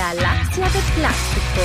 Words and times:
Galaxia 0.00 0.64
de 0.64 0.80
Plástico. 0.96 1.60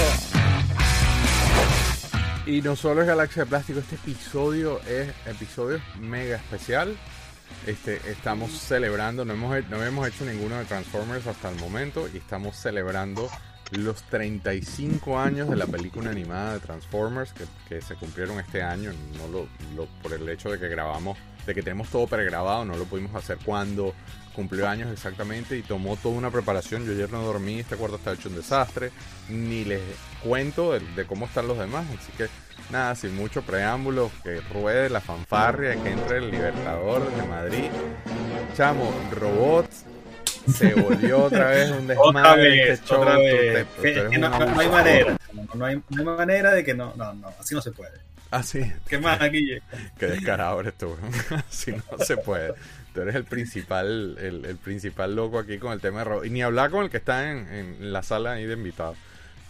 Y 2.45 2.61
no 2.61 2.75
solo 2.75 2.99
es 3.01 3.07
Galaxia 3.07 3.43
de 3.45 3.49
Plástico, 3.49 3.79
este 3.79 3.95
episodio 3.95 4.81
es 4.81 5.07
episodio 5.25 5.79
mega 6.01 6.35
especial. 6.35 6.97
Este, 7.65 7.95
estamos 8.11 8.51
celebrando, 8.51 9.23
no 9.23 9.31
hemos, 9.35 9.65
no 9.69 9.81
hemos 9.81 10.05
hecho 10.09 10.25
ninguno 10.25 10.57
de 10.57 10.65
Transformers 10.65 11.25
hasta 11.27 11.49
el 11.49 11.55
momento 11.61 12.09
y 12.13 12.17
estamos 12.17 12.57
celebrando 12.57 13.29
los 13.71 14.03
35 14.03 15.17
años 15.17 15.49
de 15.49 15.55
la 15.55 15.65
película 15.65 16.09
animada 16.11 16.55
de 16.55 16.59
Transformers 16.59 17.33
que, 17.69 17.81
se 17.81 17.95
cumplieron 17.95 18.37
este 18.41 18.61
año, 18.61 18.91
no 19.17 19.29
lo- 19.29 19.87
por 20.03 20.11
el 20.11 20.27
hecho 20.27 20.49
de 20.49 20.59
que 20.59 20.67
grabamos, 20.67 21.17
de 21.45 21.55
que 21.55 21.63
tenemos 21.63 21.87
todo 21.87 22.05
pregrabado, 22.05 22.65
no 22.65 22.75
lo 22.75 22.83
pudimos 22.83 23.15
hacer 23.15 23.37
cuando 23.45 23.93
cumplió 24.35 24.67
años 24.67 24.91
exactamente 24.91 25.57
y 25.57 25.61
tomó 25.63 25.95
toda 25.95 26.15
una 26.15 26.29
preparación. 26.29 26.85
Yo 26.85 26.91
ayer 26.91 27.09
no 27.11 27.21
dormí, 27.23 27.59
este 27.59 27.75
cuarto 27.75 27.95
está 27.97 28.13
hecho 28.13 28.29
un 28.29 28.35
desastre, 28.35 28.91
ni 29.29 29.63
les 29.65 29.81
cuento 30.23 30.73
de, 30.73 30.79
de 30.81 31.05
cómo 31.05 31.25
están 31.25 31.47
los 31.47 31.57
demás, 31.57 31.85
así 31.97 32.11
que 32.17 32.27
nada, 32.71 32.93
sin 32.95 33.15
mucho 33.15 33.41
preámbulo, 33.43 34.11
que 34.23 34.41
ruede 34.53 34.89
la 34.89 35.01
fanfarria, 35.01 35.75
que 35.81 35.91
entre 35.91 36.17
el 36.17 36.31
Libertador 36.31 37.09
de 37.15 37.23
Madrid. 37.23 37.69
Chamo, 38.55 38.93
robots. 39.11 39.83
Se 40.53 40.73
volvió 40.75 41.23
otra 41.23 41.45
vez 41.49 41.71
un 41.71 41.87
desmadre 41.87 42.71
este 42.73 42.87
show. 42.87 43.01
otra 43.01 43.15
tú 43.15 43.19
vez. 43.21 43.53
te- 43.53 43.65
tú 43.65 43.81
Que- 43.81 43.91
eres 43.91 44.09
que 44.11 44.17
no, 44.19 44.59
hay 44.59 44.69
manera. 44.69 45.17
No, 45.55 45.65
hay, 45.65 45.81
no 45.89 45.99
hay 45.99 46.05
manera 46.17 46.51
de 46.51 46.63
que 46.63 46.73
no. 46.75 46.93
No, 46.95 47.13
no, 47.13 47.29
así 47.39 47.55
no 47.55 47.61
se 47.61 47.71
puede. 47.71 47.93
Ah, 48.31 48.43
sí. 48.43 48.61
¿Qué 48.87 48.97
más, 48.99 49.19
Guille? 49.31 49.61
Qué 49.97 50.05
descarado 50.07 50.59
eres 50.59 50.75
tú. 50.77 50.95
Así 51.49 51.71
no 51.71 51.97
se 52.03 52.17
puede. 52.17 52.53
Tú 52.95 53.01
eres 53.01 53.15
el 53.15 53.25
principal, 53.25 54.17
el, 54.19 54.45
el 54.45 54.57
principal 54.57 55.15
loco 55.15 55.39
aquí 55.39 55.59
con 55.59 55.73
el 55.73 55.81
tema 55.81 55.99
de 55.99 56.05
robots. 56.05 56.27
Y 56.27 56.31
ni 56.31 56.41
hablar 56.43 56.71
con 56.71 56.83
el 56.85 56.89
que 56.91 56.97
está 56.97 57.31
en, 57.31 57.47
en 57.49 57.93
la 57.93 58.03
sala 58.03 58.33
ahí 58.33 58.45
de 58.45 58.53
invitados. 58.53 58.97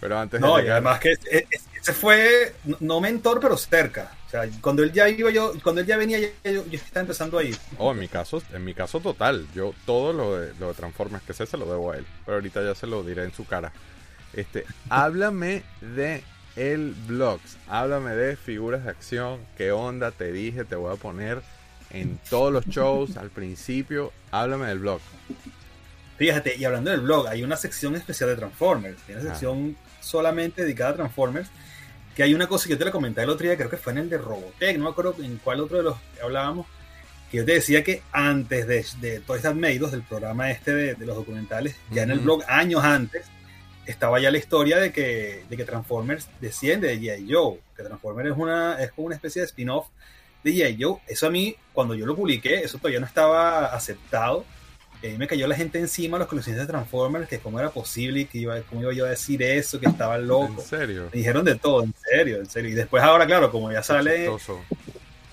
Pero 0.02 0.20
antes 0.20 0.42
No, 0.42 0.58
de 0.58 0.64
y 0.64 0.64
llegar, 0.64 0.74
además 0.74 1.00
que 1.00 1.14
ese 1.14 1.94
fue, 1.94 2.56
no- 2.80 3.00
mentor, 3.00 3.40
pero 3.40 3.58
cerca. 3.58 4.12
O 4.28 4.30
sea, 4.30 4.44
cuando 4.62 4.84
él 4.84 4.92
ya 4.92 5.08
iba 5.10 5.32
yo, 5.32 5.54
cuando 5.64 5.82
él 5.82 5.88
ya 5.88 5.98
venía, 5.98 6.20
ya- 6.20 6.52
yo, 6.52 6.66
yo 6.66 6.78
estaba 6.78 7.02
empezando 7.02 7.38
ahí. 7.38 7.56
Oh, 7.78 7.92
en 7.92 8.00
mi 8.00 8.08
caso, 8.08 8.42
en 8.54 8.64
mi 8.66 8.74
caso 8.74 9.00
total. 9.00 9.48
Yo 9.54 9.74
todo 9.86 10.14
lo 10.14 10.38
de, 10.38 10.54
lo 10.60 10.70
de 10.70 10.74
Transformers 10.74 11.24
que 11.24 11.34
sé 11.34 11.46
se 11.46 11.58
lo 11.58 11.66
debo 11.66 11.92
a 11.92 11.98
él. 11.98 12.06
Pero 12.26 12.36
ahorita 12.36 12.64
ya 12.64 12.76
se 12.76 12.88
lo 12.88 13.04
diré 13.04 13.24
en 13.24 13.34
su 13.34 13.46
cara. 13.46 13.72
Este, 14.34 14.66
háblame 14.90 15.64
de 15.82 16.24
el 16.56 16.94
vlogs. 17.08 17.58
Háblame 17.68 18.12
de 18.16 18.36
figuras 18.36 18.84
de 18.86 18.92
acción. 18.92 19.42
¿Qué 19.58 19.72
onda? 19.72 20.12
Te 20.12 20.32
dije, 20.32 20.66
te 20.66 20.76
voy 20.76 20.94
a 20.94 20.98
poner 20.98 21.42
en 21.96 22.20
todos 22.30 22.52
los 22.54 22.66
shows 22.68 23.18
al 23.18 23.30
principio. 23.30 24.12
Háblame 24.32 24.68
del 24.68 24.80
blog. 24.80 25.00
Fíjate, 26.18 26.56
y 26.56 26.64
hablando 26.64 26.92
del 26.92 27.02
blog, 27.02 27.28
hay 27.28 27.44
una 27.44 27.58
sección 27.58 27.96
especial 27.96 28.30
de 28.30 28.36
Transformers. 28.38 28.98
Hay 29.08 29.16
una 29.16 29.24
Ah. 29.24 29.28
sección 29.34 29.76
solamente 30.02 30.62
dedicada 30.64 30.92
a 30.92 30.96
Transformers. 30.96 31.50
Que 32.16 32.24
hay 32.24 32.34
una 32.34 32.48
cosa 32.48 32.66
que 32.66 32.72
yo 32.72 32.78
te 32.78 32.86
la 32.86 32.92
comenté 32.92 33.22
el 33.24 33.30
otro 33.30 33.46
día, 33.46 33.58
creo 33.58 33.70
que 33.70 33.76
fue 33.76 33.92
en 33.92 33.98
el 34.00 34.10
de 34.10 34.18
Robotech, 34.18 34.78
no 34.78 34.86
me 34.86 34.90
acuerdo 34.92 35.16
en 35.22 35.36
cuál 35.38 35.60
otro 35.60 35.78
de 35.78 35.84
los 35.84 35.98
que 36.16 36.22
hablábamos. 36.22 36.66
Que 37.30 37.38
yo 37.38 37.46
te 37.46 37.54
decía 37.54 37.84
que 37.84 38.02
antes 38.14 38.68
de, 38.68 38.86
de 39.02 39.20
Toys 39.20 39.42
That 39.42 39.56
Made 39.56 39.80
del 39.80 40.04
programa 40.04 40.50
este 40.50 40.74
de, 40.74 40.96
de 40.96 41.06
los 41.06 41.18
documentales, 41.18 41.76
ya 41.92 42.04
en 42.04 42.12
el 42.12 42.20
blog, 42.20 42.44
años 42.48 42.82
antes, 42.86 43.26
estaba 43.86 44.20
ya 44.22 44.32
la 44.32 44.38
historia 44.38 44.78
de 44.80 44.94
que, 44.94 45.44
de 45.50 45.58
que 45.58 45.66
Transformers 45.66 46.30
desciende 46.40 46.88
de 46.88 47.00
G.I. 47.02 47.28
Joe. 47.34 47.60
Que 47.76 47.84
Transformers 47.84 48.30
es, 48.32 48.38
una, 48.38 48.82
es 48.82 48.92
como 48.94 49.08
una 49.08 49.16
especie 49.16 49.42
de 49.42 49.48
spin-off 49.48 49.88
de 50.46 50.54
G.I. 50.54 50.78
Joe. 50.82 51.00
Eso 51.08 51.28
a 51.28 51.30
mí, 51.30 51.56
cuando 51.74 51.96
yo 51.96 52.06
lo 52.06 52.16
publiqué, 52.16 52.62
eso 52.62 52.78
todavía 52.78 53.00
no 53.00 53.06
estaba 53.06 53.66
aceptado. 53.66 54.46
Y 55.02 55.08
ahí 55.08 55.18
me 55.18 55.28
cayó 55.28 55.48
la 55.48 55.56
gente 55.56 55.78
encima, 55.78 56.18
los 56.18 56.28
coleccionistas 56.28 56.68
de 56.68 56.72
Transformers, 56.72 57.28
que 57.28 57.40
cómo 57.40 57.60
era 57.60 57.70
posible 57.70 58.22
y 58.22 58.26
que 58.26 58.38
iba, 58.40 58.60
cómo 58.62 58.82
iba 58.82 58.94
yo 58.94 59.06
a 59.06 59.10
decir 59.10 59.44
eso, 59.44 59.80
que 59.80 59.88
estaba 59.88 60.16
¿En 60.16 60.28
loco. 60.28 60.62
serio? 60.62 61.10
Me 61.12 61.18
dijeron 61.20 61.44
de 61.44 61.56
todo, 61.56 61.84
en 61.84 61.94
serio, 62.10 62.38
en 62.38 62.46
serio. 62.46 62.72
Y 62.72 62.74
después 62.74 63.04
ahora, 63.04 63.26
claro, 63.26 63.52
como 63.52 63.72
ya 63.72 63.84
sale 63.84 64.30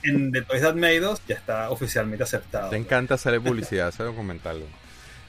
en 0.03 0.33
The 0.33 0.43
Toys 0.43 0.63
That 0.63 0.75
Made 0.75 1.07
Us, 1.07 1.21
ya 1.29 1.37
está 1.37 1.71
oficialmente 1.71 2.25
aceptado. 2.25 2.71
Te 2.71 2.77
encanta 2.77 3.15
hacer 3.15 3.41
publicidad, 3.41 3.89
ese 3.89 4.03
documental. 4.03 4.63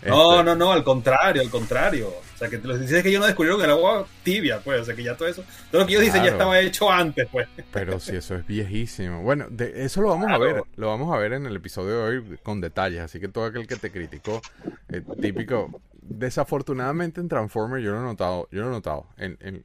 No, 0.06 0.34
Este, 0.34 0.44
no, 0.46 0.56
no, 0.56 0.72
al 0.72 0.84
contrario, 0.84 1.42
al 1.42 1.50
contrario. 1.50 2.10
O 2.10 2.38
sea, 2.38 2.50
que 2.50 2.58
los 2.58 2.80
dices 2.80 3.02
que 3.04 3.10
ellos 3.10 3.22
no 3.22 3.28
descubrieron 3.28 3.62
el 3.64 3.70
agua 3.70 4.06
tibia, 4.24 4.60
pues. 4.60 4.82
O 4.82 4.86
sea, 4.86 4.96
que 4.96 5.04
ya 5.04 5.16
todo 5.16 5.28
eso, 5.28 5.44
todo 5.72 5.82
lo 5.82 5.88
que 5.88 5.94
ellos 5.94 6.04
dicen 6.04 6.24
ya 6.24 6.32
estaba 6.32 6.60
hecho 6.60 6.92
antes, 6.92 7.28
pues. 7.32 7.48
Pero 7.72 8.00
si 8.00 8.16
eso 8.16 8.36
es 8.36 8.46
viejísimo. 8.46 9.22
Bueno, 9.22 9.48
de 9.50 9.86
eso 9.86 10.02
lo 10.02 10.10
vamos 10.10 10.30
a 10.32 10.38
ver. 10.38 10.64
Lo 10.76 10.88
vamos 10.88 11.14
a 11.14 11.18
ver 11.18 11.34
en 11.34 11.46
el 11.46 11.56
episodio 11.56 11.98
de 12.00 12.04
hoy 12.04 12.38
con 12.44 12.60
detalles. 12.60 13.02
Así 13.02 13.20
que 13.20 13.28
todo 13.30 13.46
aquel 13.46 13.66
que 13.68 13.76
te 13.78 13.92
criticó, 13.92 14.42
eh, 14.90 15.02
típico. 15.22 15.82
Desafortunadamente 16.02 17.22
en 17.22 17.30
Transformers 17.30 17.84
yo 17.84 17.92
lo 17.92 18.00
he 18.00 18.04
notado. 18.04 18.50
Yo 18.52 18.62
lo 18.62 18.68
he 18.68 18.72
notado. 18.72 19.08
En, 19.18 19.38
en- 19.40 19.64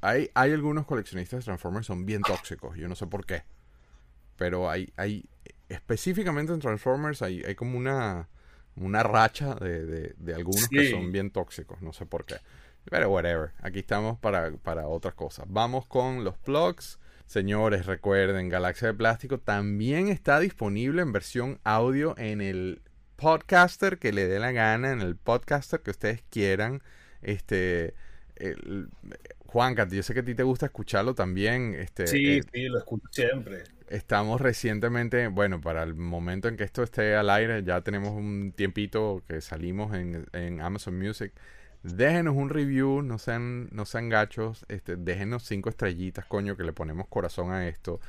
hay, 0.00 0.28
hay 0.34 0.52
algunos 0.52 0.86
coleccionistas 0.86 1.40
de 1.40 1.44
Transformers 1.44 1.86
que 1.86 1.92
son 1.92 2.04
bien 2.04 2.22
tóxicos. 2.22 2.76
Yo 2.76 2.88
no 2.88 2.96
sé 2.96 3.06
por 3.06 3.24
qué. 3.26 3.42
Pero 4.36 4.68
hay, 4.70 4.92
hay 4.96 5.24
específicamente 5.68 6.52
en 6.52 6.60
Transformers 6.60 7.22
hay, 7.22 7.42
hay 7.44 7.54
como 7.54 7.76
una, 7.78 8.28
una 8.80 9.02
racha 9.02 9.54
de, 9.54 9.84
de- 9.84 10.14
de 10.18 10.34
algunos 10.34 10.68
que 10.68 10.90
son 10.90 11.12
bien 11.12 11.30
tóxicos. 11.30 11.80
No 11.82 11.92
sé 11.92 12.06
por 12.06 12.24
qué. 12.24 12.36
Pero 12.90 13.10
whatever. 13.10 13.50
Aquí 13.60 13.80
estamos 13.80 14.18
para, 14.18 14.50
para 14.52 14.86
otras 14.88 15.14
cosas. 15.14 15.44
Vamos 15.48 15.86
con 15.86 16.24
los 16.24 16.36
plugs. 16.38 16.98
Señores, 17.26 17.84
recuerden, 17.86 18.48
Galaxia 18.48 18.88
de 18.88 18.94
Plástico 18.94 19.38
también 19.38 20.08
está 20.08 20.40
disponible 20.40 21.02
en 21.02 21.12
versión 21.12 21.60
audio 21.64 22.14
en 22.16 22.40
el 22.40 22.80
podcaster 23.16 23.98
que 23.98 24.12
le 24.12 24.26
dé 24.26 24.38
la 24.38 24.52
gana, 24.52 24.92
en 24.92 25.00
el 25.02 25.16
podcaster 25.16 25.80
que 25.80 25.90
ustedes 25.90 26.22
quieran. 26.30 26.82
Este, 27.20 27.92
el- 28.36 28.88
Juanca, 29.48 29.88
yo 29.88 30.02
sé 30.02 30.12
que 30.12 30.20
a 30.20 30.24
ti 30.24 30.34
te 30.34 30.42
gusta 30.42 30.66
escucharlo 30.66 31.14
también. 31.14 31.74
Este, 31.74 32.06
Sí, 32.06 32.38
eh, 32.38 32.42
sí, 32.52 32.68
lo 32.68 32.78
escucho 32.78 33.08
siempre. 33.10 33.64
Estamos 33.88 34.40
recientemente, 34.42 35.28
bueno, 35.28 35.60
para 35.62 35.82
el 35.82 35.94
momento 35.94 36.48
en 36.48 36.58
que 36.58 36.64
esto 36.64 36.82
esté 36.82 37.16
al 37.16 37.30
aire, 37.30 37.62
ya 37.64 37.80
tenemos 37.80 38.10
un 38.10 38.52
tiempito 38.54 39.22
que 39.26 39.40
salimos 39.40 39.94
en, 39.96 40.26
en 40.34 40.60
Amazon 40.60 40.98
Music. 40.98 41.32
Déjenos 41.82 42.36
un 42.36 42.50
review, 42.50 43.00
no 43.02 43.18
sean, 43.18 43.68
no 43.72 43.86
sean 43.86 44.10
gachos, 44.10 44.66
este, 44.68 44.96
déjenos 44.96 45.44
cinco 45.44 45.70
estrellitas, 45.70 46.26
coño, 46.26 46.54
que 46.56 46.64
le 46.64 46.74
ponemos 46.74 47.08
corazón 47.08 47.50
a 47.52 47.66
esto. 47.68 48.00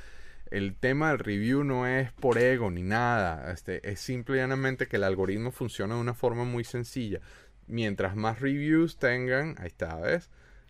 El 0.52 0.76
tema 0.76 1.10
del 1.12 1.20
review 1.20 1.64
no 1.64 1.88
es 1.88 2.12
por 2.14 2.38
ego 2.38 2.70
ni 2.72 2.84
nada, 2.84 3.52
este, 3.54 3.88
es 3.90 4.02
simple 4.02 4.36
y 4.38 4.40
llanamente 4.40 4.88
que 4.88 4.98
el 4.98 5.04
algoritmo 5.06 5.52
funciona 5.52 5.96
de 5.96 6.02
una 6.02 6.14
forma 6.16 6.44
muy 6.44 6.66
sencilla. 6.66 7.22
Mientras 7.68 8.16
más 8.18 8.42
reviews 8.42 8.98
tengan, 8.98 9.56
ahí 9.60 9.68
está, 9.68 9.96
¿ves? 9.98 10.30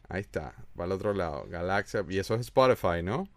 Ahí 0.09 0.22
está, 0.22 0.56
va 0.80 0.86
al 0.86 0.92
otro 0.92 1.14
lado, 1.14 1.46
Galaxia, 1.47 2.03
y 2.09 2.18
eso 2.18 2.34
es 2.36 2.42
Spotify, 2.42 3.03
¿no? 3.03 3.30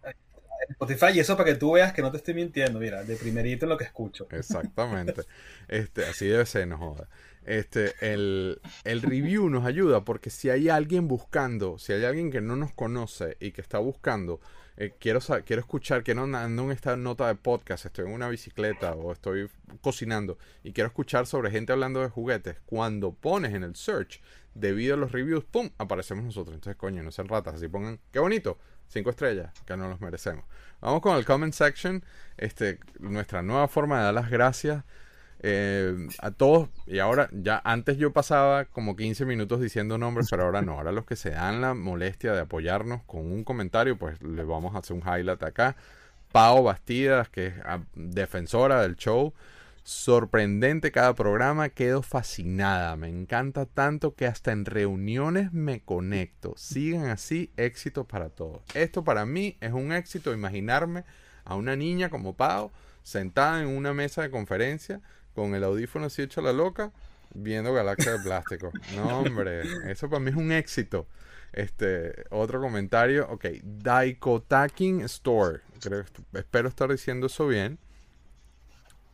Spotify, 0.70 1.06
y 1.14 1.20
eso 1.20 1.36
para 1.36 1.50
que 1.50 1.56
tú 1.56 1.72
veas 1.72 1.92
que 1.92 2.02
no 2.02 2.10
te 2.10 2.16
estoy 2.16 2.34
mintiendo, 2.34 2.80
mira, 2.80 3.04
de 3.04 3.16
primerito 3.16 3.66
en 3.66 3.70
lo 3.70 3.76
que 3.76 3.84
escucho. 3.84 4.26
Exactamente. 4.30 5.22
Este, 5.68 6.06
así 6.06 6.26
debe 6.26 6.46
ser, 6.46 6.66
no 6.66 6.78
joda. 6.78 7.08
Este, 7.44 7.92
el, 8.00 8.60
el 8.84 9.02
review 9.02 9.50
nos 9.50 9.66
ayuda 9.66 10.04
porque 10.04 10.30
si 10.30 10.48
hay 10.48 10.68
alguien 10.68 11.08
buscando, 11.08 11.78
si 11.78 11.92
hay 11.92 12.04
alguien 12.04 12.30
que 12.30 12.40
no 12.40 12.56
nos 12.56 12.72
conoce 12.72 13.36
y 13.40 13.50
que 13.50 13.60
está 13.60 13.78
buscando, 13.78 14.40
eh, 14.76 14.94
quiero, 14.98 15.20
quiero 15.44 15.60
escuchar, 15.60 16.02
quiero 16.02 16.22
ando 16.22 16.62
en 16.62 16.70
esta 16.70 16.96
nota 16.96 17.26
de 17.28 17.34
podcast, 17.34 17.86
estoy 17.86 18.06
en 18.06 18.12
una 18.12 18.28
bicicleta 18.28 18.94
o 18.94 19.12
estoy 19.12 19.50
cocinando 19.80 20.38
y 20.62 20.72
quiero 20.72 20.88
escuchar 20.88 21.26
sobre 21.26 21.50
gente 21.50 21.72
hablando 21.72 22.00
de 22.00 22.08
juguetes, 22.08 22.56
cuando 22.64 23.12
pones 23.12 23.52
en 23.52 23.64
el 23.64 23.76
search, 23.76 24.22
debido 24.54 24.94
a 24.94 24.96
los 24.96 25.12
reviews, 25.12 25.44
¡pum! 25.44 25.70
aparecemos 25.78 26.24
nosotros. 26.24 26.54
Entonces, 26.54 26.76
coño, 26.76 27.02
no 27.02 27.10
sean 27.10 27.28
ratas, 27.28 27.54
así 27.54 27.68
pongan, 27.68 27.98
qué 28.10 28.18
bonito, 28.18 28.58
cinco 28.88 29.10
estrellas, 29.10 29.52
que 29.66 29.76
no 29.76 29.88
los 29.88 30.00
merecemos. 30.00 30.44
Vamos 30.80 31.00
con 31.00 31.16
el 31.16 31.24
comment 31.24 31.54
section, 31.54 32.04
este, 32.36 32.78
nuestra 32.98 33.42
nueva 33.42 33.68
forma 33.68 33.98
de 33.98 34.04
dar 34.04 34.14
las 34.14 34.30
gracias 34.30 34.84
eh, 35.44 36.08
a 36.20 36.30
todos. 36.30 36.68
Y 36.86 37.00
ahora, 37.00 37.28
ya 37.32 37.60
antes 37.64 37.98
yo 37.98 38.12
pasaba 38.12 38.64
como 38.66 38.96
15 38.96 39.24
minutos 39.26 39.60
diciendo 39.60 39.98
nombres, 39.98 40.28
pero 40.30 40.44
ahora 40.44 40.62
no. 40.62 40.74
Ahora 40.74 40.92
los 40.92 41.04
que 41.04 41.16
se 41.16 41.30
dan 41.30 41.60
la 41.60 41.74
molestia 41.74 42.32
de 42.32 42.40
apoyarnos 42.40 43.02
con 43.04 43.20
un 43.32 43.44
comentario, 43.44 43.98
pues 43.98 44.22
les 44.22 44.46
vamos 44.46 44.74
a 44.74 44.78
hacer 44.78 44.96
un 44.96 45.02
highlight 45.02 45.42
acá. 45.42 45.76
Pau 46.30 46.62
Bastidas, 46.62 47.28
que 47.28 47.48
es 47.48 47.54
ah, 47.64 47.80
defensora 47.94 48.82
del 48.82 48.96
show. 48.96 49.34
Sorprendente 49.84 50.92
cada 50.92 51.14
programa, 51.14 51.68
quedo 51.68 52.02
fascinada. 52.02 52.94
Me 52.96 53.08
encanta 53.08 53.66
tanto 53.66 54.14
que 54.14 54.26
hasta 54.26 54.52
en 54.52 54.64
reuniones 54.64 55.52
me 55.52 55.80
conecto. 55.80 56.54
Sigan 56.56 57.06
así, 57.06 57.50
éxito 57.56 58.04
para 58.04 58.28
todos. 58.28 58.62
Esto 58.74 59.02
para 59.02 59.26
mí 59.26 59.56
es 59.60 59.72
un 59.72 59.92
éxito, 59.92 60.32
imaginarme 60.32 61.04
a 61.44 61.56
una 61.56 61.74
niña 61.74 62.10
como 62.10 62.36
Pau 62.36 62.70
sentada 63.02 63.60
en 63.60 63.68
una 63.68 63.92
mesa 63.92 64.22
de 64.22 64.30
conferencia 64.30 65.00
con 65.34 65.54
el 65.56 65.64
audífono 65.64 66.06
así 66.06 66.22
hecho 66.22 66.40
a 66.40 66.44
la 66.44 66.52
loca, 66.52 66.92
viendo 67.34 67.72
Galaxia 67.72 68.12
de 68.12 68.18
Plástico. 68.20 68.70
No, 68.96 69.20
hombre, 69.20 69.62
eso 69.90 70.08
para 70.08 70.20
mí 70.20 70.30
es 70.30 70.36
un 70.36 70.52
éxito. 70.52 71.08
Este, 71.52 72.24
otro 72.30 72.60
comentario, 72.60 73.26
ok, 73.28 73.46
Daikotaking 73.62 75.00
Store, 75.02 75.60
creo, 75.80 76.04
espero 76.34 76.68
estar 76.68 76.90
diciendo 76.90 77.26
eso 77.26 77.48
bien. 77.48 77.78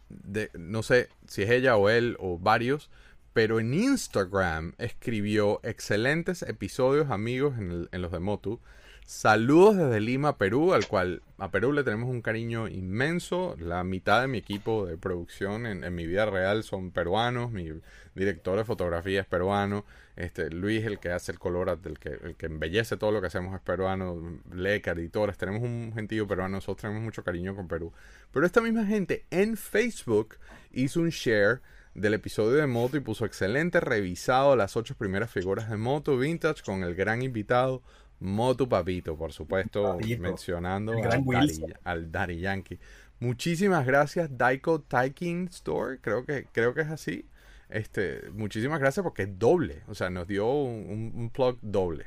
De, 0.08 0.50
no 0.55 0.82
sé 0.82 1.08
si 1.26 1.43
es 1.43 1.50
ella 1.50 1.76
o 1.76 1.88
él 1.90 2.16
o 2.20 2.38
varios, 2.38 2.90
pero 3.32 3.60
en 3.60 3.75
Instagram 3.75 4.75
escribió 4.78 5.60
excelentes 5.62 6.43
episodios 6.43 7.10
amigos 7.10 7.58
en, 7.58 7.70
el- 7.70 7.88
en 7.93 8.02
los 8.02 8.12
de 8.12 8.19
Motu. 8.20 8.60
Saludos 9.08 9.75
desde 9.78 10.00
Lima, 10.00 10.37
Perú, 10.37 10.75
al 10.75 10.87
cual 10.87 11.22
a 11.38 11.50
Perú 11.50 11.72
le 11.72 11.82
tenemos 11.82 12.10
un 12.10 12.20
cariño 12.20 12.69
inmenso. 12.69 13.56
La 13.58 13.82
mitad 13.82 14.20
de 14.20 14.28
mi 14.28 14.37
equipo 14.37 14.84
de 14.84 14.99
producción 14.99 15.64
en, 15.64 15.94
mi 15.94 16.06
vida 16.06 16.26
real 16.26 16.62
son 16.62 16.90
peruanos. 16.90 17.50
Mi 17.50 17.72
director 18.14 18.58
de 18.58 18.66
fotografía 18.66 19.22
es 19.22 19.26
peruano. 19.26 19.87
Este, 20.14 20.50
Luis, 20.50 20.84
el 20.84 20.99
que 20.99 21.10
hace 21.10 21.32
el 21.32 21.38
color, 21.38 21.81
el 21.87 21.99
que, 21.99 22.10
el 22.22 22.37
que 22.37 22.46
embellece 22.46 22.99
todo 22.99 23.10
lo 23.10 23.22
que 23.22 23.28
hacemos 23.28 23.55
es 23.55 23.62
peruano. 23.62 24.43
Leca, 24.52 24.90
editores. 24.90 25.38
Tenemos 25.38 25.62
un 25.62 25.90
gentío 25.94 26.28
peruano. 26.28 26.56
Nosotros 26.56 26.82
tenemos 26.82 27.02
mucho 27.02 27.25
cariño 27.25 27.56
con 27.56 27.66
Perú. 27.66 27.94
Pero 28.31 28.44
esta 28.44 28.61
misma 28.61 28.84
gente 28.84 29.25
en 29.31 29.56
Facebook 29.56 30.37
hizo 30.70 31.00
un 31.00 31.08
share 31.08 31.62
del 31.94 32.12
episodio 32.12 32.58
de 32.58 32.66
Moto 32.66 32.99
y 32.99 33.00
puso 33.00 33.25
excelente 33.25 33.81
revisado 33.81 34.54
las 34.54 34.76
ocho 34.76 34.94
primeras 34.96 35.31
figuras 35.31 35.70
de 35.70 35.78
Moto 35.78 36.19
Vintage 36.19 36.62
con 36.62 36.84
el 36.84 36.94
gran 36.94 37.22
invitado 37.22 37.82
Moto 38.20 38.68
Papito, 38.68 39.16
por 39.16 39.32
supuesto, 39.32 39.82
Papito. 39.96 40.22
mencionando 40.22 40.92
al 40.92 41.02
Daddy, 41.02 41.22
Wilson. 41.24 41.74
al 41.84 42.10
Daddy 42.12 42.40
Yankee. 42.40 42.78
Muchísimas 43.20 43.84
gracias, 43.86 44.36
Daiko 44.36 44.80
Taikin 44.82 45.48
Store, 45.48 45.98
creo 46.00 46.24
que, 46.24 46.46
creo 46.52 46.74
que 46.74 46.82
es 46.82 46.88
así. 46.88 47.26
Este, 47.68 48.22
muchísimas 48.32 48.80
gracias 48.80 49.02
porque 49.04 49.22
es 49.24 49.38
doble, 49.38 49.82
o 49.88 49.94
sea, 49.94 50.08
nos 50.10 50.26
dio 50.26 50.46
un, 50.50 50.86
un- 50.88 51.12
un 51.22 51.30
plug 51.30 51.58
doble. 51.62 52.06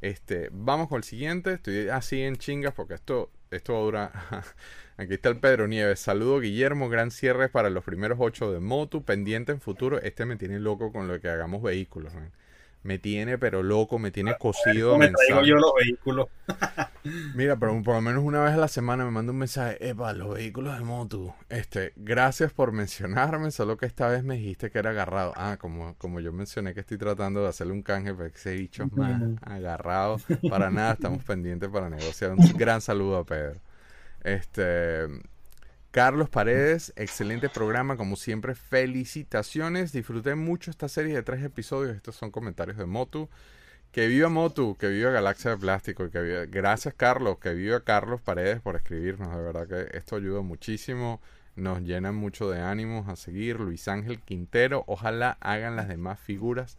Este, 0.00 0.48
vamos 0.52 0.88
con 0.88 0.98
el 0.98 1.04
siguiente, 1.04 1.54
estoy 1.54 1.88
así 1.88 2.22
en 2.22 2.36
chingas 2.36 2.72
porque 2.74 2.94
esto, 2.94 3.30
esto 3.50 3.74
dura. 3.82 4.12
Aquí 4.96 5.14
está 5.14 5.28
el 5.30 5.38
Pedro 5.40 5.66
Nieves. 5.66 5.98
Saludo 6.00 6.40
Guillermo, 6.40 6.88
gran 6.90 7.10
cierre 7.10 7.48
para 7.48 7.70
los 7.70 7.84
primeros 7.84 8.18
ocho 8.20 8.52
de 8.52 8.60
Motu, 8.60 9.02
pendiente 9.04 9.52
en 9.52 9.60
futuro. 9.60 10.00
Este 10.00 10.24
me 10.26 10.36
tiene 10.36 10.58
loco 10.60 10.92
con 10.92 11.08
lo 11.08 11.18
que 11.20 11.28
hagamos 11.28 11.62
vehículos. 11.62 12.14
man. 12.14 12.30
Me 12.82 12.98
tiene 12.98 13.36
pero 13.36 13.62
loco, 13.62 13.98
me 13.98 14.10
tiene 14.10 14.36
cosido. 14.38 14.96
me 14.96 15.10
traigo 15.10 15.42
yo 15.44 15.56
los 15.56 15.72
vehículos. 15.78 16.28
Mira, 17.34 17.56
pero 17.56 17.82
por 17.82 17.94
lo 17.94 18.00
menos 18.00 18.24
una 18.24 18.42
vez 18.42 18.54
a 18.54 18.56
la 18.56 18.68
semana 18.68 19.04
me 19.04 19.10
manda 19.10 19.32
un 19.32 19.38
mensaje, 19.38 19.88
Epa, 19.88 20.12
los 20.14 20.34
vehículos 20.34 20.78
de 20.78 20.84
Motu. 20.84 21.34
Este, 21.48 21.92
gracias 21.96 22.52
por 22.52 22.72
mencionarme, 22.72 23.50
solo 23.50 23.76
que 23.76 23.86
esta 23.86 24.08
vez 24.08 24.24
me 24.24 24.36
dijiste 24.36 24.70
que 24.70 24.78
era 24.78 24.90
agarrado. 24.90 25.32
Ah, 25.36 25.58
como, 25.60 25.94
como 25.96 26.20
yo 26.20 26.32
mencioné 26.32 26.72
que 26.72 26.80
estoy 26.80 26.96
tratando 26.96 27.42
de 27.42 27.48
hacerle 27.48 27.74
un 27.74 27.82
canje, 27.82 28.14
pero 28.14 28.28
ese 28.28 28.54
bicho 28.54 28.84
es 28.84 28.92
más 28.92 29.20
agarrado. 29.42 30.18
Para 30.48 30.70
nada, 30.70 30.92
estamos 30.92 31.22
pendientes 31.24 31.68
para 31.68 31.90
negociar. 31.90 32.32
Un 32.32 32.52
gran 32.56 32.80
saludo 32.80 33.18
a 33.18 33.24
Pedro. 33.24 33.60
Este, 34.22 35.06
Carlos 35.90 36.30
Paredes, 36.30 36.92
excelente 36.94 37.48
programa, 37.48 37.96
como 37.96 38.14
siempre, 38.14 38.54
felicitaciones. 38.54 39.90
Disfruté 39.90 40.36
mucho 40.36 40.70
esta 40.70 40.88
serie 40.88 41.14
de 41.14 41.24
tres 41.24 41.42
episodios. 41.42 41.96
Estos 41.96 42.14
son 42.14 42.30
comentarios 42.30 42.76
de 42.76 42.86
Motu. 42.86 43.28
Que 43.90 44.06
viva 44.06 44.28
Motu, 44.28 44.76
que 44.76 44.86
viva 44.86 45.10
Galaxia 45.10 45.50
de 45.50 45.56
Plástico. 45.56 46.08
Que 46.08 46.20
viva... 46.20 46.46
Gracias, 46.46 46.94
Carlos. 46.94 47.38
Que 47.40 47.54
viva 47.54 47.82
Carlos 47.82 48.20
Paredes 48.20 48.60
por 48.60 48.76
escribirnos. 48.76 49.34
De 49.34 49.42
verdad 49.42 49.66
que 49.66 49.96
esto 49.98 50.14
ayuda 50.14 50.42
muchísimo. 50.42 51.20
Nos 51.56 51.80
llena 51.82 52.12
mucho 52.12 52.48
de 52.48 52.60
ánimos 52.60 53.08
a 53.08 53.16
seguir. 53.16 53.58
Luis 53.58 53.88
Ángel 53.88 54.20
Quintero. 54.20 54.84
Ojalá 54.86 55.38
hagan 55.40 55.74
las 55.74 55.88
demás 55.88 56.20
figuras 56.20 56.78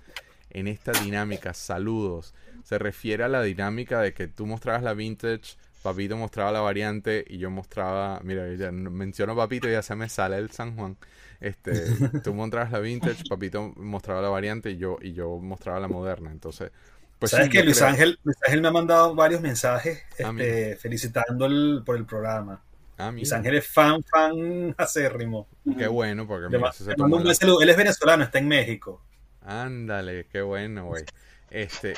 en 0.51 0.67
esta 0.67 0.93
dinámica. 0.93 1.53
Saludos. 1.53 2.33
Se 2.63 2.79
refiere 2.79 3.25
a 3.25 3.27
la 3.27 3.41
dinámica 3.41 3.99
de 3.99 4.13
que 4.13 4.29
tú 4.29 4.45
mostrabas 4.45 4.83
la 4.83 4.93
vintage, 4.93 5.57
Papito 5.81 6.15
mostraba 6.17 6.51
la 6.51 6.59
variante 6.61 7.25
y 7.27 7.37
yo 7.37 7.49
mostraba. 7.49 8.19
Mira, 8.23 8.47
ya 8.55 8.71
no- 8.71 8.91
menciono 8.91 9.35
Papito 9.35 9.67
y 9.67 9.71
ya 9.71 9.81
se 9.81 9.95
me 9.95 10.09
sale 10.09 10.37
el 10.37 10.51
San 10.51 10.75
Juan. 10.75 10.97
Este, 11.39 11.71
tú 12.23 12.33
mostrabas 12.33 12.71
la 12.71 12.79
vintage, 12.79 13.23
Papito 13.29 13.73
mostraba 13.77 14.21
la 14.21 14.29
variante 14.29 14.71
y 14.71 14.77
yo, 14.77 14.97
y 15.01 15.13
yo 15.13 15.37
mostraba 15.39 15.79
la 15.79 15.87
moderna. 15.87 16.31
Entonces, 16.31 16.71
pues 17.17 17.31
Sabes 17.31 17.47
sí, 17.47 17.51
que 17.51 17.63
Luis 17.63 17.77
creo- 17.77 17.89
Ángel, 17.89 18.19
Luis 18.23 18.37
Ángel 18.45 18.61
me 18.61 18.67
ha 18.67 18.71
mandado 18.71 19.15
varios 19.15 19.41
mensajes 19.41 20.03
Ah, 20.23 20.29
este, 20.37 20.75
felicitando 20.77 21.45
el- 21.47 21.81
por 21.85 21.97
el 21.97 22.05
programa. 22.05 22.61
Ah, 22.97 23.09
Luis 23.11 23.31
Ángel 23.33 23.55
es 23.55 23.67
fan, 23.67 24.03
fan 24.03 24.75
acérrimo. 24.77 25.47
qué 25.77 25.87
bueno, 25.87 26.27
porque 26.27 26.55
mira, 26.55 26.71
se 26.71 26.83
la-. 26.95 27.05
Él 27.61 27.69
es 27.69 27.77
venezolano, 27.77 28.23
está 28.23 28.37
en 28.37 28.47
México. 28.47 29.03
Ándale, 29.43 30.27
qué 30.31 30.41
bueno, 30.43 30.85
güey. 30.85 31.03
Este, 31.51 31.93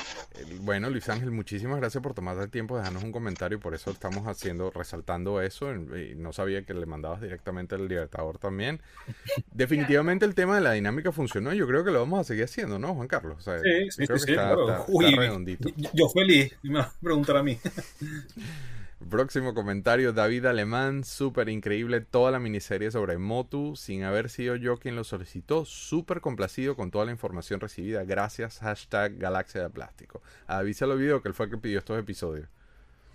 bueno, 0.62 0.90
Luis 0.90 1.08
Ángel, 1.08 1.30
muchísimas 1.30 1.78
gracias 1.78 2.02
por 2.02 2.12
tomarte 2.12 2.42
el 2.42 2.50
tiempo 2.50 2.74
de 2.74 2.80
dejarnos 2.80 3.04
un 3.04 3.12
comentario 3.12 3.60
por 3.60 3.72
eso 3.74 3.92
estamos 3.92 4.26
haciendo, 4.26 4.70
resaltando 4.72 5.40
eso. 5.40 5.72
y 5.72 6.14
no 6.16 6.32
sabía 6.32 6.64
que 6.64 6.74
le 6.74 6.86
mandabas 6.86 7.20
directamente 7.20 7.76
al 7.76 7.86
Libertador 7.86 8.38
también. 8.38 8.80
Definitivamente 9.52 10.24
el 10.24 10.34
tema 10.34 10.56
de 10.56 10.60
la 10.62 10.72
dinámica 10.72 11.12
funcionó 11.12 11.52
y 11.54 11.58
yo 11.58 11.68
creo 11.68 11.84
que 11.84 11.92
lo 11.92 12.00
vamos 12.00 12.20
a 12.20 12.24
seguir 12.24 12.44
haciendo, 12.44 12.78
¿no, 12.80 12.94
Juan 12.94 13.06
Carlos? 13.06 13.36
O 13.38 13.40
sea, 13.40 13.60
Sí, 13.60 13.90
sí, 13.90 14.06
creo 14.06 14.18
sí, 14.18 14.26
que 14.26 14.32
sí, 14.32 14.38
está, 14.38 14.46
claro. 14.54 14.62
está- 14.68 14.80
está 14.80 14.92
Uy, 14.92 15.14
redondito. 15.14 15.68
yo, 15.76 15.90
yo 15.94 16.08
feliz. 16.08 16.52
Me 16.64 16.74
vas 16.78 16.88
a 16.88 17.00
preguntar 17.00 17.36
a 17.36 17.42
mí. 17.44 17.58
Próximo 19.10 19.54
comentario, 19.54 20.12
David 20.12 20.46
Alemán, 20.46 21.04
súper 21.04 21.48
increíble 21.48 22.00
toda 22.00 22.30
la 22.30 22.38
miniserie 22.38 22.90
sobre 22.90 23.18
Motu, 23.18 23.76
sin 23.76 24.02
haber 24.02 24.30
sido 24.30 24.56
yo 24.56 24.78
quien 24.78 24.96
lo 24.96 25.04
solicitó, 25.04 25.64
súper 25.64 26.20
complacido 26.20 26.74
con 26.74 26.90
toda 26.90 27.04
la 27.04 27.12
información 27.12 27.60
recibida, 27.60 28.04
gracias, 28.04 28.60
hashtag 28.60 29.18
Galaxia 29.18 29.62
de 29.62 29.70
Plástico. 29.70 30.22
A 30.46 30.56
David 30.56 30.72
se 30.72 30.86
lo 30.86 30.94
olvidó 30.94 31.22
que 31.22 31.28
él 31.28 31.34
fue 31.34 31.46
el 31.46 31.52
que 31.52 31.58
pidió 31.58 31.78
estos 31.80 31.98
episodios. 31.98 32.48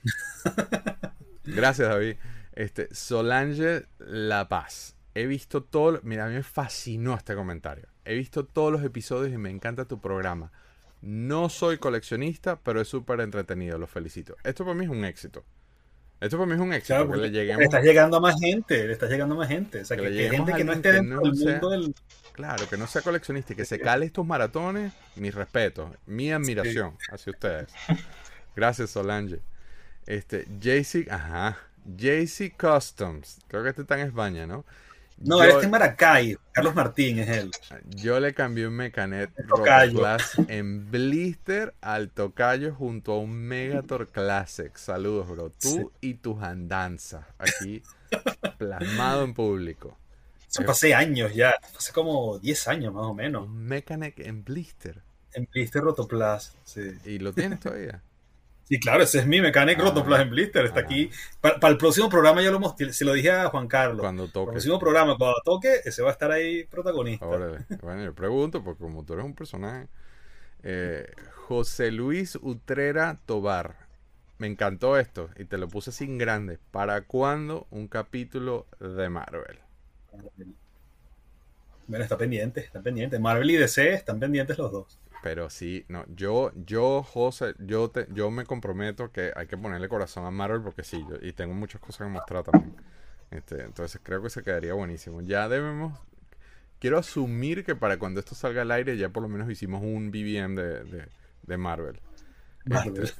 Gracias 1.43 1.89
David. 1.89 2.15
Este, 2.53 2.93
Solange 2.93 3.85
La 3.97 4.47
Paz, 4.47 4.95
he 5.15 5.25
visto 5.25 5.63
todo, 5.63 5.99
mira, 6.03 6.25
a 6.25 6.29
mí 6.29 6.35
me 6.35 6.43
fascinó 6.43 7.15
este 7.15 7.35
comentario, 7.35 7.87
he 8.05 8.15
visto 8.15 8.45
todos 8.45 8.71
los 8.71 8.83
episodios 8.83 9.33
y 9.33 9.37
me 9.37 9.49
encanta 9.49 9.85
tu 9.85 9.99
programa. 9.99 10.51
No 11.01 11.49
soy 11.49 11.77
coleccionista, 11.77 12.59
pero 12.59 12.81
es 12.81 12.87
súper 12.87 13.21
entretenido, 13.21 13.77
los 13.77 13.89
felicito. 13.89 14.35
Esto 14.43 14.65
para 14.65 14.75
mí 14.75 14.83
es 14.83 14.91
un 14.91 15.05
éxito. 15.05 15.45
Esto 16.21 16.37
para 16.37 16.47
mí 16.47 16.53
es 16.53 16.59
un 16.59 16.73
éxito, 16.73 16.95
Claro, 16.95 17.11
que 17.11 17.17
le 17.17 17.31
lleguemos 17.31 17.59
le 17.59 17.65
estás 17.65 17.83
llegando 17.83 18.17
a 18.17 18.19
más 18.19 18.35
gente, 18.39 18.85
le 18.87 18.93
estás 18.93 19.09
llegando 19.09 19.35
a 19.35 19.37
más 19.37 19.47
gente. 19.47 19.81
O 19.81 19.85
sea, 19.85 19.95
Que 19.97 20.03
que, 20.11 20.29
gente 20.29 20.53
que 20.53 20.63
no 20.65 20.73
esté 20.73 20.91
dentro 20.91 21.15
no 21.17 21.21
del 21.23 21.35
sea- 21.37 21.51
mundo 21.53 21.69
del... 21.69 21.95
Claro, 22.33 22.69
que 22.69 22.77
no 22.77 22.87
sea 22.87 23.01
coleccionista 23.01 23.53
y 23.53 23.55
que 23.55 23.65
se 23.65 23.79
cale 23.79 24.05
estos 24.05 24.25
maratones, 24.25 24.93
mis 25.15 25.33
respetos, 25.35 25.89
mi 26.05 26.31
admiración 26.31 26.95
hacia 27.11 27.31
ustedes. 27.31 27.67
Gracias, 28.55 28.89
Solange. 28.91 29.39
Este, 30.05 30.45
JC, 30.59 31.09
ajá, 31.11 31.57
JC 31.85 32.53
Customs, 32.57 33.39
creo 33.47 33.63
que 33.63 33.69
este 33.69 33.81
está 33.83 33.99
en 33.99 34.07
España, 34.07 34.47
¿no? 34.47 34.65
No, 35.21 35.43
él 35.43 35.51
está 35.51 35.63
en 35.63 35.71
Maracay. 35.71 36.37
Carlos 36.51 36.75
Martín 36.75 37.19
es 37.19 37.29
él. 37.29 37.51
yo 37.89 38.19
le 38.19 38.33
cambié 38.33 38.67
un 38.67 38.73
Mecanet. 38.73 39.31
Rotoplas 39.37 40.33
en 40.47 40.89
blister 40.89 41.73
al 41.81 42.09
tocayo 42.09 42.73
junto 42.73 43.13
a 43.13 43.19
un 43.19 43.31
Megator 43.31 44.07
Classic. 44.07 44.75
Saludos, 44.77 45.27
bro. 45.27 45.51
Tú 45.51 45.91
y 46.01 46.15
tus 46.15 46.41
andanzas 46.41 47.25
aquí 47.37 47.83
plasmado 48.57 49.23
en 49.23 49.33
público. 49.33 49.97
Eso 50.49 50.69
hace 50.69 50.93
años 50.95 51.33
ya. 51.35 51.53
Hace 51.77 51.93
como 51.93 52.39
10 52.39 52.67
años 52.69 52.93
más 52.93 53.05
o 53.05 53.13
menos. 53.13 53.47
Un 53.47 53.71
en 53.71 54.43
blister. 54.43 55.01
En 55.33 55.47
Blister 55.51 55.83
Rotoplas. 55.83 56.55
Sí. 56.63 56.81
¿Y 57.05 57.19
lo 57.19 57.33
tienes 57.33 57.59
todavía? 57.59 58.01
Sí, 58.69 58.79
claro, 58.79 59.03
ese 59.03 59.19
es 59.19 59.27
mi 59.27 59.41
Mechanic 59.41 59.79
Ah, 59.79 59.83
Rotoplas 59.83 60.21
en 60.21 60.29
Blister. 60.29 60.65
Está 60.65 60.81
ah. 60.81 60.83
aquí. 60.83 61.09
Para, 61.41 61.59
para 61.59 61.71
el 61.71 61.77
próximo 61.77 62.07
programa 62.09 62.41
ya 62.41 62.51
lo 62.51 62.59
mostré. 62.59 62.93
Se 62.93 63.03
lo 63.03 63.13
dije 63.13 63.31
a 63.31 63.49
Juan 63.49 63.67
Carlos. 63.67 63.99
Cuando 63.99 64.27
Para 64.27 64.27
el 64.27 64.31
toque. 64.31 64.51
próximo 64.51 64.79
programa, 64.79 65.17
cuando 65.17 65.41
toque, 65.43 65.81
ese 65.85 66.01
va 66.03 66.09
a 66.09 66.11
estar 66.13 66.31
ahí 66.31 66.65
protagonista. 66.65 67.25
Órale. 67.25 67.65
Bueno, 67.81 68.03
yo 68.03 68.13
pregunto, 68.13 68.63
porque 68.63 68.83
como 68.83 69.03
tú 69.05 69.13
eres 69.13 69.25
un 69.25 69.35
personaje. 69.35 69.87
Eh, 70.63 71.11
José 71.47 71.91
Luis 71.91 72.37
Utrera 72.41 73.19
Tobar. 73.25 73.87
Me 74.37 74.47
encantó 74.47 74.97
esto 74.97 75.29
y 75.37 75.45
te 75.45 75.57
lo 75.57 75.67
puse 75.67 75.91
sin 75.91 76.17
grande. 76.17 76.59
¿Para 76.71 77.01
cuándo 77.01 77.67
un 77.71 77.87
capítulo 77.87 78.67
de 78.79 79.09
Marvel? 79.09 79.59
Bueno, 81.87 82.03
está 82.03 82.17
pendiente, 82.17 82.61
está 82.61 82.81
pendiente. 82.81 83.19
Marvel 83.19 83.49
y 83.51 83.57
DC 83.57 83.93
están 83.93 84.19
pendientes 84.19 84.57
los 84.57 84.71
dos. 84.71 84.99
Pero 85.21 85.49
sí, 85.49 85.85
no, 85.89 86.05
yo, 86.15 86.51
yo, 86.55 87.03
José, 87.03 87.53
yo 87.59 87.89
te, 87.91 88.07
yo 88.13 88.31
me 88.31 88.45
comprometo 88.45 89.11
que 89.11 89.33
hay 89.35 89.47
que 89.47 89.57
ponerle 89.57 89.89
corazón 89.89 90.25
a 90.25 90.31
Marvel 90.31 90.61
porque 90.61 90.83
sí, 90.83 91.05
yo- 91.09 91.17
y 91.21 91.33
tengo 91.33 91.53
muchas 91.53 91.81
cosas 91.81 92.07
que 92.07 92.13
mostrar 92.13 92.43
también. 92.43 92.71
Este, 93.31 93.63
entonces 93.63 94.01
creo 94.03 94.21
que 94.23 94.29
se 94.29 94.43
quedaría 94.43 94.73
buenísimo. 94.73 95.21
Ya 95.21 95.49
debemos, 95.49 95.99
quiero 96.79 96.97
asumir 96.99 97.65
que 97.65 97.75
para 97.75 97.97
cuando 97.99 98.19
esto 98.19 98.35
salga 98.35 98.61
al 98.63 98.71
aire 98.71 98.97
ya 98.97 99.09
por 99.09 99.23
lo 99.23 99.29
menos 99.29 99.49
hicimos 99.51 99.81
un 99.83 100.11
BBM 100.11 100.61
de, 100.61 100.83
de, 100.85 101.07
de 101.43 101.57
Marvel. 101.57 101.99
Marvel. 102.65 103.09
Este, 103.09 103.13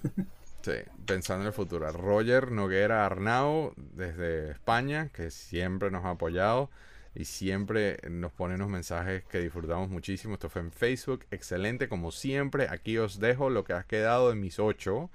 sí, 0.64 0.72
pensando 1.06 1.44
en 1.44 1.48
el 1.48 1.54
futuro. 1.54 1.92
Roger 1.92 2.52
Noguera 2.52 3.06
Arnau, 3.06 3.74
desde 3.78 4.52
España, 4.52 5.10
que 5.14 5.32
siempre 5.32 5.92
nos 5.92 6.06
ha 6.06 6.12
apoyado 6.12 6.70
y 7.16 7.26
siempre 7.26 7.98
nos 8.10 8.32
pone 8.32 8.56
unos 8.56 8.70
mensajes 8.70 9.24
que 9.26 9.40
disfrutamos 9.40 9.90
muchísimo. 9.90 10.36
Esto 10.36 10.50
fue 10.50 10.62
en 10.62 10.72
Facebook. 10.72 11.26
Excelente, 11.32 11.90
como 11.90 12.12
siempre. 12.12 12.68
Aquí 12.70 12.98
os 12.98 13.20
dejo 13.20 13.50
lo 13.50 13.64
que 13.64 13.74
ha 13.74 13.84
quedado 13.84 14.30
de 14.30 14.36
mis 14.36 14.60
ocho. 14.60 15.10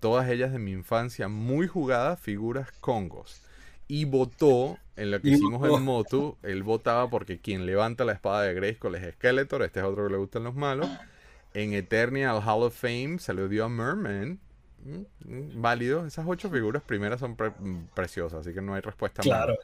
Todas 0.00 0.28
ellas 0.28 0.52
de 0.52 0.58
mi 0.58 0.72
infancia, 0.72 1.28
muy 1.28 1.66
jugadas, 1.68 2.20
figuras 2.20 2.70
congos. 2.80 3.40
Y 3.88 4.04
votó 4.04 4.78
en 4.96 5.10
lo 5.10 5.20
que 5.20 5.28
Y 5.30 5.32
hicimos 5.34 5.60
votó. 5.60 5.76
en 5.78 5.82
Motu, 5.84 6.36
él 6.42 6.62
votaba 6.62 7.08
porque 7.10 7.38
quien 7.40 7.66
levanta 7.66 8.04
la 8.04 8.12
espada 8.12 8.42
de 8.42 8.54
Grayskull 8.54 8.94
es 8.96 9.14
Skeletor, 9.14 9.62
este 9.62 9.80
es 9.80 9.86
otro 9.86 10.06
que 10.06 10.12
le 10.12 10.18
gustan 10.18 10.44
los 10.44 10.54
malos. 10.54 10.88
En 11.54 11.72
Eternia, 11.72 12.30
al 12.30 12.42
Hall 12.42 12.62
of 12.64 12.74
Fame, 12.78 13.18
se 13.18 13.34
le 13.34 13.48
dio 13.48 13.64
a 13.64 13.68
Merman. 13.68 14.38
Mm, 14.84 15.32
mm, 15.32 15.62
Válido, 15.62 16.06
esas 16.06 16.26
ocho 16.26 16.50
figuras 16.50 16.82
primeras 16.82 17.20
son 17.20 17.36
pre- 17.36 17.50
mm, 17.58 17.88
preciosas, 17.94 18.40
así 18.40 18.54
que 18.54 18.62
no 18.62 18.74
hay 18.74 18.80
respuesta 18.80 19.22
mala. 19.22 19.54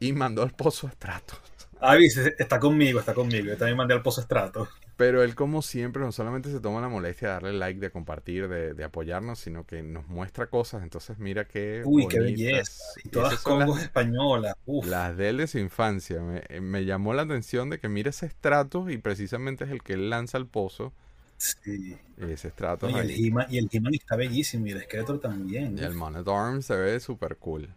Y 0.00 0.12
mandó 0.12 0.42
al 0.42 0.50
pozo 0.50 0.88
a 0.88 0.90
Stratos. 0.90 1.38
Ah, 1.82 1.94
dice, 1.96 2.34
está 2.38 2.58
conmigo, 2.58 3.00
está 3.00 3.14
conmigo. 3.14 3.46
Yo 3.46 3.56
también 3.56 3.76
mandé 3.78 3.94
al 3.94 4.02
pozo 4.02 4.20
estrato. 4.20 4.68
Pero 4.98 5.22
él, 5.22 5.34
como 5.34 5.62
siempre, 5.62 6.02
no 6.02 6.12
solamente 6.12 6.50
se 6.52 6.60
toma 6.60 6.82
la 6.82 6.90
molestia 6.90 7.28
de 7.28 7.34
darle 7.34 7.52
like, 7.54 7.80
de 7.80 7.90
compartir, 7.90 8.48
de, 8.48 8.74
de 8.74 8.84
apoyarnos, 8.84 9.38
sino 9.38 9.64
que 9.64 9.82
nos 9.82 10.06
muestra 10.08 10.48
cosas. 10.48 10.82
Entonces, 10.82 11.18
mira 11.18 11.46
qué. 11.46 11.80
Uy, 11.86 12.06
qué 12.06 12.20
belleza. 12.20 12.82
Y 13.02 13.08
todas 13.08 13.40
son 13.40 13.60
las- 13.60 13.66
congos 13.68 13.82
españolas. 13.82 14.54
Uf. 14.66 14.86
Las 14.86 15.16
de 15.16 15.30
él 15.30 15.38
de 15.38 15.46
su 15.46 15.58
infancia. 15.58 16.20
Me, 16.20 16.42
eh, 16.50 16.60
me 16.60 16.84
llamó 16.84 17.14
la 17.14 17.22
atención 17.22 17.70
de 17.70 17.78
que 17.78 17.88
mira 17.88 18.10
ese 18.10 18.26
estrato 18.26 18.90
y 18.90 18.98
precisamente 18.98 19.64
es 19.64 19.70
el 19.70 19.82
que 19.82 19.94
él 19.94 20.10
lanza 20.10 20.36
al 20.36 20.46
pozo. 20.46 20.92
Sí. 21.38 21.96
Ese 22.18 22.48
estrato 22.48 22.90
No, 22.90 22.98
y, 22.98 23.00
el. 23.00 23.10
He-Man, 23.26 23.46
y 23.48 23.56
el 23.56 23.70
He-Man 23.72 23.94
está 23.94 24.16
bellísimo 24.16 24.66
y 24.66 24.72
el 24.72 24.82
Skeletor 24.82 25.18
también. 25.18 25.78
Y 25.78 25.80
el 25.82 25.94
Man 25.94 26.14
at 26.16 26.28
Arms 26.28 26.66
se 26.66 26.76
ve 26.76 27.00
súper 27.00 27.36
cool. 27.38 27.74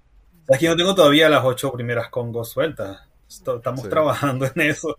Es 0.47 0.59
que 0.59 0.65
yo 0.65 0.71
no 0.71 0.77
tengo 0.77 0.95
todavía 0.95 1.29
las 1.29 1.43
ocho 1.45 1.71
primeras 1.71 2.09
congos 2.09 2.49
sueltas. 2.51 3.01
Estamos 3.27 3.81
Sí. 3.83 3.89
trabajando 3.89 4.45
en 4.53 4.61
eso. 4.61 4.97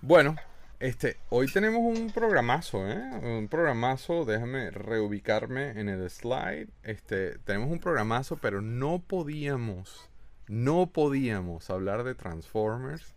Bueno, 0.00 0.36
este, 0.80 1.18
hoy 1.30 1.46
tenemos 1.52 1.80
un 1.80 2.10
programazo, 2.10 2.88
¿eh? 2.88 3.00
Un 3.22 3.48
programazo, 3.48 4.24
déjame 4.24 4.70
reubicarme 4.70 5.70
en 5.78 5.88
el 5.88 6.10
slide. 6.10 6.68
Este, 6.82 7.38
tenemos 7.40 7.70
un 7.70 7.78
programazo, 7.80 8.36
pero 8.36 8.60
no 8.60 9.00
podíamos, 9.06 10.08
no 10.48 10.86
podíamos 10.90 11.70
hablar 11.70 12.02
de 12.04 12.14
Transformers 12.14 13.14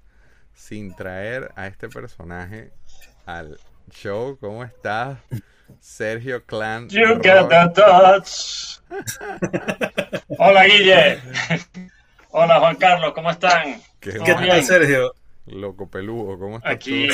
sin 0.54 0.96
traer 0.96 1.52
a 1.56 1.68
este 1.68 1.90
personaje 1.90 2.72
al 3.26 3.60
show. 3.92 4.38
¿Cómo 4.40 4.64
estás? 4.64 5.20
Sergio 5.80 6.44
Clan. 6.46 6.90
You 6.90 7.06
Rock. 7.06 7.24
get 7.24 7.50
the 7.50 7.72
touch. 7.76 8.80
Hola 10.40 10.64
Guille. 10.66 11.20
Hola 12.32 12.60
Juan 12.60 12.76
Carlos, 12.76 13.14
¿cómo 13.14 13.32
están? 13.32 13.82
Qué 14.00 14.12
¿Qué 14.12 14.34
tal, 14.34 14.44
bien. 14.44 14.64
Sergio? 14.64 15.14
loco 15.48 15.90
peludo, 15.90 16.38
¿cómo 16.38 16.58
estás 16.58 16.74
Aquí. 16.74 17.08
tú? 17.08 17.14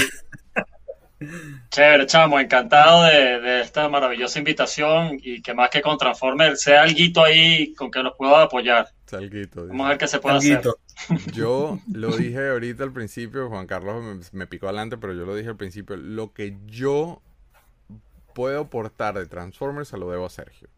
Chévere, 1.69 2.05
chamo, 2.05 2.37
encantado 2.39 3.03
de, 3.03 3.39
de 3.39 3.61
esta 3.61 3.87
maravillosa 3.87 4.39
invitación 4.39 5.17
y 5.21 5.41
que 5.41 5.53
más 5.53 5.69
que 5.69 5.81
con 5.81 5.97
Transformers 5.97 6.61
sea 6.61 6.83
algo 6.83 7.23
ahí 7.23 7.73
con 7.75 7.89
que 7.89 8.03
los 8.03 8.13
pueda 8.17 8.43
apoyar. 8.43 8.89
Salguito. 9.05 9.65
Vamos 9.67 9.85
a 9.85 9.89
ver 9.89 9.97
qué 9.97 10.07
se 10.07 10.19
puede 10.19 10.37
hacer. 10.37 10.57
Alguito. 10.57 10.77
Yo 11.33 11.79
lo 11.91 12.15
dije 12.17 12.49
ahorita 12.49 12.83
al 12.83 12.91
principio, 12.91 13.47
Juan 13.49 13.67
Carlos 13.67 14.03
me, 14.03 14.39
me 14.39 14.47
picó 14.47 14.67
adelante, 14.67 14.97
pero 14.97 15.13
yo 15.13 15.25
lo 15.25 15.35
dije 15.35 15.49
al 15.49 15.55
principio. 15.57 15.95
Lo 15.95 16.33
que 16.33 16.57
yo 16.65 17.21
puedo 18.33 18.61
aportar 18.61 19.15
de 19.15 19.25
Transformers 19.25 19.89
se 19.89 19.97
lo 19.97 20.09
debo 20.09 20.25
a 20.25 20.29
Sergio. 20.29 20.69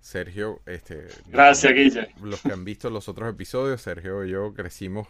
Sergio, 0.00 0.60
este. 0.66 1.08
Gracias, 1.26 1.72
Guille. 1.74 2.14
Los 2.22 2.42
que 2.42 2.52
han 2.52 2.64
visto 2.64 2.88
los 2.90 3.08
otros 3.08 3.28
episodios, 3.30 3.82
Sergio 3.82 4.24
y 4.24 4.30
yo 4.30 4.54
crecimos 4.54 5.08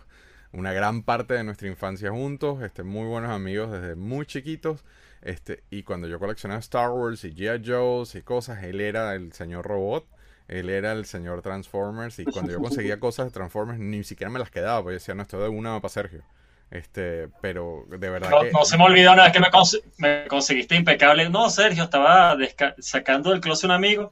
una 0.53 0.73
gran 0.73 1.03
parte 1.03 1.35
de 1.35 1.45
nuestra 1.45 1.69
infancia 1.69 2.11
juntos, 2.11 2.63
este, 2.63 2.83
muy 2.83 3.07
buenos 3.07 3.31
amigos 3.31 3.71
desde 3.71 3.97
muy 3.97 4.27
chiquitos. 4.27 4.85
Este, 5.21 5.63
y 5.71 5.83
cuando 5.83 6.09
yo 6.09 6.19
coleccionaba 6.19 6.61
Star 6.61 6.91
Wars 6.91 7.25
y 7.25 7.35
G.I. 7.35 7.63
Joe's 7.69 8.15
y 8.15 8.23
cosas, 8.23 8.63
él 8.63 8.81
era 8.81 9.15
el 9.15 9.33
señor 9.33 9.67
robot. 9.67 10.07
Él 10.49 10.71
era 10.71 10.93
el 10.93 11.05
señor 11.05 11.43
Transformers 11.43 12.19
y 12.19 12.25
cuando 12.25 12.51
yo 12.51 12.59
conseguía 12.59 12.99
cosas 12.99 13.27
de 13.27 13.33
Transformers 13.33 13.79
ni 13.79 14.03
siquiera 14.03 14.31
me 14.31 14.39
las 14.39 14.51
quedaba, 14.51 14.83
porque 14.83 14.95
decía, 14.95 15.15
no, 15.15 15.23
esto 15.23 15.39
de 15.39 15.49
una 15.49 15.73
va 15.73 15.81
para 15.83 15.93
Sergio. 15.93 16.23
Este, 16.71 17.29
pero 17.41 17.85
de 17.89 18.11
verdad 18.11 18.29
No, 18.31 18.41
que 18.43 18.51
no 18.51 18.65
se 18.65 18.77
me 18.77 18.85
olvidó 18.85 19.13
una 19.13 19.25
vez 19.25 19.33
que 19.33 19.41
me, 19.41 19.49
cons- 19.51 19.81
me 19.97 20.27
conseguiste 20.27 20.75
impecable. 20.75 21.29
No, 21.31 21.49
Sergio, 21.51 21.85
estaba 21.85 22.37
sacando 22.79 23.31
del 23.31 23.41
closet 23.41 23.65
un 23.65 23.71
amigo 23.71 24.11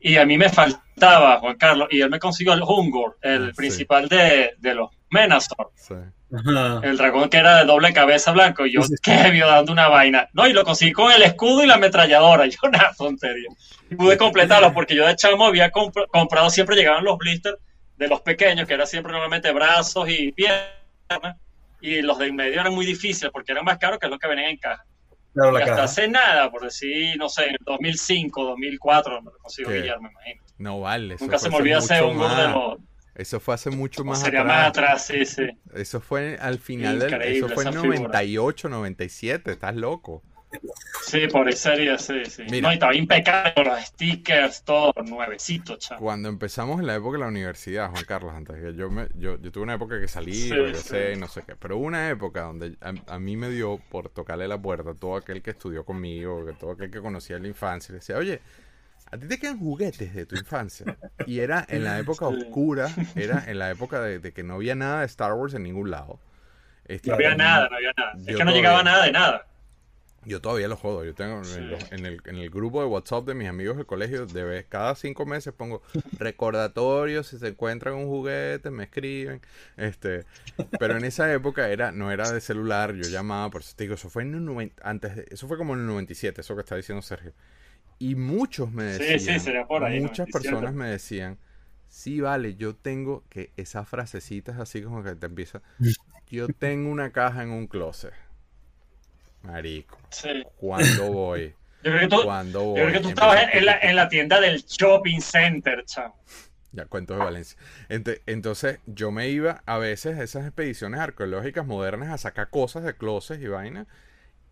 y 0.00 0.16
a 0.16 0.24
mí 0.24 0.38
me 0.38 0.48
faltaba, 0.48 1.38
Juan 1.38 1.56
Carlos, 1.56 1.88
y 1.90 2.00
él 2.00 2.10
me 2.10 2.18
consiguió 2.18 2.54
el 2.54 2.62
Hungor, 2.62 3.18
el 3.22 3.44
Ah, 3.44 3.46
sí. 3.50 3.52
principal 3.56 4.08
de, 4.08 4.54
de 4.58 4.74
los 4.74 4.90
Menazor. 5.10 5.70
sí. 5.74 5.94
El 6.82 6.96
dragón 6.96 7.28
que 7.28 7.36
era 7.36 7.58
de 7.58 7.66
doble 7.66 7.92
cabeza 7.92 8.32
blanco, 8.32 8.64
y 8.64 8.72
yo, 8.72 8.82
Sí. 8.82 8.94
¿qué 9.02 9.30
vio 9.30 9.46
dando 9.46 9.70
una 9.70 9.88
vaina? 9.88 10.30
No, 10.32 10.46
y 10.46 10.54
lo 10.54 10.64
conseguí 10.64 10.90
con 10.92 11.12
el 11.12 11.22
escudo 11.22 11.62
y 11.62 11.66
la 11.66 11.74
ametralladora. 11.74 12.46
Yo, 12.50 12.56
una 12.62 12.90
tontería. 12.96 13.48
Y 13.90 13.96
pude 13.96 14.16
completarlo 14.16 14.72
porque 14.72 14.94
yo 14.96 15.06
de 15.06 15.14
chamo 15.14 15.44
había 15.44 15.70
compr- 15.70 16.06
comprado, 16.08 16.48
siempre 16.48 16.74
llegaban 16.74 17.04
los 17.04 17.18
blisters 17.18 17.58
de 17.98 18.08
los 18.08 18.22
pequeños, 18.22 18.66
que 18.66 18.72
era 18.72 18.86
siempre 18.86 19.12
normalmente 19.12 19.52
brazos 19.52 20.08
y 20.08 20.32
piernas, 20.32 21.36
y 21.82 22.00
los 22.00 22.16
de 22.18 22.26
en 22.28 22.36
medio 22.36 22.60
eran 22.60 22.72
muy 22.72 22.86
difíciles 22.86 23.30
porque 23.32 23.52
eran 23.52 23.64
más 23.64 23.76
caros 23.78 23.98
que 23.98 24.08
los 24.08 24.18
que 24.18 24.28
venían 24.28 24.50
en 24.50 24.56
caja. 24.56 24.84
Claro, 25.34 25.50
Y 25.50 25.52
la 25.54 25.58
hasta 25.60 25.70
caja. 25.72 25.84
hace 25.84 26.08
nada, 26.08 26.50
por 26.50 26.62
decir, 26.62 27.16
no 27.18 27.28
sé, 27.28 27.44
en 27.46 27.50
el 27.52 27.58
2005, 27.64 28.44
2004, 28.44 29.22
me 29.22 29.30
lo 29.30 29.38
¿Qué? 29.56 29.80
Guillermo, 29.80 30.02
me 30.02 30.10
imagino. 30.10 30.42
No 30.58 30.80
vale. 30.80 31.16
Nunca 31.20 31.38
se 31.38 31.50
me 31.50 31.56
olvida 31.56 31.78
hacer 31.78 32.02
un 32.04 32.16
gordo 32.18 32.36
de 32.36 32.48
los... 32.48 32.78
Eso 33.14 33.40
fue 33.40 33.54
hace 33.54 33.70
mucho 33.70 34.04
más 34.04 34.20
Sería 34.20 34.40
atrás. 34.40 34.56
más 34.56 34.68
atrás, 34.68 35.06
sí, 35.06 35.24
sí. 35.26 35.42
Eso 35.74 36.00
fue 36.00 36.38
al 36.40 36.58
final 36.58 36.98
del, 36.98 37.12
Increíble 37.12 37.38
eso 37.46 37.48
fue 37.48 37.64
en 37.64 37.68
esa 37.70 37.80
figura. 37.80 37.98
98, 37.98 38.68
97, 38.70 39.52
estás 39.52 39.74
loco. 39.74 40.22
Sí, 41.04 41.28
sería, 41.56 41.98
sí, 41.98 42.24
sí. 42.26 42.44
Mira. 42.50 42.68
No, 42.68 42.70
y 42.72 42.74
estaba 42.74 42.94
impecable, 42.94 43.64
los 43.64 43.80
stickers, 43.86 44.62
todo 44.64 44.92
nuevecito, 45.04 45.76
chamo. 45.76 46.00
Cuando 46.00 46.28
empezamos 46.28 46.80
en 46.80 46.86
la 46.86 46.94
época 46.94 47.18
de 47.18 47.20
la 47.24 47.28
universidad, 47.28 47.90
Juan 47.90 48.04
Carlos, 48.04 48.32
antes 48.34 48.56
que 48.60 48.74
yo 48.74 48.90
me, 48.90 49.08
yo, 49.14 49.38
yo 49.40 49.52
tuve 49.52 49.64
una 49.64 49.74
época 49.74 50.00
que 50.00 50.08
salí, 50.08 50.32
Sí, 50.34 50.50
regresé 50.52 51.08
sí. 51.12 51.16
y 51.16 51.20
no 51.20 51.28
sé 51.28 51.42
qué, 51.46 51.56
pero 51.56 51.76
una 51.76 52.08
época 52.10 52.42
donde 52.42 52.76
a, 52.80 52.94
a 53.14 53.18
mí 53.18 53.36
me 53.36 53.50
dio 53.50 53.78
por 53.90 54.08
tocarle 54.08 54.48
la 54.48 54.60
puerta 54.60 54.90
a 54.90 54.94
todo 54.94 55.16
aquel 55.16 55.42
que 55.42 55.50
estudió 55.50 55.84
conmigo, 55.84 56.46
todo 56.58 56.72
aquel 56.72 56.90
que 56.90 57.00
conocía 57.00 57.36
en 57.36 57.42
la 57.42 57.48
infancia, 57.48 57.92
y 57.92 57.94
le 57.94 57.98
decía, 57.98 58.16
oye, 58.16 58.40
a 59.10 59.18
ti 59.18 59.26
te 59.28 59.38
quedan 59.38 59.58
juguetes 59.58 60.14
de 60.14 60.24
tu 60.24 60.36
infancia. 60.36 60.96
Y 61.26 61.40
era 61.40 61.66
en 61.68 61.84
la 61.84 61.98
época 61.98 62.28
Sí. 62.28 62.36
oscura, 62.36 62.88
era 63.14 63.44
en 63.46 63.58
la 63.58 63.70
época 63.70 64.00
de, 64.00 64.18
de 64.20 64.32
que 64.32 64.42
no 64.42 64.54
había 64.54 64.74
nada 64.74 65.00
de 65.00 65.06
Star 65.06 65.34
Wars 65.34 65.52
en 65.52 65.64
ningún 65.64 65.90
lado. 65.90 66.18
Este, 66.86 67.10
No 67.10 67.16
había 67.16 67.34
nada, 67.34 67.68
no 67.68 67.76
había 67.76 67.92
nada. 67.96 68.12
Es 68.16 68.24
que 68.24 68.32
no 68.32 68.38
todavía- 68.38 68.54
llegaba 68.56 68.82
nada 68.82 69.04
de 69.04 69.12
nada. 69.12 69.46
Yo 70.24 70.40
todavía 70.40 70.68
lo 70.68 70.76
jodo. 70.76 71.04
Yo 71.04 71.14
tengo 71.14 71.42
Sí. 71.44 71.58
en, 71.90 72.06
el, 72.06 72.20
en 72.26 72.36
el 72.36 72.48
grupo 72.50 72.80
de 72.80 72.86
WhatsApp 72.86 73.26
de 73.26 73.34
mis 73.34 73.48
amigos 73.48 73.76
del 73.76 73.86
colegio, 73.86 74.26
de 74.26 74.44
vez, 74.44 74.66
cada 74.68 74.94
cinco 74.94 75.26
meses 75.26 75.52
pongo 75.52 75.82
recordatorios. 76.18 77.26
Si 77.28 77.38
se 77.38 77.48
encuentran 77.48 77.94
un 77.94 78.06
juguete, 78.06 78.70
me 78.70 78.84
escriben. 78.84 79.40
Este, 79.76 80.24
pero 80.78 80.96
en 80.96 81.04
esa 81.04 81.32
época 81.32 81.68
era, 81.70 81.92
no 81.92 82.10
era 82.12 82.30
de 82.30 82.40
celular. 82.40 82.94
Yo 82.94 83.08
llamaba, 83.08 83.50
por 83.50 83.62
eso 83.62 83.74
te 83.76 83.84
digo, 83.84 83.94
eso 83.94 84.10
fue 84.10 84.22
en 84.22 84.34
el 84.34 84.72
antes 84.82 85.16
de- 85.16 85.26
eso 85.30 85.48
fue 85.48 85.58
como 85.58 85.74
en 85.74 85.80
el 85.80 85.86
97, 85.86 86.40
eso 86.40 86.54
que 86.54 86.60
está 86.60 86.76
diciendo 86.76 87.02
Sergio. 87.02 87.32
Y 87.98 88.14
muchos 88.16 88.70
me 88.72 88.84
decían, 88.84 89.18
sí, 89.18 89.40
sería 89.40 89.66
por 89.66 89.84
ahí, 89.84 90.00
muchas 90.00 90.28
97. 90.28 90.32
personas 90.32 90.74
me 90.74 90.88
decían, 90.88 91.38
sí, 91.88 92.20
vale, 92.20 92.56
yo 92.56 92.74
tengo 92.76 93.24
que 93.28 93.52
esas 93.56 93.88
frasecitas 93.88 94.58
así 94.58 94.82
como 94.82 95.02
que 95.04 95.14
te 95.14 95.26
empieza, 95.26 95.62
yo 96.30 96.50
tengo 96.52 96.90
una 96.90 97.12
caja 97.12 97.42
en 97.42 97.50
un 97.50 97.66
closet. 97.68 98.12
Marico. 99.42 99.98
Sí. 100.10 100.42
¿Cuándo 100.56 101.12
voy? 101.12 101.54
Yo 101.84 101.90
creo 101.90 102.00
que 102.00 102.08
tú, 102.08 102.22
¿Cuándo 102.22 102.60
yo 102.60 102.64
voy? 102.64 102.80
creo 102.80 102.92
que 102.92 103.00
tú 103.00 103.08
estabas 103.08 103.42
en, 103.52 103.66
la, 103.66 103.76
en 103.78 103.96
la 103.96 104.08
tienda 104.08 104.40
del 104.40 104.62
shopping 104.62 105.20
center, 105.20 105.84
chamo. 105.84 106.16
Ya, 106.70 106.86
cuentos 106.86 107.18
de 107.18 107.24
Valencia. 107.24 107.58
Entonces, 107.88 108.78
yo 108.86 109.10
me 109.10 109.28
iba 109.28 109.62
a 109.66 109.78
veces 109.78 110.16
a 110.16 110.22
esas 110.22 110.46
expediciones 110.46 111.00
arqueológicas 111.00 111.66
modernas 111.66 112.10
a 112.10 112.18
sacar 112.18 112.50
cosas 112.50 112.84
de 112.84 112.94
closets 112.94 113.42
y 113.42 113.48
vaina. 113.48 113.86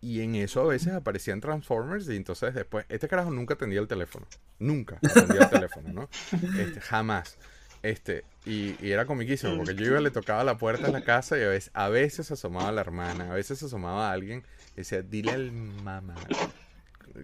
Y 0.03 0.23
en 0.23 0.35
eso 0.35 0.63
a 0.63 0.67
veces 0.67 0.93
aparecían 0.93 1.41
Transformers. 1.41 2.09
Y 2.09 2.17
entonces 2.17 2.53
después, 2.53 2.85
este 2.89 3.07
carajo 3.09 3.31
nunca 3.31 3.55
atendía 3.55 3.81
el 3.81 3.89
teléfono. 3.89 4.27
Nunca 4.59 4.97
atendía 4.97 5.43
el 5.43 5.51
teléfono, 5.51 5.93
¿no? 5.93 6.09
Este, 6.59 6.81
jamás. 6.81 7.39
Este, 7.83 8.25
y, 8.45 8.77
y 8.85 8.91
era 8.91 9.07
comiquísimo, 9.07 9.57
porque 9.57 9.75
yo 9.75 9.87
iba, 9.87 10.01
le 10.01 10.11
tocaba 10.11 10.45
la 10.45 10.59
puerta 10.59 10.87
de 10.87 10.93
la 10.93 11.03
casa 11.03 11.39
y 11.39 11.43
a 11.43 11.49
veces, 11.49 11.71
a 11.73 11.89
veces 11.89 12.31
asomaba 12.31 12.71
la 12.73 12.83
hermana, 12.83 13.31
a 13.31 13.35
veces 13.35 13.63
asomaba 13.63 14.13
alguien 14.13 14.45
y 14.75 14.77
decía, 14.77 15.03
dile 15.03 15.33
al 15.33 15.53
mamá 15.53 16.15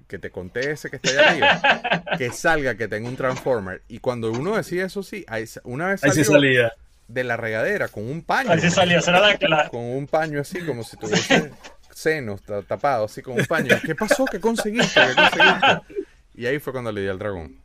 que 0.09 0.19
te 0.19 0.31
conté 0.31 0.73
ese 0.73 0.91
que 0.91 0.97
está 0.97 1.11
ahí 1.11 1.41
arriba, 1.41 2.05
que 2.19 2.31
salga, 2.33 2.77
que 2.77 2.89
tenga 2.89 3.09
un 3.09 3.17
Transformer. 3.17 3.83
Y 3.89 4.01
cuando 4.01 4.31
uno 4.33 4.57
decía 4.57 4.85
eso, 4.85 5.03
sí, 5.03 5.25
una 5.65 5.89
vez 5.89 6.01
salió 6.01 6.25
salía. 6.25 6.73
de 7.09 7.25
la 7.25 7.37
regadera 7.37 7.89
con 7.89 8.05
un 8.09 8.23
paño. 8.23 8.51
Así 8.51 8.69
salía, 8.71 8.99
esa 8.99 9.13
era 9.13 9.21
la, 9.21 9.39
la- 9.49 9.69
Con 9.69 9.81
un 9.85 10.07
paño 10.07 10.41
así, 10.41 10.61
como 10.63 10.83
si 10.83 10.97
tuviese 10.97 11.53
senos 11.95 12.43
ta- 12.43 12.63
tapados, 12.63 13.11
así 13.13 13.23
con 13.23 13.39
un 13.39 13.47
paño. 13.47 13.77
¿Qué 13.85 13.95
pasó? 13.95 14.25
¿Qué 14.27 14.41
conseguiste? 14.41 15.01
¿Qué 15.01 15.15
conseguiste? 15.15 15.95
Y 16.35 16.47
ahí 16.47 16.59
fue 16.59 16.73
cuando 16.73 16.91
le 16.93 17.01
di 17.03 17.09
al 17.09 17.19
dragón. 17.19 17.57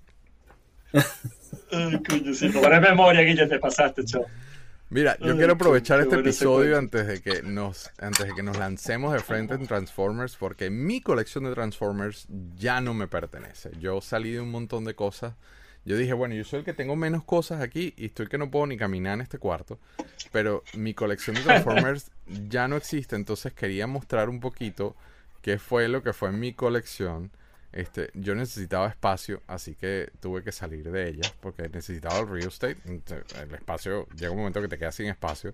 Ay, 0.93 2.01
coño, 2.07 2.33
sí, 2.33 2.49
no 2.49 2.81
memoria, 2.81 3.21
Guille, 3.21 3.47
te 3.47 3.59
pasaste, 3.59 4.03
chamo. 4.05 4.25
Mira, 4.91 5.17
yo 5.19 5.37
quiero 5.37 5.53
aprovechar 5.53 5.99
qué 5.99 6.03
este 6.03 6.19
episodio 6.19 6.77
antes 6.77 7.07
de 7.07 7.21
que 7.21 7.43
nos 7.43 7.89
antes 7.97 8.27
de 8.27 8.33
que 8.33 8.43
nos 8.43 8.57
lancemos 8.57 9.13
de 9.13 9.19
frente 9.19 9.53
en 9.53 9.65
Transformers 9.65 10.35
porque 10.35 10.69
mi 10.69 10.99
colección 10.99 11.45
de 11.45 11.53
Transformers 11.53 12.27
ya 12.57 12.81
no 12.81 12.93
me 12.93 13.07
pertenece. 13.07 13.71
Yo 13.79 14.01
salí 14.01 14.33
de 14.33 14.41
un 14.41 14.51
montón 14.51 14.83
de 14.83 14.93
cosas. 14.93 15.35
Yo 15.85 15.95
dije, 15.95 16.11
bueno, 16.11 16.35
yo 16.35 16.43
soy 16.43 16.59
el 16.59 16.65
que 16.65 16.73
tengo 16.73 16.97
menos 16.97 17.23
cosas 17.23 17.61
aquí 17.61 17.93
y 17.95 18.07
estoy 18.07 18.27
que 18.27 18.37
no 18.37 18.51
puedo 18.51 18.67
ni 18.67 18.75
caminar 18.75 19.13
en 19.13 19.21
este 19.21 19.37
cuarto. 19.37 19.79
Pero 20.33 20.61
mi 20.73 20.93
colección 20.93 21.37
de 21.37 21.43
Transformers 21.43 22.11
ya 22.49 22.67
no 22.67 22.75
existe, 22.75 23.15
entonces 23.15 23.53
quería 23.53 23.87
mostrar 23.87 24.27
un 24.27 24.41
poquito 24.41 24.97
qué 25.41 25.57
fue 25.57 25.87
lo 25.87 26.03
que 26.03 26.11
fue 26.11 26.33
mi 26.33 26.51
colección. 26.51 27.31
Este, 27.73 28.09
yo 28.13 28.35
necesitaba 28.35 28.87
espacio, 28.89 29.41
así 29.47 29.75
que 29.75 30.09
tuve 30.19 30.43
que 30.43 30.51
salir 30.51 30.91
de 30.91 31.07
ella 31.09 31.31
porque 31.39 31.69
necesitaba 31.69 32.19
el 32.19 32.27
real 32.27 32.47
estate. 32.49 32.77
El 32.85 33.53
espacio, 33.55 34.07
llega 34.15 34.31
un 34.31 34.37
momento 34.39 34.61
que 34.61 34.67
te 34.67 34.77
quedas 34.77 34.95
sin 34.95 35.07
espacio. 35.07 35.53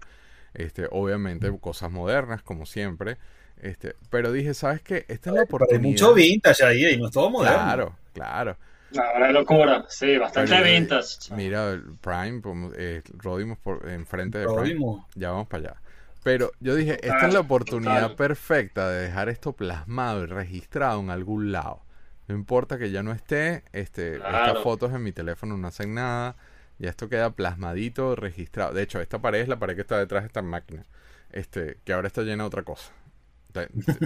Este, 0.54 0.88
obviamente, 0.90 1.52
cosas 1.60 1.92
modernas, 1.92 2.42
como 2.42 2.66
siempre. 2.66 3.18
Este, 3.58 3.96
pero 4.10 4.32
dije, 4.32 4.54
¿sabes 4.54 4.82
qué? 4.82 5.06
Esta 5.08 5.30
es 5.30 5.36
la 5.36 5.46
Pero 5.46 5.66
hay 5.70 5.78
oportunidad. 5.78 5.82
mucho 5.82 6.14
vintage 6.14 6.64
ahí, 6.64 6.86
y 6.86 6.98
no 6.98 7.08
es 7.08 7.12
todo 7.12 7.30
moderno. 7.30 7.58
Claro, 7.58 7.96
claro. 8.14 8.58
Ahora 8.98 9.32
locura. 9.32 9.86
Sí, 9.90 10.18
bastante 10.18 10.52
Pero, 10.52 10.66
vintage. 10.66 11.34
Mira, 11.36 11.72
el 11.72 11.84
Prime, 12.02 12.42
eh, 12.78 13.02
Rodimos 13.18 13.58
por 13.60 13.88
enfrente 13.90 14.40
de 14.40 14.48
Prime. 14.48 14.80
Ya 15.16 15.32
vamos 15.32 15.48
para 15.48 15.72
allá. 15.72 15.82
Pero 16.24 16.52
yo 16.60 16.76
dije, 16.76 16.94
esta 17.06 17.28
es 17.28 17.34
la 17.34 17.42
oportunidad 17.42 18.02
total. 18.02 18.16
perfecta 18.16 18.90
de 18.90 19.04
dejar 19.04 19.30
esto 19.30 19.54
plasmado 19.54 20.24
y 20.24 20.28
registrado 20.28 21.00
en 21.02 21.10
algún 21.10 21.52
lado. 21.52 21.86
No 22.28 22.36
importa 22.36 22.78
que 22.78 22.92
ya 22.92 23.04
no 23.04 23.12
esté, 23.14 23.64
este, 23.72 24.18
Claro. 24.18 24.48
estas 24.48 24.64
fotos 24.64 24.94
en 24.94 25.04
mi 25.04 25.12
teléfono 25.14 25.58
no 25.58 25.68
hacen 25.68 25.94
nada. 25.94 26.36
Ya 26.80 26.90
esto 26.90 27.10
queda 27.10 27.32
plasmadito, 27.32 28.16
registrado. 28.16 28.74
De 28.74 28.84
hecho, 28.84 29.00
esta 29.02 29.20
pared 29.20 29.42
es 29.42 29.48
la 29.48 29.58
pared 29.60 29.76
que 29.76 29.82
está 29.82 29.98
detrás 29.98 30.24
de 30.24 30.28
esta 30.28 30.42
máquina. 30.42 30.86
Este, 31.32 31.78
que 31.84 31.94
ahora 31.94 32.08
está 32.08 32.22
llena 32.22 32.44
de 32.44 32.48
otra 32.48 32.64
cosa. 32.64 32.92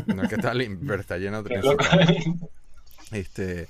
No 0.08 0.24
es 0.24 0.30
que 0.30 0.36
está 0.36 0.54
limpia, 0.54 0.88
pero 0.88 1.02
está 1.02 1.18
llena 1.18 1.42
de 1.42 1.58
otra 1.58 1.62
cosa. 1.62 2.00
Este, 3.12 3.68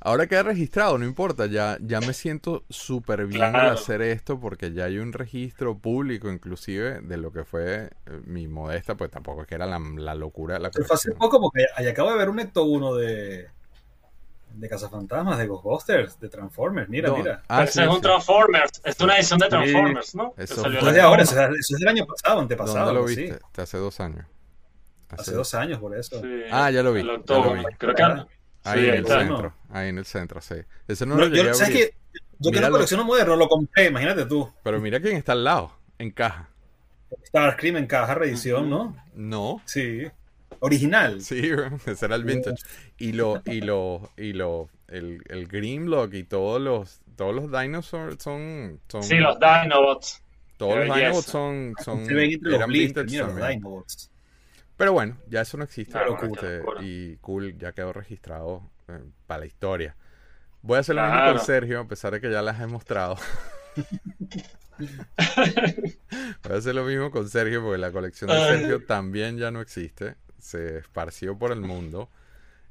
ahora 0.00 0.26
queda 0.26 0.44
registrado, 0.44 0.96
no 0.96 1.04
importa, 1.04 1.44
ya, 1.46 1.76
ya 1.80 2.00
me 2.00 2.14
siento 2.14 2.64
súper 2.70 3.26
bien 3.26 3.42
al 3.54 3.70
hacer 3.70 4.00
esto 4.00 4.40
porque 4.40 4.72
ya 4.72 4.84
hay 4.84 4.98
un 4.98 5.12
registro 5.12 5.76
público 5.76 6.30
inclusive 6.30 7.00
de 7.02 7.16
lo 7.18 7.32
que 7.32 7.44
fue 7.44 7.90
eh, 8.06 8.20
mi 8.24 8.48
modesta, 8.48 8.94
pues 8.94 9.10
tampoco 9.10 9.42
es 9.42 9.48
que 9.48 9.56
era 9.56 9.66
la, 9.66 9.78
la 9.78 10.14
locura 10.14 10.54
de 10.54 10.60
la 10.60 10.70
Pero 10.70 10.86
fue 10.86 10.94
hace 10.94 11.12
poco 11.12 11.38
porque 11.40 11.66
ahí 11.76 11.86
acabo 11.86 12.10
de 12.12 12.18
ver 12.18 12.30
un 12.30 12.40
Ecto 12.40 12.64
1 12.64 12.94
de, 12.94 13.48
de 14.54 14.68
Cazafantasmas, 14.68 15.38
de 15.38 15.46
Ghostbusters, 15.46 16.18
de 16.20 16.28
Transformers. 16.28 16.88
Mira, 16.88 17.08
No, 17.08 17.16
mira. 17.16 17.42
ah, 17.48 17.64
Ese 17.64 17.72
sí, 17.74 17.80
es 17.82 17.88
un 17.88 17.94
sí. 17.96 18.00
Transformers. 18.02 18.70
Es 18.84 19.00
una 19.00 19.16
edición 19.16 19.38
de 19.38 19.48
Transformers, 19.48 20.14
¿no? 20.14 20.34
Que 20.34 20.42
Eso 20.44 20.62
salió 20.62 20.84
de 20.92 21.00
ahora, 21.00 21.22
eso 21.22 21.40
es, 21.40 21.50
eso 21.58 21.74
es 21.74 21.80
del 21.80 21.88
año 21.88 22.06
pasado, 22.06 22.40
antepasado. 22.40 22.86
¿Dónde 22.86 23.00
lo 23.00 23.04
viste? 23.06 23.38
Hace 23.56 23.78
dos 23.78 24.00
años. 24.00 24.26
Hace 25.10 25.32
dos 25.32 25.54
años, 25.54 25.78
por 25.78 25.96
eso. 25.96 26.20
Sí, 26.20 26.42
Ah, 26.50 26.70
ya 26.70 26.82
lo 26.82 26.92
vi, 26.92 27.00
el 27.00 27.06
ya 27.26 27.34
lo 27.38 27.52
vi. 27.54 27.62
Creo 27.78 27.94
que 27.94 28.02
Ah, 28.02 28.26
Ahí 28.64 28.80
Sí, 28.80 28.86
en 28.86 28.92
ahí 28.92 28.98
el 28.98 29.06
centro, 29.06 29.54
ahí 29.70 29.88
en 29.88 29.98
el 29.98 30.04
centro, 30.06 30.40
sí. 30.40 30.54
Ese 30.86 31.04
no 31.04 31.16
No, 31.16 31.26
lo 31.26 31.34
yo, 31.34 31.52
¿Sabes 31.52 31.74
qué? 31.74 31.94
Yo 32.38 32.50
que 32.52 32.60
no 32.60 32.70
colecciono 32.70 33.04
moderno, 33.04 33.34
lo 33.36 33.48
compré, 33.48 33.86
imagínate 33.86 34.24
tú. 34.26 34.52
pero 34.62 34.80
mira 34.80 35.00
quién 35.00 35.16
está 35.16 35.32
al 35.32 35.42
lado, 35.44 35.72
en 35.98 36.10
caja. 36.12 36.48
Starscream 37.26 37.76
en 37.78 37.86
caja, 37.86 38.14
reedición, 38.14 38.70
¿no? 38.70 38.96
No, 39.14 39.60
Sí. 39.64 40.06
Original. 40.62 41.20
Sí, 41.20 41.50
ese 41.86 42.04
era 42.06 42.14
el 42.16 42.24
vintage. 42.24 42.62
Y 42.98 43.12
lo, 43.12 43.42
y 43.44 43.60
lo, 43.60 44.10
y 44.16 44.32
lo, 44.32 44.68
el, 44.88 45.22
el 45.28 45.46
Grimlock 45.48 46.14
y 46.14 46.24
todos 46.24 46.60
los, 46.60 47.00
todos 47.16 47.34
los 47.34 47.50
dinosaurs 47.50 48.22
son, 48.22 48.80
son 48.88 49.02
Sí, 49.02 49.16
los 49.16 49.38
Dinobots. 49.38 50.22
todos 50.56 50.86
los. 50.86 50.96
Dinobots 50.96 51.26
son, 51.26 51.74
son, 51.84 52.06
Se 52.06 52.14
ven 52.14 52.30
entre 52.32 52.50
los 52.50 52.58
eran 52.58 52.70
vintage 52.70 53.10
mira, 53.10 53.24
los 53.26 53.34
también. 53.34 53.58
Dinobots. 53.58 54.10
Pero 54.76 54.92
bueno, 54.92 55.16
ya 55.28 55.40
eso 55.42 55.56
no 55.56 55.64
existe. 55.64 55.98
Ah, 55.98 56.04
Este, 56.22 56.62
y 56.80 57.16
cool, 57.16 57.56
ya 57.58 57.72
quedó 57.72 57.92
registrado 57.92 58.62
eh, 58.88 59.00
para 59.26 59.40
la 59.40 59.46
historia. 59.46 59.96
Voy 60.62 60.76
a 60.76 60.80
hacer 60.80 60.94
lo 60.94 61.02
mismo 61.02 61.24
con 61.32 61.40
Sergio, 61.40 61.80
a 61.80 61.88
pesar 61.88 62.12
de 62.12 62.20
que 62.20 62.30
ya 62.30 62.40
las 62.42 62.60
he 62.60 62.66
mostrado. 62.66 63.16
Voy 66.42 66.52
a 66.52 66.56
hacer 66.56 66.74
lo 66.74 66.84
mismo 66.84 67.10
con 67.10 67.28
Sergio, 67.28 67.62
porque 67.62 67.78
la 67.78 67.92
colección 67.92 68.30
de. 68.30 68.36
Sergio 68.36 68.84
también 68.84 69.38
ya 69.38 69.50
no 69.50 69.60
existe. 69.60 70.16
Se 70.42 70.78
esparció 70.78 71.38
por 71.38 71.52
el 71.52 71.60
mundo. 71.60 72.08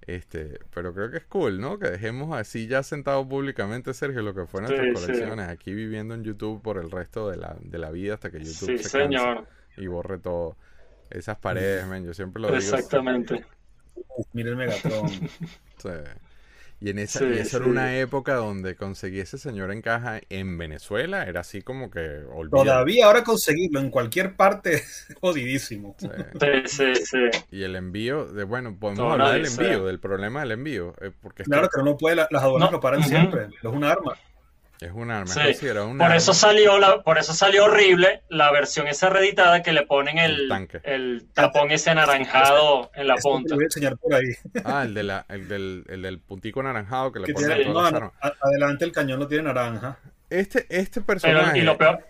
Este, 0.05 0.59
pero 0.73 0.93
creo 0.93 1.09
que 1.11 1.17
es 1.17 1.25
cool, 1.25 1.61
¿no? 1.61 1.77
Que 1.79 1.89
dejemos 1.89 2.35
así 2.37 2.67
ya 2.67 2.83
sentado 2.83 3.27
públicamente, 3.27 3.93
Sergio, 3.93 4.21
lo 4.23 4.33
que 4.33 4.45
fue 4.45 4.61
nuestras 4.61 4.87
Sí, 4.87 4.95
sí. 4.95 5.01
colecciones. 5.05 5.47
Aquí 5.49 5.73
viviendo 5.73 6.13
en 6.15 6.23
YouTube 6.23 6.61
por 6.61 6.77
el 6.77 6.89
resto 6.91 7.29
de 7.29 7.37
la, 7.37 7.55
de 7.61 7.77
la 7.77 7.91
vida 7.91 8.15
hasta 8.15 8.29
que 8.31 8.39
YouTube 8.39 8.77
Sí, 8.77 8.77
se 8.79 8.89
señor. 8.89 9.45
y 9.77 9.87
borre 9.87 10.17
todo. 10.17 10.57
Esas 11.09 11.37
paredes, 11.37 11.85
men, 11.87 12.05
yo 12.05 12.13
siempre 12.13 12.41
lo 12.41 12.47
digo. 12.49 12.57
Exactamente. 12.59 13.45
Mira 14.33 14.49
el 14.49 14.55
Megatron. 14.57 15.07
Sí. 15.77 15.89
Y 16.83 16.89
en 16.89 16.97
esa, 16.97 17.19
Sí, 17.19 17.25
y 17.25 17.37
eso 17.37 17.57
era 17.57 17.67
una 17.67 17.95
época 17.99 18.33
donde 18.35 18.75
conseguí 18.75 19.19
ese 19.19 19.37
señor 19.37 19.71
en 19.71 19.83
caja 19.83 20.19
en 20.29 20.57
Venezuela, 20.57 21.25
era 21.25 21.41
así 21.41 21.61
como 21.61 21.91
que 21.91 21.99
olvídalo. 22.33 22.63
Todavía 22.63 23.05
ahora 23.05 23.23
conseguirlo 23.23 23.79
en 23.79 23.91
cualquier 23.91 24.35
parte 24.35 24.73
es 24.73 25.07
jodidísimo. 25.21 25.95
Sí. 25.99 26.07
Sí, 26.39 26.47
sí, 26.65 27.05
sí. 27.05 27.17
Y 27.51 27.61
el 27.63 27.75
envío, 27.75 28.25
de 28.25 28.43
bueno, 28.45 28.75
podemos 28.79 29.11
hablar 29.11 29.33
del 29.33 29.45
envío, 29.45 29.85
del 29.85 29.99
problema 29.99 30.39
del 30.41 30.51
envío, 30.53 30.95
eh, 31.01 31.11
porque 31.21 31.43
Claro 31.43 31.69
que 31.69 31.81
uno 31.81 31.95
puede, 31.97 32.15
la- 32.15 32.27
las 32.31 32.41
aduanas 32.41 32.69
No, 32.71 32.77
lo 32.77 32.79
paran 32.81 33.03
siempre. 33.03 33.45
Es 33.61 33.63
un 33.63 33.83
arma. 33.83 34.13
Es 34.81 34.91
un 34.91 35.11
arma, 35.11 35.27
Sí. 35.33 35.39
es 35.41 35.61
un 35.61 35.97
Por 35.97 36.05
arma. 36.07 36.15
eso 36.17 36.33
salió 36.33 36.77
la, 36.79 37.01
por 37.03 37.17
eso 37.19 37.33
salió 37.33 37.65
horrible 37.65 38.23
la 38.29 38.51
versión 38.51 38.87
esa 38.87 39.09
reeditada 39.09 39.61
que 39.61 39.71
le 39.73 39.83
ponen 39.85 40.17
El 40.17 40.41
el, 40.41 40.49
tanque. 40.49 40.79
el 40.83 41.27
tapón 41.33 41.71
ese 41.71 41.91
anaranjado 41.91 42.89
en 42.95 43.07
la 43.07 43.13
Eso 43.15 43.29
te 43.29 43.33
punta. 43.35 43.55
voy 43.55 43.63
a 43.63 43.67
enseñar 43.67 43.97
por 43.97 44.13
ahí. 44.15 44.25
Ah, 44.65 44.83
el, 44.83 44.93
de 44.93 45.03
la, 45.03 45.25
el, 45.29 45.47
del, 45.47 45.85
el 45.87 46.01
del 46.01 46.19
puntico 46.19 46.59
anaranjado 46.61 47.11
que 47.11 47.19
le 47.19 47.25
Que 47.27 47.33
ponen 47.33 47.49
tiene- 47.57 47.69
a 47.79 47.91
no, 47.91 48.13
adelante 48.41 48.83
el 48.85 48.91
cañón 48.91 49.19
no 49.19 49.27
tiene 49.27 49.43
naranja. 49.43 49.97
Este, 50.29 50.65
este 50.69 51.01
Pero, 51.01 51.05
personaje 51.05 51.59
y 51.59 51.61
lo 51.61 51.77
peor, 51.77 52.03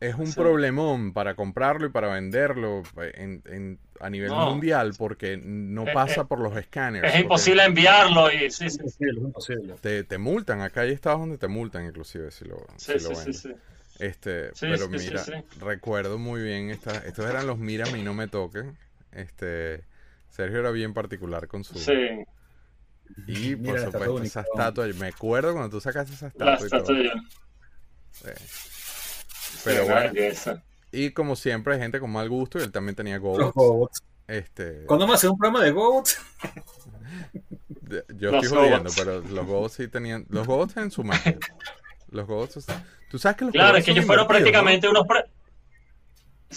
es 0.00 0.14
un 0.14 0.26
Sí. 0.26 0.34
problemón 0.34 1.12
para 1.12 1.34
comprarlo 1.34 1.86
y 1.86 1.90
para 1.90 2.08
venderlo 2.08 2.82
eh, 3.00 3.12
en, 3.16 3.42
en- 3.46 3.78
a 4.00 4.08
nivel 4.08 4.30
No. 4.30 4.50
mundial 4.52 4.94
porque 4.96 5.36
no 5.36 5.84
Eh, 5.84 5.92
pasa 5.92 6.22
eh, 6.22 6.24
por 6.24 6.40
los 6.40 6.56
escáneres. 6.56 7.14
es 7.14 7.20
imposible 7.20 7.64
enviarlo 7.64 8.32
y 8.32 8.50
sí, 8.50 8.70
sí, 8.70 8.78
imposible, 8.78 9.20
es 9.20 9.24
imposible. 9.26 9.74
Te, 9.82 10.04
te 10.04 10.18
multan, 10.18 10.62
acá 10.62 10.82
hay 10.82 10.92
estados 10.92 11.20
donde 11.20 11.36
te 11.38 11.48
multan 11.48 11.84
inclusive 11.86 12.30
si 12.30 12.46
lo, 12.46 12.56
sí, 12.78 12.92
si 12.92 12.98
sí, 12.98 12.98
lo 13.00 13.14
sí, 13.14 13.32
sí. 13.34 13.50
Este, 13.98 14.50
Sí, 14.54 14.56
pero 14.60 14.88
sí, 14.88 14.98
sí, 14.98 15.04
mira, 15.04 15.24
sí. 15.24 15.32
recuerdo 15.60 16.16
muy 16.18 16.42
bien 16.42 16.70
estas, 16.70 17.04
estos 17.04 17.28
eran 17.28 17.46
los 17.46 17.58
mírame 17.58 17.98
y 17.98 18.02
no 18.02 18.14
me 18.14 18.26
toquen. 18.28 18.76
Este, 19.12 19.84
Sergio 20.30 20.60
era 20.60 20.70
bien 20.70 20.94
particular 20.94 21.46
con 21.48 21.64
su 21.64 21.78
Sí, 21.78 21.92
y 23.26 23.56
por 23.56 23.60
Mira 23.76 23.80
la 23.80 23.86
supuesto 23.86 24.22
esa 24.22 24.40
estatua, 24.40 24.86
me 24.98 25.08
acuerdo 25.08 25.52
cuando 25.52 25.68
tú 25.70 25.80
sacaste 25.80 26.14
esa 26.14 26.26
la 26.38 26.54
estatua 26.54 26.66
y 26.66 26.70
todo. 26.70 26.92
estatua. 26.94 27.22
Pero 29.64 29.84
bueno, 29.86 30.12
y 30.92 31.10
como 31.12 31.36
siempre 31.36 31.74
hay 31.74 31.80
gente 31.80 32.00
con 32.00 32.10
mal 32.10 32.28
gusto 32.28 32.58
y 32.58 32.62
él 32.62 32.72
también 32.72 32.96
tenía 32.96 33.18
Los 33.18 33.52
GoBots. 33.52 34.02
Este, 34.26 34.84
¿Cuándo 34.86 35.06
me 35.06 35.14
hace 35.14 35.28
un 35.28 35.36
programa 35.38 35.62
de 35.64 35.72
Gobots? 35.72 36.20
yo 38.16 38.30
Los 38.30 38.44
estoy 38.44 38.58
jodiendo, 38.58 38.90
pero 38.96 39.20
los 39.20 39.46
GoBots 39.46 39.74
sí 39.74 39.88
tenían, 39.88 40.26
los 40.28 40.46
GoBots 40.46 40.76
en 40.76 40.90
su 40.90 41.02
magia. 41.04 41.38
Los 42.10 42.26
GoBots, 42.26 42.56
o 42.58 42.60
sea, 42.60 42.84
tú 43.10 43.18
sabes 43.18 43.36
que 43.36 43.44
los 43.44 43.52
Claro, 43.52 43.76
es 43.78 43.84
que 43.84 43.90
ellos 43.92 44.04
fueron 44.04 44.26
prácticamente 44.26 44.88
unos... 44.88 45.06
pre- 45.06 45.24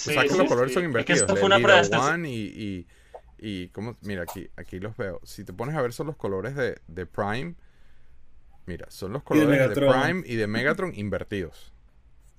Tú 0.04 0.10
Sí, 0.10 0.14
sabes 0.14 0.30
que 0.32 0.36
sí, 0.36 0.38
los 0.40 0.48
colores 0.48 0.72
sí. 0.72 0.74
son 0.74 0.84
Es 0.84 1.06
que 1.06 1.14
invertidos. 1.14 1.22
esto 1.22 1.36
fue 1.36 1.46
una. 1.46 1.58
One 2.14 2.30
y, 2.30 2.46
y, 2.46 2.88
y 3.38 3.68
¿cómo? 3.70 3.96
Mira, 4.02 4.24
aquí, 4.24 4.50
aquí 4.56 4.80
los 4.80 4.98
veo. 4.98 5.20
Si 5.24 5.44
te 5.44 5.54
pones 5.54 5.76
a 5.76 5.82
ver 5.82 5.94
son 5.94 6.08
los 6.08 6.16
colores 6.16 6.56
de, 6.56 6.82
de 6.88 7.06
Prime. 7.06 7.56
Mira, 8.66 8.88
son 8.90 9.14
los 9.14 9.24
de 9.24 9.26
colores 9.26 9.70
de. 9.70 9.76
Prime 9.76 10.24
y 10.26 10.36
de 10.36 10.48
Megatron 10.48 10.94
invertidos. 10.96 11.73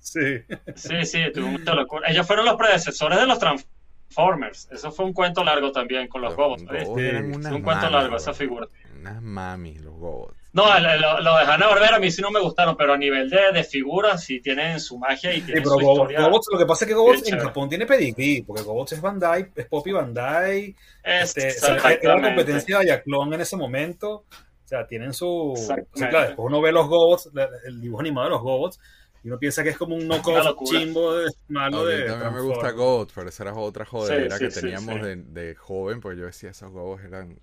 Sí. 0.05 0.37
Sí, 0.75 1.03
sí, 1.05 1.19
tuvo 1.33 1.47
mucha 1.47 1.73
locura. 1.73 2.07
Ellos 2.09 2.27
fueron 2.27 2.45
los 2.45 2.55
predecesores 2.55 3.19
de 3.19 3.25
los 3.25 3.39
Transformers. 3.39 4.69
Eso 4.71 4.91
fue 4.91 5.03
un 5.05 5.13
cuento 5.13 5.43
largo 5.43 5.71
también 5.71 6.07
con 6.07 6.21
los 6.21 6.35
Sí, 6.35 6.65
eran 6.99 7.25
unas 7.33 7.47
Es 7.47 7.57
un 7.57 7.63
cuento 7.63 7.81
mamis, 7.85 7.91
largo 7.91 8.07
bro. 8.09 8.17
esa 8.17 8.33
figura. 8.33 8.67
Unas 8.99 9.21
mamis, 9.21 9.81
los 9.81 9.93
Gobots. 9.95 10.35
No, 10.53 10.73
el- 10.77 10.83
lo 11.01 11.37
de 11.37 11.43
Hanna 11.43 11.67
Barbera 11.67 11.97
a 11.97 11.99
mí 11.99 12.09
sí 12.11 12.21
no 12.21 12.29
me 12.31 12.39
gustaron, 12.39 12.77
pero 12.77 12.93
a 12.93 12.97
nivel 12.97 13.29
de, 13.29 13.51
de 13.51 13.63
figuras 13.63 14.23
sí 14.23 14.39
tienen 14.41 14.79
su 14.79 14.97
magia 14.97 15.31
y 15.33 15.37
Sí, 15.41 15.47
tienen 15.47 15.63
pero 15.63 15.75
su 15.75 15.79
Gobots, 15.85 16.11
historia. 16.11 16.21
Gobots, 16.29 16.47
lo 16.51 16.57
que 16.59 16.65
pasa 16.65 16.85
es 16.85 16.89
que 16.89 16.95
Gobots 16.95 17.31
en. 17.31 17.39
Japón 17.39 17.67
tiene 17.69 17.85
pedigrí, 17.85 18.41
porque 18.43 18.61
Gobots 18.61 18.93
es 18.93 19.01
Bandai, 19.01 19.47
es 19.55 19.65
Poppy 19.65 19.91
Bandai, 19.91 20.75
este, 21.03 21.47
o 21.49 21.51
sea, 21.51 21.91
era 22.01 22.15
la 22.15 22.21
competencia 22.27 22.77
de 22.77 22.83
Ayaclón 22.83 23.33
en 23.33 23.41
ese 23.41 23.57
momento. 23.57 24.23
O 24.63 24.67
sea, 24.67 24.87
tienen 24.87 25.13
su. 25.13 25.53
Sí, 25.93 26.05
claro, 26.07 26.27
después 26.27 26.45
uno 26.47 26.61
ve 26.61 26.71
los 26.71 26.87
Gobots, 26.87 27.29
el 27.67 27.81
dibujo 27.81 27.99
animado 28.01 28.27
de 28.27 28.31
los 28.31 28.41
Gobots, 28.41 28.79
y 29.25 29.27
uno 29.27 29.39
piensa 29.39 29.63
que 29.63 29.69
es 29.69 29.77
como 29.77 29.95
un 29.95 30.07
knockoff 30.07 30.69
chimbo 30.69 31.15
de 31.15 31.31
malo 31.47 31.79
A 31.79 31.85
de. 31.85 32.03
mí 32.03 32.07
también 32.09 32.33
me 32.35 32.41
gusta. 32.41 32.69
Gobots, 32.69 33.11
pero 33.11 33.29
esa 33.29 33.41
era 33.41 33.55
otra 33.55 33.83
jodera 33.83 34.37
Sí, 34.37 34.45
que 34.45 34.51
sí, 34.51 34.61
teníamos 34.61 34.97
sí. 34.97 35.01
De, 35.01 35.15
de 35.15 35.55
joven, 35.55 35.99
porque 35.99 36.19
yo 36.19 36.27
decía, 36.27 36.51
esos 36.51 36.69
Gobos 36.69 37.01
eran... 37.03 37.39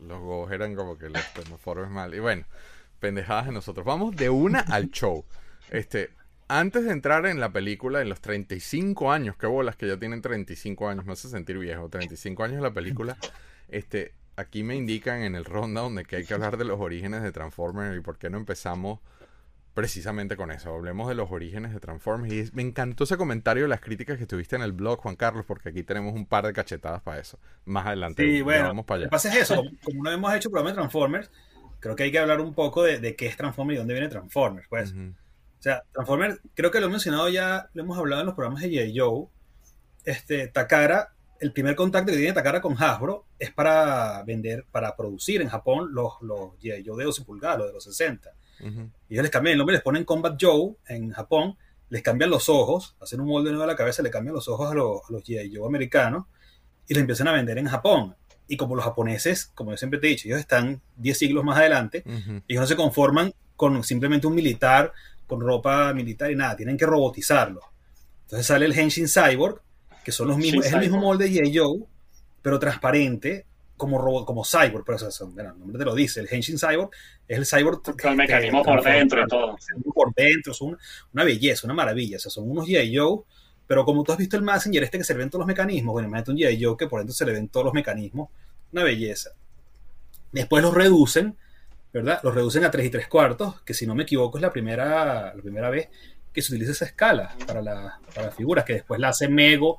Los 0.00 0.20
Gobos 0.20 0.50
eran 0.52 0.74
como 0.74 0.96
que 0.96 1.10
los 1.10 1.22
Transformers 1.34 1.90
mal. 1.90 2.14
Y 2.14 2.18
bueno, 2.20 2.46
pendejadas 2.98 3.44
de 3.44 3.52
nosotros. 3.52 3.84
Vamos 3.84 4.16
de 4.16 4.30
una 4.30 4.60
al 4.60 4.90
show. 4.90 5.26
Este, 5.68 6.08
antes 6.48 6.86
de 6.86 6.92
entrar 6.92 7.26
en 7.26 7.40
la 7.40 7.50
película, 7.50 8.00
en 8.00 8.08
los 8.08 8.22
35 8.22 9.12
años, 9.12 9.36
qué 9.36 9.46
bolas 9.46 9.76
que 9.76 9.86
ya 9.86 9.98
tienen 9.98 10.22
35 10.22 10.88
años, 10.88 11.04
me 11.04 11.12
hace 11.12 11.28
sentir 11.28 11.58
viejo, 11.58 11.90
35 11.90 12.42
años 12.42 12.62
la 12.62 12.72
película, 12.72 13.18
este, 13.68 14.14
aquí 14.36 14.62
me 14.62 14.76
indican 14.76 15.20
en 15.20 15.34
el 15.34 15.44
ronda 15.44 15.82
donde 15.82 16.06
que 16.06 16.16
hay 16.16 16.24
que 16.24 16.32
hablar 16.32 16.56
de 16.56 16.64
los 16.64 16.80
orígenes 16.80 17.22
de 17.22 17.32
Transformers 17.32 17.98
y 17.98 18.00
por 18.00 18.16
qué 18.16 18.30
no 18.30 18.38
empezamos 18.38 19.00
precisamente 19.76 20.38
con 20.38 20.50
eso. 20.50 20.74
Hablemos 20.74 21.06
de 21.06 21.14
los 21.14 21.30
orígenes 21.30 21.74
de 21.74 21.80
Transformers. 21.80 22.32
Y 22.32 22.50
me 22.54 22.62
encantó 22.62 23.04
ese 23.04 23.18
comentario 23.18 23.64
de 23.64 23.68
las 23.68 23.82
críticas 23.82 24.16
que 24.16 24.24
tuviste 24.24 24.56
en 24.56 24.62
el 24.62 24.72
blog, 24.72 24.98
Juan 25.00 25.16
Carlos, 25.16 25.44
porque 25.46 25.68
aquí 25.68 25.82
tenemos 25.82 26.14
un 26.14 26.24
par 26.24 26.46
de 26.46 26.54
cachetadas 26.54 27.02
para 27.02 27.20
eso. 27.20 27.38
Más 27.66 27.86
adelante. 27.86 28.22
Sí, 28.22 28.40
bueno, 28.40 28.68
vamos 28.68 28.86
para 28.86 28.96
allá. 28.96 29.04
Lo 29.04 29.10
que 29.10 29.14
pasa 29.14 29.28
es 29.28 29.36
eso, 29.36 29.62
como 29.84 30.02
no 30.02 30.10
hemos 30.10 30.34
hecho 30.34 30.48
programa 30.48 30.70
de 30.70 30.76
Transformers, 30.76 31.30
creo 31.78 31.94
que 31.94 32.04
hay 32.04 32.10
que 32.10 32.18
hablar 32.18 32.40
un 32.40 32.54
poco 32.54 32.84
de, 32.84 33.00
de 33.00 33.14
qué 33.14 33.26
es 33.26 33.36
Transformers 33.36 33.74
y 33.74 33.78
dónde 33.78 33.92
viene 33.92 34.08
Transformers, 34.08 34.66
pues. 34.66 34.92
O 34.92 35.62
sea, 35.62 35.82
Transformers, 35.92 36.40
creo 36.54 36.70
que 36.70 36.80
lo 36.80 36.86
he 36.86 36.90
mencionado 36.90 37.28
ya, 37.28 37.68
lo 37.74 37.82
hemos 37.82 37.98
hablado 37.98 38.22
en 38.22 38.26
los 38.28 38.34
programas 38.34 38.62
de 38.62 38.70
G.I. 38.70 38.98
Joe. 38.98 39.26
Este, 40.06 40.48
Takara, 40.48 41.12
el 41.38 41.52
primer 41.52 41.76
contacto 41.76 42.12
que 42.12 42.16
tiene 42.16 42.32
Takara 42.32 42.62
con 42.62 42.82
Hasbro 42.82 43.26
es 43.38 43.52
para 43.52 44.22
vender, 44.22 44.64
para 44.72 44.96
producir 44.96 45.42
en 45.42 45.50
Japón 45.50 45.90
los, 45.92 46.14
los 46.22 46.58
G.I. 46.62 46.82
Joe 46.86 46.96
de 46.96 47.04
12 47.04 47.24
pulgadas, 47.26 47.58
los 47.58 47.66
de 47.66 47.72
los 47.74 47.84
60. 47.84 48.32
Y 48.60 49.14
ellos 49.14 49.22
les 49.22 49.30
cambian 49.30 49.52
el 49.52 49.58
nombre, 49.58 49.74
les 49.74 49.82
ponen 49.82 50.04
Combat 50.04 50.36
Joe 50.40 50.74
en 50.88 51.10
Japón, 51.12 51.56
les 51.88 52.02
cambian 52.02 52.30
los 52.30 52.48
ojos, 52.48 52.96
hacen 53.00 53.20
un 53.20 53.28
molde 53.28 53.50
nuevo 53.50 53.64
a 53.64 53.66
la 53.66 53.76
cabeza, 53.76 54.02
le 54.02 54.10
cambian 54.10 54.34
los 54.34 54.48
ojos 54.48 54.70
a 54.70 54.74
los, 54.74 55.00
a 55.08 55.12
los 55.12 55.22
G.I. 55.22 55.54
Joe 55.54 55.66
americanos 55.66 56.26
y 56.88 56.94
los 56.94 57.00
empiezan 57.00 57.28
a 57.28 57.32
vender 57.32 57.58
en 57.58 57.68
Japón. 57.68 58.16
Y 58.48 58.56
como 58.56 58.76
los 58.76 58.84
japoneses, 58.84 59.46
como 59.54 59.70
yo 59.72 59.76
siempre 59.76 59.98
te 59.98 60.06
he 60.06 60.10
dicho, 60.10 60.28
ellos 60.28 60.40
están 60.40 60.80
10 60.96 61.18
siglos 61.18 61.44
más 61.44 61.58
adelante, 61.58 62.04
Ujú. 62.06 62.42
ellos 62.48 62.60
no 62.60 62.66
se 62.66 62.76
conforman 62.76 63.32
con 63.56 63.82
simplemente 63.84 64.26
un 64.26 64.34
militar 64.34 64.92
con 65.26 65.40
ropa 65.40 65.92
militar 65.92 66.30
y 66.30 66.36
nada, 66.36 66.54
tienen 66.56 66.76
que 66.76 66.86
robotizarlo. 66.86 67.60
Entonces 68.22 68.46
sale 68.46 68.66
el 68.66 68.78
Henshin 68.78 69.08
Cyborg, 69.08 69.60
que 70.04 70.12
son 70.12 70.28
los 70.28 70.36
mismos, 70.36 70.66
es 70.66 70.72
el 70.72 70.80
mismo 70.80 70.98
molde 71.00 71.28
de 71.28 71.42
G.I. 71.42 71.56
Joe, 71.58 71.80
pero 72.42 72.58
transparente 72.60 73.44
como 73.76 73.98
robot, 73.98 74.24
como 74.26 74.44
cyborg, 74.44 74.84
pero 74.84 74.96
eso, 74.96 75.28
bueno, 75.28 75.52
el 75.52 75.58
nombre 75.58 75.78
te 75.78 75.84
lo 75.84 75.94
dice, 75.94 76.20
el 76.20 76.28
Henshin 76.30 76.58
Cyborg 76.58 76.90
es 77.28 77.38
el 77.38 77.46
cyborg 77.46 77.82
Con 77.82 78.10
el 78.12 78.16
mecanismo 78.16 78.62
por 78.62 78.82
dentro 78.82 79.22
y 79.22 79.26
todo. 79.26 79.56
por 79.94 80.14
dentro, 80.14 80.52
es 80.52 80.60
un- 80.60 80.78
una 81.12 81.24
belleza, 81.24 81.66
una 81.66 81.74
maravilla, 81.74 82.16
o 82.16 82.20
sea, 82.20 82.30
son 82.30 82.50
unos 82.50 82.66
G.I. 82.66 82.96
Joe, 82.96 83.20
pero 83.66 83.84
como 83.84 84.02
tú 84.04 84.12
has 84.12 84.18
visto 84.18 84.36
el 84.36 84.42
Messenger 84.42 84.82
este 84.84 84.98
que 84.98 85.04
se 85.04 85.12
le 85.12 85.18
ven 85.18 85.30
todos 85.30 85.40
los 85.40 85.46
mecanismos, 85.48 85.92
bueno, 85.92 86.08
imagínate 86.08 86.30
un 86.30 86.36
G.I. 86.38 86.64
Joe 86.64 86.76
que 86.76 86.86
por 86.86 87.00
dentro 87.00 87.14
se 87.14 87.26
le 87.26 87.32
ven 87.32 87.48
todos 87.48 87.64
los 87.64 87.74
mecanismos, 87.74 88.30
una 88.72 88.82
belleza. 88.84 89.30
Después 90.32 90.62
los 90.62 90.74
reducen, 90.74 91.36
¿verdad? 91.92 92.20
Los 92.22 92.34
reducen 92.34 92.64
a 92.64 92.70
3 92.70 92.86
y 92.86 92.90
3 92.90 93.08
cuartos, 93.08 93.60
que 93.62 93.74
si 93.74 93.86
no 93.86 93.94
me 93.94 94.02
equivoco 94.04 94.38
es 94.38 94.42
la 94.42 94.52
primera, 94.52 95.34
la 95.34 95.42
primera 95.42 95.70
vez 95.70 95.88
que 96.32 96.42
se 96.42 96.52
utiliza 96.52 96.72
esa 96.72 96.84
escala 96.84 97.34
para, 97.46 97.62
la- 97.62 97.98
para 98.14 98.26
las 98.28 98.34
figuras, 98.36 98.64
que 98.64 98.74
después 98.74 99.00
la 99.00 99.08
hace 99.08 99.28
Mego 99.28 99.78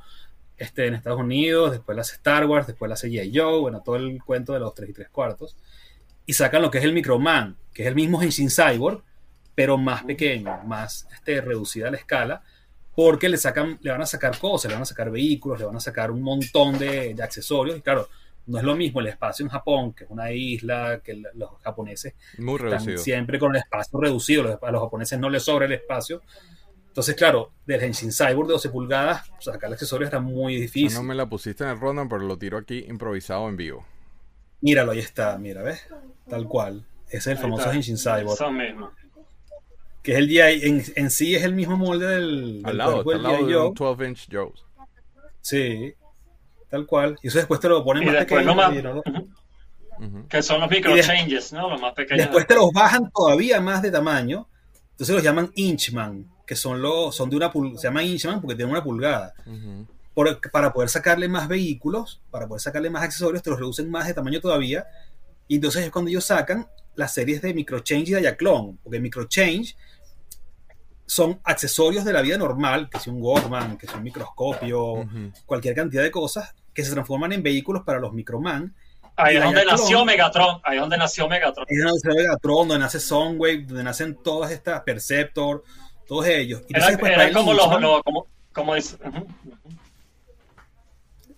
este, 0.58 0.88
en 0.88 0.96
Estados 0.96 1.20
Unidos, 1.20 1.72
después 1.72 1.96
la 1.96 2.02
hace 2.02 2.16
Star 2.16 2.46
Wars, 2.46 2.68
después 2.68 2.90
la 2.90 2.94
hace 2.96 3.10
G.I. 3.10 3.32
Joe, 3.38 3.60
bueno, 3.60 3.82
todo 3.84 3.96
el 3.98 4.22
cuento 4.24 4.54
de 4.54 4.60
los 4.60 4.74
3 4.74 4.90
y 4.90 4.94
3 4.94 5.10
cuartos. 5.10 5.56
Y 6.26 6.34
sacan 6.34 6.62
lo 6.62 6.72
que 6.72 6.80
es 6.80 6.84
el 6.84 6.94
Microman, 6.94 7.56
que 7.74 7.84
es 7.84 7.88
el 7.88 7.96
mismo 7.96 8.22
Henshin 8.22 8.50
Cyborg, 8.50 9.02
pero 9.56 9.78
más 9.78 10.04
pequeño, 10.04 10.64
más 10.66 11.08
este, 11.14 11.42
reducida 11.42 11.90
la 11.92 11.98
escala, 11.98 12.42
porque 12.96 13.30
le, 13.30 13.38
sacan, 13.38 13.78
le 13.82 13.92
van 13.92 14.02
a 14.02 14.06
sacar 14.06 14.38
cosas, 14.40 14.70
le 14.70 14.76
van 14.76 14.82
a 14.82 14.86
sacar 14.86 15.10
vehículos, 15.12 15.60
le 15.60 15.66
van 15.66 15.76
a 15.76 15.80
sacar 15.80 16.10
un 16.12 16.22
montón 16.22 16.78
de, 16.80 17.14
de 17.14 17.24
accesorios. 17.24 17.78
Y 17.78 17.82
claro, 17.82 18.10
no 18.48 18.58
es 18.58 18.64
lo 18.64 18.76
mismo 18.76 19.00
el 19.02 19.08
espacio 19.08 19.44
en 19.46 19.50
Japón, 19.52 19.94
que 19.94 20.06
es 20.06 20.10
una 20.10 20.32
isla, 20.32 21.02
que 21.04 21.22
los 21.36 21.52
japoneses 21.62 22.14
Muy 22.40 22.56
están 22.56 22.72
reducido. 22.72 22.98
siempre 22.98 23.38
con 23.40 23.56
el 23.56 23.62
espacio 23.62 24.00
reducido, 24.00 24.44
los- 24.44 24.64
a 24.64 24.72
los 24.72 24.82
japoneses 24.82 25.20
no 25.20 25.30
les 25.30 25.44
sobra 25.44 25.66
el 25.66 25.74
espacio. 25.74 26.22
Entonces, 26.98 27.14
claro, 27.16 27.52
del 27.68 27.84
Henshin 27.84 28.12
Cyborg 28.12 28.48
de 28.48 28.54
12 28.54 28.70
pulgadas, 28.70 29.32
sacar 29.40 29.72
accesorios 29.72 30.10
era 30.10 30.20
muy 30.20 30.56
difícil. 30.60 30.98
No 30.98 31.04
me 31.04 31.14
la 31.14 31.30
pusiste 31.30 31.64
en 31.64 31.70
el 31.70 31.80
ronda, 31.80 32.08
pero 32.10 32.24
lo 32.24 32.40
tiro 32.40 32.58
aquí 32.58 32.86
improvisado 32.88 33.48
en 33.50 33.56
vivo. 33.56 33.86
Míralo, 34.62 34.94
ahí 34.94 34.98
está, 35.00 35.38
mira, 35.38 35.62
¿ves? 35.62 35.80
Tal 36.28 36.46
cual. 36.48 36.84
Ese 37.08 37.18
es 37.18 37.28
el 37.28 37.34
Ahí 37.38 37.42
famoso 37.44 37.64
está. 37.66 37.76
Henshin 37.76 37.98
Cyborg. 38.00 38.34
Eso 38.34 38.52
mismo. 38.52 38.92
Que 40.02 40.14
es 40.14 40.18
el 40.18 40.28
GI, 40.28 40.40
en, 40.68 40.84
en 40.96 41.12
sí 41.12 41.36
es 41.36 41.44
el 41.44 41.54
mismo 41.54 41.78
molde 41.78 42.08
del, 42.08 42.62
Al 42.64 42.72
del 42.72 42.78
lado, 42.80 43.04
cuerpo 43.04 43.12
está 43.14 43.28
al 43.28 43.34
lado 43.36 43.46
de 43.48 43.54
Joe. 43.54 43.68
un 43.68 43.74
12 43.76 44.08
inch 44.08 44.28
Joe. 44.32 44.52
Sí, 45.42 45.94
tal 46.72 46.88
cual. 46.88 47.16
Y 47.22 47.28
eso 47.28 47.38
después 47.38 47.60
te 47.60 47.70
lo 47.70 47.84
ponen 47.84 48.02
Y 48.02 48.06
más 48.08 48.16
pequeño. 48.26 48.56
más- 48.56 48.74
y 48.76 48.82
no. 48.82 49.04
Que 50.28 50.42
son 50.42 50.62
los 50.62 50.70
micro 50.72 50.96
de- 50.96 51.02
changes, 51.04 51.54
¿no? 51.54 51.70
Los 51.70 51.80
más 51.80 51.94
pequeños. 51.94 52.26
Después 52.26 52.48
te 52.48 52.56
los 52.56 52.72
bajan 52.74 53.12
todavía 53.12 53.62
más 53.62 53.84
de 53.84 53.92
tamaño. 53.92 54.48
Entonces 54.92 55.14
los 55.14 55.24
llaman 55.24 55.52
Inchman, 55.54 56.26
que 56.48 56.56
son 56.56 56.82
los, 56.82 57.16
son 57.16 57.30
de 57.30 57.36
una 57.36 57.52
pulgada. 57.52 57.80
Se 57.80 57.88
llama 57.88 58.02
Inchman 58.02 58.42
porque 58.42 58.56
tienen 58.56 58.72
una 58.72 58.84
pulgada. 58.84 59.34
Por- 60.16 60.42
para 60.50 60.74
poder 60.74 60.90
sacarle 60.90 61.28
más 61.28 61.48
vehículos, 61.48 62.22
para 62.32 62.48
poder 62.48 62.62
sacarle 62.62 62.90
más 62.90 63.04
accesorios, 63.04 63.44
te 63.44 63.52
los 63.52 63.60
reducen 63.60 63.92
más 63.92 64.08
de 64.08 64.16
tamaño 64.16 64.40
todavía. 64.42 64.88
Y 65.48 65.56
entonces 65.56 65.86
es 65.86 65.92
cuando 65.92 66.10
ellos 66.10 66.26
sacan 66.26 66.68
las 66.96 67.14
series 67.14 67.42
de 67.42 67.54
Microchange 67.54 68.10
y 68.10 68.16
Diaclone. 68.16 68.78
Porque 68.82 69.00
Microchange 69.00 69.76
son 71.06 71.40
accesorios 71.44 72.04
de 72.06 72.14
la 72.14 72.22
vida 72.22 72.38
normal, 72.38 72.90
que 72.90 72.98
es 72.98 73.08
un 73.08 73.22
Walkman, 73.22 73.78
que 73.78 73.86
es 73.86 73.94
un 73.94 74.04
microscopio, 74.04 75.08
cualquier 75.46 75.76
cantidad 75.76 76.04
de 76.04 76.12
cosas, 76.12 76.54
que 76.74 76.84
se 76.84 76.92
transforman 76.92 77.32
en 77.34 77.44
vehículos 77.44 77.84
para 77.84 78.00
los 78.00 78.14
Microman. 78.14 78.74
Ahí 79.16 79.36
es 79.38 79.44
donde 79.44 79.66
nació 79.66 80.06
Megatron. 80.06 80.60
Ahí 80.64 80.76
es 80.78 80.82
donde 80.82 80.98
nació 80.98 81.28
Megatron. 81.28 81.66
Es 81.70 81.78
donde 81.84 81.92
nace 81.94 82.18
Megatron, 82.22 82.68
donde 82.68 82.80
nace 82.80 83.00
Soundwave, 83.00 83.66
donde 83.66 83.84
nacen 83.84 84.16
todas 84.24 84.52
estas 84.52 84.82
Perceptor, 84.82 85.64
todos 86.08 86.28
ellos. 86.28 86.62
Y 86.68 86.76
Era, 86.76 86.90
entonces 86.90 87.18
el 87.28 87.34
como 87.34 87.54
los, 87.54 87.68
como, 88.04 88.28
como 88.54 88.72
ujú. 88.74 89.28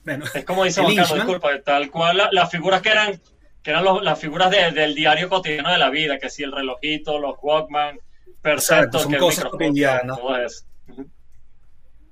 Bueno, 0.06 0.26
es 0.34 0.46
como 0.46 0.64
dice 0.64 0.82
Juan 0.82 0.96
Carlos, 0.96 1.14
disculpa, 1.16 1.62
tal 1.64 1.92
cual 1.92 2.18
la- 2.18 2.30
las 2.32 2.50
figuras 2.50 2.82
que 2.82 2.90
eran 2.90 3.22
que 3.62 3.72
eran 3.72 3.84
los- 3.84 4.02
las 4.02 4.18
figuras 4.18 4.50
de- 4.52 4.72
del 4.72 4.96
diario 4.96 5.28
cotidiano 5.28 5.70
de 5.70 5.78
la 5.78 5.90
vida, 5.90 6.18
que 6.18 6.30
si 6.30 6.44
el 6.44 6.52
relojito, 6.54 7.20
los 7.20 7.36
Walkman, 7.42 8.00
Perceptor, 8.42 9.02
son 9.02 9.12
que 9.12 9.18
cosas 9.18 9.46
cotidianas. 9.46 10.18
todo 10.18 10.38
eso. 10.38 10.64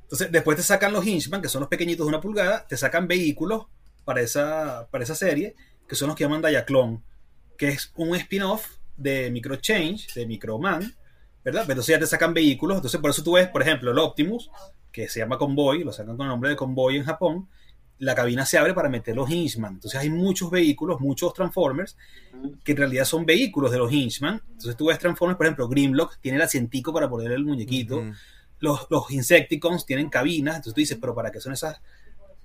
Entonces, 0.03 0.29
después 0.31 0.57
te 0.57 0.63
sacan 0.63 0.91
los 0.91 1.05
Inchman, 1.07 1.41
que 1.41 1.47
son 1.47 1.61
los 1.61 1.69
pequeñitos 1.69 2.05
de 2.05 2.09
una 2.09 2.19
pulgada, 2.19 2.67
te 2.67 2.75
sacan 2.75 3.07
vehículos 3.07 3.67
para 4.03 4.19
esa, 4.21 4.87
para 4.91 5.05
esa 5.05 5.15
serie, 5.15 5.55
que 5.87 5.95
son 5.95 6.09
los 6.09 6.17
que 6.17 6.25
llaman 6.25 6.41
Diaclone, 6.41 6.99
que 7.57 7.69
es 7.69 7.93
un 7.95 8.13
spin-off 8.15 8.67
de 8.97 9.31
Microchange, 9.31 10.13
de 10.15 10.25
Microman, 10.27 10.95
¿verdad? 11.47 11.61
Pero 11.63 11.73
entonces 11.73 11.95
ya 11.95 11.99
te 11.99 12.07
sacan 12.07 12.33
vehículos, 12.33 12.77
entonces 12.77 12.99
por 12.99 13.11
eso 13.11 13.23
tú 13.23 13.33
ves, 13.33 13.47
por 13.47 13.61
ejemplo, 13.61 13.91
el 13.91 13.99
Optimus, 13.99 14.51
que 14.91 15.07
se 15.07 15.19
llama 15.19 15.37
Convoy, 15.37 15.83
lo 15.83 15.91
sacan 15.91 16.17
con 16.17 16.25
el 16.25 16.31
nombre 16.31 16.49
de 16.49 16.55
Convoy 16.55 16.97
en 16.97 17.03
Japón, 17.03 17.47
la 17.99 18.13
cabina 18.13 18.45
se 18.45 18.57
abre 18.57 18.73
para 18.73 18.89
meter 18.89 19.15
los 19.15 19.29
Inchman. 19.29 19.73
Entonces 19.73 19.99
hay 19.99 20.09
muchos 20.09 20.51
vehículos, 20.51 20.99
muchos 20.99 21.33
Transformers, 21.33 21.97
que 22.63 22.73
en 22.73 22.77
realidad 22.77 23.05
son 23.05 23.25
vehículos 23.25 23.71
de 23.71 23.77
los 23.79 23.91
Inchman. 23.91 24.41
Entonces 24.45 24.77
tú 24.77 24.87
ves 24.87 24.99
Transformers, 24.99 25.37
por 25.37 25.45
ejemplo, 25.47 25.67
Grimlock 25.67 26.19
tiene 26.19 26.35
el 26.35 26.43
asientico 26.43 26.93
para 26.93 27.09
poner 27.09 27.31
el 27.31 27.43
muñequito 27.43 28.03
los, 28.59 28.87
los 28.89 29.11
Insecticons 29.11 29.85
tienen 29.85 30.09
cabinas, 30.09 30.55
entonces 30.55 30.73
tú 30.73 30.79
dices, 30.81 30.97
pero 30.99 31.13
¿para 31.13 31.31
qué 31.31 31.39
son 31.39 31.53
esas? 31.53 31.79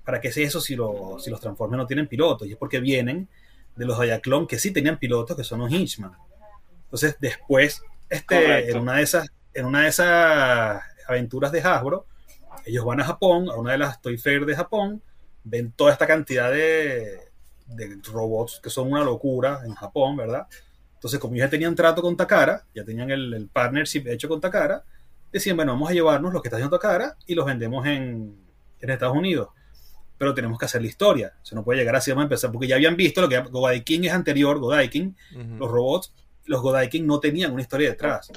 ¿Para 0.05 0.19
qué 0.19 0.29
es 0.29 0.37
eso 0.37 0.59
si, 0.61 0.75
los 0.75 1.23
si 1.23 1.29
los 1.29 1.39
Transformers 1.39 1.77
no 1.77 1.87
tienen 1.87 2.07
pilotos? 2.07 2.47
Y 2.47 2.51
es 2.51 2.57
porque 2.57 2.79
vienen 2.79 3.27
de 3.75 3.85
los 3.85 3.99
Diaclone 3.99 4.47
que 4.47 4.59
sí 4.59 4.71
tenían 4.71 4.99
pilotos, 4.99 5.35
que 5.35 5.43
son 5.43 5.59
los 5.59 5.71
Hinchman. 5.71 6.11
Entonces, 6.83 7.17
después, 7.19 7.81
este, 8.13 8.35
Correcto. 8.35 8.71
en 8.77 8.81
una 8.81 8.95
de 8.97 9.03
esas, 9.03 9.27
en 9.53 9.65
una 9.65 9.81
de 9.81 9.87
esas 9.89 10.81
aventuras 11.07 11.51
de 11.51 11.61
Hasbro, 11.61 12.05
ellos 12.65 12.85
van 12.85 13.01
a 13.01 13.05
Japón, 13.05 13.49
a 13.49 13.55
una 13.55 13.71
de 13.73 13.77
las 13.77 14.01
Toy 14.01 14.17
Fair 14.17 14.45
de 14.45 14.55
Japón, 14.55 15.01
ven 15.43 15.71
toda 15.73 15.91
esta 15.91 16.07
cantidad 16.07 16.51
de, 16.51 17.19
de 17.67 17.97
robots 18.11 18.59
que 18.63 18.69
son 18.69 18.91
una 18.91 19.03
locura 19.03 19.61
en 19.65 19.73
Japón, 19.75 20.15
¿verdad? 20.15 20.47
Entonces, 20.95 21.19
como 21.19 21.33
ellos 21.35 21.47
ya 21.47 21.49
tenían 21.49 21.75
trato 21.75 22.01
con 22.01 22.15
Takara, 22.15 22.65
ya 22.73 22.85
tenían 22.85 23.11
el, 23.11 23.33
el 23.33 23.49
partnership 23.49 24.07
hecho 24.07 24.29
con 24.29 24.39
Takara, 24.39 24.83
decían, 25.31 25.57
bueno, 25.57 25.73
vamos 25.73 25.89
a 25.89 25.93
llevarnos 25.93 26.31
lo 26.31 26.41
que 26.41 26.47
está 26.47 26.55
haciendo 26.57 26.77
Takara 26.77 27.17
y 27.27 27.35
los 27.35 27.45
vendemos 27.45 27.85
en, 27.85 28.37
en 28.79 28.89
Estados 28.89 29.17
Unidos. 29.17 29.49
Pero 30.17 30.33
tenemos 30.33 30.57
que 30.57 30.65
hacer 30.65 30.81
la 30.81 30.87
historia. 30.87 31.33
Se 31.41 31.55
no 31.55 31.63
puede 31.65 31.79
llegar 31.79 31.95
así, 31.97 32.11
vamos 32.11 32.21
a 32.21 32.25
empezar, 32.25 32.51
porque 32.51 32.67
ya 32.67 32.75
habían 32.75 32.95
visto 32.95 33.19
lo 33.19 33.27
que 33.27 33.37
Godaikin 33.39 34.05
es 34.05 34.13
anterior, 34.13 34.59
Godaikin, 34.59 35.17
Ujú. 35.35 35.55
los 35.57 35.69
robots, 35.69 36.13
los 36.45 36.61
Godaikin 36.61 37.05
no 37.07 37.19
tenían 37.19 37.51
una 37.51 37.61
historia 37.61 37.89
detrás. 37.89 38.29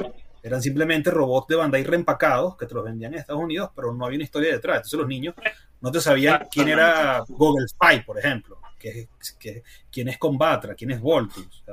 Eran 0.43 0.63
simplemente 0.63 1.11
robots 1.11 1.49
de 1.49 1.57
Bandai 1.57 1.83
reempacados 1.83 2.57
que 2.57 2.67
te 2.67 2.75
los 2.75 2.85
vendían 2.85 3.13
en 3.15 3.19
Estados 3.21 3.43
Unidos, 3.43 3.71
pero 3.75 3.93
no 3.93 4.05
había 4.07 4.17
una 4.17 4.25
historia 4.25 4.53
detrás. 4.53 4.77
Entonces 4.77 4.99
los 4.99 5.09
niños 5.09 5.35
no 5.81 5.91
te 5.91 6.01
sabían 6.01 6.47
quién 6.51 6.69
era 6.69 7.25
Google 7.29 7.67
Spy, 7.69 8.03
por 8.05 8.19
ejemplo, 8.19 8.59
que, 8.79 9.09
que- 9.41 9.63
quién 9.91 10.09
es 10.09 10.19
Combatra, 10.19 10.75
quién 10.75 10.93
es 10.93 11.01
Voltus. 11.01 11.65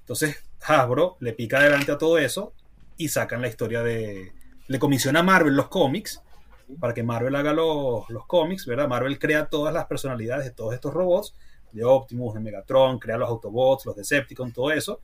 Entonces 0.00 0.42
Hasbro 0.66 1.16
le 1.20 1.32
pica 1.32 1.58
adelante 1.58 1.92
a 1.92 1.98
todo 1.98 2.18
eso 2.18 2.52
y 2.96 3.08
sacan 3.08 3.40
la 3.42 3.48
historia 3.48 3.82
de... 3.82 4.32
Le 4.68 4.78
comisiona 4.78 5.20
a 5.20 5.22
Marvel 5.24 5.54
los 5.56 5.68
cómics 5.68 6.20
para 6.80 6.94
que 6.94 7.02
Marvel 7.02 7.34
haga 7.36 7.52
los, 7.52 8.08
los 8.10 8.26
cómics, 8.26 8.64
¿verdad? 8.66 8.88
Marvel 8.88 9.18
crea 9.18 9.46
todas 9.46 9.74
las 9.74 9.86
personalidades 9.86 10.44
de 10.44 10.52
todos 10.52 10.72
estos 10.74 10.94
robots, 10.94 11.34
de 11.72 11.84
Optimus, 11.84 12.34
de 12.34 12.40
Megatron, 12.40 12.98
crea 12.98 13.16
los 13.16 13.28
Autobots, 13.28 13.86
los 13.86 13.96
Decepticons, 13.96 14.52
todo 14.52 14.70
eso. 14.70 15.00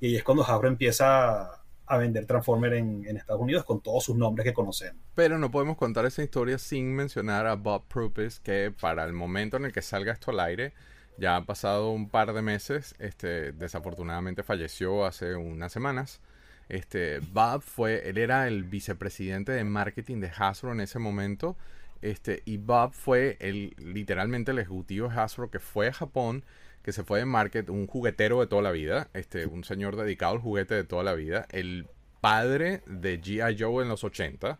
Y 0.00 0.16
es 0.16 0.24
cuando 0.24 0.44
Hasbro 0.44 0.68
empieza 0.68 1.62
a, 1.86 1.98
vender 1.98 2.26
Transformer 2.26 2.74
en, 2.74 3.16
Estados 3.16 3.40
Unidos 3.40 3.64
con 3.64 3.80
todos 3.80 4.04
sus 4.04 4.16
nombres 4.16 4.44
que 4.44 4.52
conocemos. 4.52 5.02
Pero 5.14 5.38
no 5.38 5.50
podemos 5.50 5.76
contar 5.76 6.04
esa 6.04 6.22
historia 6.22 6.58
sin 6.58 6.94
mencionar 6.94 7.46
a 7.46 7.54
Bob 7.54 7.84
Purpose, 7.88 8.40
que 8.42 8.72
para 8.78 9.04
el 9.04 9.12
momento 9.12 9.56
en 9.56 9.66
el 9.66 9.72
que 9.72 9.82
salga 9.82 10.12
esto 10.12 10.30
al 10.30 10.40
aire, 10.40 10.72
Ya 11.18 11.36
ha 11.36 11.46
pasado 11.46 11.92
un 11.92 12.10
par 12.10 12.34
de 12.34 12.42
meses, 12.42 12.94
este, 12.98 13.52
desafortunadamente 13.52 14.42
falleció 14.42 15.06
hace 15.06 15.34
unas 15.34 15.72
semanas. 15.72 16.20
Este, 16.68 17.20
Bob 17.20 17.62
fue, 17.62 18.08
él 18.08 18.18
era 18.18 18.48
el 18.48 18.64
vicepresidente 18.64 19.52
de 19.52 19.64
marketing 19.64 20.20
de 20.20 20.30
Hasbro 20.36 20.72
en 20.72 20.80
ese 20.80 20.98
momento. 20.98 21.56
Este, 22.02 22.42
y 22.44 22.58
Bob 22.58 22.92
fue 22.92 23.36
el, 23.40 23.74
literalmente 23.78 24.52
el 24.52 24.58
ejecutivo 24.58 25.08
de 25.08 25.14
Hasbro 25.16 25.50
que 25.50 25.58
fue 25.58 25.88
a 25.88 25.92
Japón, 25.92 26.44
que 26.82 26.92
se 26.92 27.02
fue 27.04 27.18
de 27.20 27.24
market, 27.26 27.68
un 27.70 27.86
juguetero 27.86 28.40
de 28.40 28.46
toda 28.46 28.62
la 28.62 28.70
vida, 28.70 29.08
este, 29.14 29.46
un 29.46 29.64
señor 29.64 29.96
dedicado 29.96 30.32
al 30.34 30.38
juguete 30.40 30.74
de 30.74 30.84
toda 30.84 31.02
la 31.02 31.14
vida, 31.14 31.46
el 31.50 31.88
padre 32.20 32.82
de 32.86 33.20
G.I. 33.20 33.56
Joe 33.58 33.82
en 33.82 33.88
los 33.88 34.04
80. 34.04 34.58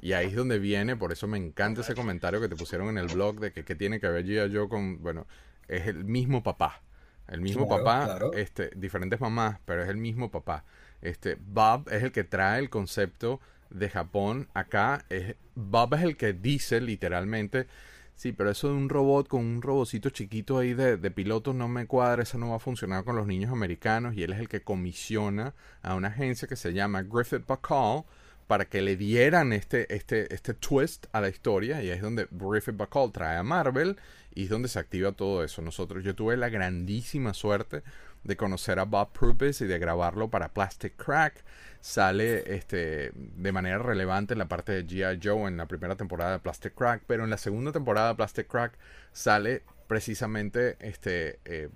Y 0.00 0.12
ahí 0.12 0.28
es 0.28 0.34
donde 0.36 0.58
viene, 0.58 0.96
por 0.96 1.12
eso 1.12 1.26
me 1.26 1.38
encanta 1.38 1.80
ese 1.80 1.94
comentario 1.94 2.40
que 2.40 2.48
te 2.48 2.56
pusieron 2.56 2.88
en 2.88 2.98
el 2.98 3.08
blog 3.08 3.40
de 3.40 3.52
que, 3.52 3.64
que 3.64 3.74
tiene 3.74 4.00
que 4.00 4.08
ver 4.08 4.24
G.I. 4.24 4.54
Joe 4.54 4.68
con, 4.68 5.02
bueno, 5.02 5.26
es 5.68 5.86
el 5.86 6.04
mismo 6.04 6.42
papá. 6.42 6.82
El 7.26 7.40
mismo 7.42 7.66
Claro, 7.66 7.84
papá, 7.84 8.04
claro. 8.06 8.32
este, 8.32 8.70
diferentes 8.74 9.20
mamás, 9.20 9.58
pero 9.66 9.82
es 9.82 9.88
el 9.88 9.96
mismo 9.98 10.30
papá. 10.30 10.64
Este, 11.02 11.36
Bob 11.40 11.88
es 11.90 12.02
el 12.02 12.12
que 12.12 12.24
trae 12.24 12.58
el 12.60 12.70
concepto 12.70 13.40
de 13.70 13.90
Japón 13.90 14.48
acá. 14.54 15.04
Es, 15.08 15.36
Bob 15.54 15.94
es 15.94 16.02
el 16.02 16.16
que 16.16 16.32
dice 16.32 16.80
literalmente, 16.80 17.66
sí, 18.14 18.32
pero 18.32 18.50
eso 18.50 18.68
de 18.68 18.74
un 18.74 18.88
robot 18.88 19.28
con 19.28 19.44
un 19.44 19.62
robocito 19.62 20.10
chiquito 20.10 20.58
ahí 20.58 20.74
de, 20.74 20.96
de 20.96 21.10
piloto 21.10 21.52
no 21.52 21.68
me 21.68 21.86
cuadra, 21.86 22.22
eso 22.22 22.38
no 22.38 22.50
va 22.50 22.56
a 22.56 22.60
funcionar 22.60 23.04
con 23.04 23.16
los 23.16 23.26
niños 23.26 23.52
americanos. 23.52 24.14
Y 24.14 24.22
él 24.22 24.32
es 24.32 24.40
el 24.40 24.48
que 24.48 24.62
comisiona 24.62 25.54
a 25.82 25.94
una 25.94 26.08
agencia 26.08 26.48
que 26.48 26.56
se 26.56 26.72
llama 26.72 27.02
Griffith 27.02 27.46
Bacall 27.46 28.04
para 28.48 28.64
que 28.64 28.80
le 28.80 28.96
dieran 28.96 29.52
este, 29.52 29.94
este, 29.94 30.34
este 30.34 30.54
twist 30.54 31.06
a 31.12 31.20
la 31.20 31.28
historia. 31.28 31.82
Y 31.82 31.90
ahí 31.90 31.96
es 31.96 32.02
donde 32.02 32.26
Griffith 32.30 32.76
Bacall 32.76 33.12
trae 33.12 33.36
a 33.36 33.42
Marvel 33.42 33.96
y 34.34 34.44
es 34.44 34.50
donde 34.50 34.68
se 34.68 34.78
activa 34.78 35.12
todo 35.12 35.42
eso. 35.44 35.62
Nosotros, 35.62 36.04
yo 36.04 36.14
tuve 36.14 36.36
la 36.36 36.48
grandísima 36.48 37.34
suerte 37.34 37.82
de 38.24 38.36
conocer 38.36 38.78
a 38.78 38.84
Bob 38.84 39.12
Purpose 39.12 39.64
y 39.64 39.68
de 39.68 39.78
grabarlo 39.78 40.28
para 40.28 40.52
Plastic 40.52 40.96
Crack. 40.96 41.44
Sale 41.80 42.56
este, 42.56 43.12
de 43.14 43.52
manera 43.52 43.78
relevante 43.78 44.34
en 44.34 44.38
la 44.38 44.48
parte 44.48 44.72
de 44.72 44.86
G.I. 44.86 45.20
Joe 45.22 45.48
en 45.48 45.56
la 45.56 45.66
primera 45.66 45.94
temporada 45.96 46.32
de 46.32 46.38
Plastic 46.40 46.74
Crack, 46.74 47.02
pero 47.06 47.24
en 47.24 47.30
la 47.30 47.38
segunda 47.38 47.70
temporada 47.72 48.08
de 48.08 48.14
Plastic 48.16 48.48
Crack 48.48 48.76
sale 49.12 49.62
precisamente 49.86 50.76
este, 50.80 51.38
eh, 51.44 51.68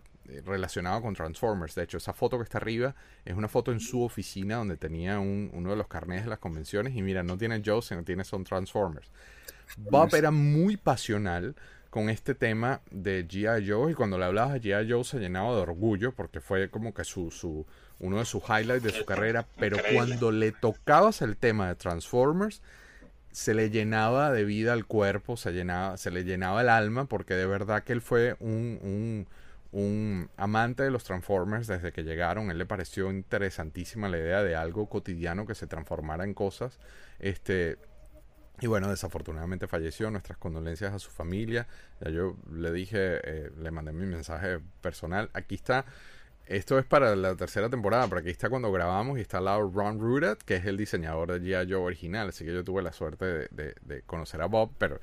relacionado 0.45 1.01
con 1.03 1.15
Transformers. 1.15 1.75
De 1.77 1.85
hecho, 1.85 1.99
esa 1.99 2.13
foto 2.13 2.37
que 2.39 2.45
está 2.45 2.59
arriba 2.59 2.95
es 3.25 3.35
una 3.37 3.49
foto 3.49 3.71
en 3.73 3.81
su 3.81 4.03
oficina 4.03 4.57
donde 4.57 4.77
tenía 4.77 5.19
un- 5.21 5.51
uno 5.53 5.71
de 5.71 5.77
los 5.77 5.87
carnés 5.87 6.25
de 6.25 6.31
las 6.31 6.39
convenciones 6.41 6.95
y 6.97 7.03
mira, 7.03 7.23
no 7.23 7.39
tiene 7.39 7.63
Joe, 7.65 7.81
sino 7.83 8.03
tiene 8.03 8.25
son 8.25 8.43
Transformers. 8.45 9.11
Bob 9.79 10.15
era 10.15 10.31
muy 10.31 10.77
pasional 10.77 11.55
con 11.93 12.09
este 12.09 12.35
tema 12.35 12.81
de 12.91 13.29
G.I. 13.29 13.69
Joe 13.69 13.93
y 13.93 13.95
cuando 13.95 14.17
le 14.17 14.25
hablabas 14.25 14.55
de 14.55 14.63
G.I. 14.63 14.91
Joe 14.91 15.05
se 15.05 15.19
llenaba 15.19 15.55
de 15.55 15.61
orgullo 15.61 16.13
porque 16.13 16.41
fue 16.41 16.71
como 16.71 16.95
que 16.95 17.05
su, 17.05 17.31
su 17.31 17.67
uno 18.01 18.19
de 18.19 18.25
sus 18.25 18.43
highlights 18.45 18.83
de 18.83 18.93
su 18.93 19.05
carrera, 19.05 19.47
pero 19.59 19.77
Increíble. 19.77 19.99
cuando 19.99 20.33
le 20.33 20.53
tocabas 20.53 21.21
el 21.21 21.37
tema 21.37 21.69
de 21.69 21.75
Transformers 21.75 22.63
se 23.31 23.53
le 23.53 23.69
llenaba 23.69 24.33
de 24.33 24.45
vida 24.45 24.73
al 24.73 24.87
cuerpo, 24.87 25.37
se, 25.37 25.53
llenaba, 25.53 25.99
se 25.99 26.11
le 26.11 26.25
llenaba 26.25 26.63
el 26.63 26.71
alma 26.71 27.05
porque 27.05 27.35
de 27.35 27.45
verdad 27.45 27.85
que 27.85 27.93
él 27.93 28.01
fue 28.01 28.37
un, 28.41 28.79
un, 28.81 29.29
un 29.71 30.31
amante 30.39 30.85
de 30.85 30.91
los 30.91 31.05
Transformers 31.05 31.67
desde 31.67 31.93
que 31.93 32.05
llegaron. 32.05 32.51
Él 32.51 32.57
le 32.57 32.65
pareció 32.65 33.11
interesantísima 33.11 34.09
la 34.09 34.17
idea 34.17 34.43
de 34.43 34.57
algo 34.57 34.89
cotidiano 34.89 35.47
que 35.47 35.55
se 35.55 35.67
transformara 35.67 36.25
en 36.25 36.33
cosas. 36.33 36.79
Este, 37.19 37.77
y 38.61 38.67
bueno, 38.69 38.89
desafortunadamente 38.89 39.67
falleció. 39.67 40.11
Nuestras 40.11 40.39
condolencias 40.39 40.93
a 40.95 40.99
su 40.99 41.11
familia. 41.11 41.67
Ya 42.01 42.11
yo 42.11 42.37
le 42.53 42.71
dije, 42.73 42.97
eh, 43.25 43.51
le 43.61 43.71
mandé 43.71 43.93
mi 43.93 44.07
mensaje 44.07 44.61
personal. 44.81 45.31
Aquí 45.33 45.57
está. 45.57 45.85
Esto 46.47 46.79
es 46.79 46.85
para 46.85 47.15
la 47.17 47.35
tercera 47.37 47.71
temporada, 47.71 48.07
pero 48.09 48.21
aquí 48.21 48.31
está 48.31 48.51
cuando 48.51 48.71
grabamos 48.73 49.19
y 49.19 49.23
está 49.23 49.39
al 49.39 49.47
lado 49.47 49.71
Ron 49.73 49.99
Rudat, 50.01 50.39
que 50.43 50.57
es 50.57 50.67
el 50.67 50.77
diseñador 50.77 51.33
de 51.33 51.41
G.I. 51.41 51.73
Joe 51.73 51.83
original. 51.83 52.29
Así 52.29 52.45
que 52.45 52.53
yo 52.53 52.63
tuve 52.65 52.83
la 52.83 52.93
suerte 52.93 53.25
de, 53.25 53.49
de- 53.53 53.75
de 53.83 54.03
conocer 54.03 54.43
a 54.43 54.47
Bob, 54.47 54.73
pero 54.79 55.01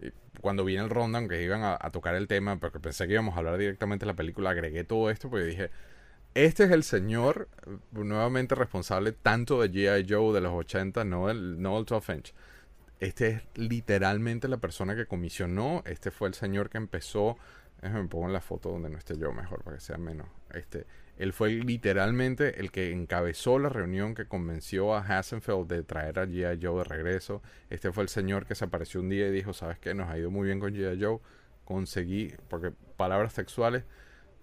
eh, 0.00 0.12
cuando 0.40 0.64
vi 0.64 0.76
en 0.76 0.84
el 0.84 0.90
rundown 0.90 1.28
que 1.28 1.42
iban 1.42 1.62
a, 1.62 1.76
a 1.80 1.90
tocar 1.90 2.14
el 2.14 2.28
tema, 2.28 2.56
porque 2.58 2.78
pensé 2.78 3.06
que 3.06 3.14
íbamos 3.14 3.34
a 3.34 3.38
hablar 3.38 3.58
directamente 3.58 4.04
de 4.04 4.12
la 4.12 4.16
película, 4.16 4.50
agregué 4.50 4.84
todo 4.84 5.10
esto 5.10 5.28
porque 5.30 5.46
dije, 5.46 5.70
este 6.34 6.64
es 6.64 6.70
el 6.70 6.82
señor 6.84 7.48
eh, 7.66 7.76
nuevamente 7.92 8.54
responsable 8.54 9.12
tanto 9.12 9.60
de 9.62 9.70
G.I. 9.70 10.06
Joe 10.08 10.32
de 10.34 10.40
los 10.42 10.52
80, 10.52 11.04
no 11.04 11.30
el, 11.30 11.60
no 11.60 11.78
el 11.78 11.84
12 11.86 12.14
inch. 12.14 12.34
Este 13.02 13.28
es 13.30 13.42
literalmente 13.56 14.46
la 14.46 14.58
persona 14.58 14.94
que 14.94 15.06
comisionó. 15.06 15.82
Este 15.86 16.12
fue 16.12 16.28
el 16.28 16.34
señor 16.34 16.70
que 16.70 16.78
empezó. 16.78 17.36
Déjame 17.80 18.06
pongo 18.06 18.28
la 18.28 18.40
foto 18.40 18.70
donde 18.70 18.90
no 18.90 18.96
esté 18.96 19.18
yo 19.18 19.32
mejor 19.32 19.64
para 19.64 19.78
que 19.78 19.82
sea 19.82 19.98
menos. 19.98 20.28
Este, 20.54 20.86
él 21.18 21.32
fue 21.32 21.50
literalmente 21.50 22.60
el 22.60 22.70
que 22.70 22.92
encabezó 22.92 23.58
la 23.58 23.70
reunión 23.70 24.14
que 24.14 24.26
convenció 24.26 24.94
a 24.94 25.00
Hassenfeld 25.00 25.66
de 25.66 25.82
traer 25.82 26.20
a 26.20 26.26
G.I. 26.26 26.64
Joe 26.64 26.78
de 26.78 26.84
regreso. 26.84 27.42
Este 27.70 27.90
fue 27.90 28.04
el 28.04 28.08
señor 28.08 28.46
que 28.46 28.54
se 28.54 28.66
apareció 28.66 29.00
un 29.00 29.08
día 29.08 29.26
y 29.26 29.32
dijo, 29.32 29.52
¿sabes 29.52 29.80
qué? 29.80 29.94
Nos 29.94 30.08
ha 30.08 30.16
ido 30.16 30.30
muy 30.30 30.46
bien 30.46 30.60
con 30.60 30.72
G.I. 30.72 31.02
Joe. 31.02 31.18
Conseguí, 31.64 32.32
porque 32.46 32.70
palabras 32.96 33.32
sexuales, 33.32 33.82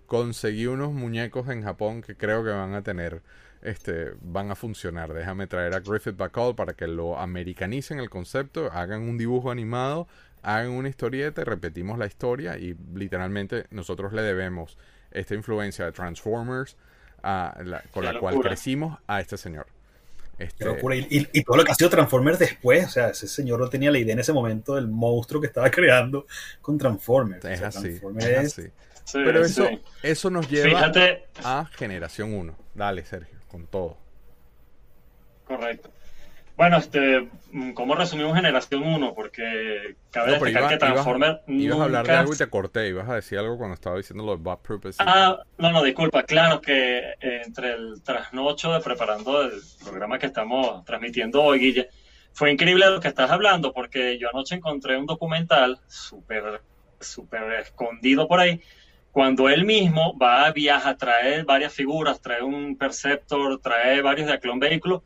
conseguí 0.06 0.68
unos 0.68 0.92
muñecos 0.92 1.48
en 1.48 1.64
Japón 1.64 2.02
que 2.02 2.18
creo 2.18 2.44
que 2.44 2.50
van 2.50 2.74
a 2.74 2.84
tener, 2.84 3.22
este, 3.62 4.12
van 4.22 4.52
a 4.52 4.56
funcionar. 4.56 5.14
Déjame 5.14 5.48
traer 5.48 5.74
a 5.76 5.80
Griffith 5.80 6.16
Bacall 6.18 6.56
para 6.56 6.74
que 6.74 6.88
lo 6.88 7.18
americanicen 7.20 8.00
el 8.00 8.10
concepto, 8.10 8.70
hagan 8.72 9.02
un 9.02 9.18
dibujo 9.18 9.52
animado, 9.52 10.08
hagan 10.42 10.72
una 10.72 10.90
historieta 10.90 11.42
y 11.42 11.44
repetimos 11.46 11.98
la 11.98 12.06
historia 12.06 12.58
y 12.58 12.76
literalmente 12.96 13.66
nosotros 13.72 14.14
le 14.14 14.22
debemos 14.22 14.78
esta 15.12 15.36
influencia 15.36 15.86
de 15.86 15.92
Transformers 15.92 16.78
a 17.22 17.58
la- 17.64 17.82
con 17.92 18.06
la 18.06 18.18
cual 18.20 18.40
crecimos 18.40 18.98
a 19.08 19.20
este 19.20 19.38
señor. 19.38 19.68
Este, 20.38 20.60
Qué 20.64 20.66
locura. 20.66 20.96
Y, 20.96 21.06
y- 21.10 21.28
y 21.34 21.44
todo 21.44 21.58
lo 21.58 21.66
que 21.66 21.72
ha 21.74 21.76
sido 21.76 21.90
Transformers 21.90 22.40
después, 22.40 22.86
o 22.86 22.90
sea, 22.90 23.10
ese 23.10 23.28
señor 23.28 23.60
no 23.60 23.68
tenía 23.70 23.92
la 23.92 23.98
idea 24.00 24.14
en 24.14 24.20
ese 24.20 24.32
momento 24.32 24.76
del 24.76 24.88
monstruo 24.88 25.42
que 25.42 25.48
estaba 25.48 25.70
creando 25.72 26.26
con 26.62 26.78
Transformers. 26.78 27.44
es 27.44 27.56
O 27.56 27.58
sea, 27.58 27.68
así, 27.68 27.80
Transformers 27.82 28.26
es 28.26 28.38
es- 28.38 28.60
así. 28.60 28.72
Sí, 29.04 29.18
Pero 29.26 29.44
eso, 29.44 29.66
sí. 29.66 29.82
eso 30.04 30.30
nos 30.30 30.48
lleva 30.48 30.70
Fíjate, 30.70 31.24
a 31.44 31.66
generación 31.76 32.32
1. 32.32 32.56
Dale, 32.76 33.04
Sergio, 33.04 33.39
con 33.50 33.68
todo. 33.68 33.98
correcto. 35.46 35.92
Bueno, 36.56 36.78
este, 36.78 37.22
mm, 37.52 37.72
¿cómo 37.72 37.96
resumimos 37.96 38.36
Generación 38.36 38.84
1? 38.84 39.14
Porque 39.16 39.96
cabe 40.12 40.28
No, 40.28 40.34
destacar 40.34 40.52
iba- 40.62 40.68
que 40.70 40.78
Transformer 40.78 41.40
ibas, 41.48 41.62
ibas 41.62 41.80
a 41.80 41.84
hablar 41.86 42.06
de 42.06 42.12
algo 42.12 42.34
y 42.34 42.38
te 42.38 42.50
corté. 42.50 42.90
Ibas 42.90 43.08
a 43.10 43.16
decir 43.16 43.40
algo 43.40 43.58
cuando 43.58 43.76
estaba 43.76 43.96
diciendo 43.96 44.26
lo 44.26 44.32
de 44.36 44.44
Bob 44.44 44.62
Purpose. 44.62 45.02
Ah, 45.02 45.38
no, 45.58 45.72
no, 45.72 45.82
disculpa, 45.84 46.24
claro 46.24 46.60
que 46.62 46.98
eh, 47.00 47.42
entre 47.46 47.72
el 47.74 48.04
trasnocho 48.04 48.74
de 48.74 48.82
preparando 48.82 49.42
el 49.44 49.54
programa 49.82 50.20
que 50.20 50.26
estamos 50.26 50.84
transmitiendo 50.84 51.42
hoy, 51.42 51.60
Guille, 51.60 51.88
fue 52.34 52.52
increíble 52.52 52.86
lo 52.90 53.00
que 53.00 53.08
estás 53.08 53.32
hablando, 53.32 53.72
porque 53.72 54.20
yo 54.20 54.28
anoche 54.30 54.56
encontré 54.56 54.98
un 54.98 55.06
documental 55.06 55.80
súper, 55.88 56.62
súper 57.00 57.54
escondido 57.54 58.28
por 58.28 58.42
ahí, 58.42 58.62
cuando 59.12 59.50
él 59.50 59.66
mismo 59.66 60.18
va, 60.18 60.52
viaja, 60.52 60.96
trae 60.96 61.44
varias 61.44 61.74
figuras, 61.74 62.22
trae 62.22 62.44
un 62.44 62.78
Perceptor, 62.78 63.60
trae 63.60 64.02
varios 64.02 64.28
de 64.28 64.40
Clone 64.40 64.68
Vehículos, 64.68 65.02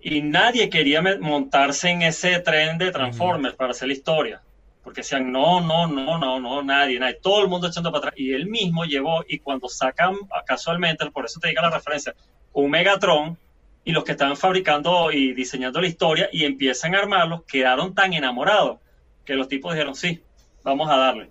y 0.00 0.20
nadie 0.22 0.70
quería 0.70 1.02
montarse 1.20 1.90
en 1.90 2.02
ese 2.02 2.38
tren 2.40 2.78
de 2.78 2.92
Transformers 2.92 3.54
para 3.54 3.72
hacer 3.72 3.88
la 3.88 3.94
historia. 3.94 4.42
Porque 4.84 5.00
decían, 5.00 5.32
no, 5.32 5.60
no, 5.60 5.86
no, 5.86 6.18
no, 6.18 6.40
no, 6.40 6.62
nadie, 6.62 6.98
nadie, 6.98 7.18
todo 7.20 7.42
el 7.42 7.48
mundo 7.48 7.66
echando 7.66 7.90
para 7.90 8.08
atrás. 8.08 8.14
Y 8.16 8.32
él 8.32 8.46
mismo 8.46 8.84
llevó, 8.84 9.24
y 9.26 9.38
cuando 9.38 9.68
sacan 9.68 10.14
ah, 10.30 10.42
casualmente, 10.46 11.10
por 11.10 11.24
eso 11.24 11.40
te 11.40 11.48
diga 11.48 11.62
la 11.62 11.70
referencia, 11.70 12.14
un 12.52 12.70
Megatron, 12.70 13.36
y 13.84 13.92
los 13.92 14.04
que 14.04 14.12
estaban 14.12 14.36
fabricando 14.36 15.10
y 15.10 15.32
diseñando 15.32 15.80
la 15.80 15.86
historia 15.86 16.28
y 16.30 16.44
empiezan 16.44 16.94
a 16.94 16.98
armarlos, 16.98 17.44
quedaron 17.44 17.94
tan 17.94 18.12
enamorados 18.12 18.80
que 19.24 19.34
los 19.34 19.48
tipos 19.48 19.72
dijeron, 19.72 19.94
sí, 19.94 20.22
vamos 20.62 20.90
a 20.90 20.96
darle. 20.96 21.30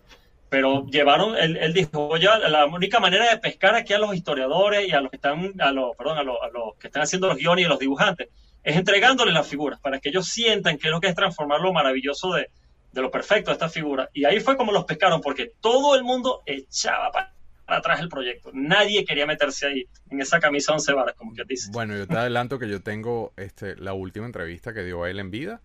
Pero 0.49 0.85
llevaron, 0.85 1.35
él, 1.37 1.73
dijo, 1.73 2.15
la 2.17 2.65
única 2.65 2.99
manera 2.99 3.29
de 3.29 3.37
pescar 3.37 3.75
aquí 3.75 3.93
a 3.93 3.99
los 3.99 4.15
historiadores 4.15 4.87
y 4.87 4.91
a 4.91 5.01
los 5.01 5.09
que 5.09 5.17
están, 5.17 5.53
a 5.59 5.71
los, 5.71 5.95
perdón, 5.97 6.17
a 6.19 6.23
los, 6.23 6.37
que 6.79 6.87
están 6.87 7.03
haciendo 7.03 7.27
los 7.27 7.37
guiones 7.37 7.65
y 7.65 7.67
los 7.67 7.79
dibujantes, 7.79 8.29
es 8.63 8.75
entregándoles 8.75 9.33
las 9.33 9.47
figuras 9.47 9.79
para 9.79 9.99
que 9.99 10.09
ellos 10.09 10.27
sientan 10.27 10.77
qué 10.77 10.87
es 10.87 10.91
lo 10.91 11.01
que 11.01 11.07
es 11.07 11.15
transformar 11.15 11.59
lo 11.59 11.73
maravilloso 11.73 12.33
de, 12.33 12.49
de 12.91 13.01
lo 13.01 13.11
perfecto 13.11 13.51
de 13.51 13.53
esta 13.53 13.69
figura. 13.69 14.09
Y 14.13 14.25
ahí 14.25 14.39
fue 14.39 14.57
como 14.57 14.71
los 14.71 14.85
pescaron, 14.85 15.21
porque 15.21 15.51
todo 15.59 15.95
el 15.95 16.03
mundo 16.03 16.41
echaba 16.45 17.11
para 17.11 17.33
atrás 17.67 17.99
el 17.99 18.09
proyecto. 18.09 18.51
Nadie 18.53 19.05
quería 19.05 19.25
meterse 19.25 19.67
ahí, 19.67 19.85
en 20.09 20.21
esa 20.21 20.39
camisa 20.39 20.73
once 20.73 20.93
varas, 20.93 21.15
como 21.15 21.33
que 21.33 21.43
dice. 21.47 21.69
Bueno, 21.71 21.95
yo 21.95 22.07
te 22.07 22.15
adelanto 22.15 22.57
que 22.57 22.69
yo 22.69 22.81
tengo 22.81 23.33
este, 23.37 23.75
la 23.75 23.93
última 23.93 24.25
entrevista 24.25 24.73
que 24.73 24.83
dio 24.83 25.05
él 25.05 25.19
en 25.19 25.29
vida. 25.29 25.61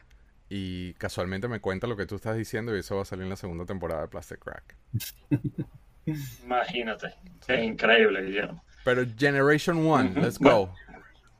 Y 0.55 0.93
casualmente 0.95 1.49
me 1.49 1.61
cuenta 1.61 1.87
lo 1.87 1.97
que 1.97 2.05
tú 2.05 2.17
estás 2.17 2.37
diciendo 2.37 2.77
y 2.77 2.81
eso 2.81 2.97
va 2.97 3.03
a 3.03 3.05
salir 3.07 3.23
en 3.25 3.31
la 3.31 3.37
segunda 3.37 3.65
temporada 3.65 4.03
de 4.03 4.09
Plastic 4.09 4.39
Crack. 4.39 4.77
Imagínate. 6.45 7.15
Qué 7.47 7.63
increíble, 7.65 8.23
Guillermo. 8.23 8.63
Pero 8.85 9.03
Generation 9.17 9.79
1, 9.79 10.11
Ujú. 10.11 10.21
let's 10.21 10.39
go. 10.39 10.75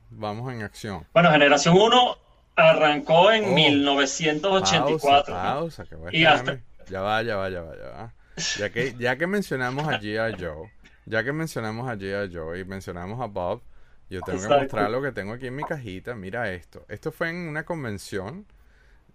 Vamos 0.09 0.51
en 0.51 0.63
acción. 0.63 1.05
Bueno, 1.13 1.29
Generación 1.31 1.75
1 1.77 2.17
arrancó 2.55 3.31
en 3.31 3.45
Oh. 3.45 3.53
1984. 3.53 5.33
Pausa, 5.35 5.85
Y 6.11 6.25
hasta- 6.25 6.59
Ya 6.89 7.01
va, 7.01 7.21
ya 7.21 7.35
va, 7.35 7.49
ya 7.51 7.61
va, 7.61 7.75
ya 7.77 7.89
va. 7.89 8.13
Ya 8.57 8.71
que, 8.71 8.95
ya 8.97 9.15
que 9.17 9.27
mencionamos 9.27 9.87
a 9.87 9.99
G.I. 9.99 10.43
Joe, 10.43 10.71
ya 11.05 11.23
que 11.23 11.33
mencionamos 11.33 11.87
a 11.87 11.95
G.I. 11.95 12.33
Joe 12.33 12.59
y 12.59 12.65
mencionamos 12.65 13.21
a 13.21 13.25
Bob, 13.27 13.61
yo 14.09 14.21
tengo 14.21 14.41
que 14.41 14.47
mostrar 14.47 14.89
lo 14.89 15.03
que 15.03 15.11
tengo 15.11 15.33
aquí 15.33 15.47
en 15.47 15.55
mi 15.55 15.63
cajita. 15.63 16.15
Mira 16.15 16.51
esto. 16.51 16.83
Esto 16.89 17.11
fue 17.11 17.29
en 17.29 17.47
una 17.47 17.63
convención 17.63 18.47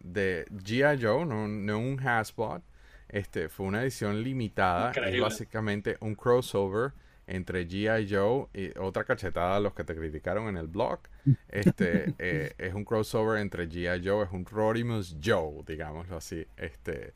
de 0.00 0.46
G.I. 0.50 1.02
Joe, 1.02 1.24
no, 1.26 1.46
no 1.48 1.78
un 1.78 2.00
Hasbot. 2.06 2.62
Este, 3.08 3.48
fue 3.48 3.66
una 3.66 3.82
edición 3.82 4.22
limitada. 4.22 4.90
Es 4.90 4.96
Increíble. 4.98 5.20
básicamente 5.22 5.96
un 6.00 6.14
crossover 6.14 6.92
entre 7.26 7.66
G.I. 7.68 8.08
Joe 8.10 8.46
y 8.54 8.78
otra 8.78 9.04
cachetada 9.04 9.56
a 9.56 9.60
los 9.60 9.74
que 9.74 9.84
te 9.84 9.94
criticaron 9.94 10.48
en 10.48 10.56
el 10.56 10.66
blog. 10.66 11.00
Este, 11.48 12.14
eh, 12.18 12.52
es 12.58 12.74
un 12.74 12.84
crossover 12.84 13.40
entre 13.40 13.68
G.I. 13.68 14.06
Joe, 14.06 14.24
es 14.24 14.32
un 14.32 14.44
Rodimus 14.46 15.16
Joe, 15.22 15.62
digámoslo 15.66 16.16
así. 16.18 16.46
Este, 16.56 17.12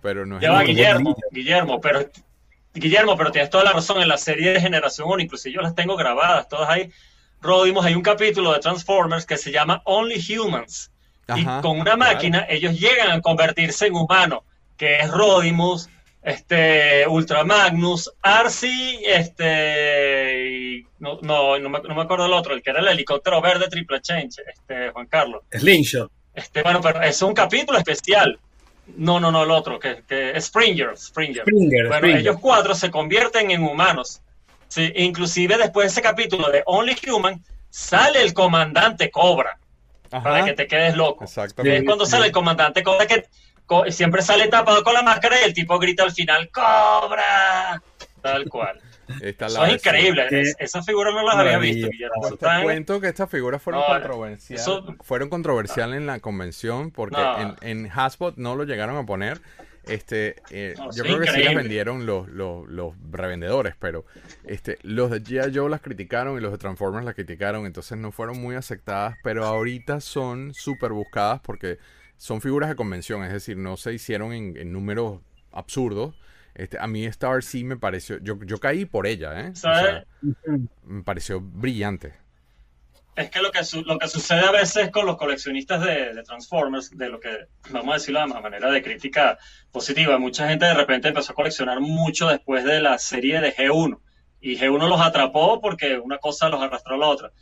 pero 0.00 0.24
no 0.26 0.36
es 0.36 0.42
Ya 0.42 0.50
va, 0.52 0.60
ningún- 0.62 0.74
Guillermo, 0.76 1.16
Guillermo, 1.32 1.80
pero 1.80 2.08
Guillermo, 2.74 3.16
pero 3.16 3.30
tienes 3.32 3.50
toda 3.50 3.64
la 3.64 3.72
razón. 3.72 4.00
En 4.02 4.08
la 4.08 4.18
serie 4.18 4.50
de 4.52 4.60
Generación 4.60 5.08
1, 5.08 5.22
inclusive 5.22 5.54
yo 5.54 5.60
las 5.60 5.74
tengo 5.74 5.96
grabadas, 5.96 6.48
todas 6.48 6.68
ahí. 6.68 6.92
Rodimos, 7.40 7.84
hay 7.86 7.94
un 7.94 8.02
capítulo 8.02 8.52
de 8.52 8.58
Transformers 8.60 9.24
que 9.26 9.36
se 9.36 9.50
llama 9.52 9.82
Only 9.84 10.20
Humans. 10.36 10.90
Ajá, 11.28 11.58
y 11.58 11.62
con 11.62 11.72
una 11.76 11.94
claro. 11.94 11.98
máquina 11.98 12.46
ellos 12.48 12.78
llegan 12.78 13.10
a 13.10 13.20
convertirse 13.20 13.86
en 13.86 13.94
humanos, 13.94 14.40
que 14.76 14.98
es 15.00 15.10
Rodimus, 15.10 15.88
este, 16.22 17.06
Ultra 17.06 17.44
Magnus, 17.44 18.10
Arcee, 18.22 19.00
este, 19.04 20.48
y 20.50 20.86
no, 20.98 21.18
no, 21.22 21.58
no 21.58 21.68
me, 21.68 21.80
no 21.80 21.94
me 21.94 22.02
acuerdo 22.02 22.26
el 22.26 22.32
otro, 22.32 22.54
el 22.54 22.62
que 22.62 22.70
era 22.70 22.80
el 22.80 22.88
helicóptero 22.88 23.40
verde 23.40 23.68
Triple 23.68 24.00
Change, 24.00 24.42
este, 24.52 24.90
Juan 24.90 25.06
Carlos. 25.06 25.42
Slingshot. 25.52 26.10
Este, 26.34 26.62
bueno, 26.62 26.80
pero 26.80 27.02
es 27.02 27.20
un 27.22 27.34
capítulo 27.34 27.78
especial. 27.78 28.38
No, 28.96 29.20
no, 29.20 29.30
no, 29.30 29.42
el 29.42 29.50
otro, 29.50 29.78
que, 29.78 30.02
que 30.08 30.30
es 30.30 30.46
Springer, 30.46 30.96
Springer. 30.96 31.42
Springer, 31.42 31.86
Bueno, 31.88 31.96
Springer. 31.98 32.20
ellos 32.20 32.36
cuatro 32.40 32.74
se 32.74 32.90
convierten 32.90 33.50
en 33.50 33.62
humanos. 33.62 34.22
Sí, 34.68 34.92
inclusive 34.96 35.56
después 35.58 35.86
de 35.86 35.92
ese 35.92 36.02
capítulo 36.02 36.50
de 36.50 36.62
Only 36.66 36.96
Human, 37.10 37.42
sale 37.70 38.22
el 38.22 38.32
comandante 38.34 39.10
Cobra, 39.10 39.58
Ajá, 40.10 40.22
para 40.22 40.44
que 40.44 40.52
te 40.54 40.66
quedes 40.66 40.96
loco. 40.96 41.24
Exactamente. 41.24 41.78
Es 41.78 41.84
cuando 41.84 42.06
sale 42.06 42.26
el 42.26 42.32
comandante 42.32 42.82
Cobra 42.82 43.06
que 43.06 43.24
co- 43.66 43.84
siempre 43.90 44.22
sale 44.22 44.48
tapado 44.48 44.82
con 44.84 44.94
la 44.94 45.02
máscara 45.02 45.40
y 45.40 45.44
el 45.44 45.54
tipo 45.54 45.78
grita 45.78 46.02
al 46.04 46.12
final, 46.12 46.50
¡Cobra! 46.50 47.82
Tal 48.22 48.48
cual. 48.48 48.80
Está 49.22 49.46
Eso 49.46 49.64
es 49.64 49.72
increíble. 49.74 50.26
Es- 50.30 50.56
esas 50.58 50.84
figuras 50.84 51.14
no 51.14 51.22
las 51.22 51.36
había 51.36 51.58
visto, 51.58 51.88
Guillermo. 51.88 52.14
Pues 52.20 52.38
te 52.38 52.46
en- 52.46 52.62
cuento 52.62 53.00
que 53.00 53.08
estas 53.08 53.30
figuras 53.30 53.62
fueron 53.62 53.80
No, 53.82 53.86
controversiales. 53.88 54.62
eso- 54.62 54.84
Fueron 55.02 55.28
controversiales 55.30 55.96
en 55.96 56.06
la 56.06 56.20
convención 56.20 56.90
porque 56.90 57.16
No. 57.16 57.40
en, 57.40 57.56
en 57.62 57.90
Hasbot 57.94 58.36
no 58.36 58.54
lo 58.56 58.64
llegaron 58.64 58.96
a 58.98 59.06
poner. 59.06 59.40
Este, 59.88 60.36
eh, 60.50 60.74
No, 60.76 60.90
yo 60.92 61.02
creo 61.02 61.20
que 61.20 61.30
sí 61.30 61.42
las 61.42 61.54
vendieron 61.54 62.06
los, 62.06 62.28
los, 62.28 62.68
los 62.68 62.94
revendedores, 63.10 63.74
pero 63.78 64.04
este, 64.44 64.78
los 64.82 65.10
de 65.10 65.22
G.I. 65.22 65.54
Joe 65.54 65.70
las 65.70 65.80
criticaron 65.80 66.36
y 66.38 66.40
los 66.40 66.52
de 66.52 66.58
Transformers 66.58 67.04
las 67.04 67.14
criticaron, 67.14 67.66
entonces 67.66 67.96
no 67.98 68.12
fueron 68.12 68.40
muy 68.40 68.54
aceptadas, 68.54 69.16
pero 69.22 69.44
ahorita 69.44 70.00
son 70.00 70.52
súper 70.54 70.92
buscadas 70.92 71.40
porque 71.40 71.78
son 72.16 72.40
figuras 72.40 72.68
de 72.68 72.76
convención, 72.76 73.24
es 73.24 73.32
decir, 73.32 73.56
no 73.56 73.76
se 73.76 73.92
hicieron 73.94 74.32
en, 74.32 74.56
en 74.56 74.72
números 74.72 75.20
absurdos. 75.52 76.14
Este, 76.54 76.76
a 76.80 76.88
mí 76.88 77.06
Star 77.06 77.42
sí 77.44 77.62
me 77.62 77.76
pareció, 77.76 78.18
yo, 78.18 78.38
yo 78.44 78.58
caí 78.58 78.84
por 78.84 79.06
ella, 79.06 79.40
¿eh? 79.40 79.50
O 79.52 79.56
sea, 79.56 79.74
¿Sabes? 79.74 80.04
me 80.84 81.02
pareció 81.04 81.40
brillante. 81.40 82.14
Es 83.18 83.30
que 83.30 83.40
lo 83.42 83.50
que, 83.50 83.64
su- 83.64 83.82
lo 83.82 83.98
que 83.98 84.06
sucede 84.08 84.40
a 84.46 84.50
veces 84.52 84.90
con 84.90 85.04
los 85.04 85.16
coleccionistas 85.16 85.80
de, 85.84 86.14
de 86.14 86.22
Transformers, 86.22 86.96
de 86.96 87.08
lo 87.08 87.18
que 87.18 87.46
vamos 87.70 87.90
a 87.90 87.94
decirlo 87.94 88.20
de 88.20 88.26
manera 88.40 88.70
de 88.70 88.82
crítica 88.82 89.38
positiva, 89.72 90.18
mucha 90.18 90.48
gente 90.48 90.66
de 90.66 90.74
repente 90.74 91.08
empezó 91.08 91.32
a 91.32 91.34
coleccionar 91.34 91.80
mucho 91.80 92.28
después 92.28 92.64
de 92.64 92.80
la 92.80 92.96
serie 92.98 93.40
de 93.40 93.54
G1 93.54 93.98
y 94.40 94.56
G1 94.56 94.88
los 94.88 95.00
atrapó 95.00 95.60
porque 95.60 95.98
una 95.98 96.18
cosa 96.18 96.48
los 96.48 96.62
arrastró 96.62 96.94
a 96.94 96.98
la 96.98 97.08
otra. 97.08 97.32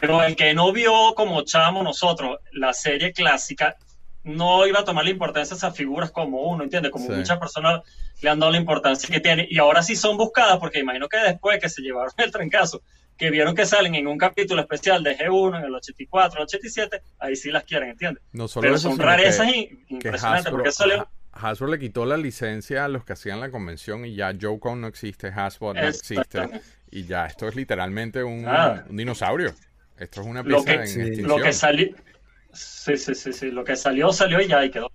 Pero 0.00 0.22
el 0.22 0.34
que 0.34 0.54
no 0.54 0.72
vio 0.72 1.14
como 1.14 1.42
chamo 1.42 1.82
nosotros 1.82 2.38
la 2.52 2.72
serie 2.72 3.12
clásica 3.12 3.76
no 4.24 4.66
iba 4.66 4.80
a 4.80 4.84
tomar 4.84 5.04
la 5.04 5.10
importancia 5.10 5.54
de 5.54 5.58
esas 5.58 5.76
figuras 5.76 6.10
como 6.10 6.42
uno, 6.42 6.64
¿entiendes? 6.64 6.90
Como 6.90 7.06
Sí. 7.06 7.12
muchas 7.12 7.38
personas 7.38 7.82
le 8.20 8.30
han 8.30 8.38
dado 8.38 8.52
la 8.52 8.58
importancia 8.58 9.08
que 9.10 9.20
tiene 9.20 9.46
y 9.50 9.58
ahora 9.58 9.82
sí 9.82 9.94
son 9.94 10.16
buscadas 10.16 10.58
porque 10.58 10.80
imagino 10.80 11.08
que 11.08 11.18
después 11.18 11.58
que 11.60 11.68
se 11.68 11.82
llevaron 11.82 12.12
el 12.16 12.30
trancazo 12.30 12.82
que 13.18 13.30
vieron 13.30 13.54
que 13.54 13.66
salen 13.66 13.94
en 13.96 14.06
un 14.06 14.16
capítulo 14.16 14.62
especial 14.62 15.02
de 15.02 15.18
G1 15.18 15.58
en 15.58 15.64
el 15.64 15.74
84, 15.74 16.38
el 16.38 16.44
87, 16.44 17.02
ahí 17.18 17.36
sí 17.36 17.50
las 17.50 17.64
quieren, 17.64 17.90
¿entiendes? 17.90 18.22
No 18.32 18.48
solo 18.48 18.62
Pero 18.62 18.76
eso, 18.76 18.88
son 18.90 18.98
rarezas 18.98 19.52
que- 19.52 19.76
impresionantes, 19.88 20.46
Hasbro, 20.46 20.52
porque 20.58 20.72
salió... 20.72 21.00
Ha- 21.02 21.08
Hasbro 21.50 21.68
le 21.68 21.78
quitó 21.78 22.04
la 22.06 22.16
licencia 22.16 22.84
a 22.84 22.88
los 22.88 23.04
que 23.04 23.12
hacían 23.12 23.38
la 23.40 23.50
convención 23.50 24.04
y 24.04 24.14
ya 24.14 24.32
Joe-Con 24.40 24.80
no 24.80 24.86
existe, 24.86 25.28
Hasbro 25.28 25.74
no 25.74 25.80
existe 25.86 26.48
y 26.90 27.04
ya 27.04 27.26
esto 27.26 27.46
es 27.48 27.54
literalmente 27.56 28.24
un, 28.24 28.46
un 28.46 28.96
dinosaurio. 28.96 29.52
Esto 29.98 30.20
es 30.20 30.26
una 30.26 30.42
Lo 30.42 30.62
pieza 30.62 30.64
que- 30.64 30.80
en 30.82 30.88
sí, 30.88 31.00
extinción. 31.00 31.28
Lo 31.28 31.36
que 31.44 31.52
salió... 31.52 31.88
Sí, 32.52 32.96
sí, 32.96 33.14
sí, 33.14 33.32
sí, 33.32 33.50
lo 33.50 33.62
que 33.64 33.76
salió, 33.76 34.12
salió 34.12 34.40
y 34.40 34.46
ya 34.48 34.58
ahí 34.60 34.70
quedó. 34.70 34.90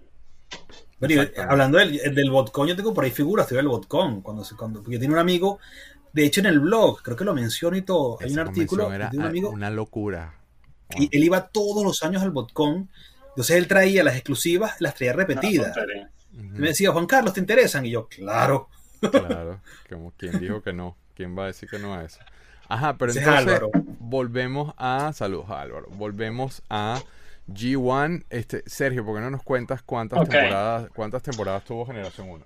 Exactamente. 1.01 1.41
hablando 1.41 1.77
del, 1.77 2.15
del 2.15 2.31
botcon, 2.31 2.67
yo 2.67 2.75
tengo 2.77 2.93
por 2.93 3.03
ahí 3.03 3.12
figuras 3.12 3.49
del 3.49 3.67
botcon. 3.67 4.21
Cuando, 4.21 4.43
cuando, 4.57 4.81
porque 4.81 4.97
tiene 4.99 5.13
un 5.13 5.19
amigo, 5.19 5.59
de 6.13 6.26
hecho 6.26 6.39
en 6.39 6.45
el 6.45 6.60
blog, 6.60 7.02
creo 7.02 7.17
que 7.17 7.26
lo 7.26 7.34
menciono 7.34 7.76
y 7.76 7.82
todo, 7.82 8.17
hay 8.21 8.32
un 8.32 8.39
artículo 8.39 8.89
de 8.89 9.10
un 9.13 9.23
amigo 9.23 9.49
una 9.49 9.69
locura. 9.69 10.36
y 10.97 11.10
él 11.15 11.23
iba 11.23 11.47
todos 11.47 11.84
los 11.84 12.04
años 12.04 12.21
al 12.21 12.32
botcon. 12.32 12.89
Entonces 13.30 13.58
él 13.58 13.67
traía 13.67 14.04
las 14.04 14.13
exclusivas, 14.13 14.80
las 14.80 14.93
traía 14.93 15.13
repetidas. 15.13 15.76
me 16.32 16.67
decía, 16.67 16.91
Juan 16.91 17.08
Carlos, 17.08 17.34
¿te 17.34 17.39
interesan? 17.39 17.86
Y 17.86 17.91
yo, 17.91 18.08
claro. 18.08 18.69
Claro, 19.02 19.60
como 19.89 20.12
quien 20.12 20.39
dijo 20.39 20.62
que 20.62 20.71
no, 20.71 20.95
quién 21.15 21.38
va 21.38 21.43
a 21.43 21.47
decir 21.47 21.67
que 21.67 21.80
no 21.80 21.93
a 21.93 22.06
eso. 22.06 22.19
Ajá, 22.69 22.95
pero 22.97 23.12
entonces 23.12 23.34
Álvaro. 23.34 23.71
volvemos 23.99 24.73
a 24.78 25.12
saludos 25.13 25.49
Álvaro, 25.49 25.88
volvemos 25.89 26.62
a 26.69 27.02
G1, 27.49 28.23
este 28.30 28.63
Sergio, 28.65 29.04
¿por 29.04 29.15
qué 29.15 29.21
no 29.21 29.30
nos 29.30 29.43
cuentas 29.43 29.82
cuántas 29.84 30.28
temporadas 30.30 30.89
cuántas 30.95 31.21
temporadas 31.21 31.65
tuvo 31.65 31.86
Generación 31.86 32.30
1? 32.30 32.45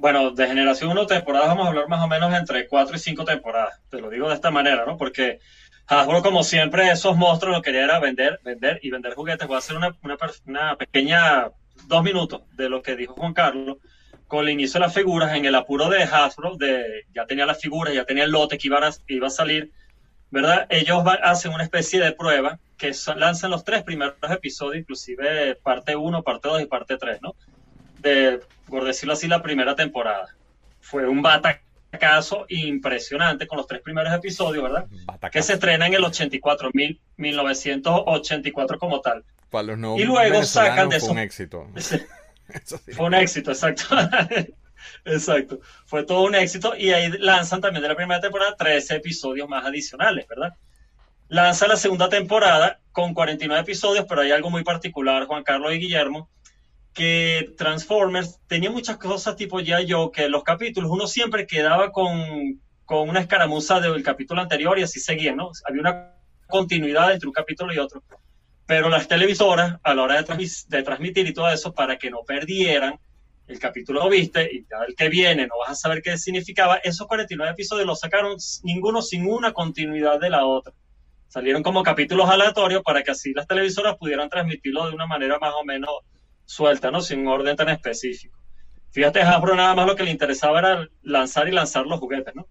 Bueno, 0.00 0.30
de 0.30 0.46
generación 0.46 0.90
1 0.90 1.06
temporadas 1.06 1.48
vamos 1.48 1.66
a 1.66 1.68
hablar 1.68 1.88
más 1.88 2.02
o 2.02 2.08
menos 2.08 2.32
entre 2.34 2.66
4 2.66 2.96
y 2.96 2.98
5 2.98 3.24
temporadas. 3.24 3.80
Te 3.90 4.00
lo 4.00 4.08
digo 4.08 4.28
de 4.28 4.34
esta 4.34 4.50
manera, 4.50 4.84
¿no? 4.86 4.96
Porque 4.96 5.40
Hasbro, 5.86 6.22
como 6.22 6.42
siempre, 6.42 6.90
esos 6.90 7.16
monstruos 7.16 7.56
lo 7.56 7.62
quería 7.62 7.84
era 7.84 7.98
vender, 8.00 8.40
vender 8.42 8.80
y 8.82 8.90
vender 8.90 9.14
juguetes. 9.14 9.46
Voy 9.46 9.56
a 9.56 9.58
hacer 9.58 9.76
una, 9.76 9.94
una, 10.02 10.16
una 10.46 10.76
pequeña 10.76 11.50
dos 11.86 12.02
minutos 12.02 12.42
de 12.56 12.68
lo 12.70 12.82
que 12.82 12.96
dijo 12.96 13.14
Juan 13.14 13.34
Carlos 13.34 13.76
con 14.26 14.44
el 14.44 14.50
inicio 14.50 14.80
de 14.80 14.86
las 14.86 14.94
figuras 14.94 15.34
en 15.34 15.44
el 15.44 15.54
apuro 15.54 15.88
de 15.90 16.04
Hasbro, 16.04 16.56
de 16.56 17.04
ya 17.12 17.26
tenía 17.26 17.44
las 17.44 17.60
figuras, 17.60 17.92
ya 17.92 18.04
tenía 18.04 18.24
el 18.24 18.30
lote 18.30 18.56
que 18.56 18.68
iba 18.68 18.78
a, 18.78 18.90
iba 19.08 19.26
a 19.26 19.30
salir, 19.30 19.72
¿verdad? 20.30 20.66
Ellos 20.70 21.02
hacen 21.22 21.52
una 21.52 21.64
especie 21.64 22.00
de 22.00 22.12
prueba 22.12 22.58
que 22.78 22.94
sa- 22.94 23.16
lanzan 23.16 23.50
los 23.50 23.64
tres 23.64 23.82
primeros 23.82 24.14
episodios, 24.30 24.76
inclusive 24.82 25.56
parte 25.56 25.96
1, 25.96 26.22
parte 26.22 26.48
2 26.48 26.62
y 26.62 26.66
parte 26.66 26.96
3, 26.96 27.20
¿no? 27.20 27.34
De, 28.00 28.40
por 28.66 28.84
decirlo 28.84 29.12
así, 29.14 29.28
la 29.28 29.42
primera 29.42 29.74
temporada. 29.74 30.28
Fue 30.80 31.06
un 31.08 31.22
batacazo 31.22 32.46
impresionante 32.48 33.46
con 33.46 33.58
los 33.58 33.66
tres 33.66 33.80
primeros 33.82 34.12
episodios, 34.14 34.62
¿verdad? 34.62 34.86
Batacazo. 35.04 35.32
Que 35.32 35.42
se 35.42 35.52
estrena 35.54 35.86
en 35.86 35.94
el 35.94 36.04
84, 36.04 36.70
mil, 36.72 37.00
1984 37.16 38.78
como 38.78 39.00
tal. 39.00 39.24
Para 39.50 39.64
los 39.64 39.78
no 39.78 39.96
Y 39.98 40.04
luego 40.04 40.42
sacan 40.44 40.88
de 40.88 40.98
fue 41.00 41.06
eso- 41.06 41.12
un 41.12 41.18
éxito. 41.18 41.66
Eso 42.52 42.78
sí. 42.78 42.92
Fue 42.94 43.06
un 43.06 43.14
éxito, 43.14 43.52
exacto. 43.52 43.84
exacto. 45.04 45.60
Fue 45.86 46.02
todo 46.04 46.22
un 46.22 46.34
éxito 46.34 46.74
y 46.76 46.90
ahí 46.90 47.08
lanzan 47.18 47.60
también 47.60 47.82
de 47.82 47.88
la 47.88 47.94
primera 47.94 48.20
temporada 48.20 48.56
13 48.56 48.96
episodios 48.96 49.48
más 49.48 49.64
adicionales, 49.64 50.26
¿verdad? 50.26 50.54
Lanza 51.28 51.68
la 51.68 51.76
segunda 51.76 52.08
temporada 52.08 52.80
con 52.90 53.14
49 53.14 53.60
episodios, 53.62 54.04
pero 54.08 54.22
hay 54.22 54.32
algo 54.32 54.50
muy 54.50 54.64
particular, 54.64 55.26
Juan 55.26 55.44
Carlos 55.44 55.72
y 55.72 55.78
Guillermo, 55.78 56.28
que 56.92 57.54
Transformers 57.56 58.40
tenía 58.46 58.70
muchas 58.70 58.96
cosas 58.96 59.36
tipo 59.36 59.60
ya 59.60 59.80
yo, 59.80 60.10
que 60.10 60.28
los 60.28 60.42
capítulos 60.42 60.90
uno 60.90 61.06
siempre 61.06 61.46
quedaba 61.46 61.92
con, 61.92 62.60
con 62.84 63.08
una 63.08 63.20
escaramuza 63.20 63.80
del 63.80 64.02
capítulo 64.02 64.40
anterior 64.40 64.78
y 64.78 64.82
así 64.82 64.98
seguía, 65.00 65.34
¿no? 65.34 65.50
Había 65.64 65.80
una 65.80 66.14
continuidad 66.48 67.12
entre 67.12 67.28
un 67.28 67.32
capítulo 67.32 67.72
y 67.72 67.78
otro. 67.78 68.02
Pero 68.66 68.88
las 68.88 69.08
televisoras 69.08 69.78
a 69.82 69.94
la 69.94 70.02
hora 70.02 70.22
de, 70.22 70.82
transmitir 70.82 71.26
y 71.26 71.32
todo 71.32 71.50
eso 71.50 71.72
para 71.72 71.98
que 71.98 72.10
no 72.10 72.22
perdieran 72.26 72.98
el 73.46 73.58
capítulo 73.58 74.04
lo 74.04 74.08
viste 74.08 74.48
y 74.52 74.64
ya 74.70 74.84
el 74.86 74.94
que 74.94 75.08
viene 75.08 75.48
no 75.48 75.58
vas 75.58 75.70
a 75.70 75.74
saber 75.74 76.02
qué 76.02 76.16
significaba 76.16 76.76
esos 76.76 77.08
49 77.08 77.50
episodios 77.52 77.84
los 77.84 77.98
sacaron 77.98 78.36
ninguno 78.62 79.02
sin 79.02 79.26
una 79.26 79.52
continuidad 79.52 80.20
de 80.20 80.30
la 80.30 80.44
otra. 80.44 80.72
Salieron 81.26 81.62
como 81.62 81.82
capítulos 81.82 82.30
aleatorios 82.30 82.82
para 82.82 83.02
que 83.02 83.10
así 83.10 83.32
las 83.32 83.48
televisoras 83.48 83.96
pudieran 83.96 84.28
transmitirlo 84.28 84.86
de 84.86 84.94
una 84.94 85.06
manera 85.06 85.38
más 85.40 85.52
o 85.54 85.64
menos 85.64 85.90
suelta 86.50 86.90
no 86.90 87.00
sin 87.00 87.20
un 87.20 87.28
orden 87.28 87.54
tan 87.56 87.68
específico 87.68 88.36
fíjate 88.90 89.20
Hasbro 89.22 89.54
nada 89.54 89.74
más 89.74 89.86
lo 89.86 89.94
que 89.96 90.02
le 90.02 90.10
interesaba 90.10 90.58
era 90.58 90.88
lanzar 91.02 91.46
y 91.48 91.52
lanzar 91.52 91.86
los 91.86 92.00
juguetes 92.00 92.34
no 92.34 92.48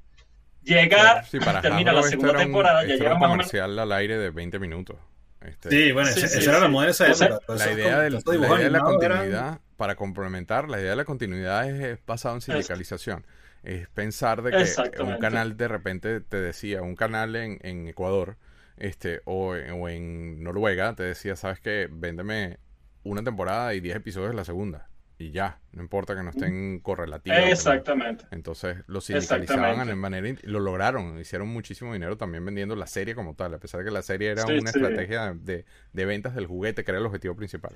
llega 0.63 1.23
Sí, 1.23 1.39
para 1.39 1.61
termina 1.61 1.91
Hasbro 1.91 2.01
la 2.01 2.07
esto 2.07 2.09
segunda 2.11 2.29
era 2.31 2.39
un- 2.39 2.45
temporada 2.45 2.85
ya 2.85 2.93
era 2.93 3.13
un 3.13 3.19
menos 3.19 3.29
comercial 3.33 3.79
al 3.79 3.91
aire 3.91 4.17
de 4.17 4.29
20 4.29 4.59
minutos. 4.59 4.97
Este, 5.41 5.69
Sí, 5.69 5.91
bueno, 5.93 6.09
Sí, 6.11 6.19
esa, 6.19 6.27
sí, 6.27 6.39
esa 6.39 6.51
era 6.51 6.59
la 6.59 6.67
moda 6.67 6.85
de 6.87 6.91
esa 6.91 7.07
época. 7.07 7.39
La 7.55 7.71
idea, 7.71 7.99
del- 8.01 8.13
la 8.13 8.19
de 8.57 8.69
la 8.69 8.77
eran- 8.77 8.81
continuidad 8.81 9.59
para 9.77 9.95
complementar, 9.95 10.67
la 10.69 10.79
idea 10.81 10.89
de 10.91 10.95
la 10.97 11.05
continuidad 11.05 11.69
es, 11.69 11.81
es 11.81 12.05
basado 12.05 12.35
en 12.35 12.41
sindicalización. 12.41 13.25
Es 13.63 13.87
pensar 13.89 14.41
de 14.41 14.51
que 14.51 15.01
un 15.01 15.17
canal 15.17 15.55
de 15.57 15.67
repente 15.69 16.19
te 16.21 16.37
decía, 16.41 16.81
un 16.81 16.95
canal 16.95 17.35
en, 17.37 17.57
en 17.61 17.87
Ecuador 17.87 18.37
este 18.77 19.21
o, 19.25 19.51
o 19.51 19.89
en 19.89 20.43
Noruega 20.43 20.93
te 20.95 21.03
decía, 21.03 21.35
¿sabes 21.37 21.59
qué? 21.61 21.87
Véndeme 21.89 22.57
una 23.03 23.23
temporada 23.23 23.73
y 23.73 23.79
10 23.79 23.97
episodios 23.97 24.31
de 24.31 24.35
la 24.35 24.45
segunda 24.45 24.89
y 25.19 25.31
ya, 25.31 25.59
no 25.73 25.81
importa 25.81 26.15
que 26.15 26.23
no 26.23 26.29
estén 26.29 26.79
correlativos. 26.79 27.37
Exactamente. 27.39 28.23
Entonces 28.31 28.77
lo 28.87 29.01
sindicalizaban 29.01 29.85
de 29.85 29.95
manera 29.95 30.33
lo 30.43 30.61
lograron, 30.61 31.19
hicieron 31.19 31.49
muchísimo 31.49 31.91
dinero 31.91 32.15
también 32.15 32.45
vendiendo 32.45 32.73
la 32.77 32.87
serie 32.87 33.15
como 33.15 33.35
tal, 33.35 33.53
a 33.53 33.59
pesar 33.59 33.81
de 33.81 33.85
que 33.87 33.91
la 33.91 34.01
serie 34.01 34.29
era 34.29 34.45
una 34.45 34.69
estrategia 34.69 35.33
de, 35.33 35.65
de, 35.91 36.05
ventas 36.05 36.35
del 36.35 36.47
juguete, 36.47 36.85
que 36.85 36.91
era 36.91 36.99
el 36.99 37.05
objetivo 37.05 37.35
principal. 37.35 37.75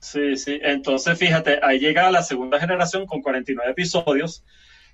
Sí, 0.00 0.36
sí, 0.36 0.58
entonces 0.64 1.16
fíjate, 1.16 1.60
ahí 1.62 1.78
llega 1.78 2.10
la 2.10 2.24
segunda 2.24 2.58
generación 2.58 3.06
con 3.06 3.22
49 3.22 3.70
episodios, 3.70 4.44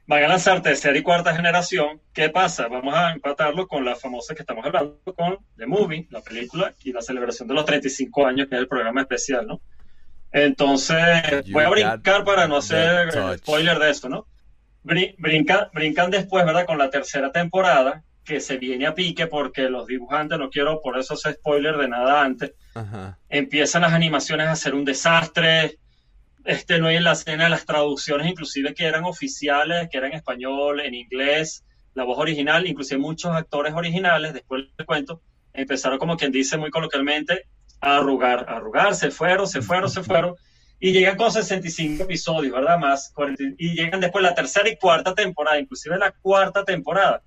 van 0.08 0.24
a 0.24 0.28
lanzar 0.28 0.62
tercera 0.62 0.96
y 0.96 1.02
cuarta 1.02 1.36
generación, 1.36 2.00
¿qué 2.14 2.30
pasa? 2.30 2.66
Vamos 2.66 2.94
a 2.94 3.12
empatarlo 3.12 3.68
con 3.68 3.84
la 3.84 3.94
famosa 3.94 4.34
que 4.34 4.40
estamos 4.40 4.64
hablando, 4.64 4.98
con 5.14 5.38
The 5.58 5.66
Movie, 5.66 6.06
la 6.10 6.22
película, 6.22 6.72
y 6.82 6.92
la 6.92 7.02
celebración 7.02 7.46
de 7.46 7.52
los 7.52 7.66
35 7.66 8.26
años, 8.26 8.48
que 8.48 8.54
es 8.54 8.60
el 8.62 8.68
programa 8.68 9.02
especial, 9.02 9.46
¿no? 9.46 9.60
Entonces, 10.32 10.98
voy 11.52 11.62
a 11.62 11.68
brincar 11.68 12.24
para 12.24 12.48
no 12.48 12.56
hacer 12.56 13.36
spoiler 13.36 13.78
de 13.78 13.90
esto, 13.90 14.08
¿no? 14.08 14.26
brincan 14.82 16.10
después, 16.10 16.46
¿verdad? 16.46 16.64
Con 16.64 16.78
la 16.78 16.88
tercera 16.88 17.30
temporada, 17.30 18.02
que 18.24 18.40
se 18.40 18.56
viene 18.56 18.86
a 18.86 18.94
pique 18.94 19.26
porque 19.26 19.68
los 19.68 19.86
dibujantes, 19.86 20.38
no 20.38 20.48
quiero 20.48 20.80
por 20.80 20.98
eso 20.98 21.14
hacer 21.14 21.34
spoiler 21.34 21.76
de 21.76 21.88
nada 21.88 22.22
antes, 22.22 22.52
empiezan 23.28 23.82
las 23.82 23.92
animaciones 23.92 24.48
a 24.48 24.56
ser 24.56 24.74
un 24.74 24.86
desastre. 24.86 25.78
Este, 26.44 26.78
no 26.78 26.86
hay 26.86 26.96
en 26.96 27.04
la 27.04 27.12
escena 27.12 27.48
las 27.48 27.66
traducciones, 27.66 28.26
inclusive 28.26 28.74
que 28.74 28.84
eran 28.84 29.04
oficiales, 29.04 29.88
que 29.90 29.98
eran 29.98 30.12
en 30.12 30.18
español, 30.18 30.80
en 30.80 30.94
inglés, 30.94 31.64
la 31.94 32.04
voz 32.04 32.18
original, 32.18 32.66
inclusive 32.66 33.00
muchos 33.00 33.32
actores 33.34 33.74
originales, 33.74 34.32
después 34.32 34.64
les 34.76 34.86
cuento, 34.86 35.20
empezaron 35.52 35.98
como 35.98 36.16
quien 36.16 36.32
dice 36.32 36.56
muy 36.56 36.70
coloquialmente 36.70 37.46
a 37.80 37.98
arrugar, 37.98 38.46
a 38.48 38.56
arrugar, 38.56 38.94
se 38.94 39.10
fueron, 39.10 39.46
se 39.46 39.62
fueron, 39.62 39.90
se 39.90 40.02
fueron, 40.02 40.34
y 40.80 40.92
llegan 40.92 41.16
con 41.16 41.32
65 41.32 42.04
episodios, 42.04 42.52
¿verdad? 42.52 42.78
Más, 42.78 43.12
y 43.58 43.74
llegan 43.74 44.00
después 44.00 44.22
la 44.22 44.34
tercera 44.34 44.68
y 44.68 44.76
cuarta 44.76 45.14
temporada, 45.14 45.58
inclusive 45.58 45.98
la 45.98 46.12
cuarta 46.12 46.64
temporada, 46.64 47.22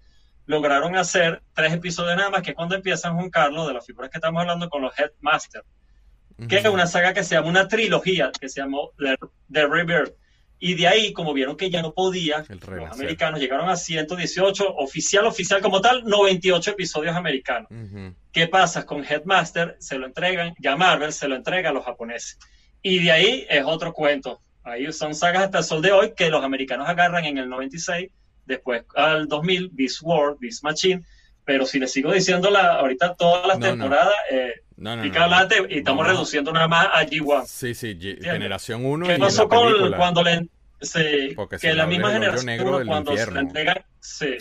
lograron 0.45 0.95
hacer 0.95 1.41
tres 1.53 1.73
episodios 1.73 2.15
nada 2.15 2.29
más, 2.29 2.41
que 2.41 2.53
cuando 2.53 2.75
empiezan 2.75 3.15
Juan 3.15 3.29
Carlos, 3.29 3.67
de 3.67 3.73
las 3.73 3.85
figuras 3.85 4.09
que 4.09 4.17
estamos 4.17 4.41
hablando 4.41 4.69
con 4.69 4.81
los 4.81 4.97
Headmasters, 4.97 5.65
que 6.47 6.57
es 6.57 6.65
una 6.65 6.87
saga 6.87 7.13
que 7.13 7.23
se 7.23 7.35
llama 7.35 7.49
una 7.49 7.67
trilogía, 7.67 8.31
que 8.39 8.49
se 8.49 8.61
llamó 8.61 8.91
The, 8.97 9.15
The 9.51 9.67
Rebirth, 9.67 10.15
y 10.63 10.75
de 10.75 10.87
ahí, 10.87 11.11
como 11.11 11.33
vieron 11.33 11.57
que 11.57 11.71
ya 11.71 11.81
no 11.81 11.91
podía, 11.91 12.45
los 12.47 12.91
americanos 12.91 13.39
llegaron 13.39 13.67
a 13.67 13.75
118, 13.75 14.75
oficial, 14.75 15.25
oficial 15.25 15.59
como 15.59 15.81
tal, 15.81 16.03
98 16.05 16.71
episodios 16.71 17.15
americanos. 17.15 17.67
¿Qué 18.31 18.47
pasa? 18.47 18.85
Con 18.85 19.03
Headmaster 19.03 19.75
se 19.79 19.97
lo 19.97 20.05
entregan, 20.05 20.53
ya 20.59 20.75
Marvel 20.75 21.13
se 21.13 21.27
lo 21.27 21.35
entrega 21.35 21.71
a 21.71 21.73
los 21.73 21.83
japoneses. 21.83 22.37
Y 22.83 23.03
de 23.03 23.11
ahí 23.11 23.47
es 23.49 23.63
otro 23.65 23.91
cuento. 23.91 24.39
Ahí 24.63 24.93
son 24.93 25.15
sagas 25.15 25.45
hasta 25.45 25.57
el 25.57 25.63
sol 25.63 25.81
de 25.81 25.93
hoy 25.93 26.13
que 26.15 26.29
los 26.29 26.43
americanos 26.43 26.87
agarran 26.87 27.25
en 27.25 27.39
el 27.39 27.49
96, 27.49 28.11
después 28.45 28.83
al 28.95 29.27
2000, 29.27 29.69
Beast 29.73 30.01
War, 30.03 30.35
Beast 30.39 30.63
Machine. 30.63 31.03
Pero 31.43 31.65
si 31.65 31.79
les 31.79 31.91
sigo 31.91 32.13
diciendo 32.13 32.51
la, 32.51 32.75
ahorita 32.75 33.15
todas 33.15 33.47
las 33.47 33.59
temporadas, 33.59 34.13
Eh, 34.29 34.61
y 35.69 35.77
estamos 35.77 36.07
reduciendo 36.07 36.51
nada 36.51 36.67
más 36.67 36.87
a 36.93 37.05
G1. 37.05 37.45
Sí, 37.45 37.73
sí, 37.75 37.97
generación 38.21 38.85
1. 38.85 39.05
¿Qué 39.05 39.17
pasó 39.17 39.47
con 39.47 39.93
cuando 39.93 40.23
le 40.23 40.47
que 41.59 41.73
la 41.73 41.85
misma 41.85 42.11
generación 42.11 42.87
cuando 42.87 43.15
se 43.15 43.29
entrega 43.39 43.85
sí, 43.99 44.37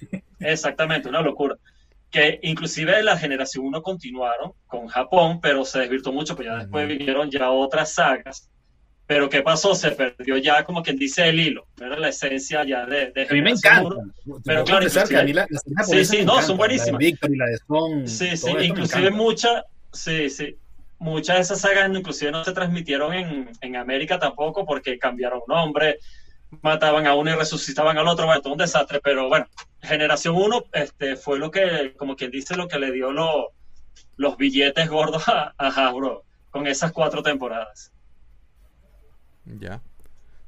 exactamente, 0.40 1.08
una 1.08 1.20
locura. 1.20 1.56
Que 2.10 2.38
inclusive 2.42 3.02
la 3.02 3.16
generación 3.16 3.66
1 3.66 3.82
continuaron 3.82 4.52
con 4.66 4.86
Japón, 4.88 5.40
pero 5.40 5.64
se 5.64 5.80
desvirtuó 5.80 6.12
mucho, 6.12 6.34
pues 6.34 6.46
ya 6.46 6.56
después 6.56 6.88
vinieron 6.88 7.30
ya 7.30 7.50
otras 7.50 7.92
sagas. 7.92 8.48
Pero 9.06 9.28
¿qué 9.28 9.42
pasó? 9.42 9.74
Se 9.76 9.92
perdió 9.92 10.36
ya 10.36 10.64
como 10.64 10.82
quien 10.82 10.96
dice 10.96 11.28
el 11.28 11.38
hilo, 11.38 11.66
era 11.80 11.96
la 11.96 12.08
esencia 12.08 12.64
ya 12.64 12.86
de, 12.86 13.12
de 13.12 13.26
A 13.28 13.32
mí 13.32 13.40
me 13.40 13.50
encanta. 13.50 13.94
Pero 14.44 14.64
claro, 14.64 14.88
sí, 14.88 16.04
sí, 16.04 16.24
no, 16.24 16.42
son 16.42 16.56
buenísimas. 16.56 17.00
sí, 18.06 18.36
sí, 18.36 18.50
inclusive 18.62 19.10
muchas, 19.12 19.62
sí, 19.96 20.30
sí 20.30 20.56
muchas 20.98 21.36
de 21.36 21.42
esas 21.42 21.60
sagas 21.60 21.90
inclusive 21.92 22.32
no 22.32 22.44
se 22.44 22.52
transmitieron 22.52 23.12
en, 23.12 23.50
en, 23.60 23.76
América 23.76 24.18
tampoco 24.18 24.64
porque 24.64 24.98
cambiaron 24.98 25.42
nombre, 25.46 25.98
mataban 26.62 27.06
a 27.06 27.14
uno 27.14 27.30
y 27.30 27.34
resucitaban 27.34 27.98
al 27.98 28.08
otro, 28.08 28.26
bueno, 28.26 28.40
todo 28.40 28.54
un 28.54 28.58
desastre, 28.58 29.00
pero 29.02 29.28
bueno, 29.28 29.46
Generación 29.82 30.36
1 30.36 30.64
este, 30.72 31.16
fue 31.16 31.38
lo 31.38 31.50
que, 31.50 31.94
como 31.96 32.16
quien 32.16 32.30
dice, 32.30 32.56
lo 32.56 32.68
que 32.68 32.78
le 32.78 32.92
dio 32.92 33.12
lo, 33.12 33.52
los 34.16 34.36
billetes 34.36 34.88
gordos 34.88 35.28
a, 35.28 35.54
a 35.58 35.68
Hasbro 35.68 36.24
con 36.50 36.66
esas 36.66 36.92
cuatro 36.92 37.22
temporadas. 37.22 37.92
Ya. 39.44 39.80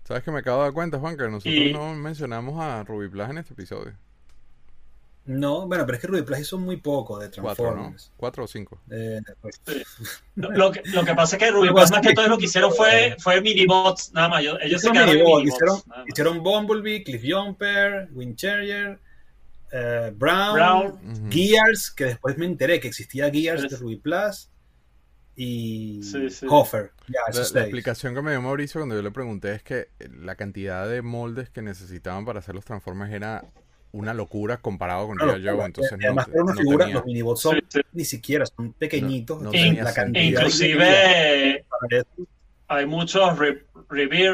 ¿Sabes 0.05 0.23
que 0.23 0.31
me 0.31 0.39
acabo 0.39 0.59
de 0.59 0.65
dar 0.65 0.73
cuenta, 0.73 0.99
Juan, 0.99 1.17
que 1.19 1.29
nosotros 1.29 1.73
no 1.73 1.95
mencionamos 1.95 2.59
a 2.59 2.83
Ruby 2.83 3.09
Plus 3.09 3.29
en 3.29 3.39
este 3.39 3.53
episodio? 3.53 3.93
No, 5.29 5.67
bueno, 5.67 5.85
pero 5.85 5.97
es 5.97 6.01
que 6.01 6.07
Ruby 6.07 6.23
Plus 6.23 6.39
hizo 6.39 6.57
muy 6.57 6.79
poco 6.79 7.19
de 7.19 7.29
Transformers. 7.29 8.11
¿Cuatro, 8.17 8.45
o 8.45 8.47
cinco? 8.47 8.81
Eh, 8.91 9.21
pues, 9.43 9.61
lo, 10.37 10.73
que, 10.73 10.81
lo, 10.87 11.05
que, 11.05 11.15
pasa 11.15 11.37
es 11.37 11.43
que 11.43 11.51
Ruby 11.51 11.69
Plus 11.69 11.91
más 11.91 12.01
que 12.01 12.15
todo 12.15 12.29
lo 12.29 12.39
que 12.39 12.47
hicieron 12.47 12.73
fue, 12.73 13.15
fue 13.19 13.43
minibots, 13.43 14.11
nada 14.15 14.31
más. 14.31 14.43
Ellos 14.63 14.81
se 14.81 14.91
quedaron 14.91 15.15
minibots, 15.15 15.45
hicieron, 15.47 15.81
hicieron, 16.07 16.43
Bumblebee, 16.43 17.05
Cliff 17.05 17.23
Jumper, 17.23 18.09
Windcharger, 18.15 18.99
eh, 19.71 20.13
Brown, 20.17 21.31
Gears, 21.31 21.91
que 21.91 22.07
después 22.07 22.39
me 22.39 22.47
enteré 22.47 22.81
que 22.81 22.89
existía 22.89 23.31
Gears 23.31 23.69
de 23.69 23.77
Ruby 23.77 23.97
Plus 23.97 24.49
y 25.37 26.01
Hofer. 26.49 26.93
la, 27.07 27.21
la, 27.31 27.61
explicación 27.61 28.15
que 28.15 28.23
me 28.23 28.31
dio 28.31 28.41
Mauricio 28.41 28.81
cuando 28.81 28.97
yo 28.97 29.03
le 29.03 29.11
pregunté 29.11 29.53
es 29.53 29.63
que 29.63 29.89
la 29.99 30.37
cantidad 30.37 30.89
de 30.89 31.03
moldes 31.03 31.51
que 31.51 31.61
necesitaban 31.61 32.25
para 32.25 32.39
hacer 32.39 32.55
los 32.55 32.65
Transformers 32.65 33.13
era 33.13 33.45
una 33.93 34.15
locura 34.15 34.59
comparado 34.59 35.07
con 35.07 35.17
claro, 35.17 35.39
Joe. 35.43 35.65
Entonces, 35.65 35.93
además, 35.93 36.29
no, 36.29 36.45
una 36.45 36.55
figura, 36.55 36.89
los 36.89 37.05
minibots 37.05 37.41
son 37.41 37.61
ni 37.93 38.05
siquiera, 38.05 38.47
son 38.47 38.73
pequeñitos. 38.73 39.43
la 39.43 39.93
cantidad 39.93 40.25
inclusive 40.25 41.65
hay 42.69 42.87
muchos 42.87 43.39
re 43.39 43.65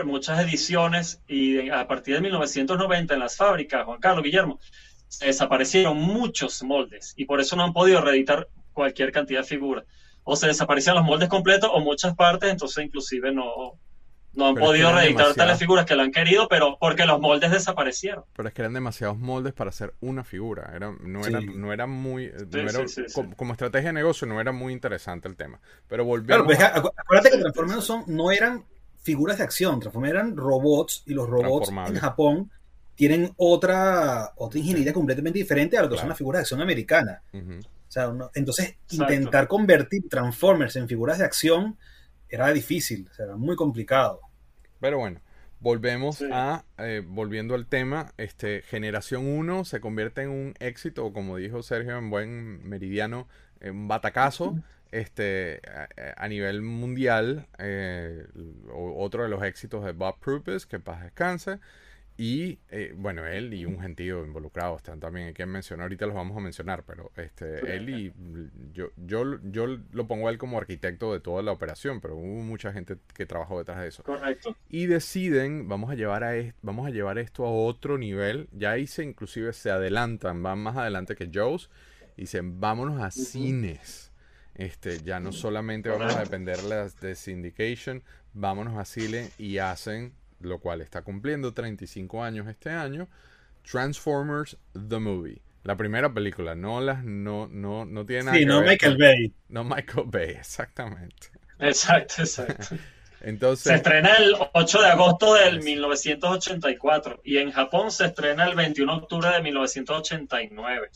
muchas 0.05 0.41
ediciones, 0.41 1.23
y 1.29 1.71
a 1.71 1.87
partir 1.87 2.17
de 2.17 2.21
1990 2.23 3.15
en 3.15 3.21
las 3.21 3.37
fábricas, 3.37 3.85
Juan 3.85 4.01
Carlos 4.01 4.25
Guillermo, 4.25 4.59
se 5.07 5.27
desaparecieron 5.27 5.97
muchos 5.97 6.63
moldes 6.65 7.15
y 7.17 7.25
por 7.25 7.41
eso 7.41 7.55
no 7.55 7.63
han 7.63 7.73
podido 7.73 8.01
reeditar 8.01 8.49
cualquier 8.73 9.13
cantidad 9.13 9.41
de 9.41 9.47
figuras. 9.47 9.85
O 10.25 10.35
se 10.35 10.49
desaparecían 10.49 10.97
los 10.97 11.05
moldes 11.05 11.29
completos 11.29 11.71
o 11.73 11.79
muchas 11.81 12.17
partes, 12.17 12.51
entonces 12.51 12.85
inclusive 12.85 13.33
no, 13.33 13.79
no 14.35 14.49
han 14.49 14.55
podido 14.55 14.93
reeditar 14.93 15.37
las 15.37 15.59
figuras 15.59 15.87
que 15.87 15.95
lo 15.95 16.03
han 16.03 16.13
querido, 16.13 16.49
pero 16.49 16.77
porque 16.79 17.07
los 17.07 17.21
moldes 17.21 17.51
desaparecieron. 17.51 18.25
Pero 18.35 18.49
es 18.49 18.55
que 18.55 18.63
eran 18.63 18.75
demasiados 18.75 19.19
moldes 19.19 19.53
para 19.53 19.71
hacer 19.71 19.95
una 20.01 20.25
figura. 20.25 20.73
Era, 20.75 20.95
no, 21.01 21.25
era, 21.27 21.41
no 21.41 21.73
era 21.73 21.87
muy. 21.87 22.33
como, 23.37 23.53
estrategia 23.53 23.91
de 23.91 23.95
negocio, 23.95 24.27
no 24.27 24.41
era 24.41 24.53
muy 24.53 24.73
interesante 24.73 25.29
el 25.29 25.37
tema. 25.37 25.61
Pero 25.89 26.05
volvemos. 26.05 26.47
Claro, 26.57 26.93
acuérdate 26.97 27.31
que 27.31 27.39
Transformers 27.39 27.85
son, 27.85 28.05
no 28.09 28.31
eran 28.31 28.65
figuras 29.03 29.39
de 29.39 29.45
acción. 29.45 29.81
Transformers 29.81 30.15
eran 30.15 30.37
robots 30.37 31.03
y 31.07 31.15
los 31.15 31.29
robots 31.29 31.69
en 31.69 31.97
Japón 31.97 32.51
tienen 32.95 33.33
otra, 33.37 34.33
otra 34.37 34.59
ingeniería 34.59 34.93
completamente 34.93 35.39
diferente 35.39 35.77
a 35.77 35.83
lo 35.83 35.89
que 35.89 35.97
son 35.97 36.09
las 36.09 36.19
figuras 36.19 36.41
de 36.41 36.43
acción 36.43 36.61
americanas. 36.63 37.23
o 37.33 37.63
sea, 37.89 38.13
entonces, 38.35 38.77
intentar 38.91 39.47
convertir 39.47 40.09
Transformers 40.09 40.77
en 40.77 40.89
figuras 40.89 41.19
de 41.19 41.25
acción 41.25 41.77
era 42.29 42.53
difícil, 42.53 43.09
era 43.19 43.37
muy 43.37 43.57
complicado. 43.57 44.21
Pero 44.81 44.99
bueno, 44.99 45.21
volvemos 45.61 46.23
a, 46.31 46.65
eh, 46.79 47.03
volviendo 47.07 47.55
al 47.55 47.67
tema, 47.67 48.13
este, 48.17 48.63
Generación 48.63 49.27
1 49.27 49.65
se 49.65 49.81
convierte 49.81 50.23
en 50.23 50.31
un 50.31 50.55
éxito, 50.61 51.13
como 51.13 51.37
dijo 51.37 51.63
Sergio 51.63 51.97
en 51.97 52.11
buen 52.11 52.69
meridiano, 52.69 53.29
un 53.63 53.89
batacazo. 53.89 54.57
Este, 54.93 55.61
a, 56.17 56.29
nivel 56.29 56.63
mundial, 56.63 57.49
eh, 57.59 58.29
otro 58.73 59.25
de 59.25 59.29
los 59.29 59.43
éxitos 59.43 59.85
de 59.85 59.91
Bob 59.91 60.21
Purpose, 60.21 60.69
que 60.69 60.79
paz 60.79 61.03
descanse, 61.03 61.59
y 62.17 62.59
eh, 62.71 62.95
bueno, 62.97 63.27
él 63.27 63.53
y 63.55 63.65
un 63.65 63.81
gentío 63.81 64.25
involucrado 64.25 64.77
están 64.77 65.01
también, 65.01 65.29
hay 65.29 65.35
que 65.35 65.47
mencionar, 65.47 65.85
ahorita 65.85 66.07
los 66.07 66.15
vamos 66.15 66.37
a 66.37 66.41
mencionar, 66.41 66.85
pero 66.85 67.11
este, 67.17 67.75
él 67.75 67.91
y 67.91 68.13
yo, 68.73 68.91
yo, 68.97 69.41
yo 69.43 69.67
lo 69.67 70.07
pongo 70.07 70.29
a 70.29 70.31
él 70.31 70.39
como 70.39 70.59
arquitecto 70.59 71.13
de 71.13 71.21
toda 71.21 71.43
la 71.43 71.51
operación, 71.51 72.01
pero 72.01 72.17
hubo 72.17 72.43
mucha 72.43 72.73
gente 72.73 72.99
que 73.15 73.27
trabajó 73.27 73.59
detrás 73.59 73.81
de 73.81 73.89
eso. 73.89 74.05
Correcto. 74.05 74.57
Y 74.69 74.87
deciden, 74.87 75.69
vamos 75.69 75.91
a 75.91 75.95
llevar, 75.95 76.23
a 76.23 76.35
vamos 76.63 76.87
a 76.87 76.91
llevar 76.91 77.19
esto 77.19 77.45
a 77.45 77.51
otro 77.51 77.99
nivel, 77.99 78.49
ya 78.53 78.73
ahí 78.73 78.87
se 78.87 79.03
inclusive 79.03 79.53
se 79.53 79.71
adelantan, 79.71 80.43
van 80.43 80.61
más 80.61 80.77
adelante 80.77 81.17
que 81.17 81.31
Joe's, 81.33 81.69
y 82.17 82.23
dicen, 82.23 82.61
vámonos 82.61 83.03
a 83.03 83.11
cines. 83.11 84.13
Este, 84.55 85.03
ya 85.03 85.19
no 85.19 85.33
solamente 85.33 85.89
vamos 85.89 86.15
a 86.15 86.21
depender 86.21 86.59
de 86.61 87.15
syndication, 87.17 88.05
vámonos 88.35 88.77
a 88.77 88.85
Cine 88.85 89.31
y 89.37 89.59
hacen, 89.59 90.13
lo 90.45 90.59
cual 90.61 90.81
está 90.81 91.03
cumpliendo 91.03 91.53
35 91.55 92.23
años 92.23 92.47
este 92.49 92.71
año, 92.71 93.09
Transformers 93.71 94.57
The 94.73 94.99
Movie. 94.99 95.43
La 95.63 95.77
primera 95.77 96.13
película, 96.13 96.55
no 96.55 96.81
las, 96.81 97.03
no, 97.05 97.49
no, 97.49 97.85
no 97.87 98.05
tiene 98.05 98.25
nada 98.25 98.37
Sí, 98.37 98.43
que 98.43 98.47
no 98.47 98.61
ver 98.61 98.69
Michael 98.71 98.93
con- 98.93 99.01
Bay. 99.01 99.33
No 99.49 99.65
Michael 99.65 100.07
Bay, 100.07 100.31
exactamente. 100.39 101.29
Exacto, 101.59 102.15
exacto. 102.19 102.77
Se 103.25 103.31
Entonces, 103.31 103.73
estrena 103.73 104.17
el 104.17 104.35
8 104.53 104.83
de 104.83 104.89
agosto 104.89 105.33
del 105.35 105.63
1984 105.63 107.23
y 107.25 107.39
en 107.39 107.53
Japón 107.53 107.91
se 107.91 108.05
estrena 108.05 108.45
el 108.45 108.55
21 108.55 108.93
de 108.97 109.03
octubre 109.03 109.31
de 109.31 109.41
1989. 109.41 110.91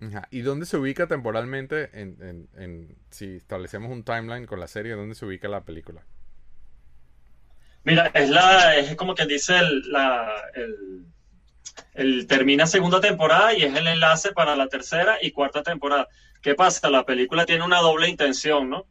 ajá, 0.00 0.26
¿y 0.30 0.40
dónde 0.40 0.64
se 0.64 0.78
ubica 0.78 1.06
temporalmente 1.06 1.90
en, 1.92 2.16
en- 2.22 2.48
en- 2.56 2.96
si 3.10 3.36
establecemos 3.36 3.90
un 3.90 4.02
timeline 4.02 4.46
con 4.46 4.60
la 4.60 4.66
serie, 4.66 4.94
dónde 4.94 5.14
se 5.14 5.26
ubica 5.26 5.46
la 5.48 5.62
película? 5.64 6.02
Mira, 7.84 8.10
es 8.14 8.30
la, 8.30 8.76
es 8.76 8.96
como 8.96 9.14
quien 9.14 9.28
dice 9.28 9.58
el, 9.58 9.92
la, 9.92 10.26
el, 11.94 12.26
termina 12.26 12.66
segunda 12.66 13.00
temporada 13.00 13.52
y 13.54 13.62
es 13.62 13.76
el 13.76 13.86
enlace 13.86 14.32
para 14.32 14.56
la 14.56 14.68
tercera 14.68 15.18
y 15.20 15.32
cuarta 15.32 15.62
temporada. 15.62 16.08
¿Qué 16.40 16.54
pasa? 16.54 16.88
La 16.88 17.04
película 17.04 17.44
tiene 17.44 17.64
una 17.64 17.80
doble 17.80 18.08
intención, 18.08 18.70
¿no? 18.70 18.86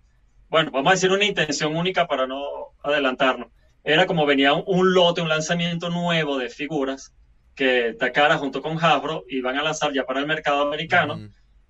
Bueno, 0.47 0.69
vamos 0.71 0.91
a 0.91 0.93
decir 0.93 1.11
una 1.11 1.25
intención 1.25 1.75
única 1.75 2.07
para 2.07 2.27
no 2.27 2.41
adelantarnos. 2.83 3.49
Era 3.83 4.05
como 4.05 4.27
venía 4.27 4.53
un, 4.53 4.93
lote, 4.93 5.21
un 5.21 5.29
lanzamiento 5.29 5.89
nuevo 5.89 6.37
de 6.37 6.49
figuras 6.49 7.13
que 7.55 7.95
Takara 7.99 8.37
junto 8.37 8.61
con 8.61 8.77
Hasbro 8.77 9.25
iban 9.27 9.57
a 9.57 9.63
lanzar 9.63 9.91
ya 9.91 10.05
para 10.05 10.19
el 10.19 10.27
mercado 10.27 10.61
americano. 10.61 11.19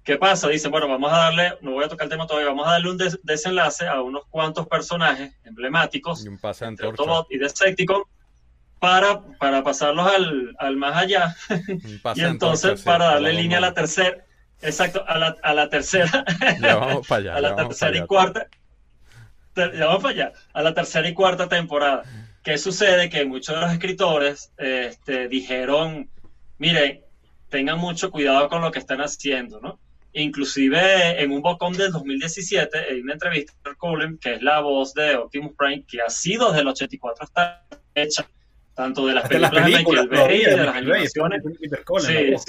¿Qué 0.03 0.17
pasa? 0.17 0.49
Dicen, 0.49 0.69
bueno, 0.69 0.87
vamos 0.87 1.11
a 1.13 1.17
darle, 1.17 1.53
no 1.61 1.71
voy 1.71 1.85
a 1.85 1.87
tocar 1.87 2.05
el 2.05 2.09
tema 2.11 2.27
todavía, 2.27 2.49
vamos 2.49 2.67
a 2.67 2.71
darle 2.71 2.89
un 2.91 2.97
des- 2.97 3.19
desenlace 3.23 3.87
a 3.87 4.01
unos 4.01 4.25
cuantos 4.29 4.67
personajes 4.67 5.33
emblemáticos 5.45 6.25
Y 6.25 6.27
un 6.29 6.37
pase 6.39 6.65
entre. 6.65 6.87
Autobot 6.87 7.27
y 7.31 7.37
Decepticon 7.37 8.03
para, 8.79 9.21
para 9.39 9.63
pasarlos 9.63 10.05
al, 10.13 10.53
al 10.59 10.75
más 10.75 10.97
allá 10.97 11.33
Un 11.49 11.99
pase 12.01 12.19
y 12.21 12.23
entonces 12.25 12.71
antorcha, 12.71 12.83
para 12.83 13.05
darle 13.05 13.31
línea 13.33 13.59
a 13.59 13.61
la 13.61 13.73
tercera, 13.73 14.17
exacto, 14.61 15.05
a 15.07 15.17
la, 15.17 15.35
a 15.41 15.53
la 15.53 15.69
tercera, 15.69 16.25
Ya 16.61 16.75
vamos 16.75 17.07
para 17.07 17.19
allá. 17.21 17.35
a 17.37 17.41
la 17.41 17.55
tercera 17.55 17.91
y 17.95 17.97
allá. 17.99 18.07
cuarta, 18.07 18.47
ter- 19.53 19.77
ya 19.77 19.85
vamos 19.85 20.03
para 20.03 20.13
allá, 20.15 20.33
a 20.53 20.61
la 20.63 20.73
tercera 20.73 21.07
y 21.07 21.13
cuarta 21.13 21.47
temporada. 21.47 22.03
¿Qué 22.43 22.57
sucede? 22.57 23.09
Que 23.09 23.23
muchos 23.23 23.55
de 23.55 23.61
los 23.61 23.71
escritores 23.71 24.51
este, 24.57 25.29
dijeron, 25.29 26.09
miren, 26.57 27.01
tengan 27.47 27.77
mucho 27.79 28.11
cuidado 28.11 28.49
con 28.49 28.61
lo 28.61 28.69
que 28.69 28.79
están 28.79 28.99
haciendo, 28.99 29.61
¿no? 29.61 29.79
Inclusive 30.13 31.21
en 31.21 31.31
un 31.31 31.41
bocón 31.41 31.73
del 31.73 31.91
2017, 31.91 32.93
en 32.93 33.03
una 33.03 33.13
entrevista 33.13 33.53
a 33.65 33.73
Cullen, 33.75 34.17
que 34.19 34.35
es 34.35 34.41
la 34.43 34.59
voz 34.61 34.93
de 34.93 35.15
Optimus 35.15 35.53
Prime, 35.57 35.83
que 35.87 36.01
ha 36.01 36.09
sido 36.09 36.49
desde 36.49 36.61
el 36.61 36.67
84 36.67 37.23
hasta 37.23 37.65
hecha, 37.95 38.27
tanto 38.75 39.07
de 39.07 39.15
las 39.15 39.23
Hasta 39.25 39.35
películas 39.39 39.65
de 39.65 39.71
Michael 39.77 40.07
Bay 40.09 40.41
y 40.41 40.45
de 40.45 40.57
las 40.57 40.75
animaciones. 40.75 41.41
Peter 41.59 41.83
Cullen, 41.83 42.37
Sí, 42.39 42.43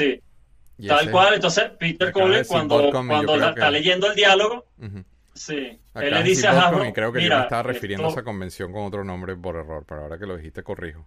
sí, 0.79 0.87
tal 0.89 1.01
ese- 1.05 1.11
cual. 1.11 1.35
Entonces, 1.35 1.65
Peter 1.79 2.13
Cullen, 2.13 2.45
cuando, 2.47 2.83
yo 2.83 2.91
cuando 2.91 3.37
la- 3.37 3.47
que- 3.55 3.61
está 3.61 3.71
leyendo 3.71 4.07
el 4.09 4.15
diálogo, 4.15 4.67
Ujú. 4.79 5.03
sí, 5.33 5.81
Acá 5.95 6.07
él 6.07 6.15
le 6.15 6.23
dice 6.23 6.47
a 6.47 6.67
Hasbro, 6.69 6.85
y 6.85 6.93
creo 6.93 7.13
que 7.13 7.21
yo 7.21 7.25
mira, 7.25 7.37
me 7.39 7.43
estaba 7.45 7.63
refiriendo 7.63 8.05
a 8.05 8.09
esto- 8.09 8.21
esa 8.21 8.25
convención 8.25 8.73
con 8.73 8.85
otro 8.85 9.05
nombre 9.05 9.37
por 9.37 9.57
error, 9.57 9.85
pero 9.89 10.03
ahora 10.03 10.19
que 10.19 10.27
lo 10.27 10.37
dijiste 10.37 10.63
corrijo. 10.63 11.07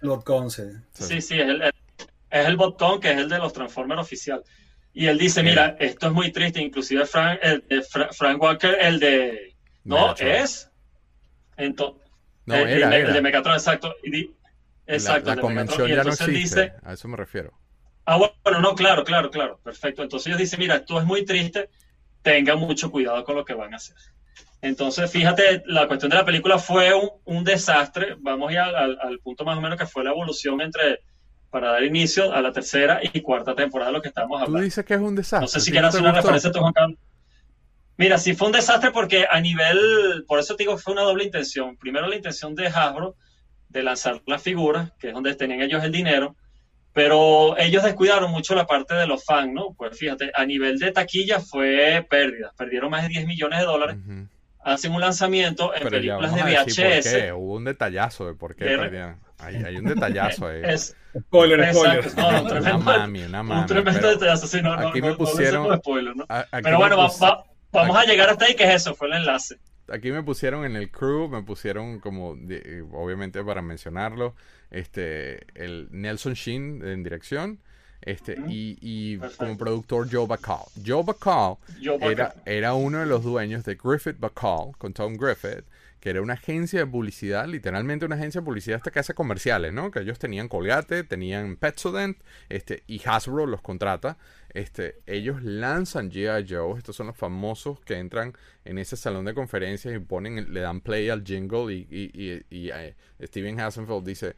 Lord 0.00 0.24
Conce. 0.24 0.72
Sí, 0.92 1.20
sí, 1.20 1.38
es 1.40 1.48
el, 1.48 1.62
es 1.62 2.46
el 2.46 2.56
botón 2.56 3.00
que 3.00 3.12
es 3.12 3.18
el 3.18 3.28
de 3.28 3.38
los 3.38 3.52
Transformers 3.52 4.00
oficial. 4.00 4.42
Y 5.00 5.06
él 5.06 5.16
dice, 5.16 5.44
mira, 5.44 5.76
esto 5.78 6.08
es 6.08 6.12
muy 6.12 6.32
triste, 6.32 6.60
inclusive 6.60 7.06
Frank, 7.06 7.38
el 7.40 7.64
de 7.68 7.82
Fra- 7.82 8.08
Frank 8.12 8.42
Walker, 8.42 8.76
el 8.80 8.98
de... 8.98 9.54
No, 9.84 10.12
es... 10.16 10.70
Ento- 11.56 12.00
No, 12.46 12.56
el, 12.56 12.68
era, 12.68 12.86
el 12.86 12.90
de- 12.90 12.96
era. 12.98 13.08
el 13.08 13.14
de 13.14 13.22
Megatron, 13.22 13.54
exacto. 13.54 13.94
y 14.02 14.10
La- 14.26 14.32
exacto, 14.86 15.28
la, 15.30 15.36
de 15.36 15.40
convención 15.40 15.86
ya 15.88 15.94
no 15.94 16.00
entonces 16.02 16.28
existe. 16.28 16.62
dice, 16.62 16.72
A 16.82 16.94
eso 16.94 17.06
me 17.06 17.16
refiero. 17.16 17.52
Ah, 18.06 18.16
bueno, 18.16 18.60
no, 18.60 18.74
claro, 18.74 19.04
claro, 19.04 19.30
claro, 19.30 19.60
perfecto. 19.62 20.02
Entonces 20.02 20.26
ellos 20.26 20.38
dicen, 20.40 20.58
mira, 20.58 20.74
esto 20.76 20.98
es 20.98 21.04
muy 21.04 21.24
triste, 21.24 21.70
tengan 22.22 22.58
mucho 22.58 22.90
cuidado 22.90 23.22
con 23.22 23.36
lo 23.36 23.44
que 23.44 23.54
van 23.54 23.74
a 23.74 23.76
hacer. 23.76 23.94
Entonces, 24.62 25.08
fíjate, 25.12 25.62
la 25.66 25.86
cuestión 25.86 26.10
de 26.10 26.16
la 26.16 26.24
película 26.24 26.58
fue 26.58 26.92
un, 26.92 27.08
un 27.24 27.44
desastre. 27.44 28.16
Vamos 28.18 28.52
ya 28.52 28.64
al, 28.64 28.98
al 29.00 29.20
punto 29.20 29.44
más 29.44 29.56
o 29.58 29.60
menos 29.60 29.78
que 29.78 29.86
fue 29.86 30.02
la 30.02 30.10
evolución 30.10 30.60
entre, 30.60 31.02
para 31.50 31.70
dar 31.72 31.82
inicio 31.84 32.32
a 32.32 32.40
la 32.42 32.52
tercera 32.52 33.00
y 33.02 33.20
cuarta 33.22 33.54
temporada 33.54 33.90
de 33.90 33.96
lo 33.96 34.02
que 34.02 34.08
estamos 34.08 34.38
Tú 34.40 34.44
hablando. 34.46 34.64
dices 34.64 34.84
que 34.84 34.94
es 34.94 35.00
un 35.00 35.14
desastre. 35.14 35.40
No 35.44 35.48
sé 35.48 35.60
si 35.60 35.64
¿a 35.64 35.64
ti 35.66 35.70
quieres 35.72 35.88
hacer 35.88 36.00
una 36.02 36.10
gustó? 36.10 36.22
referencia 36.22 36.50
a 36.50 36.52
tu 36.52 36.58
Juan 36.60 36.72
Carlos. 36.72 36.98
Mira, 37.96 38.18
sí 38.18 38.34
fue 38.34 38.46
un 38.46 38.52
desastre 38.52 38.90
porque 38.92 39.26
a 39.28 39.40
nivel, 39.40 40.24
por 40.28 40.38
eso 40.38 40.54
te 40.56 40.62
digo, 40.62 40.78
fue 40.78 40.92
una 40.92 41.02
doble 41.02 41.24
intención. 41.24 41.76
Primero 41.78 42.06
la 42.06 42.14
intención 42.16 42.54
de 42.54 42.68
Hasbro 42.68 43.16
de 43.68 43.82
lanzar 43.82 44.20
las 44.26 44.42
figuras, 44.42 44.92
que 45.00 45.08
es 45.08 45.14
donde 45.14 45.34
tenían 45.34 45.60
ellos 45.62 45.82
el 45.82 45.90
dinero, 45.92 46.36
pero 46.92 47.56
ellos 47.58 47.82
descuidaron 47.82 48.30
mucho 48.30 48.54
la 48.54 48.66
parte 48.66 48.94
de 48.94 49.06
los 49.06 49.24
fans, 49.24 49.52
¿no? 49.52 49.74
Pues 49.76 49.98
fíjate, 49.98 50.30
a 50.34 50.44
nivel 50.44 50.78
de 50.78 50.92
taquilla 50.92 51.40
fue 51.40 52.06
pérdida, 52.08 52.52
perdieron 52.56 52.90
más 52.90 53.02
de 53.02 53.08
10 53.08 53.26
millones 53.26 53.58
de 53.60 53.64
dólares, 53.66 53.96
Ujú. 54.06 54.26
hacen 54.64 54.92
un 54.92 55.00
lanzamiento 55.00 55.74
en 55.74 55.82
Pero 55.82 55.90
ya 55.90 55.90
películas 56.18 56.30
vamos 56.32 56.46
de 56.46 56.56
a 56.56 56.64
decir 56.64 56.84
por 56.84 56.92
VHS. 56.94 57.12
qué. 57.12 57.32
Hubo 57.32 57.54
un 57.54 57.64
detallazo 57.64 58.26
de 58.26 58.34
por 58.34 58.54
qué 58.56 58.64
De- 58.64 58.78
perdían. 58.78 59.20
Hay, 59.38 59.56
hay 59.56 59.76
un 59.76 59.84
detallazo 59.84 60.46
ahí. 60.48 60.60
Es, 60.64 60.96
Spoiler, 61.18 61.72
spoiler. 61.74 61.98
exacto, 61.98 62.20
no, 62.22 62.30
no, 62.32 62.40
una 62.40 62.48
tremendo, 62.50 62.78
mami, 62.78 63.22
una 63.22 63.42
mami. 63.42 63.60
un 63.62 63.66
tremendo 63.66 64.00
pero 64.00 64.12
detallazo, 64.12 64.46
sí, 64.46 64.60
no, 64.62 64.76
no, 64.76 64.88
aquí 64.88 65.00
no, 65.00 65.06
me 65.06 65.12
no 65.12 65.18
pusieron- 65.18 65.64
como 65.64 65.76
spoiler, 65.78 66.16
¿no? 66.16 66.24
a- 66.28 66.46
Pero 66.62 66.78
bueno, 66.78 66.96
va- 66.98 67.06
pus- 67.08 67.22
va- 67.22 67.44
vamos 67.72 67.96
aquí- 67.96 68.06
a 68.06 68.10
llegar 68.12 68.28
hasta 68.30 68.44
ahí, 68.46 68.54
que 68.56 68.64
es 68.64 68.74
eso, 68.82 68.94
fue 68.94 69.08
el 69.08 69.14
enlace. 69.14 69.56
Aquí 69.90 70.12
me 70.12 70.22
pusieron 70.22 70.64
en 70.66 70.76
el 70.76 70.90
crew, 70.90 71.28
me 71.28 71.42
pusieron 71.42 71.98
como, 72.00 72.36
obviamente 72.92 73.42
para 73.42 73.62
mencionarlo, 73.62 74.34
este, 74.70 75.46
el 75.54 75.88
Nelson 75.90 76.34
Shin 76.34 76.84
en 76.86 77.02
dirección, 77.02 77.58
este, 78.02 78.36
y, 78.48 79.18
como 79.38 79.56
productor 79.56 80.08
Joe 80.12 80.26
Bacall. 80.26 80.66
Joe 80.84 81.02
Bacall 81.02 81.56
era, 82.00 82.34
era 82.44 82.74
uno 82.74 82.98
de 83.00 83.06
los 83.06 83.24
dueños 83.24 83.64
de 83.64 83.76
Griffith 83.82 84.18
Bacall, 84.18 84.72
con 84.78 84.92
Tom 84.92 85.16
Griffith, 85.16 85.64
que 86.00 86.10
era 86.10 86.22
una 86.22 86.34
agencia 86.34 86.80
de 86.80 86.86
publicidad, 86.86 87.46
literalmente 87.46 88.06
una 88.06 88.16
agencia 88.16 88.40
de 88.40 88.44
publicidad 88.44 88.76
hasta 88.76 88.90
que 88.90 89.00
hace 89.00 89.14
comerciales, 89.14 89.72
¿no? 89.72 89.90
Que 89.90 90.00
ellos 90.00 90.18
tenían 90.18 90.48
Colgate, 90.48 91.04
tenían 91.04 91.56
Petsodent, 91.56 92.18
este, 92.48 92.84
y 92.86 93.00
Hasbro 93.04 93.46
los 93.46 93.60
contrata. 93.62 94.16
Este, 94.50 95.00
ellos 95.06 95.42
lanzan 95.42 96.10
G.I. 96.10 96.46
Joe, 96.48 96.78
estos 96.78 96.96
son 96.96 97.08
los 97.08 97.16
famosos 97.16 97.80
que 97.80 97.98
entran 97.98 98.34
en 98.64 98.78
ese 98.78 98.96
salón 98.96 99.24
de 99.24 99.34
conferencias 99.34 99.94
y 99.94 99.98
ponen, 99.98 100.52
le 100.54 100.60
dan 100.60 100.80
play 100.80 101.08
al 101.10 101.22
jingle 101.24 101.72
y, 101.74 101.86
y, 101.90 102.10
y- 102.14 102.44
y, 102.50 102.70
eh, 102.70 102.94
Steven 103.22 103.60
Hassenfeld 103.60 104.06
dice, 104.06 104.36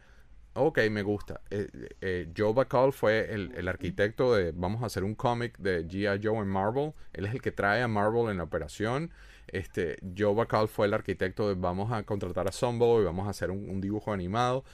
ok, 0.55 0.79
me 0.91 1.03
gusta. 1.03 1.41
Eh, 1.51 1.69
eh, 2.01 2.29
Joe 2.37 2.53
Bacall 2.53 2.93
fue 2.93 3.33
el, 3.33 3.53
el 3.57 3.69
arquitecto 3.69 4.35
de, 4.35 4.53
vamos 4.53 4.83
a 4.83 4.87
hacer 4.87 5.05
un 5.05 5.15
cómic 5.15 5.57
de 5.59 5.87
G.I. 5.87 6.21
Joe 6.23 6.39
en 6.39 6.49
Marvel. 6.49 6.93
Él 7.13 7.27
es 7.27 7.35
el 7.35 7.41
que 7.43 7.53
trae 7.53 7.83
a 7.83 7.89
Marvel 7.89 8.31
en 8.31 8.39
la 8.39 8.45
operación. 8.45 9.11
Este, 9.53 9.99
Joe 10.17 10.35
Bacall 10.35 10.69
fue 10.69 10.87
el 10.87 10.95
arquitecto 10.95 11.49
de, 11.49 11.55
vamos 11.55 11.93
a 11.93 12.03
contratar 12.05 12.49
a 12.49 12.53
Zumbo 12.53 13.01
y 13.01 13.05
vamos 13.05 13.27
a 13.27 13.31
hacer 13.31 13.51
un, 13.51 13.69
un 13.69 13.81
dibujo 13.81 14.13
animado. 14.13 14.65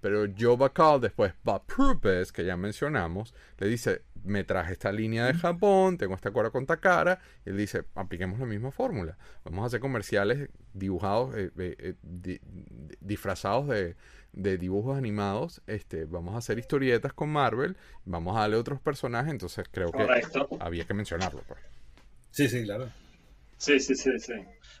Pero 0.00 0.26
Joe 0.38 0.56
Bacall, 0.56 1.00
después 1.00 1.32
Bob 1.42 1.62
Purpose, 1.66 2.30
que 2.32 2.44
ya 2.44 2.56
mencionamos, 2.56 3.34
le 3.58 3.66
dice, 3.66 4.02
me 4.22 4.44
traje 4.44 4.74
esta 4.74 4.92
línea 4.92 5.24
de 5.24 5.34
Japón, 5.34 5.96
tengo 5.96 6.14
este 6.14 6.28
acuerdo 6.28 6.52
con 6.52 6.66
Takara. 6.66 7.18
Y 7.44 7.50
él 7.50 7.56
dice, 7.56 7.84
apliquemos 7.94 8.38
la 8.38 8.44
misma 8.46 8.70
fórmula. 8.70 9.16
Vamos 9.44 9.62
a 9.64 9.66
hacer 9.66 9.80
comerciales 9.80 10.50
dibujados, 10.74 11.34
eh, 11.34 11.50
eh, 11.58 11.76
eh, 11.78 11.94
di- 12.02 12.38
di- 12.42 12.96
disfrazados 13.00 13.68
de, 13.68 13.96
de 14.32 14.58
dibujos 14.58 14.96
animados. 14.98 15.62
Este, 15.66 16.04
vamos 16.04 16.34
a 16.34 16.38
hacer 16.38 16.58
historietas 16.58 17.12
con 17.14 17.30
Marvel. 17.30 17.76
Vamos 18.04 18.36
a 18.36 18.40
darle 18.40 18.56
otros 18.56 18.80
personajes. 18.80 19.32
Entonces 19.32 19.66
creo 19.72 19.90
que 19.90 20.04
Correcto. 20.04 20.48
había 20.60 20.84
que 20.84 20.94
mencionarlo. 20.94 21.42
Pues. 21.48 21.58
Sí, 22.30 22.48
sí, 22.48 22.62
claro. 22.64 22.90
Sí, 23.58 23.80
sí, 23.80 23.94
sí, 23.94 24.10
sí. 24.18 24.32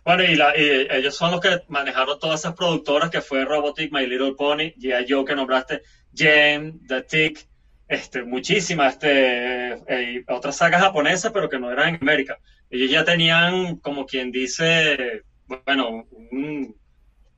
Bueno, 0.04 0.22
y, 0.24 0.36
la- 0.36 0.56
y 0.56 0.86
ellos 0.90 1.16
son 1.16 1.30
los 1.32 1.40
que 1.40 1.60
manejaron 1.68 2.18
todas 2.18 2.40
esas 2.40 2.54
productoras 2.54 3.10
que 3.10 3.20
fue 3.20 3.44
Robotic, 3.44 3.90
My 3.92 4.06
Little 4.06 4.34
Pony, 4.36 4.72
G.I. 4.76 5.06
Joe 5.08 5.24
que 5.24 5.34
nombraste, 5.34 5.82
Jen, 6.14 6.78
The 6.86 7.02
Tick, 7.02 7.46
este, 7.88 8.22
muchísimas, 8.24 8.94
este, 8.94 9.72
eh, 9.88 10.24
otras 10.28 10.56
sagas 10.56 10.82
japonesas, 10.82 11.32
pero 11.32 11.48
que 11.48 11.58
no 11.58 11.70
eran 11.72 11.88
en 11.94 11.98
América. 12.00 12.38
Ellos 12.70 12.90
ya 12.90 13.04
tenían, 13.04 13.76
como 13.76 14.06
quien 14.06 14.30
dice, 14.30 15.22
bueno, 15.46 16.04
un- 16.30 16.76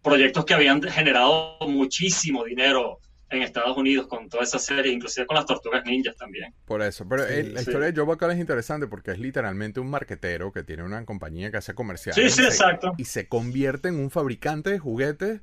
proyectos 0.02 0.44
que 0.44 0.54
habían 0.54 0.82
generado 0.82 1.58
muchísimo 1.68 2.44
dinero 2.44 2.98
en 3.30 3.42
Estados 3.42 3.76
Unidos 3.76 4.06
con 4.06 4.28
toda 4.28 4.42
esa 4.44 4.58
serie, 4.58 4.92
inclusive 4.92 5.26
con 5.26 5.36
las 5.36 5.46
tortugas 5.46 5.84
ninjas 5.84 6.16
también. 6.16 6.54
Por 6.64 6.82
eso, 6.82 7.06
pero 7.08 7.26
Sí, 7.26 7.32
el- 7.34 7.54
la 7.54 7.62
sí. 7.62 7.70
historia 7.70 7.90
de 7.90 7.96
Joe 7.98 8.06
Bacall 8.06 8.32
es 8.32 8.38
interesante 8.38 8.86
porque 8.86 9.12
es 9.12 9.18
literalmente 9.18 9.80
un 9.80 9.90
marquetero 9.90 10.52
que 10.52 10.62
tiene 10.64 10.82
una 10.84 11.04
compañía 11.04 11.50
que 11.50 11.56
hace 11.58 11.74
comerciales 11.74 12.34
Sí, 12.34 12.42
sí, 12.42 12.42
y 12.42 12.44
se- 12.44 12.48
exacto. 12.50 12.92
y 12.96 13.04
se 13.04 13.28
convierte 13.28 13.88
en 13.88 13.96
un 13.96 14.10
fabricante 14.10 14.70
de 14.70 14.78
juguetes 14.78 15.40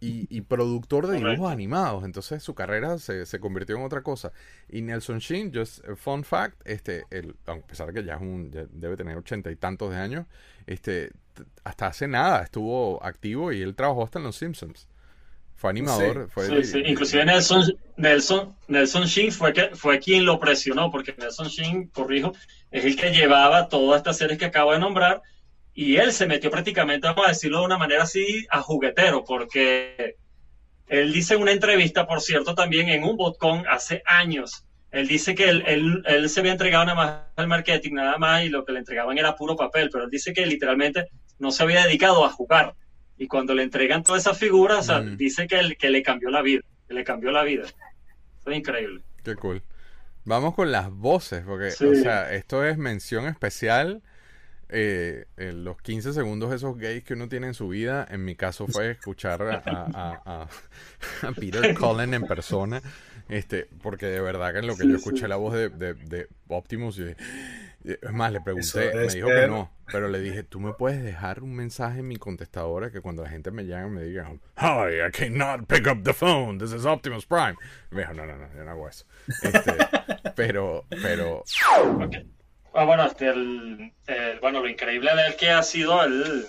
y, 0.00 0.26
y 0.34 0.42
productor 0.42 1.06
de 1.08 1.14
dibujos 1.18 1.36
Correcto. 1.38 1.48
animados. 1.48 2.04
Entonces 2.04 2.42
su 2.42 2.54
carrera 2.54 2.98
se, 2.98 3.26
se 3.26 3.40
convirtió 3.40 3.76
en 3.76 3.82
otra 3.84 4.02
cosa. 4.02 4.32
Y 4.68 4.82
Nelson 4.82 5.18
Shin, 5.18 5.52
just 5.54 5.86
a 5.88 5.96
fun 5.96 6.24
fact, 6.24 6.60
este, 6.66 7.04
el, 7.10 7.36
a 7.46 7.56
pesar 7.58 7.88
de 7.88 7.94
que 8.00 8.04
ya, 8.06 8.14
es 8.16 8.20
un, 8.22 8.50
ya 8.50 8.64
debe 8.70 8.96
tener 8.96 9.16
ochenta 9.18 9.50
y 9.50 9.56
tantos 9.56 9.90
de 9.90 9.96
años, 9.98 10.26
este, 10.66 11.12
hasta 11.64 11.86
hace 11.88 12.08
nada 12.08 12.42
estuvo 12.42 13.02
activo 13.04 13.52
y 13.52 13.62
él 13.62 13.74
trabajó 13.76 14.04
hasta 14.04 14.18
en 14.18 14.24
Los 14.24 14.36
Simpsons. 14.36 14.88
Fue 15.60 15.68
animador, 15.68 16.30
fue 16.30 16.46
Sí, 16.46 16.64
sí. 16.64 16.82
Inclusive 16.86 17.22
Nelson, 17.22 17.62
Nelson, 17.98 18.56
Nelson 18.66 19.04
Shin 19.04 19.30
fue, 19.30 19.52
que, 19.52 19.76
fue 19.76 19.98
quien 19.98 20.24
lo 20.24 20.40
presionó, 20.40 20.90
porque 20.90 21.14
Nelson 21.18 21.48
Shin, 21.48 21.88
corrijo, 21.88 22.32
es 22.70 22.86
el 22.86 22.96
que 22.96 23.10
llevaba 23.10 23.68
todas 23.68 23.98
estas 23.98 24.16
series 24.16 24.38
que 24.38 24.46
acabo 24.46 24.72
de 24.72 24.78
nombrar, 24.78 25.20
y 25.74 25.96
él 25.96 26.14
se 26.14 26.26
metió 26.26 26.50
prácticamente, 26.50 27.06
vamos 27.08 27.26
a 27.26 27.28
decirlo 27.32 27.58
de 27.58 27.66
una 27.66 27.76
manera 27.76 28.04
así, 28.04 28.46
a 28.48 28.62
juguetero, 28.62 29.22
porque 29.22 30.16
él 30.86 31.12
dice 31.12 31.34
en 31.34 31.42
una 31.42 31.52
entrevista, 31.52 32.06
por 32.06 32.22
cierto, 32.22 32.54
también 32.54 32.88
en 32.88 33.04
un 33.04 33.18
botcon 33.18 33.66
hace 33.68 34.02
años, 34.06 34.64
él 34.90 35.08
dice 35.08 35.34
que 35.34 35.50
él, 35.50 35.62
él, 35.66 36.02
él 36.06 36.30
se 36.30 36.40
había 36.40 36.52
entregado 36.52 36.86
nada 36.86 36.96
más 36.96 37.20
al 37.36 37.48
marketing, 37.48 37.92
nada 37.96 38.16
más, 38.16 38.44
y 38.44 38.48
lo 38.48 38.64
que 38.64 38.72
le 38.72 38.78
entregaban 38.78 39.18
era 39.18 39.36
puro 39.36 39.56
papel, 39.56 39.90
pero 39.92 40.04
él 40.04 40.10
dice 40.10 40.32
que 40.32 40.46
literalmente 40.46 41.08
no 41.38 41.50
se 41.50 41.64
había 41.64 41.84
dedicado 41.84 42.24
a 42.24 42.30
jugar. 42.30 42.74
Y 43.20 43.28
cuando 43.28 43.54
le 43.54 43.62
entregan 43.62 44.02
todas 44.02 44.22
esas 44.22 44.38
figuras, 44.38 44.78
o 44.78 44.82
sea, 44.82 45.00
Mm. 45.02 45.16
dice 45.18 45.46
que, 45.46 45.58
el- 45.58 45.76
que 45.76 45.90
le 45.90 46.02
cambió 46.02 46.30
la 46.30 46.40
vida, 46.40 46.62
que 46.88 46.94
le 46.94 47.04
cambió 47.04 47.30
la 47.30 47.42
vida. 47.44 47.64
Fue 48.42 48.56
increíble. 48.56 49.02
Qué 49.22 49.36
cool. 49.36 49.62
Vamos 50.24 50.54
con 50.54 50.72
las 50.72 50.90
voces, 50.90 51.42
porque, 51.46 51.70
Sí. 51.70 51.84
o 51.84 51.94
sea, 51.94 52.32
esto 52.32 52.64
es 52.64 52.76
mención 52.78 53.26
especial. 53.26 54.02
eh, 54.72 55.24
en 55.36 55.64
los 55.64 55.82
15 55.82 56.12
segundos 56.12 56.54
esos 56.54 56.78
gays 56.78 57.02
que 57.02 57.14
uno 57.14 57.28
tiene 57.28 57.48
en 57.48 57.54
su 57.54 57.66
vida, 57.66 58.06
en 58.08 58.24
mi 58.24 58.36
caso 58.36 58.68
fue 58.68 58.92
escuchar 58.92 59.42
a, 59.42 59.56
a- 59.66 60.22
a- 60.24 60.42
a 60.42 61.32
Peter 61.34 61.74
Cullen 61.74 62.14
en 62.14 62.22
persona, 62.22 62.80
este, 63.28 63.66
porque 63.82 64.06
de 64.06 64.20
verdad 64.20 64.52
que 64.52 64.60
en 64.60 64.68
lo 64.68 64.76
que 64.76 64.84
Sí, 64.84 64.90
yo 64.90 64.96
escuché 64.98 65.22
sí. 65.22 65.26
la 65.26 65.34
voz 65.34 65.54
de, 65.54 65.70
de- 65.70 65.94
de 65.94 66.28
Optimus, 66.46 67.00
y- 67.00 67.16
es 67.84 68.12
más, 68.12 68.32
le 68.32 68.40
pregunté, 68.40 68.92
me 68.94 69.06
dijo 69.06 69.28
que 69.28 69.46
no, 69.46 69.70
pero 69.90 70.08
le 70.08 70.20
dije, 70.20 70.42
tú 70.42 70.60
me 70.60 70.72
puedes 70.74 71.02
dejar 71.02 71.42
un 71.42 71.54
mensaje 71.54 72.00
en 72.00 72.08
mi 72.08 72.16
contestadora 72.16 72.90
que 72.90 73.00
cuando 73.00 73.22
la 73.22 73.30
gente 73.30 73.50
me 73.50 73.64
llame 73.66 73.88
me 74.00 74.02
diga, 74.04 74.30
hi, 74.58 75.06
I 75.08 75.10
cannot 75.12 75.66
pick 75.66 75.86
up 75.86 76.02
the 76.04 76.12
phone, 76.12 76.58
this 76.58 76.72
is 76.72 76.84
Optimus 76.84 77.24
Prime. 77.26 77.56
Me 77.90 78.02
dijo, 78.02 78.12
no, 78.14 78.26
no, 78.26 78.36
no, 78.36 78.46
yo 78.54 78.64
no 78.64 78.70
hago 78.70 78.88
eso. 78.88 79.06
Este, 79.42 79.72
pero, 80.36 80.84
pero. 81.02 81.42
Ah, 82.74 82.84
bueno, 82.84 83.04
este, 83.06 83.28
el, 83.28 83.92
el- 84.06 84.40
bueno, 84.40 84.60
lo 84.60 84.68
increíble 84.68 85.10
de 85.16 85.26
él 85.26 85.36
que 85.36 85.50
ha 85.50 85.62
sido 85.62 86.04
el 86.04 86.44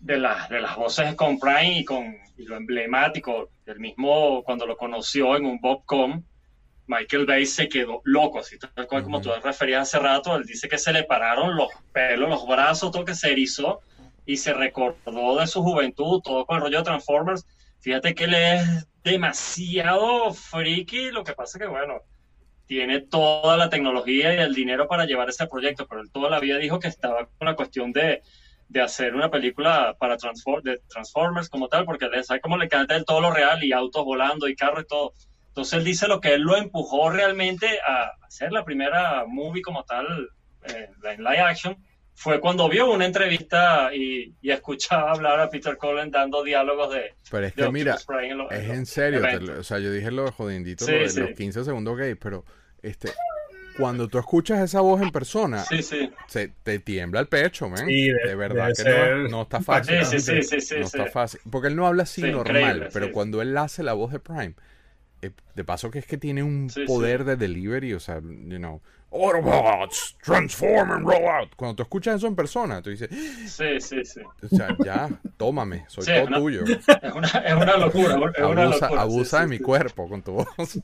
de, 0.00 0.18
las 0.18 0.48
de 0.50 0.60
las 0.60 0.76
voces 0.76 1.14
con 1.14 1.38
Prime 1.38 1.78
y 1.78 1.84
con 1.84 2.16
y 2.36 2.44
lo 2.44 2.56
emblemático, 2.56 3.50
el 3.66 3.78
mismo 3.80 4.42
cuando 4.44 4.66
lo 4.66 4.76
conoció 4.76 5.36
en 5.36 5.44
un 5.46 5.60
Bobcom, 5.60 6.22
Michael 6.90 7.24
Bay 7.24 7.46
se 7.46 7.68
quedó 7.68 8.00
loco, 8.04 8.40
así 8.40 8.58
tal 8.58 8.86
cual 8.88 9.04
como 9.04 9.18
Ujú. 9.18 9.30
tú 9.30 9.40
referías 9.44 9.82
hace 9.82 10.00
rato, 10.00 10.34
él 10.34 10.44
dice 10.44 10.68
que 10.68 10.76
se 10.76 10.92
le 10.92 11.04
pararon 11.04 11.56
los 11.56 11.68
pelos, 11.92 12.28
los 12.28 12.46
brazos, 12.48 12.90
todo 12.90 13.04
que 13.04 13.14
se 13.14 13.30
erizó 13.30 13.80
y 14.26 14.36
se 14.36 14.52
recordó 14.52 15.38
de 15.38 15.46
su 15.46 15.62
juventud, 15.62 16.20
todo 16.20 16.44
con 16.44 16.56
el 16.56 16.62
rollo 16.62 16.78
de 16.78 16.84
Transformers. 16.84 17.46
Fíjate 17.78 18.12
que 18.12 18.24
él 18.24 18.34
es 18.34 18.88
demasiado 19.04 20.34
friki, 20.34 21.12
lo 21.12 21.22
que 21.22 21.32
pasa 21.32 21.60
que 21.60 21.66
bueno, 21.68 22.00
tiene 22.66 23.00
toda 23.00 23.56
la 23.56 23.70
tecnología 23.70 24.34
y 24.34 24.38
el 24.38 24.52
dinero 24.52 24.88
para 24.88 25.04
llevar 25.04 25.28
ese 25.28 25.46
proyecto, 25.46 25.86
pero 25.86 26.00
él 26.00 26.10
toda 26.10 26.28
la 26.28 26.40
vida 26.40 26.58
dijo 26.58 26.80
que 26.80 26.88
estaba 26.88 27.28
con 27.38 27.46
la 27.46 27.54
cuestión 27.54 27.92
de, 27.92 28.20
de 28.66 28.80
hacer 28.80 29.14
una 29.14 29.30
película 29.30 29.96
para 29.98 30.16
de 30.16 30.80
Transformers 30.88 31.48
como 31.48 31.68
tal, 31.68 31.84
porque 31.84 32.08
le 32.08 32.24
sabe 32.24 32.40
cómo 32.40 32.56
le 32.56 32.64
encanta 32.64 32.96
él 32.96 33.04
todo 33.04 33.20
lo 33.20 33.30
real 33.30 33.62
y 33.62 33.72
autos 33.72 34.04
volando 34.04 34.48
y 34.48 34.56
carros 34.56 34.82
y 34.82 34.86
todo. 34.88 35.14
Entonces 35.50 35.74
él 35.74 35.84
dice 35.84 36.08
lo 36.08 36.20
que 36.20 36.34
él 36.34 36.42
lo 36.42 36.56
empujó 36.56 37.10
realmente 37.10 37.66
a 37.86 38.12
hacer 38.26 38.52
la 38.52 38.64
primera 38.64 39.24
movie 39.26 39.62
como 39.62 39.84
tal 39.84 40.06
eh, 40.64 40.88
en 41.04 41.22
live 41.24 41.40
action 41.40 41.76
fue 42.14 42.38
cuando 42.38 42.68
vio 42.68 42.90
una 42.92 43.06
entrevista 43.06 43.94
y, 43.94 44.34
y 44.42 44.50
escuchaba 44.50 45.12
hablar 45.12 45.40
a 45.40 45.48
Peter 45.48 45.76
Cullen 45.78 46.10
dando 46.10 46.42
diálogos 46.44 46.92
de, 46.92 47.14
pero 47.30 47.46
es 47.46 47.54
de 47.56 47.64
que 47.64 47.70
mira, 47.72 47.96
en 48.22 48.36
los- 48.38 48.52
es 48.52 48.68
en 48.68 48.84
serio, 48.86 49.20
lo- 49.40 49.60
o 49.60 49.62
sea, 49.62 49.78
yo 49.78 49.90
dije 49.90 50.10
lo 50.10 50.30
jodidito 50.30 50.84
Sí, 50.84 50.92
lo 50.92 50.98
de 50.98 51.08
sí. 51.08 51.20
los 51.20 51.30
15 51.30 51.64
segundos 51.64 51.96
gays, 51.96 52.18
pero, 52.20 52.44
este, 52.82 53.10
cuando 53.78 54.06
tú 54.08 54.18
escuchas 54.18 54.60
esa 54.60 54.82
voz 54.82 55.00
en 55.00 55.10
persona, 55.10 55.60
Sí, 55.64 55.82
sí. 55.82 56.10
se 56.28 56.48
te 56.62 56.78
tiembla 56.80 57.20
el 57.20 57.28
pecho, 57.28 57.70
man. 57.70 57.86
Sí, 57.86 58.08
de, 58.10 58.14
de- 58.28 58.34
verdad 58.34 58.68
que 58.68 58.74
ser 58.82 59.16
no, 59.16 59.28
no 59.28 59.42
está 59.42 59.62
fácil. 59.62 60.04
Sí, 60.04 60.20
sí, 60.20 60.20
sí, 60.20 60.42
sí, 60.42 60.60
sí, 60.60 60.74
no 60.78 60.86
sí. 60.88 60.98
está 60.98 61.10
fácil. 61.10 61.40
Porque 61.50 61.68
él 61.68 61.76
no 61.76 61.86
habla 61.86 62.02
así 62.02 62.20
Sí, 62.20 62.30
normal, 62.30 62.90
pero 62.92 63.06
sí. 63.06 63.12
cuando 63.12 63.40
él 63.40 63.56
hace 63.56 63.82
la 63.82 63.94
voz 63.94 64.12
de 64.12 64.18
Prime, 64.20 64.54
de 65.54 65.64
paso 65.64 65.90
que 65.90 65.98
es 66.00 66.06
que 66.06 66.16
tiene 66.18 66.42
un 66.42 66.70
Sí, 66.70 66.84
poder 66.86 67.24
de 67.24 67.36
delivery, 67.36 67.92
o 67.94 68.00
sea, 68.00 68.20
you 68.20 68.56
know, 68.58 68.80
Autobots, 69.12 70.16
transform 70.22 70.92
and 70.92 71.04
roll 71.04 71.26
out. 71.26 71.50
Cuando 71.56 71.74
tú 71.74 71.82
escuchas 71.82 72.14
eso 72.16 72.28
en 72.28 72.36
persona, 72.36 72.80
tú 72.80 72.90
dices, 72.90 73.08
Sí, 73.46 73.80
sí, 73.80 74.04
sí. 74.04 74.20
o 74.20 74.48
sea, 74.56 74.76
ya, 74.84 75.08
tómame, 75.36 75.84
soy 75.88 76.04
Sí, 76.04 76.12
todo 76.28 76.38
tuyo. 76.40 76.62
Es 77.02 77.12
una, 77.12 77.28
es 77.28 77.54
una 77.54 77.76
locura. 77.76 78.14
Es 78.36 78.44
una 78.44 78.62
Abusa, 78.62 78.80
locura. 78.86 79.00
abusa 79.02 79.40
de 79.40 79.46
mi 79.48 79.58
cuerpo 79.58 80.08
con 80.08 80.22
tu 80.22 80.32
voz. 80.34 80.46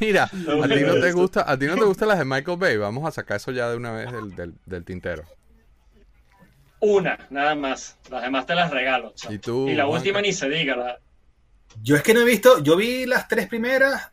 Mira, 0.00 0.24
a 0.24 0.28
ti 0.68 0.80
no 0.84 1.00
te 1.00 1.12
gusta, 1.12 1.50
a 1.50 1.58
ti 1.58 1.66
no 1.66 1.74
te 1.76 1.84
gustan 1.84 2.08
las 2.08 2.18
de 2.18 2.24
Michael 2.24 2.58
Bay. 2.58 2.76
Vamos 2.76 3.06
a 3.08 3.10
sacar 3.10 3.38
eso 3.38 3.52
ya 3.52 3.70
de 3.70 3.76
una 3.76 3.92
vez 3.92 4.12
del, 4.12 4.34
del, 4.36 4.54
del 4.66 4.84
tintero. 4.84 5.24
Una, 6.80 7.18
nada 7.30 7.54
más. 7.54 7.96
Las 8.10 8.22
demás 8.22 8.44
te 8.46 8.54
las 8.54 8.70
regalo. 8.70 9.14
¿Y 9.30 9.38
tú, 9.38 9.66
la 9.68 9.84
Juanca? 9.84 9.98
última 9.98 10.20
ni 10.20 10.32
se 10.32 10.48
diga. 10.48 10.76
La... 10.76 10.98
Yo 11.82 11.96
es 11.96 12.02
que 12.02 12.14
no 12.14 12.20
he 12.20 12.24
visto, 12.24 12.62
yo 12.62 12.76
vi 12.76 13.06
las 13.06 13.28
tres 13.28 13.48
primeras, 13.48 14.10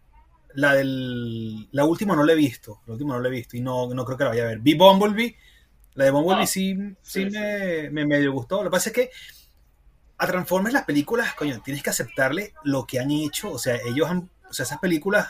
la 0.55 0.73
del, 0.73 1.67
la 1.71 1.85
última 1.85 2.15
no 2.15 2.23
la 2.23 2.33
he 2.33 2.35
visto, 2.35 2.81
la 2.87 2.93
última 2.93 3.13
no 3.15 3.19
la 3.21 3.27
he 3.27 3.31
visto 3.31 3.57
y 3.57 3.61
no, 3.61 3.93
no 3.93 4.05
creo 4.05 4.17
que 4.17 4.23
la 4.23 4.29
vaya 4.31 4.43
a 4.43 4.47
ver. 4.47 4.59
Vi 4.59 4.73
Bumblebee, 4.75 5.35
la 5.95 6.05
de 6.05 6.11
Bumblebee 6.11 6.43
Ah, 6.43 6.47
sí, 6.47 6.75
sí, 7.01 7.25
sí, 7.25 7.29
me, 7.29 7.89
me 7.91 8.05
medio 8.05 8.31
gustó. 8.31 8.57
Lo 8.63 8.69
que 8.69 8.73
pasa 8.75 8.89
es 8.89 8.95
que 8.95 9.09
a 10.17 10.27
Transformers 10.27 10.73
las 10.73 10.83
películas, 10.85 11.33
coño, 11.35 11.61
tienes 11.63 11.81
que 11.83 11.89
aceptarle 11.91 12.53
lo 12.63 12.85
que 12.85 12.99
han 12.99 13.09
hecho, 13.11 13.51
o 13.51 13.59
sea, 13.59 13.77
ellos 13.87 14.09
han, 14.09 14.29
o 14.49 14.53
sea, 14.53 14.63
esas 14.65 14.79
películas 14.79 15.27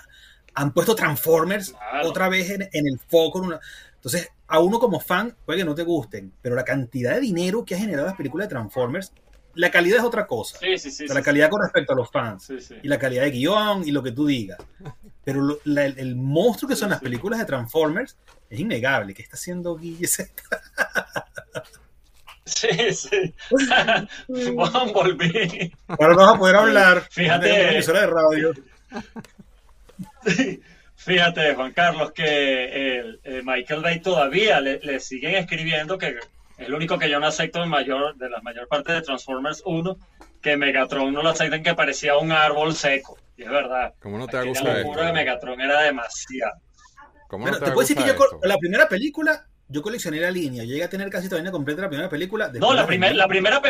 han 0.55 0.73
puesto 0.73 0.95
Transformers 0.95 1.71
Claro. 1.71 2.09
otra 2.09 2.27
vez 2.29 2.49
en, 2.49 2.63
en 2.73 2.87
el 2.87 2.99
foco. 2.99 3.39
en 3.39 3.45
una- 3.45 3.59
Entonces, 3.95 4.29
a 4.47 4.59
uno 4.59 4.79
como 4.79 4.99
fan, 4.99 5.35
puede 5.45 5.59
que 5.59 5.65
no 5.65 5.75
te 5.75 5.83
gusten, 5.83 6.33
pero 6.41 6.55
la 6.55 6.63
cantidad 6.65 7.13
de 7.13 7.19
dinero 7.21 7.63
que 7.65 7.75
ha 7.75 7.79
generado 7.79 8.07
las 8.07 8.15
películas 8.15 8.47
de 8.47 8.55
Transformers, 8.55 9.11
la 9.55 9.71
calidad 9.71 9.97
es 9.99 10.03
otra 10.03 10.25
cosa. 10.27 10.57
Sí, 10.59 10.77
sí, 10.77 10.91
sí. 10.91 11.03
O 11.03 11.07
sea, 11.07 11.07
sí, 11.07 11.13
la 11.13 11.21
calidad 11.21 11.49
con 11.49 11.61
respecto 11.61 11.93
a 11.93 11.95
los 11.95 12.09
fans 12.11 12.43
Sí, 12.45 12.59
sí. 12.61 12.75
y 12.81 12.87
la 12.87 12.97
calidad 12.99 13.23
de 13.23 13.31
guion 13.31 13.87
y 13.87 13.91
lo 13.91 14.01
que 14.03 14.11
tú 14.11 14.25
digas. 14.27 14.59
Pero 15.23 15.41
lo- 15.41 15.59
la- 15.65 15.85
el, 15.85 15.97
el 15.99 16.15
monstruo 16.15 16.69
que 16.69 16.75
son 16.75 16.89
las 16.91 16.99
películas 17.01 17.39
de 17.39 17.45
Transformers 17.45 18.17
es 18.49 18.59
innegable. 18.59 19.13
¿Qué 19.13 19.21
está 19.23 19.35
haciendo 19.35 19.75
Guille? 19.75 20.07
Sí, 22.45 22.67
sí. 22.93 23.33
Bumblebee. 24.27 25.71
Ahora 25.87 26.15
vas 26.15 26.35
a 26.35 26.39
poder 26.39 26.55
hablar. 26.55 27.07
Fíjate. 27.11 27.51
Una 27.51 27.71
emisora 27.73 28.01
de 28.01 28.07
radio. 28.07 28.53
Fíjate, 30.95 31.55
Juan 31.55 31.71
Carlos, 31.73 32.11
que 32.11 32.97
el, 32.99 33.19
eh, 33.23 33.41
Michael 33.43 33.81
Bay 33.81 33.99
todavía 34.01 34.59
le, 34.59 34.79
le 34.79 34.99
siguen 34.99 35.35
escribiendo 35.35 35.97
que 35.97 36.15
es 36.59 36.69
lo 36.69 36.77
único 36.77 36.97
que 36.99 37.09
yo 37.09 37.19
no 37.19 37.27
acepto 37.27 37.63
en 37.63 37.69
mayor, 37.69 38.15
de 38.17 38.29
la 38.29 38.41
mayor 38.41 38.67
parte 38.67 38.91
de 38.93 39.01
Transformers 39.01 39.61
1, 39.65 39.97
que 40.41 40.57
Megatron 40.57 41.13
no 41.13 41.21
lo 41.23 41.29
aceptan 41.29 41.63
que 41.63 41.73
parecía 41.75 42.17
un 42.17 42.31
árbol 42.31 42.73
seco. 42.75 43.17
Y 43.37 43.43
es 43.43 43.49
verdad. 43.49 43.93
¿Cómo 44.01 44.17
no 44.17 44.27
te 44.27 44.33
va 44.37 44.39
a 44.39 44.41
Aquí 44.43 44.49
gustar 44.49 44.73
la 44.73 44.79
locura 44.81 45.05
de? 45.07 45.13
Megatron 45.13 45.61
era 45.61 45.81
demasiado. 45.81 46.59
¿Cómo 47.27 47.43
Bueno, 47.43 47.57
no 47.57 47.59
te 47.59 47.65
te 47.65 47.71
a 47.71 47.73
puedo 47.73 47.87
decir 47.87 47.97
que 47.97 48.05
yo 48.07 48.13
esto? 48.13 48.39
la 48.43 48.57
primera 48.57 48.89
película, 48.89 49.45
yo 49.67 49.81
coleccioné 49.81 50.19
la 50.19 50.31
línea. 50.31 50.63
Llegué 50.63 50.83
a 50.83 50.89
tener 50.89 51.09
casi 51.09 51.27
toda 51.27 51.37
la 51.37 51.43
línea 51.43 51.51
completa 51.51 51.77
de 51.77 51.83
la 51.83 51.89
primera 51.89 52.09
película. 52.09 52.51
No, 52.53 52.73
la, 52.73 52.85
primer- 52.87 53.15
la 53.15 53.27
primera... 53.27 53.61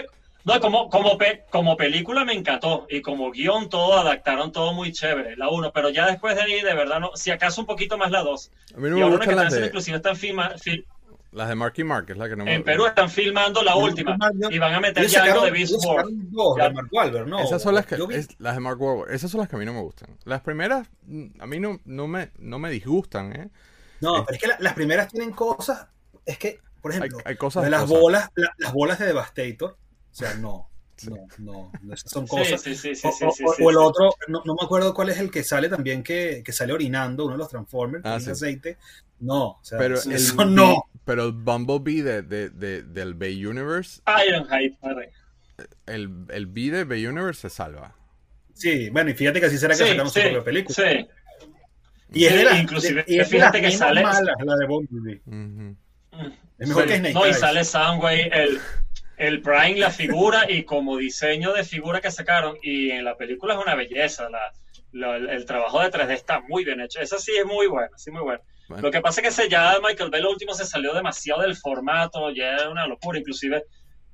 No, 0.45 0.57
como, 0.61 0.89
como, 0.89 1.17
pe- 1.17 1.43
como 1.49 1.75
película 1.75 2.23
me 2.23 2.31
encantó 2.33 2.87
y 2.89 3.01
como 3.01 3.29
guion 3.29 3.69
todo 3.69 3.99
adaptaron 3.99 4.53
todo 4.53 4.71
muy 4.73 4.93
chévere, 4.93 5.35
la 5.35 5.49
1, 5.49 5.73
pero 5.73 5.89
ya 5.89 6.07
después 6.07 6.33
de 6.37 6.41
ahí 6.43 6.61
de 6.61 6.73
verdad 6.73 7.01
no, 7.01 7.11
si 7.15 7.29
acaso 7.29 7.59
un 7.59 7.67
poquito 7.67 7.97
más 7.97 8.09
la 8.09 8.21
2. 8.23 8.51
A 8.75 8.77
mí 8.79 8.89
no 8.89 8.95
y 8.97 8.99
me 8.99 9.01
ahora 9.05 9.09
que 9.19 9.25
gustan 9.25 9.29
están 9.31 9.43
las 9.43 9.53
de, 9.53 9.65
inclusive 9.65 9.97
están 9.97 10.15
filma- 10.15 10.53
fil- 10.57 10.85
las 11.31 11.47
de 11.49 11.55
Marky 11.55 11.83
Mark, 11.83 12.05
es 12.09 12.17
la 12.17 12.27
que 12.27 12.35
no 12.35 12.45
me 12.45 12.55
en 12.55 12.63
Perú 12.63 12.85
están 12.85 13.09
filmando 13.09 13.61
la 13.61 13.75
última 13.75 14.17
y 14.49 14.57
van 14.57 14.73
a 14.73 14.79
meter 14.79 15.05
ya 15.07 15.23
algo 15.23 15.45
de 15.45 15.51
Beast 15.51 15.73
dos 15.73 16.55
de 16.55 16.69
Mark 16.71 16.87
Wahlberg, 16.91 17.27
¿no? 17.27 17.39
Esas 17.39 17.61
son 17.61 17.75
las 17.75 17.85
que 17.85 17.95
es- 18.11 18.39
las 18.39 18.55
de 18.55 18.59
Mark 18.61 18.81
Wahlberg, 18.81 19.11
esas 19.13 19.29
son 19.29 19.39
las 19.39 19.49
que 19.49 19.55
a 19.55 19.59
mí 19.59 19.65
no 19.65 19.73
me 19.73 19.81
gustan. 19.81 20.17
Las 20.25 20.41
primeras 20.41 20.87
a 21.39 21.45
mí 21.45 21.59
no, 21.59 21.79
no 21.85 22.07
me 22.07 22.31
no 22.39 22.57
me 22.59 22.69
disgustan, 22.71 23.33
¿eh? 23.33 23.49
No, 24.01 24.23
pero 24.25 24.35
es 24.35 24.41
que 24.41 24.47
la- 24.47 24.57
las 24.59 24.73
primeras 24.73 25.09
tienen 25.11 25.31
cosas. 25.31 25.87
Es 26.25 26.37
que, 26.37 26.59
por 26.81 26.91
ejemplo, 26.91 27.17
hay 27.25 27.35
cosas 27.35 27.63
de 27.63 27.69
las 27.69 27.81
cosas. 27.81 27.99
bolas, 27.99 28.29
la- 28.35 28.53
las 28.57 28.73
bolas 28.73 28.97
de 28.99 29.05
Devastator. 29.07 29.71
O 30.11 30.15
sea, 30.15 30.33
no. 30.35 30.68
No, 31.07 31.15
no, 31.39 31.71
no, 31.81 31.93
esas 31.93 32.11
son 32.11 32.27
cosas. 32.27 32.61
sí, 32.61 32.75
sí, 32.75 32.95
sí, 32.95 33.07
O, 33.07 33.11
sí, 33.11 33.25
o- 33.25 33.31
sí, 33.31 33.43
o- 33.45 33.53
sí, 33.53 33.63
o 33.63 33.69
el 33.69 33.75
sí. 33.75 33.81
otro, 33.81 34.09
no, 34.27 34.41
no 34.45 34.53
me 34.55 34.63
acuerdo 34.65 34.93
cuál 34.93 35.09
es 35.09 35.19
el 35.19 35.31
que 35.31 35.43
sale 35.43 35.69
también 35.69 36.03
que, 36.03 36.41
que 36.43 36.51
sale 36.51 36.73
orinando, 36.73 37.25
uno 37.25 37.33
de 37.33 37.37
los 37.39 37.49
Transformers, 37.49 38.03
Ah, 38.05 38.17
tiene 38.17 38.31
aceite. 38.33 38.77
No, 39.19 39.43
o 39.51 39.59
sea, 39.61 39.77
Pero 39.77 39.95
eso, 39.95 40.09
el, 40.09 40.15
eso 40.15 40.33
no. 40.45 40.83
Pero 41.05 41.25
el 41.25 41.31
Bumblebee 41.33 42.03
de, 42.03 42.21
de, 42.21 42.49
de- 42.49 42.83
del 42.83 43.13
Bay 43.15 43.45
Universe, 43.45 44.01
Ironhide, 44.27 44.77
madre. 44.81 45.11
el, 45.85 46.25
el 46.29 46.45
B 46.47 46.69
de 46.71 46.85
The 46.85 47.07
Universe 47.07 47.41
se 47.41 47.49
salva. 47.49 47.95
Sí, 48.53 48.89
bueno, 48.89 49.09
y 49.09 49.13
fíjate 49.13 49.39
que 49.39 49.45
así 49.47 49.57
será 49.57 49.75
que 49.75 49.83
Sí, 49.83 49.89
sacamos 49.91 50.13
sí, 50.13 50.19
su 50.21 50.25
propia 50.27 50.43
película. 50.43 50.75
sí. 50.75 51.07
Y 52.11 52.25
es 52.25 52.31
Sí, 52.31 52.37
de 52.39 52.43
las, 52.43 52.59
inclusive, 52.61 53.03
de- 53.03 53.13
y 53.13 53.19
es 53.19 53.29
fíjate 53.29 53.61
que 53.61 53.71
sale- 53.71 54.01
malas, 54.01 54.23
la 54.43 54.55
de 54.55 54.65
Bumblebee. 54.67 55.21
Ujú. 55.25 55.75
Es 56.57 56.67
mejor 56.67 56.83
Sí. 56.83 56.89
que 56.89 56.97
Snake 56.97 57.13
No, 57.13 57.27
y 57.27 57.33
sale 57.33 57.63
Soundwave, 57.63 58.29
el, 58.33 58.59
el 59.19 59.41
Prime, 59.41 59.77
la 59.77 59.91
figura, 59.91 60.49
y 60.49 60.63
como 60.63 60.97
diseño 60.97 61.53
de 61.53 61.63
figura 61.63 62.01
que 62.01 62.09
sacaron, 62.09 62.57
y 62.63 62.89
en 62.91 63.03
la 63.05 63.15
película 63.17 63.53
es 63.53 63.59
una 63.61 63.75
belleza, 63.75 64.29
la, 64.29 64.39
la- 64.93 65.17
el, 65.17 65.29
el 65.29 65.45
trabajo 65.45 65.79
de 65.81 65.91
3D 65.91 66.11
está 66.13 66.39
muy 66.41 66.63
bien 66.65 66.81
hecho, 66.81 66.99
esa 66.99 67.19
sí 67.19 67.33
es 67.37 67.45
muy 67.45 67.67
buena, 67.67 67.95
sí 67.97 68.09
muy 68.11 68.21
buena. 68.23 68.41
Bueno. 68.67 68.83
Lo 68.83 68.91
que 68.91 69.01
pasa 69.01 69.21
es 69.21 69.27
que 69.27 69.33
se, 69.33 69.49
ya 69.49 69.77
Michael 69.85 70.09
Bay 70.11 70.21
lo 70.21 70.31
último 70.31 70.53
se 70.53 70.65
salió 70.65 70.93
demasiado 70.93 71.41
del 71.41 71.55
formato, 71.55 72.29
ya 72.31 72.53
era 72.53 72.69
una 72.69 72.87
locura, 72.87 73.19
inclusive 73.19 73.63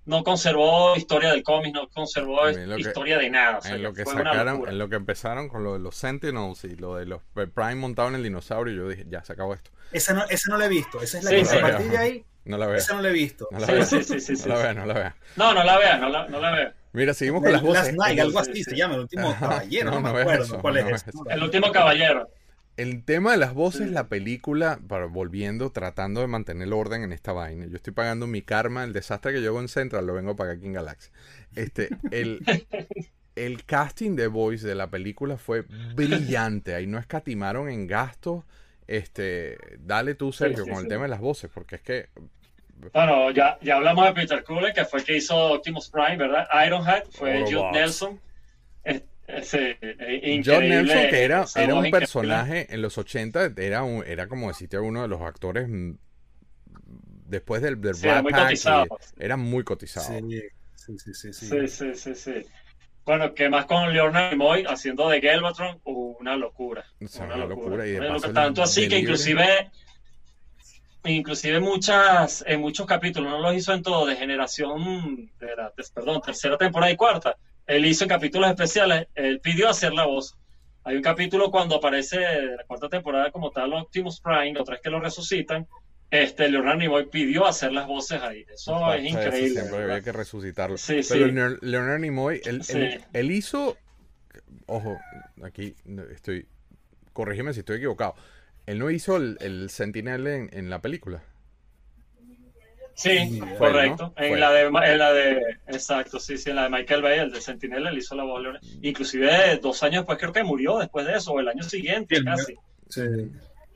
no 0.06 0.24
conservó 0.24 0.96
historia 0.96 1.32
del 1.32 1.42
cómic, 1.44 1.74
no 1.74 1.90
conservó 1.90 2.46
lo 2.48 2.76
que- 2.76 2.82
historia 2.82 3.18
de 3.18 3.30
nada. 3.30 3.58
o 3.58 3.62
sea, 3.62 3.76
En 3.76 3.84
lo 3.84 3.94
que 3.94 4.04
fue 4.06 4.14
una 4.14 4.32
sacaron, 4.32 4.54
locura. 4.54 4.72
en 4.72 4.78
lo 4.78 4.88
que 4.90 4.96
empezaron 4.96 5.50
con 5.50 5.64
lo 5.64 5.74
de 5.74 5.80
los 5.80 5.96
Sentinels 5.96 6.64
y 6.64 6.76
lo 6.76 6.96
de 6.96 7.06
los 7.08 7.22
el 7.36 7.50
Prime 7.50 7.76
montado 7.76 8.10
en 8.10 8.16
el 8.16 8.24
dinosaurio, 8.24 8.74
yo 8.76 8.88
dije, 8.90 9.06
ya 9.10 9.24
se 9.24 9.34
acabó 9.34 9.54
esto. 9.56 9.72
Esa 9.92 10.14
no, 10.14 10.24
esa 10.30 10.52
no 10.52 10.58
la 10.58 10.66
he 10.66 10.70
visto. 10.70 11.02
Esa 11.02 11.18
es 11.18 11.24
la 11.24 11.30
Sí, 11.32 11.36
que 11.38 11.46
sí. 11.46 11.58
a 11.58 11.62
partir 11.62 11.90
de 11.92 11.98
ahí, 11.98 12.26
No 12.46 12.58
la 12.58 12.68
veo. 12.68 12.78
esa 12.78 12.94
no 12.96 13.02
la 13.02 13.10
he 13.10 13.14
visto. 13.14 13.48
No 13.52 13.60
la 13.60 13.66
Sí, 13.68 13.72
veo. 13.74 13.86
sí, 13.86 14.04
sí, 14.04 14.20
sí, 14.20 14.36
sí, 14.36 14.48
No 14.50 14.56
la 14.56 14.62
veo, 14.64 14.74
no 14.74 14.86
la 14.86 14.94
veo. 14.94 15.14
No, 15.36 15.54
no 15.54 15.64
la 15.64 15.78
vea, 15.78 15.98
no 15.98 16.10
la, 16.10 16.28
no 16.28 16.40
la 16.40 16.52
vea. 16.52 16.74
Mira, 16.94 17.14
seguimos 17.14 17.42
con 17.44 17.52
las 17.52 17.62
Last 17.64 17.78
voces. 17.78 17.96
Night, 17.96 18.20
algo 18.20 18.40
así 18.40 18.54
Sí, 18.54 18.64
se 18.64 18.76
llama, 18.78 18.96
el 18.96 19.02
último 19.02 19.30
Ajá. 19.30 19.40
caballero. 19.50 19.86
No, 19.86 19.92
No, 19.92 20.02
no 20.08 20.14
me 20.14 20.22
acuerdo 20.22 20.44
eso, 20.44 20.62
cuál 20.62 20.74
no 20.76 20.80
es 20.96 21.08
eso. 21.08 21.26
El 21.30 21.44
último 21.44 21.72
caballero. 21.72 22.30
El 22.78 23.04
tema 23.06 23.32
de 23.32 23.38
las 23.38 23.54
voces, 23.54 23.88
Sí. 23.88 23.94
la 23.94 24.08
película, 24.08 24.80
para, 24.88 25.06
volviendo, 25.06 25.72
tratando 25.72 26.22
de 26.22 26.28
mantener 26.28 26.68
el 26.68 26.74
orden 26.74 27.04
en 27.04 27.14
esta 27.14 27.32
vaina. 27.34 27.66
Yo 27.68 27.76
estoy 27.78 27.94
pagando 27.94 28.28
mi 28.28 28.42
karma, 28.42 28.84
el 28.84 28.94
desastre 28.94 29.34
que 29.34 29.42
yo 29.42 29.50
hago 29.50 29.62
en 29.62 29.70
Central, 29.70 30.06
lo 30.06 30.14
vengo 30.14 30.32
a 30.32 30.36
pagar 30.36 30.58
aquí 30.58 30.66
en 30.68 30.74
Galaxy. 30.74 31.10
Este, 31.56 31.90
el, 32.12 32.42
el 33.36 33.64
casting 33.66 34.16
de 34.16 34.28
voice 34.28 34.68
de 34.68 34.76
la 34.76 34.90
película 34.90 35.38
fue 35.38 35.64
brillante. 35.96 36.76
Ahí 36.76 36.86
no 36.88 36.98
escatimaron 36.98 37.70
en 37.70 37.88
gastos. 37.88 38.44
Este, 38.88 39.58
dale 39.80 40.16
tú, 40.16 40.32
Sergio, 40.32 40.64
sí, 40.64 40.70
con 40.70 40.80
el 40.82 40.88
tema 40.88 41.04
de 41.04 41.10
las 41.10 41.20
voces, 41.20 41.50
porque 41.54 41.76
es 41.78 41.82
que 41.82 42.10
Bueno, 42.94 43.32
ya, 43.32 43.58
ya 43.62 43.76
hablamos 43.78 44.06
de 44.06 44.14
Peter 44.14 44.44
Cullen, 44.44 44.74
que 44.74 44.86
fue 44.86 45.00
el 45.00 45.06
que 45.06 45.18
hizo 45.18 45.36
Optimus 45.54 45.90
Prime, 45.90 46.18
¿verdad? 46.18 46.48
Ironheart 46.66 47.08
fue. 47.12 47.42
Jude 47.42 47.72
Nelson. 47.72 48.20
Ese, 49.28 49.78
eh, 49.82 50.42
John 50.46 50.62
Nelson, 50.70 51.08
que 51.10 51.24
era, 51.24 51.46
era 51.56 51.74
un 51.74 51.88
increíble. 51.88 51.90
personaje 51.90 52.68
en 52.74 52.82
los 52.84 52.98
80, 53.00 53.52
era, 53.58 53.82
un- 53.84 54.04
era 54.06 54.28
como 54.28 54.50
decirte 54.50 54.78
uno 54.78 55.02
de 55.02 55.08
los 55.08 55.22
actores 55.22 55.68
mm, 55.68 55.94
después 57.28 57.62
del, 57.62 57.82
del 57.82 57.96
Sí, 57.96 58.08
era 58.08 58.22
muy 58.22 58.32
Pack, 58.32 58.44
cotizado. 58.44 58.88
era 59.18 59.38
muy 59.38 59.64
cotizado. 59.64 60.20
Sí, 60.20 60.42
sí, 60.76 61.14
sí, 61.68 61.96
sí, 61.96 62.16
sí. 62.16 62.46
Bueno, 63.06 63.34
que 63.36 63.50
más 63.50 63.66
con 63.66 63.94
Leonard 63.94 64.32
Nimoy 64.32 64.66
haciendo 64.68 65.08
de 65.10 65.20
Galvatron, 65.20 65.80
una 65.84 66.36
locura. 66.36 66.86
O 67.04 67.08
sea, 67.08 67.26
una 67.26 67.36
una 67.36 67.46
locura, 67.46 67.88
y 67.88 67.92
de 67.92 68.08
paso 68.08 68.32
tanto 68.34 68.64
así 68.64 68.88
que 68.88 68.98
inclusive 69.00 69.72
inclusive 71.04 71.60
muchas 71.60 72.44
en 72.48 72.62
muchos 72.62 72.88
capítulos 72.88 73.30
no 73.32 73.40
los 73.40 73.54
hizo 73.56 73.74
en 73.74 73.84
todo 73.84 74.08
de 74.08 74.16
generación 74.16 75.30
de 75.40 75.56
la 75.56 75.72
de- 75.78 75.84
perdón 75.94 76.20
tercera 76.22 76.58
temporada 76.58 76.92
y 76.92 76.96
cuarta. 76.96 77.38
Él 77.68 77.86
hizo 77.86 78.06
en 78.06 78.10
capítulos 78.10 78.50
especiales 78.50 79.08
él 79.14 79.40
pidió 79.40 79.70
hacer 79.70 79.94
la 79.94 80.06
voz. 80.06 80.36
Hay 80.84 80.96
un 80.96 81.04
capítulo 81.04 81.52
cuando 81.52 81.76
aparece 81.76 82.18
la 82.58 82.64
cuarta 82.66 82.90
temporada 82.90 83.32
como 83.32 83.52
tal 83.52 83.74
Optimus 83.74 84.20
Prime 84.20 84.60
otra 84.60 84.74
vez 84.74 84.82
que 84.82 84.90
lo 84.90 85.00
resucitan 85.00 85.68
este 86.12 86.50
Leonard 86.50 86.78
Nimoy 86.78 87.08
pidió 87.10 87.46
hacer 87.46 87.72
las 87.74 87.88
voces 87.88 88.22
ahí 88.22 88.46
eso 88.54 88.94
es 88.94 89.04
eso, 89.06 89.10
increíble 89.20 89.62
Siempre 89.62 89.84
había 89.84 90.02
que 90.02 90.12
resucitarlo. 90.12 90.78
Sí, 90.78 91.02
Pero 91.10 91.26
sí. 91.26 91.32
Leon- 91.32 91.60
Leonard 91.62 92.00
Nimoy, 92.00 92.42
él, 92.46 92.64
Sí. 92.64 92.78
él- 92.78 93.04
él 93.14 93.32
hizo. 93.32 93.78
Ojo, 94.68 94.98
aquí 95.44 95.76
estoy. 96.14 96.46
Corrígeme 97.14 97.54
si 97.54 97.60
estoy 97.60 97.78
equivocado. 97.78 98.16
Él 98.66 98.80
no 98.80 98.90
hizo 98.90 99.18
el, 99.18 99.38
el 99.42 99.70
Sentinel 99.70 100.26
en, 100.28 100.50
en 100.54 100.70
la 100.70 100.80
película. 100.82 101.22
Sí, 102.94 103.40
Fue, 103.40 103.58
correcto. 103.58 104.04
¿no? 104.06 104.14
Fue. 104.14 104.28
En 104.32 104.40
la 104.40 104.52
de, 104.52 104.62
en 104.64 104.98
la 104.98 105.12
de, 105.14 105.42
exacto, 105.68 106.18
sí, 106.20 106.38
sí, 106.38 106.50
en 106.50 106.56
la 106.56 106.64
de 106.64 106.70
Michael 106.70 107.02
Bay, 107.02 107.20
el 107.20 107.32
de 107.32 107.42
Sentinel, 107.42 107.86
él 107.88 107.98
hizo 107.98 108.16
la 108.16 108.24
voz. 108.24 108.42
Leonard. 108.42 108.62
Inclusive 108.82 109.60
dos 109.62 109.84
años 109.84 110.02
después 110.04 110.18
creo 110.18 110.32
que 110.32 110.44
murió 110.44 110.78
después 110.80 111.06
de 111.06 111.16
eso, 111.18 111.34
o 111.34 111.40
el 111.42 111.50
año 111.50 111.64
siguiente 111.64 112.16
el 112.16 112.24
casi. 112.24 112.56
Sí. 112.90 113.02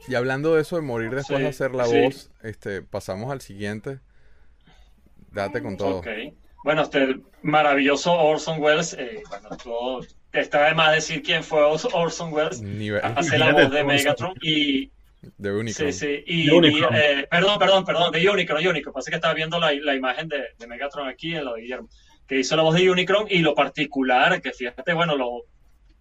Y 0.07 0.15
hablando 0.15 0.55
de 0.55 0.61
eso 0.61 0.75
de 0.77 0.81
morir 0.81 1.11
después 1.13 1.37
Sí, 1.37 1.43
de 1.43 1.49
hacer 1.49 1.75
la 1.75 1.85
sí. 1.85 2.01
voz, 2.01 2.31
este, 2.41 2.81
pasamos 2.81 3.31
al 3.31 3.41
siguiente. 3.41 3.99
Date 5.31 5.61
con 5.61 5.77
todo. 5.77 5.97
Ok. 5.97 6.07
Bueno, 6.63 6.81
este 6.83 7.19
maravilloso 7.41 8.11
Orson 8.13 8.61
Welles, 8.61 8.93
eh, 8.99 9.21
bueno, 9.29 9.49
todo, 9.63 10.01
está 10.33 10.67
de 10.67 10.73
más 10.75 10.93
decir 10.93 11.21
quién 11.23 11.43
fue 11.43 11.61
Orson 11.61 12.33
Welles, 12.33 12.61
Nivel 12.61 13.01
hace 13.03 13.37
la 13.37 13.53
voz 13.53 13.71
de 13.71 13.83
Megatron 13.83 14.33
y 14.41 14.91
de 15.37 15.51
Unicron. 15.53 15.93
Sí, 15.93 15.99
sí. 15.99 16.23
Y, 16.25 16.49
y, 16.49 16.83
eh, 16.93 17.27
perdón, 17.29 17.59
perdón, 17.59 17.85
perdón, 17.85 18.11
de 18.11 18.29
Unicron, 18.29 18.65
Unicron. 18.65 18.93
Pasa 18.93 19.09
que 19.09 19.15
estaba 19.15 19.33
viendo 19.33 19.59
la, 19.59 19.71
la 19.73 19.95
imagen 19.95 20.27
de, 20.27 20.37
de 20.57 20.67
Megatron 20.67 21.07
aquí 21.07 21.35
en 21.35 21.45
lo 21.45 21.53
de 21.53 21.61
Guillermo, 21.61 21.89
que 22.27 22.39
hizo 22.39 22.55
la 22.55 22.63
voz 22.63 22.75
de 22.75 22.89
Unicron 22.89 23.27
y 23.29 23.39
lo 23.39 23.55
particular, 23.55 24.41
que 24.41 24.51
fíjate, 24.51 24.93
bueno, 24.93 25.15
lo 25.15 25.43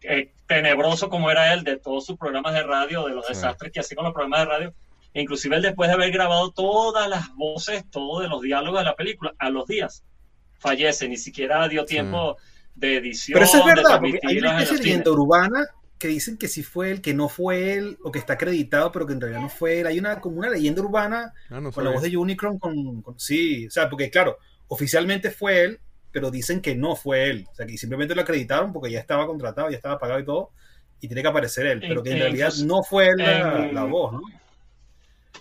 eh, 0.03 0.33
tenebroso 0.47 1.09
como 1.09 1.31
era 1.31 1.53
él 1.53 1.65
de 1.65 1.77
todos 1.77 2.07
sus 2.07 2.17
programas 2.17 2.55
de 2.55 2.63
radio, 2.63 3.07
de 3.07 3.15
los 3.15 3.27
Sí. 3.27 3.35
desastres 3.35 3.73
que 3.73 3.81
hacía 3.81 3.97
con 3.97 4.05
los 4.05 4.15
programas 4.15 4.41
de 4.41 4.45
radio. 4.47 4.75
E 5.15 5.23
inclusive 5.23 5.57
él 5.57 5.63
después 5.63 5.89
de 5.89 5.95
haber 5.95 6.11
grabado 6.13 6.51
todas 6.53 7.09
las 7.09 7.35
voces, 7.35 7.85
todos 7.91 8.23
de 8.23 8.29
los 8.29 8.43
diálogos 8.43 8.81
de 8.81 8.85
la 8.85 8.95
película, 8.95 9.35
a 9.39 9.51
los 9.51 9.67
días 9.67 10.05
fallece, 10.59 11.09
ni 11.09 11.17
siquiera 11.17 11.67
dio 11.69 11.85
tiempo 11.85 12.37
de 12.75 12.97
edición. 12.97 13.35
Pero 13.35 13.45
eso 13.45 13.59
es 13.59 13.65
verdad, 13.65 14.01
porque 14.01 14.19
hay 14.27 14.39
una 14.39 14.61
leyenda 14.61 15.11
urbana 15.11 15.67
que 15.99 16.09
dicen 16.09 16.37
que 16.37 16.47
sí 16.47 16.63
fue 16.63 16.91
él, 16.93 17.01
que 17.01 17.15
no 17.15 17.29
fue 17.29 17.73
él, 17.75 17.99
o 18.05 18.13
que 18.13 18.19
está 18.21 18.35
acreditado, 18.35 18.93
pero 18.93 19.07
que 19.07 19.15
en 19.15 19.21
realidad 19.21 19.41
no 19.41 19.49
fue 19.49 19.81
él. 19.81 19.87
Hay 19.89 19.99
una 19.99 20.21
como 20.21 20.39
una 20.39 20.51
leyenda 20.51 20.81
urbana 20.83 21.33
Ah, 21.51 21.61
no 21.61 21.73
con 21.73 21.85
la 21.85 21.91
voz 21.91 22.03
de 22.03 22.17
Unicron, 22.17 22.59
con, 22.59 23.03
con- 23.03 23.19
sí, 23.19 23.67
o 23.67 23.71
sea, 23.71 23.89
porque 23.91 24.11
claro, 24.11 24.37
oficialmente 24.69 25.31
fue 25.33 25.63
él, 25.65 25.81
pero 26.19 26.31
dicen 26.31 26.61
que 26.61 26.75
no 26.75 26.97
fue 26.97 27.31
él. 27.31 27.47
O 27.51 27.55
sea, 27.55 27.67
que 27.67 27.79
simplemente 27.79 28.15
lo 28.15 28.23
acreditaron 28.23 28.73
porque 28.73 28.91
ya 28.91 29.01
estaba 29.01 29.27
contratado, 29.27 29.71
ya 29.71 29.77
estaba 29.77 29.99
pagado 29.99 30.21
y 30.21 30.25
todo, 30.25 30.51
y 31.01 31.07
tiene 31.09 31.23
que 31.23 31.29
aparecer 31.29 31.67
él, 31.67 31.85
pero 31.87 32.03
que 32.03 32.11
en 32.11 32.19
realidad 32.19 32.53
no 32.57 32.83
fue 32.83 33.07
él 33.09 33.17
la, 33.19 33.69
la 33.73 33.85
voz, 33.85 34.13
¿no? 34.15 34.23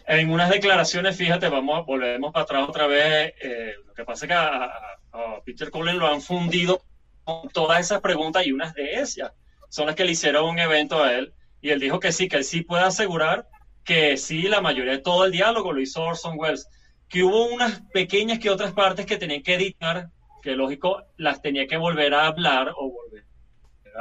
En 0.07 0.30
unas 0.32 0.49
declaraciones, 0.49 1.17
fíjate, 1.17 1.49
vamos, 1.49 1.86
volvemos 1.86 2.32
para 2.32 2.43
atrás 2.43 2.69
otra 2.69 2.88
vez. 2.88 3.34
eh, 3.41 3.73
lo 3.86 3.93
que 3.93 4.05
pasa 4.05 4.25
es 4.25 4.30
que 4.30 4.34
a, 4.36 4.65
a- 4.65 5.41
Peter 5.45 5.71
Cullen 5.71 5.97
lo 5.99 6.07
han 6.07 6.21
fundido 6.21 6.82
con 7.23 7.49
todas 7.49 7.80
esas 7.82 8.01
preguntas 8.01 8.45
y 8.45 8.51
unas 8.51 8.73
de 8.73 8.99
ellas 9.01 9.32
son 9.69 9.88
las 9.88 9.95
que 9.95 10.05
le 10.05 10.11
hicieron 10.11 10.45
un 10.47 10.59
evento 10.59 11.03
a 11.03 11.13
él. 11.13 11.34
Y 11.61 11.71
él 11.71 11.80
dijo 11.80 11.99
que 11.99 12.11
sí, 12.11 12.28
que 12.30 12.38
él 12.38 12.43
sí 12.43 12.61
puede 12.61 12.84
asegurar 12.84 13.47
que 13.84 14.17
sí, 14.17 14.43
la 14.43 14.61
mayoría 14.61 14.93
de 14.93 14.97
todo 14.99 15.25
el 15.25 15.32
diálogo 15.32 15.73
lo 15.73 15.82
hizo 15.82 16.03
Orson 16.03 16.36
Welles. 16.38 16.67
Que 17.09 17.23
hubo 17.23 17.47
unas 17.47 17.82
pequeñas 17.93 18.39
que 18.39 18.49
otras 18.49 18.73
partes 18.73 19.05
que 19.05 19.17
tenían 19.17 19.41
que 19.43 19.55
editar, 19.55 20.09
que 20.48 20.56
lógico, 20.56 21.04
las 21.18 21.41
tenía 21.41 21.68
que 21.68 21.76
volver 21.76 22.14
a 22.14 22.28
hablar 22.28 22.74
o 22.78 22.89
volver 22.91 23.26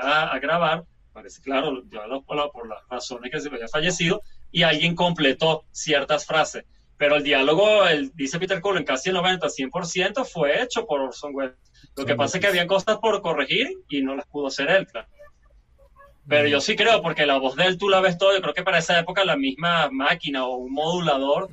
a, 0.01 0.31
a 0.31 0.39
grabar. 0.39 0.85
Parece 1.13 1.43
claro, 1.43 1.83
por, 2.25 2.37
la- 2.37 2.49
por 2.51 2.69
las 2.69 2.79
razones 2.89 3.33
que 3.33 3.41
se 3.41 3.49
había 3.49 3.67
fallecido 3.67 4.23
y 4.53 4.63
alguien 4.63 4.95
completó 4.95 5.65
ciertas 5.73 6.25
frases. 6.25 6.65
Pero 6.99 7.17
el 7.17 7.25
diálogo, 7.25 7.85
el, 7.89 8.13
dice 8.15 8.39
Peter 8.39 8.61
Cullen, 8.61 8.85
casi 8.85 9.11
el 9.11 9.17
90-100% 9.17 10.25
fue 10.25 10.63
hecho 10.63 10.87
por 10.87 11.01
Orson 11.01 11.35
Welles. 11.35 11.57
Lo 11.97 12.07
que 12.07 12.15
pasa 12.15 12.37
es 12.37 12.43
que 12.43 12.47
había 12.49 12.67
cosas 12.69 12.99
por 12.99 13.21
corregir 13.23 13.69
y 13.89 14.03
no 14.03 14.15
las 14.15 14.27
pudo 14.27 14.47
hacer 14.47 14.71
él, 14.71 14.87
claro. 14.87 15.09
Pero 16.29 16.49
yo 16.49 16.61
sí 16.61 16.75
creo, 16.77 17.03
porque 17.03 17.27
la 17.27 17.39
voz 17.39 17.57
de 17.57 17.65
él 17.67 17.77
tú 17.79 17.89
la 17.89 18.01
ves 18.01 18.19
todo, 18.19 18.35
yo 18.35 18.41
creo 18.41 18.55
que 18.55 18.63
para 18.63 18.79
esa 18.79 18.99
época 18.99 19.25
la 19.25 19.37
misma 19.37 19.89
máquina 19.91 20.45
o 20.47 20.57
un 20.57 20.73
modulador, 20.73 21.49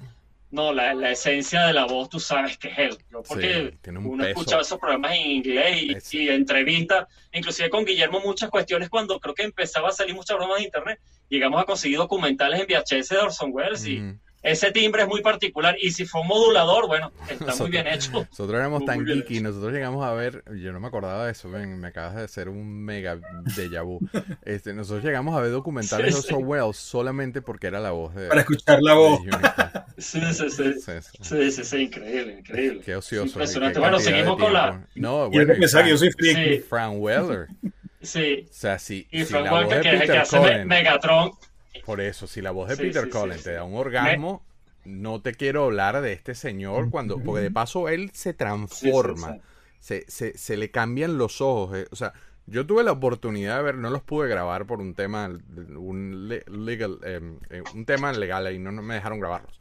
no, 0.53 0.71
la, 0.71 0.93
la 0.93 1.11
esencia 1.11 1.63
de 1.65 1.73
la 1.73 1.85
voz 1.85 2.09
tú 2.09 2.19
sabes 2.19 2.57
que 2.57 2.69
es 2.69 2.77
él. 2.77 2.97
Yo 3.11 3.23
porque 3.23 3.71
Sí, 3.71 3.77
tiene 3.81 3.99
un 3.99 4.05
uno 4.05 4.23
peso. 4.23 4.39
escucha 4.39 4.59
esos 4.61 4.79
programas 4.79 5.13
en 5.15 5.31
inglés 5.31 6.11
y, 6.11 6.17
y 6.17 6.29
entrevistas, 6.29 7.07
inclusive 7.33 7.69
con 7.69 7.83
Guillermo 7.85 8.19
muchas 8.21 8.49
cuestiones 8.49 8.89
cuando 8.89 9.19
creo 9.19 9.33
que 9.33 9.43
empezaba 9.43 9.89
a 9.89 9.91
salir 9.91 10.15
muchas 10.15 10.37
bromas 10.37 10.59
de 10.59 10.63
internet, 10.65 10.99
llegamos 11.27 11.61
a 11.61 11.65
conseguir 11.65 11.97
documentales 11.97 12.59
en 12.61 12.67
VHS 12.67 13.09
de 13.09 13.17
Orson 13.17 13.49
Welles 13.53 13.85
y. 13.87 13.97
ese 14.43 14.71
timbre 14.71 15.03
es 15.03 15.07
muy 15.07 15.21
particular 15.21 15.75
y 15.81 15.91
si 15.91 16.05
fue 16.05 16.21
un 16.21 16.27
modulador, 16.27 16.87
bueno, 16.87 17.11
está 17.29 17.55
muy 17.55 17.71
bien 17.71 17.87
hecho. 17.87 18.11
Nosotros 18.29 18.53
éramos 18.53 18.81
Muy 18.81 18.87
tan 18.87 19.05
geeky, 19.05 19.41
nosotros 19.41 19.71
llegamos 19.71 20.05
a 20.05 20.13
ver, 20.13 20.43
yo 20.61 20.73
no 20.73 20.79
me 20.81 20.87
acordaba 20.87 21.25
de 21.25 21.31
eso, 21.31 21.49
ven, 21.49 21.79
me 21.79 21.87
acabas 21.87 22.15
de 22.15 22.23
hacer 22.23 22.49
un 22.49 22.83
mega 22.83 23.17
déjà 23.55 23.83
vu. 23.83 23.99
Este, 24.43 24.73
nosotros 24.73 25.03
llegamos 25.05 25.35
a 25.35 25.41
ver 25.41 25.51
documentales 25.51 26.13
Sí, 26.13 26.21
de 26.21 26.27
sí. 26.27 26.33
Orson 26.33 26.47
Welles 26.47 26.75
solamente 26.75 27.41
porque 27.41 27.67
era 27.67 27.79
la 27.79 27.91
voz 27.91 28.13
de, 28.15 28.27
Para 28.27 28.41
escuchar 28.41 28.81
la 28.81 28.93
voz. 28.93 29.21
Sí, 29.97 30.19
sí, 30.33 30.49
sí. 30.49 30.73
Sí, 30.73 30.91
sí. 31.01 31.17
Sí, 31.21 31.51
sí, 31.51 31.63
sí, 31.63 31.77
increíble, 31.83 32.39
increíble. 32.39 32.81
Qué 32.83 32.95
ocioso. 32.95 33.27
Impresionante. 33.27 33.75
qué 33.75 33.79
Bueno, 33.79 33.99
seguimos 33.99 34.37
con 34.37 34.51
la-. 34.51 34.87
No, 34.95 35.29
bueno, 35.29 35.53
que 35.53 35.61
yo 35.89 35.97
soy 35.97 36.09
Frank. 36.67 36.93
Sí. 36.93 36.99
Weller. 36.99 37.47
Sí. 38.01 38.45
O 38.49 38.53
sea, 38.53 38.79
si, 38.79 39.07
Y 39.11 39.23
Frank 39.23 39.69
de 39.69 39.81
que 39.81 39.95
es 39.95 40.01
el 40.01 40.11
que 40.11 40.17
hace 40.17 40.37
Cullen, 40.37 40.67
Megatron. 40.67 41.31
Por 41.81 42.01
eso, 42.01 42.27
si 42.27 42.41
la 42.41 42.51
voz 42.51 42.69
de 42.69 42.75
Sí, 42.75 42.83
Peter 42.83 43.03
sí, 43.05 43.11
sí. 43.37 43.43
te 43.43 43.53
da 43.53 43.63
un 43.63 43.75
orgasmo, 43.75 44.43
no 44.85 45.21
te 45.21 45.33
quiero 45.33 45.65
hablar 45.65 46.01
de 46.01 46.13
este 46.13 46.35
señor 46.35 46.89
cuando, 46.89 47.19
porque 47.19 47.41
de 47.41 47.51
paso 47.51 47.89
él 47.89 48.11
se 48.13 48.33
transforma. 48.33 49.37
Se, 49.79 50.05
se, 50.07 50.37
se 50.37 50.55
le 50.57 50.71
cambian 50.71 51.17
los 51.17 51.41
ojos. 51.41 51.77
eh. 51.77 51.87
O 51.91 51.95
sea, 51.95 52.13
yo 52.45 52.65
tuve 52.65 52.83
la 52.83 52.91
oportunidad 52.93 53.57
de 53.57 53.63
ver, 53.63 53.75
no 53.75 53.89
los 53.89 54.01
pude 54.03 54.29
grabar 54.29 54.65
por 54.65 54.79
un 54.79 54.93
tema, 54.95 55.27
un, 55.75 56.27
le- 56.29 56.43
legal, 56.49 56.99
em, 57.03 57.39
eh, 57.49 57.63
un 57.73 57.85
tema 57.85 58.13
legal 58.13 58.53
y 58.53 58.59
no, 58.59 58.71
no 58.71 58.81
me 58.81 58.93
dejaron 58.95 59.19
grabarlos. 59.19 59.59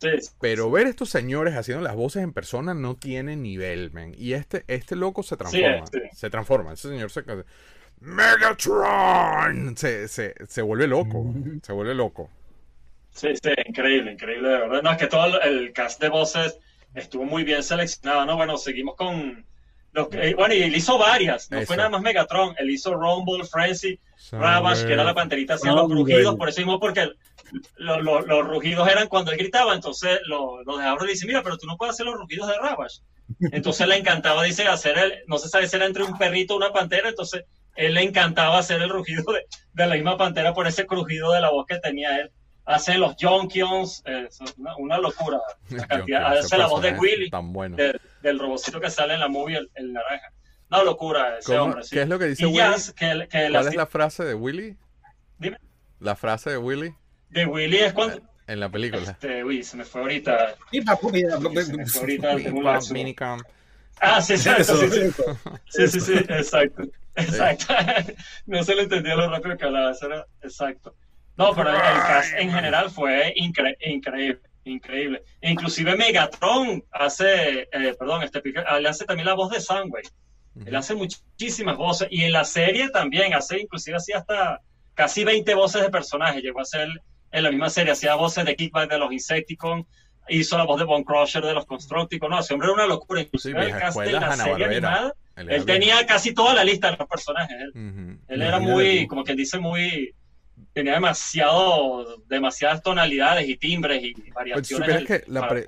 Sí, 0.00 0.08
sí. 0.20 0.30
Pero 0.40 0.70
ver 0.70 0.86
estos 0.86 1.08
señores 1.08 1.54
haciendo 1.56 1.82
las 1.82 1.94
voces 1.96 2.22
en 2.22 2.32
persona 2.32 2.74
no 2.74 2.96
tiene 2.96 3.36
nivel, 3.36 3.90
man. 3.92 4.12
Y 4.16 4.34
este, 4.34 4.64
este 4.68 4.96
loco 4.96 5.22
se 5.22 5.36
transforma. 5.36 5.84
Se 6.12 6.28
transforma. 6.30 6.72
Ese 6.74 6.88
señor 6.90 7.10
se. 7.10 7.22
¡Megatron! 8.04 9.76
Se, 9.76 10.08
se, 10.08 10.34
se 10.46 10.62
vuelve 10.62 10.86
loco. 10.86 11.24
Se 11.62 11.72
vuelve 11.72 11.94
loco. 11.94 12.30
Sí, 13.10 13.28
sí, 13.40 13.50
increíble, 13.66 14.12
increíble, 14.12 14.48
de 14.48 14.58
verdad. 14.58 14.82
No, 14.82 14.90
es 14.92 14.98
que 14.98 15.06
todo 15.06 15.40
el, 15.40 15.72
cast 15.72 16.00
de 16.00 16.08
voces 16.08 16.58
estuvo 16.94 17.24
muy 17.24 17.44
bien 17.44 17.62
seleccionado, 17.62 18.26
¿no? 18.26 18.36
Bueno, 18.36 18.56
seguimos 18.58 18.96
con... 18.96 19.44
Los, 19.92 20.08
que- 20.08 20.30
eh, 20.30 20.34
bueno, 20.34 20.54
y 20.54 20.62
él 20.64 20.74
hizo 20.74 20.98
varias, 20.98 21.48
no 21.52 21.58
Eso. 21.58 21.68
fue 21.68 21.76
nada 21.76 21.88
más 21.88 22.02
Megatron, 22.02 22.56
él 22.58 22.68
hizo 22.70 22.94
Rumble, 22.94 23.44
Frenzy, 23.44 24.00
Ravage, 24.32 24.84
que 24.86 24.92
era 24.92 25.04
la 25.04 25.14
panterita 25.14 25.54
haciendo 25.54 25.82
los 25.82 25.92
rugidos, 25.92 26.34
por 26.34 26.48
eso 26.48 26.60
mismo, 26.60 26.80
porque 26.80 27.08
lo- 27.76 28.00
lo- 28.02 28.22
los 28.22 28.44
rugidos 28.48 28.88
eran 28.88 29.06
cuando 29.06 29.30
él 29.30 29.38
gritaba, 29.38 29.72
entonces 29.72 30.18
lo, 30.26 30.64
lo 30.64 30.76
dejaron 30.78 31.06
y 31.06 31.12
dice, 31.12 31.26
mira, 31.28 31.44
pero 31.44 31.56
tú 31.58 31.68
no 31.68 31.76
puedes 31.76 31.94
hacer 31.94 32.06
los 32.06 32.16
rugidos 32.16 32.48
de 32.48 32.58
Ravage. 32.58 33.02
Entonces 33.52 33.86
le 33.86 33.96
encantaba, 33.96 34.42
dice, 34.42 34.66
hacer 34.66 34.98
el, 34.98 35.14
no 35.28 35.38
se 35.38 35.48
sabe 35.48 35.66
si 35.68 35.76
era 35.76 35.86
entre 35.86 36.02
un 36.02 36.18
perrito 36.18 36.54
o 36.54 36.56
una 36.58 36.72
pantera, 36.72 37.08
entonces 37.08 37.44
él 37.76 37.94
le 37.94 38.02
encantaba 38.02 38.58
hacer 38.58 38.80
el 38.82 38.88
rugido 38.90 39.24
de, 39.32 39.46
de 39.72 39.86
la 39.86 39.94
misma 39.94 40.16
pantera 40.16 40.52
por 40.54 40.66
ese 40.66 40.86
crujido 40.86 41.32
de 41.32 41.40
la 41.40 41.50
voz 41.50 41.66
que 41.66 41.78
tenía 41.78 42.18
él. 42.20 42.30
Hace 42.66 42.96
los 42.96 43.14
Jonkions, 43.20 44.02
es 44.06 44.38
una, 44.56 44.74
una 44.78 44.98
locura. 44.98 45.38
La 45.68 45.86
cantidad, 45.86 46.32
Ese 46.32 46.46
hace 46.46 46.58
la 46.58 46.66
voz 46.66 46.80
de 46.82 46.92
Willy, 46.92 47.28
Tan 47.30 47.52
bueno. 47.52 47.76
de- 47.76 48.00
del 48.22 48.38
robocito 48.38 48.80
que 48.80 48.88
sale 48.88 49.14
en 49.14 49.20
la 49.20 49.28
movie, 49.28 49.58
el, 49.58 49.70
el 49.74 49.92
naranja. 49.92 50.32
Una 50.70 50.82
locura 50.82 51.38
ese 51.38 51.52
¿Cómo- 51.52 51.64
hombre. 51.64 51.82
sí. 51.84 51.90
¿Qué 51.94 52.02
es 52.02 52.08
lo 52.08 52.18
que 52.18 52.24
dice 52.26 52.42
y 52.44 52.46
Willy? 52.46 52.56
Jazz, 52.58 52.92
que, 52.92 53.06
que 53.30 53.50
¿Cuál 53.50 53.52
la- 53.52 53.60
es 53.60 53.74
la 53.74 53.86
frase 53.86 54.24
de 54.24 54.34
Willy? 54.34 54.76
Dime. 55.38 55.58
La 56.00 56.16
frase 56.16 56.50
de 56.50 56.56
Willy 56.58 56.94
de 57.30 57.44
Willy 57.46 57.78
es 57.78 57.92
cuando... 57.92 58.20
en 58.46 58.60
la 58.60 58.70
película. 58.70 59.02
Este, 59.02 59.44
uy, 59.44 59.62
se 59.62 59.76
me 59.76 59.84
fue 59.84 60.00
ahorita. 60.00 60.54
Y 60.70 60.80
papu, 60.80 61.10
mira, 61.10 61.36
Se 61.36 61.76
me 61.76 61.84
fue 61.86 62.00
ahorita 62.00 62.32
el 62.32 62.44
Ah, 64.00 64.20
sí, 64.20 64.34
exacto, 64.34 64.62
Eso, 64.62 64.78
sí, 64.80 64.90
sí. 64.90 65.00
eso. 65.00 65.38
Sí, 65.68 65.88
sí, 65.88 66.00
sí, 66.00 66.12
exacto. 66.28 66.82
Exacto. 67.16 67.74
No 68.46 68.62
se 68.64 68.74
le 68.74 68.82
entendía 68.82 69.14
lo 69.14 69.30
rápido 69.30 69.56
que 69.56 69.64
hablaba, 69.64 69.92
eso 69.92 70.06
era 70.06 70.26
exacto. 70.42 70.94
No, 71.36 71.52
pero 71.54 71.70
el, 71.70 71.76
cast 71.76 72.34
en 72.36 72.50
general 72.52 72.90
fue 72.90 73.34
incre- 73.36 73.76
increíble, 73.80 74.40
increíble. 74.64 75.22
Inclusive 75.42 75.96
Megatron 75.96 76.84
hace, 76.92 77.62
eh, 77.72 77.94
perdón, 77.98 78.22
este 78.22 78.42
ah, 78.66 78.78
le 78.78 78.88
hace 78.88 79.04
también 79.04 79.26
la 79.26 79.34
voz 79.34 79.50
de 79.50 79.60
Soundwave. 79.60 80.08
Él 80.64 80.76
hace 80.76 80.94
muchísimas 80.94 81.76
voces 81.76 82.06
y 82.10 82.22
en 82.22 82.32
la 82.32 82.44
serie 82.44 82.88
también 82.90 83.34
hace, 83.34 83.58
inclusive 83.60 83.96
hacía 83.96 84.18
hasta 84.18 84.60
casi 84.94 85.24
20 85.24 85.52
voces 85.54 85.82
de 85.82 85.90
personajes. 85.90 86.42
Llegó 86.42 86.60
a 86.60 86.62
hacer 86.62 86.88
en 87.32 87.42
la 87.42 87.50
misma 87.50 87.68
serie, 87.70 87.90
hacía 87.92 88.14
voces 88.14 88.44
de 88.44 88.54
Kickback 88.54 88.88
de 88.88 88.98
los 88.98 89.12
Insecticons, 89.12 89.86
hizo 90.28 90.56
la 90.58 90.64
voz 90.64 90.78
de 90.78 90.84
Bone 90.86 91.04
Crusher 91.04 91.42
de 91.44 91.54
los 91.54 91.66
Constructicons. 91.66 92.30
No, 92.30 92.40
ese 92.40 92.54
hombre 92.54 92.66
era 92.66 92.74
una 92.74 92.86
locura. 92.86 93.20
Sí, 93.20 93.26
Inclusive 93.26 93.60
el 93.66 93.72
de 93.72 93.78
escuela, 93.86 94.20
la 94.20 94.36
serie 94.36 94.52
Hanna-Barbera. 94.52 94.76
animada, 94.88 95.14
Él 95.36 95.64
tenía 95.64 96.06
casi 96.06 96.32
toda 96.34 96.54
la 96.54 96.64
lista 96.64 96.90
de 96.90 96.96
los 96.96 97.08
personajes. 97.08 97.56
Él, 97.74 98.18
él 98.28 98.42
era 98.42 98.58
muy, 98.58 99.02
tú. 99.02 99.08
como 99.08 99.24
quien 99.24 99.36
dice, 99.36 99.58
muy. 99.58 100.14
Tenía 100.72 100.94
demasiado, 100.94 102.18
demasiadas 102.28 102.82
tonalidades 102.82 103.48
y 103.48 103.56
timbres 103.56 104.02
y 104.02 104.12
Pues 104.14 104.32
variaciones. 104.34 104.88
del- 104.88 105.06
que 105.06 105.24
la, 105.26 105.48
pre- 105.48 105.64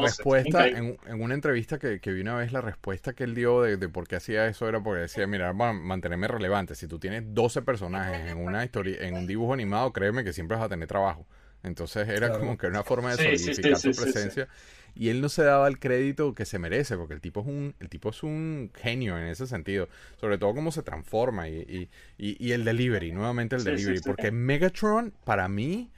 respuesta 0.00 0.66
en, 0.68 0.96
en 1.06 1.22
una 1.22 1.34
entrevista 1.34 1.78
que, 1.78 2.00
que 2.00 2.12
vi 2.12 2.20
una 2.20 2.36
vez, 2.36 2.52
la 2.52 2.60
respuesta 2.60 3.12
que 3.12 3.24
él 3.24 3.34
dio 3.34 3.62
de, 3.62 3.76
de 3.76 3.88
por 3.88 4.06
qué 4.08 4.16
hacía 4.16 4.46
eso 4.46 4.68
era 4.68 4.80
porque 4.82 5.02
decía, 5.02 5.26
mira, 5.26 5.52
para 5.56 5.72
mantenerme 5.72 6.28
relevante, 6.28 6.74
si 6.74 6.86
tú 6.88 6.98
tienes 6.98 7.22
12 7.34 7.62
personajes 7.62 8.30
en 8.30 8.38
una 8.38 8.64
historia, 8.64 8.96
en 9.00 9.14
un 9.14 9.26
dibujo 9.26 9.54
animado, 9.54 9.92
créeme 9.92 10.24
que 10.24 10.32
siempre 10.32 10.56
vas 10.56 10.66
a 10.66 10.68
tener 10.68 10.88
trabajo. 10.88 11.26
Entonces 11.64 12.08
era 12.08 12.28
Claro. 12.28 12.40
como 12.40 12.58
que 12.58 12.66
una 12.68 12.84
forma 12.84 13.10
de 13.12 13.16
Sí, 13.16 13.24
sí, 13.38 13.54
sí, 13.54 13.62
solidificar 13.62 13.76
sí, 13.76 13.92
su 13.92 13.94
sí, 13.94 14.12
sí. 14.12 14.12
presencia. 14.12 14.48
Y 14.94 15.08
él 15.08 15.20
no 15.20 15.28
se 15.28 15.42
daba 15.44 15.66
el 15.68 15.78
crédito 15.80 16.34
que 16.34 16.44
se 16.44 16.58
merece, 16.60 16.96
porque 16.96 17.14
el 17.14 17.20
tipo 17.20 17.40
es 17.40 17.46
un, 17.46 17.74
el 17.80 17.88
tipo 17.88 18.10
es 18.10 18.22
un 18.22 18.70
genio 18.74 19.18
en 19.18 19.26
ese 19.26 19.46
sentido. 19.48 19.88
Sobre 20.20 20.38
todo 20.38 20.54
cómo 20.54 20.70
se 20.72 20.82
transforma 20.82 21.48
y, 21.48 21.56
y, 21.62 21.90
y- 22.18 22.36
y 22.48 22.52
el 22.52 22.64
delivery, 22.64 23.12
nuevamente 23.12 23.56
el 23.56 23.64
delivery. 23.64 23.98
sí. 23.98 24.04
Porque 24.04 24.30
Megatron, 24.30 25.12
para 25.24 25.48
mí, 25.48 25.90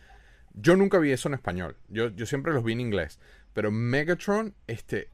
yo 0.55 0.77
nunca 0.77 0.99
vi 0.99 1.13
eso 1.13 1.29
en 1.29 1.35
español. 1.35 1.77
Yo, 1.89 2.09
yo 2.11 2.27
siempre 2.27 2.53
los 2.55 2.65
vi 2.65 2.73
en 2.75 2.81
inglés. 2.81 3.21
Pero 3.55 3.71
Megatron, 3.73 4.55
este, 4.67 5.11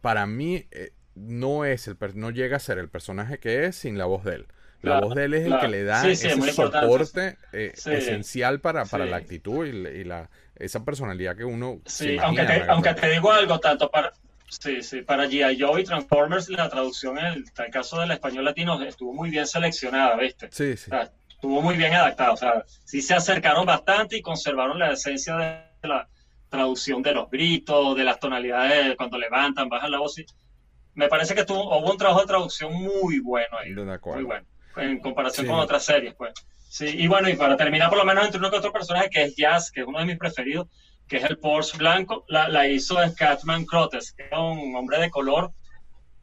para 0.00 0.26
mí, 0.26 0.66
eh, 0.70 0.92
no 1.14 1.64
es 1.64 1.86
el 1.88 1.96
per- 1.96 2.16
no 2.16 2.30
llega 2.30 2.56
a 2.56 2.60
ser 2.60 2.78
el 2.78 2.88
personaje 2.88 3.38
que 3.38 3.66
es 3.66 3.76
sin 3.76 3.98
la 3.98 4.06
voz 4.06 4.24
de 4.24 4.36
él. 4.36 4.46
La 4.82 4.92
Claro, 4.92 5.06
voz 5.06 5.14
de 5.14 5.24
él 5.26 5.34
es 5.34 5.40
el 5.42 5.46
claro. 5.48 5.62
que 5.62 5.68
le 5.68 5.84
da 5.84 6.02
Sí, 6.02 6.16
sí, 6.16 6.26
es 6.26 6.36
ese 6.38 6.52
soporte 6.52 7.38
eh, 7.52 7.72
Sí. 7.76 7.90
esencial 7.92 8.60
para, 8.60 8.84
para 8.84 9.06
la 9.06 9.16
actitud 9.16 9.64
y, 9.66 9.70
y 10.00 10.04
la, 10.04 10.28
esa 10.56 10.84
personalidad 10.84 11.36
que 11.36 11.44
uno 11.44 11.80
se 11.86 12.04
Sí, 12.04 12.12
imagina 12.14 12.26
aunque 12.42 12.44
te, 12.64 12.70
aunque 12.70 12.94
te 12.94 13.08
digo 13.10 13.30
algo, 13.32 13.60
tanto 13.60 13.88
para, 13.90 14.12
sí, 14.48 14.82
sí, 14.82 15.02
para 15.02 15.26
G.I. 15.26 15.60
Joe 15.60 15.80
y 15.80 15.84
Transformers, 15.84 16.48
la 16.48 16.68
traducción 16.68 17.16
en 17.18 17.26
el, 17.26 17.36
en 17.56 17.64
el 17.64 17.70
caso 17.70 18.00
del 18.00 18.10
español 18.10 18.44
latino 18.44 18.82
estuvo 18.82 19.12
muy 19.14 19.30
bien 19.30 19.46
seleccionada, 19.46 20.16
¿viste? 20.16 20.48
Sí, 20.50 20.76
sí. 20.76 20.90
O 20.90 20.94
sea, 20.96 21.10
estuvo 21.28 21.62
muy 21.62 21.76
bien 21.76 21.94
adaptado. 21.94 22.34
O 22.34 22.36
sea, 22.36 22.64
sí 22.84 23.02
se 23.02 23.14
acercaron 23.14 23.64
bastante 23.64 24.16
y 24.16 24.22
conservaron 24.22 24.78
la 24.80 24.92
esencia 24.92 25.36
de 25.36 25.88
la 25.88 26.08
traducción 26.48 27.02
de 27.02 27.12
los 27.14 27.30
gritos, 27.30 27.96
de 27.96 28.04
las 28.04 28.18
tonalidades 28.18 28.96
cuando 28.96 29.16
levantan, 29.16 29.68
bajan 29.68 29.90
la 29.92 30.00
voz. 30.00 30.18
y- 30.18 30.26
Me 30.94 31.08
parece 31.08 31.34
que 31.34 31.44
tuvo, 31.44 31.78
hubo 31.78 31.90
un 31.90 31.96
trabajo 31.98 32.20
de 32.20 32.26
traducción 32.26 32.72
muy 32.74 33.20
bueno 33.20 33.56
ahí. 33.58 33.72
De. 33.72 33.98
Muy 34.14 34.24
bueno. 34.24 34.46
En 34.76 34.98
comparación 35.00 35.46
Sí. 35.46 35.50
con 35.50 35.60
otras 35.60 35.84
series, 35.84 36.14
pues. 36.14 36.32
Sí, 36.68 36.86
y 36.86 37.06
bueno, 37.06 37.28
y 37.28 37.34
para 37.36 37.56
terminar, 37.56 37.88
por 37.90 37.98
lo 37.98 38.04
menos 38.04 38.24
entre 38.24 38.38
uno 38.38 38.50
que 38.50 38.56
otro 38.56 38.72
personaje 38.72 39.10
que 39.10 39.22
es 39.24 39.36
Jazz, 39.36 39.70
que 39.70 39.82
es 39.82 39.86
uno 39.86 39.98
de 39.98 40.06
mis 40.06 40.18
preferidos, 40.18 40.68
que 41.06 41.18
es 41.18 41.24
el 41.24 41.38
Porsche 41.38 41.76
blanco, 41.76 42.24
la, 42.28 42.48
la 42.48 42.66
hizo 42.66 42.96
Scatman 43.06 43.66
Crotes, 43.66 44.12
que 44.12 44.24
era 44.24 44.40
un 44.40 44.74
hombre 44.74 44.98
de 44.98 45.10
color 45.10 45.52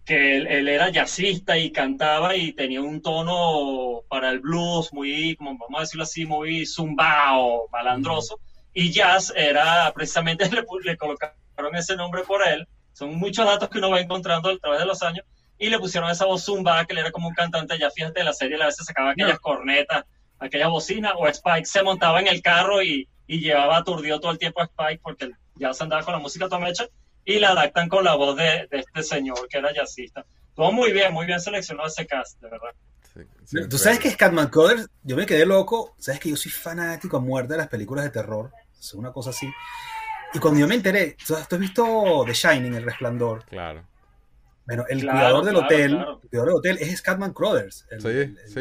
que 0.06 0.38
él, 0.38 0.48
él 0.48 0.68
era 0.68 0.90
jazzista 0.90 1.56
y 1.58 1.72
cantaba 1.72 2.36
y 2.36 2.54
tenía 2.54 2.82
un 2.82 3.00
tono 3.00 4.02
para 4.10 4.32
el 4.32 4.40
blues 4.40 4.92
muy, 4.92 5.36
como 5.36 5.56
vamos 5.60 5.78
a 5.78 5.82
decirlo 5.82 6.04
así, 6.04 6.26
muy 6.26 6.66
zumbao, 6.66 7.68
malandroso. 7.72 8.40
Y 8.74 8.92
jazz 8.92 9.32
era 9.36 9.92
precisamente, 9.94 10.50
le, 10.52 10.66
le 10.84 10.98
colocaron 10.98 11.76
ese 11.76 11.96
nombre 11.96 12.24
por 12.24 12.42
él. 12.48 12.68
Son 12.94 13.16
muchos 13.18 13.46
datos 13.46 13.70
que 13.70 13.78
uno 13.78 13.92
va 13.92 14.00
encontrando 14.02 14.50
a 14.50 14.58
través 14.58 14.80
de 14.80 14.86
los 14.88 15.02
años. 15.04 15.26
Y 15.60 15.70
le 15.70 15.78
pusieron 15.78 16.10
esa 16.10 16.26
voz 16.26 16.44
zumba, 16.46 16.84
que 16.86 16.94
él 16.94 17.00
era 17.00 17.12
como 17.12 17.28
un 17.28 17.34
cantante, 17.36 17.78
ya 17.78 17.92
fíjate, 17.92 18.24
la 18.24 18.34
serie 18.34 18.60
a 18.62 18.66
veces 18.68 18.86
sacaba 18.86 19.12
aquellas 19.12 19.40
cornetas, 19.40 20.06
aquellas 20.40 20.70
bocinas, 20.70 21.14
o 21.18 21.28
Spike 21.28 21.66
se 21.66 21.84
montaba 21.84 22.20
en 22.22 22.28
el 22.28 22.42
carro 22.42 22.82
y, 22.82 23.08
y 23.28 23.40
llevaba 23.42 23.78
aturdido 23.78 24.20
todo 24.20 24.32
el 24.32 24.38
tiempo 24.40 24.62
a 24.62 24.66
Spike 24.66 25.02
porque 25.04 25.30
ya 25.56 25.74
se 25.74 25.84
andaba 25.84 26.04
con 26.04 26.14
la 26.14 26.20
música 26.20 26.46
toda 26.46 26.60
mecha 26.60 26.88
y 27.26 27.40
la 27.40 27.50
adaptan 27.50 27.90
con 27.90 28.04
la 28.06 28.16
voz 28.16 28.38
de, 28.38 28.68
de 28.72 28.80
este 28.80 29.04
señor 29.04 29.48
que 29.50 29.58
era 29.58 29.74
jazzista. 29.74 30.26
Todo 30.56 30.72
muy 30.72 30.92
bien, 30.94 31.14
muy 31.14 31.26
bien 31.26 31.40
seleccionado 31.42 31.88
ese 31.90 32.08
cast, 32.08 32.40
de 32.42 32.50
verdad. 32.50 32.72
Sí, 33.14 33.22
sí, 33.46 33.58
Tú 33.70 33.78
sabes 33.78 33.98
pero- 34.00 34.10
que 34.10 34.16
Scatman 34.16 34.48
Crothers, 34.50 34.88
yo 35.04 35.16
me 35.18 35.26
quedé 35.26 35.46
loco. 35.46 35.94
Sabes 35.98 36.20
que 36.22 36.30
yo 36.30 36.38
soy 36.38 36.52
fanático 36.52 37.18
a 37.18 37.20
muerte 37.20 37.54
de 37.54 37.58
las 37.58 37.68
películas 37.68 38.06
de 38.06 38.12
terror. 38.12 38.52
Es 38.80 38.94
una 38.94 39.12
cosa 39.12 39.32
así. 39.32 39.52
Y 40.34 40.40
cuando 40.40 40.60
yo 40.60 40.68
me 40.68 40.76
enteré, 40.76 41.18
¿tú 41.28 41.36
has 41.36 41.48
tú 41.50 41.56
has 41.56 41.62
visto 41.62 42.24
The 42.26 42.34
Shining, 42.34 42.76
El 42.76 42.84
Resplandor? 42.84 43.44
Claro. 43.46 43.84
Bueno, 44.70 44.86
el 44.88 45.02
Claro, 45.02 45.18
cuidador 45.18 45.46
del 45.46 45.54
claro, 45.56 45.66
hotel, 45.68 45.92
claro. 45.92 46.20
el 46.24 46.30
cuidador 46.30 46.48
del 46.48 46.56
hotel 46.58 46.78
es 46.80 46.98
Scatman 47.00 47.34
Crothers. 47.34 47.86
El, 47.90 48.02
Sí, 48.02 48.08
el- 48.08 48.16
el- 48.16 48.38
sí. 48.48 48.60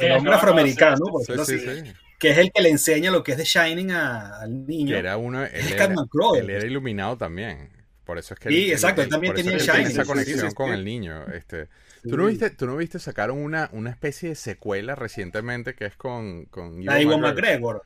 el- 0.00 0.12
hombre 0.12 0.30
no, 0.32 0.36
afroamericano, 0.36 0.96
no, 0.98 1.04
sí, 1.06 1.10
por 1.12 1.24
Sí, 1.24 1.32
decirlo 1.52 1.72
sí, 1.72 1.78
así, 1.80 1.86
sí. 1.90 1.96
que 2.18 2.30
es 2.30 2.38
el 2.38 2.52
que 2.52 2.60
le 2.62 2.68
enseña 2.70 3.10
lo 3.10 3.22
que 3.22 3.32
es 3.32 3.38
The 3.38 3.44
Shining 3.44 3.92
a- 3.92 4.40
al 4.40 4.66
niño. 4.66 4.92
Que 4.92 4.98
era 4.98 5.16
uno, 5.16 5.42
él 5.44 5.50
Es 5.54 5.66
era, 5.70 5.84
Scatman 5.84 6.06
Crothers. 6.08 6.44
él 6.44 6.50
era 6.50 6.66
iluminado 6.66 7.16
también. 7.16 7.70
Por 8.04 8.18
eso 8.18 8.34
es 8.34 8.40
que 8.40 8.48
Sí, 8.48 8.72
exacto, 8.72 9.02
él 9.02 9.08
también 9.08 9.32
por 9.34 9.40
eso 9.40 9.48
tenía 9.50 9.72
tiene 9.72 9.88
esa 9.88 10.04
conexión 10.04 10.40
sí, 10.40 10.46
sí, 10.48 10.54
con 10.54 10.66
sí. 10.68 10.74
el 10.74 10.84
niño. 10.84 11.26
Este, 11.32 11.66
¿tú, 12.02 12.10
Sí. 12.10 12.16
no 12.16 12.26
viste, 12.26 12.50
¿Tú 12.50 12.66
no 12.66 12.76
viste? 12.76 12.98
Sacaron 12.98 13.38
una, 13.38 13.70
una 13.72 13.90
especie 13.90 14.30
de 14.30 14.34
secuela 14.34 14.96
recientemente 14.96 15.74
que 15.74 15.84
es 15.86 15.94
con, 15.96 16.46
con 16.46 16.78
McGregor. 16.84 17.20
McGregor. 17.20 17.82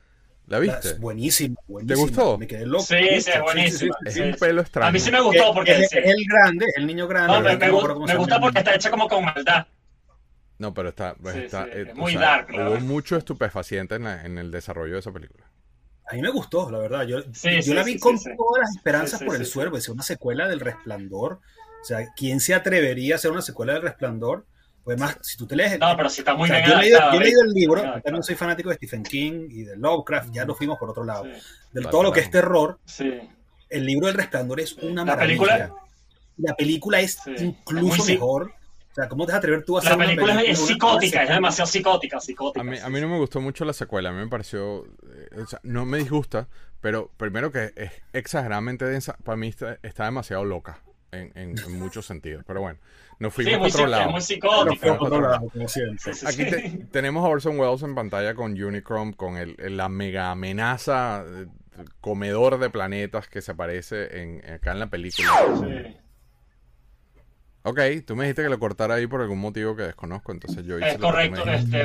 ¿La 0.47 0.59
viste? 0.59 0.89
Es 0.89 0.99
buenísima, 0.99 1.55
buenísima. 1.67 2.01
gustó? 2.01 2.37
Me 2.37 2.47
quedé 2.47 2.65
loco. 2.65 2.83
Sí, 2.83 2.95
sí, 3.21 3.31
es 3.31 3.41
buenísima. 3.41 3.95
Es 4.05 4.13
Sí, 4.13 4.21
un 4.21 4.33
sí. 4.33 4.39
pelo 4.39 4.61
extraño. 4.61 4.87
A 4.87 4.91
mí 4.91 4.99
sí 4.99 5.11
me 5.11 5.21
gustó 5.21 5.53
porque 5.53 5.71
es, 5.71 5.89
sí. 5.89 5.97
es 5.97 6.05
el 6.05 6.23
grande, 6.27 6.65
el 6.75 6.85
niño 6.87 7.07
grande. 7.07 7.33
No, 7.33 7.41
me, 7.41 7.49
ahorita 7.49 7.65
me 7.65 7.71
no 7.71 7.73
gu- 7.73 7.77
acuerdo 7.79 7.93
cómo 7.95 8.05
me 8.07 8.15
gusta 8.15 8.39
porque 8.39 8.59
está 8.59 8.75
hecha 8.75 8.91
como 8.91 9.07
con 9.07 9.25
maldad. 9.25 9.67
No, 10.57 10.73
pero 10.73 10.89
está, 10.89 11.15
Sí, 11.23 11.39
está 11.39 11.63
sí, 11.65 11.69
eh, 11.73 11.85
es 11.89 11.95
o 11.95 11.95
muy 11.95 12.13
sea, 12.13 12.21
dark, 12.21 12.47
Hubo 12.53 12.57
verdad. 12.71 12.79
mucho 12.79 13.17
estupefaciente 13.17 13.95
en, 13.95 14.03
la- 14.03 14.25
en 14.25 14.37
el 14.37 14.51
desarrollo 14.51 14.93
de 14.93 14.99
esa 14.99 15.11
película. 15.11 15.51
A 16.09 16.15
mí 16.15 16.21
me 16.21 16.29
gustó, 16.29 16.69
la 16.69 16.77
verdad. 16.79 17.03
Yo, 17.07 17.21
Sí, 17.33 17.61
yo 17.61 17.61
sí, 17.61 17.73
la 17.73 17.83
sí, 17.83 17.93
vi 17.93 17.99
sí, 17.99 17.99
con 17.99 18.17
sí. 18.19 18.29
todas 18.37 18.61
las 18.61 18.75
esperanzas 18.75 19.19
Sí, 19.19 19.25
sí, 19.25 19.25
por 19.25 19.35
el 19.35 19.45
sí, 19.45 19.51
suelo. 19.51 19.75
Es 19.77 19.89
una 19.89 20.03
secuela 20.03 20.47
del 20.47 20.59
Resplandor. 20.59 21.41
O 21.81 21.85
sea, 21.85 21.99
¿quién 22.15 22.39
se 22.39 22.53
atrevería 22.53 23.15
a 23.15 23.17
hacer 23.17 23.31
una 23.31 23.41
secuela 23.41 23.73
del 23.73 23.81
Resplandor? 23.83 24.45
Pues 24.85 24.97
más, 24.99 25.17
si 25.21 25.35
tú 25.37 25.45
te 25.47 25.55
lees. 25.55 25.77
No, 25.79 25.97
pero 25.97 26.09
sí 26.09 26.21
está 26.21 26.35
muy 26.35 26.43
o 26.49 26.53
sea, 26.53 26.57
bien 26.59 26.69
yo, 26.71 26.77
he 26.77 26.81
leído, 26.83 26.97
adaptada, 26.99 27.15
yo 27.15 27.21
he 27.21 27.25
leído 27.25 27.41
el 27.43 27.51
libro, 27.53 27.79
adaptada. 27.81 28.01
también 28.03 28.23
soy 28.23 28.35
fanático 28.35 28.69
de 28.69 28.75
Stephen 28.75 29.03
King 29.03 29.47
y 29.49 29.63
de 29.63 29.75
Lovecraft, 29.77 30.29
ya 30.31 30.45
nos 30.45 30.57
fuimos 30.57 30.77
por 30.77 30.89
otro 30.91 31.03
lado. 31.03 31.25
Sí, 31.25 31.31
De 31.73 31.81
todo 31.81 32.03
lo 32.03 32.11
que 32.13 32.19
es 32.21 32.29
terror, 32.31 32.79
sí. 32.85 33.19
el 33.69 33.85
libro 33.85 34.05
del 34.07 34.15
Resplandor 34.15 34.59
es 34.61 34.73
una 34.73 35.03
La 35.03 35.15
maravilla. 35.15 35.25
película- 35.39 35.73
La 36.37 36.53
película 36.55 36.99
es 37.01 37.13
Sí. 37.23 37.31
incluso 37.39 38.03
Es 38.03 38.09
mejor. 38.09 38.51
O 38.91 38.95
sea, 38.95 39.09
¿cómo 39.09 39.25
te 39.25 39.31
vas 39.31 39.35
a 39.35 39.39
atrever 39.39 39.65
tú 39.65 39.75
a 39.75 39.79
hacer 39.79 39.91
La 39.91 39.97
una 39.97 40.05
película 40.05 40.41
es- 40.43 40.49
es 40.51 40.57
una- 40.59 40.67
psicótica, 40.67 41.23
es 41.23 41.29
demasiado 41.29 41.67
psicótica, 41.69 42.19
psicótica. 42.19 42.61
A 42.61 42.63
mí, 42.63 42.77
a 42.77 43.01
no 43.01 43.09
me 43.09 43.17
gustó 43.17 43.41
mucho 43.41 43.65
la 43.65 43.73
secuela, 43.73 44.09
a 44.09 44.11
mí 44.13 44.19
me 44.19 44.27
pareció, 44.27 44.85
eh, 44.85 45.41
o 45.41 45.45
sea, 45.47 45.59
no 45.63 45.85
me 45.85 45.97
disgusta, 45.97 46.47
pero 46.79 47.09
primero 47.17 47.51
que 47.51 47.73
es 47.75 47.91
exageradamente 48.13 48.85
densa, 48.85 49.17
para 49.23 49.35
mí 49.35 49.47
está, 49.47 49.79
está 49.81 50.05
demasiado 50.05 50.45
loca 50.45 50.79
en, 51.15 51.31
en- 51.35 51.57
en 51.57 51.79
muchos 51.79 52.05
sentidos, 52.05 52.43
pero 52.45 52.61
bueno, 52.61 52.79
nos 53.19 53.33
fuimos 53.33 53.53
para 53.53 53.67
otro 53.67 53.87
lado. 53.87 54.11
muy 54.11 54.21
Otro 54.99 55.21
lado. 55.21 55.31
lado, 55.33 55.49
como 55.49 55.67
siempre. 55.67 55.97
Sí, 55.99 56.13
sí, 56.13 56.25
Aquí 56.27 56.49
te- 56.49 56.85
tenemos 56.91 57.23
a 57.25 57.27
Orson 57.29 57.59
Welles 57.59 57.81
en 57.83 57.95
pantalla 57.95 58.35
con 58.35 58.61
Unicron, 58.61 59.13
con 59.13 59.37
el, 59.37 59.55
la 59.77 59.89
mega 59.89 60.31
amenaza 60.31 61.23
eh, 61.25 61.45
comedor 62.01 62.57
de 62.59 62.69
planetas 62.69 63.27
que 63.27 63.41
se 63.41 63.51
aparece 63.51 64.21
en, 64.21 64.49
acá 64.49 64.71
en 64.71 64.79
la 64.79 64.87
película. 64.87 65.27
Sí. 65.59 65.97
Ok, 67.67 67.79
tú 68.05 68.15
me 68.15 68.25
dijiste 68.25 68.43
que 68.43 68.49
lo 68.49 68.59
cortara 68.59 68.93
ahí 68.93 69.07
por 69.07 69.21
algún 69.21 69.39
motivo 69.39 69.75
que 69.75 69.81
desconozco, 69.81 70.31
entonces 70.31 70.63
yo 70.65 70.77
hice 70.77 70.87
Es 70.89 70.93
lo 70.99 70.99
que 70.99 71.11
correcto, 71.11 71.43
este, 71.49 71.83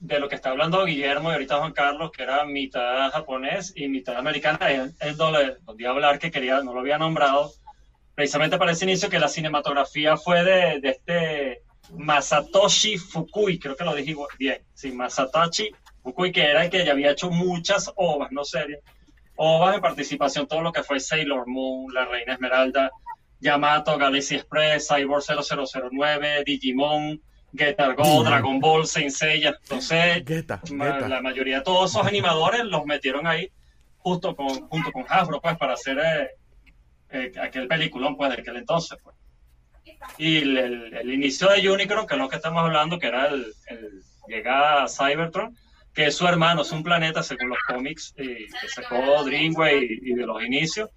de 0.00 0.20
lo 0.20 0.26
que 0.26 0.34
está 0.36 0.48
hablando 0.50 0.86
Guillermo 0.86 1.28
y 1.28 1.32
ahorita 1.34 1.58
Juan 1.58 1.72
Carlos, 1.72 2.10
que 2.12 2.22
era 2.22 2.46
mitad 2.46 3.10
japonés 3.10 3.74
y 3.76 3.88
mitad 3.88 4.16
americana, 4.16 4.70
es, 4.70 4.94
es 5.02 5.16
donde, 5.18 5.56
donde 5.64 5.82
iba 5.82 5.90
a 5.92 5.94
hablar 5.94 6.18
que 6.18 6.30
quería, 6.30 6.62
no 6.62 6.72
lo 6.72 6.80
había 6.80 6.96
nombrado, 6.96 7.52
precisamente 8.16 8.58
para 8.58 8.72
ese 8.72 8.86
inicio 8.86 9.10
que 9.10 9.20
la 9.20 9.28
cinematografía 9.28 10.16
fue 10.16 10.42
de, 10.42 10.80
de 10.80 10.88
este 10.88 11.62
Masatoshi 11.96 12.96
Fukui, 12.96 13.58
creo 13.58 13.76
que 13.76 13.84
lo 13.84 13.94
dije 13.94 14.16
bien, 14.38 14.62
sí, 14.74 14.90
Masatoshi 14.90 15.70
Fukui, 16.02 16.32
que 16.32 16.42
era 16.42 16.64
el 16.64 16.70
que 16.70 16.84
ya 16.84 16.92
había 16.92 17.12
hecho 17.12 17.30
muchas 17.30 17.92
ovas, 17.94 18.32
no 18.32 18.44
series, 18.44 18.80
ovas 19.36 19.76
en 19.76 19.82
participación, 19.82 20.48
todo 20.48 20.62
lo 20.62 20.72
que 20.72 20.82
fue 20.82 20.98
Sailor 20.98 21.46
Moon, 21.46 21.92
La 21.92 22.06
Reina 22.06 22.32
Esmeralda, 22.32 22.90
Yamato, 23.38 23.98
Galaxy 23.98 24.36
Express, 24.36 24.88
Cyborg 24.88 25.22
0009, 25.22 26.42
Digimon, 26.44 27.20
Getter 27.54 27.94
Go, 27.94 28.24
Dragon 28.24 28.58
Ball, 28.60 28.86
Saint 28.86 29.10
Seiya. 29.10 29.54
Entonces, 29.62 30.22
Geta, 30.26 30.62
Geta. 30.64 31.06
la 31.06 31.20
mayoría 31.20 31.58
de 31.58 31.64
todos 31.64 31.90
esos 31.90 32.06
animadores 32.06 32.64
los 32.64 32.86
metieron 32.86 33.26
ahí 33.26 33.50
justo 33.98 34.34
con, 34.34 34.48
junto 34.68 34.90
con 34.90 35.04
Hasbro, 35.06 35.40
pues, 35.40 35.56
para 35.58 35.74
hacer 35.74 35.98
eh, 35.98 36.30
eh, 37.16 37.32
aquel 37.40 37.66
peliculón, 37.68 38.16
pues, 38.16 38.30
de 38.34 38.40
aquel 38.40 38.56
entonces, 38.56 38.98
pues. 39.02 39.16
Y 40.18 40.38
el, 40.38 41.10
inicio 41.12 41.48
de 41.48 41.68
Unicron, 41.70 42.06
que 42.06 42.14
es 42.14 42.20
lo 42.20 42.28
que 42.28 42.36
estamos 42.36 42.62
hablando, 42.62 42.98
que 42.98 43.06
era 43.08 43.26
el, 43.28 43.46
el 43.68 44.02
llegada 44.28 44.84
a 44.84 44.88
Cybertron, 44.88 45.56
que 45.94 46.06
es 46.06 46.16
su 46.16 46.26
hermano, 46.26 46.62
es 46.62 46.72
un 46.72 46.82
planeta, 46.82 47.22
según 47.22 47.48
los 47.50 47.58
cómics 47.66 48.12
y 48.18 48.46
que 48.46 48.68
sacó 48.68 49.24
Dreamway 49.24 49.84
y, 49.84 50.10
y 50.10 50.14
de 50.14 50.26
los 50.26 50.42
inicios. 50.42 50.90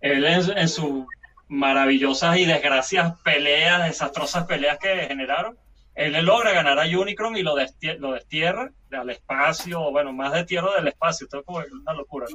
Él 0.00 0.24
en, 0.24 0.58
en 0.58 0.68
sus 0.68 1.04
maravillosas 1.48 2.38
y 2.38 2.46
desgracias 2.46 3.20
peleas, 3.22 3.84
desastrosas 3.86 4.46
peleas 4.46 4.78
que 4.78 5.06
generaron, 5.06 5.58
él 5.94 6.12
le 6.12 6.22
logra 6.22 6.52
ganar 6.52 6.78
a 6.78 6.86
Unicron 6.86 7.36
y 7.36 7.42
lo, 7.42 7.54
destie- 7.54 7.98
lo 7.98 8.12
destierra 8.12 8.70
al 8.90 9.10
espacio, 9.10 9.90
bueno, 9.90 10.12
más 10.12 10.32
de 10.32 10.44
tierra 10.44 10.76
del 10.76 10.88
espacio, 10.88 11.26
esto 11.26 11.40
es 11.40 11.44
como 11.44 11.58
una 11.58 11.92
locura. 11.92 12.26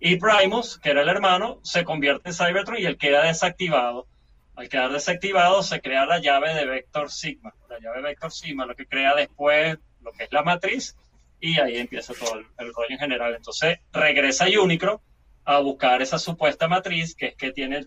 Y 0.00 0.16
Primus, 0.16 0.78
que 0.78 0.90
era 0.90 1.02
el 1.02 1.08
hermano, 1.08 1.60
se 1.62 1.84
convierte 1.84 2.30
en 2.30 2.34
Cybertron 2.34 2.78
y 2.78 2.84
él 2.84 2.98
queda 2.98 3.24
desactivado. 3.24 4.06
Al 4.54 4.68
quedar 4.68 4.92
desactivado 4.92 5.62
se 5.62 5.80
crea 5.80 6.06
la 6.06 6.18
llave 6.18 6.54
de 6.54 6.66
Vector 6.66 7.10
Sigma. 7.10 7.54
La 7.68 7.78
llave 7.80 8.02
Vector 8.02 8.30
Sigma, 8.30 8.66
lo 8.66 8.74
que 8.74 8.86
crea 8.86 9.14
después 9.14 9.78
lo 10.02 10.12
que 10.12 10.24
es 10.24 10.32
la 10.32 10.42
matriz, 10.42 10.96
y 11.40 11.58
ahí 11.58 11.78
empieza 11.78 12.12
todo 12.14 12.38
el, 12.38 12.46
el 12.58 12.72
rollo 12.74 12.90
en 12.90 12.98
general. 12.98 13.34
Entonces 13.34 13.78
regresa 13.92 14.46
Unicron 14.62 15.00
a 15.44 15.58
buscar 15.58 16.00
esa 16.00 16.18
supuesta 16.18 16.68
matriz 16.68 17.14
que 17.14 17.28
es 17.28 17.36
que 17.36 17.52
tiene 17.52 17.86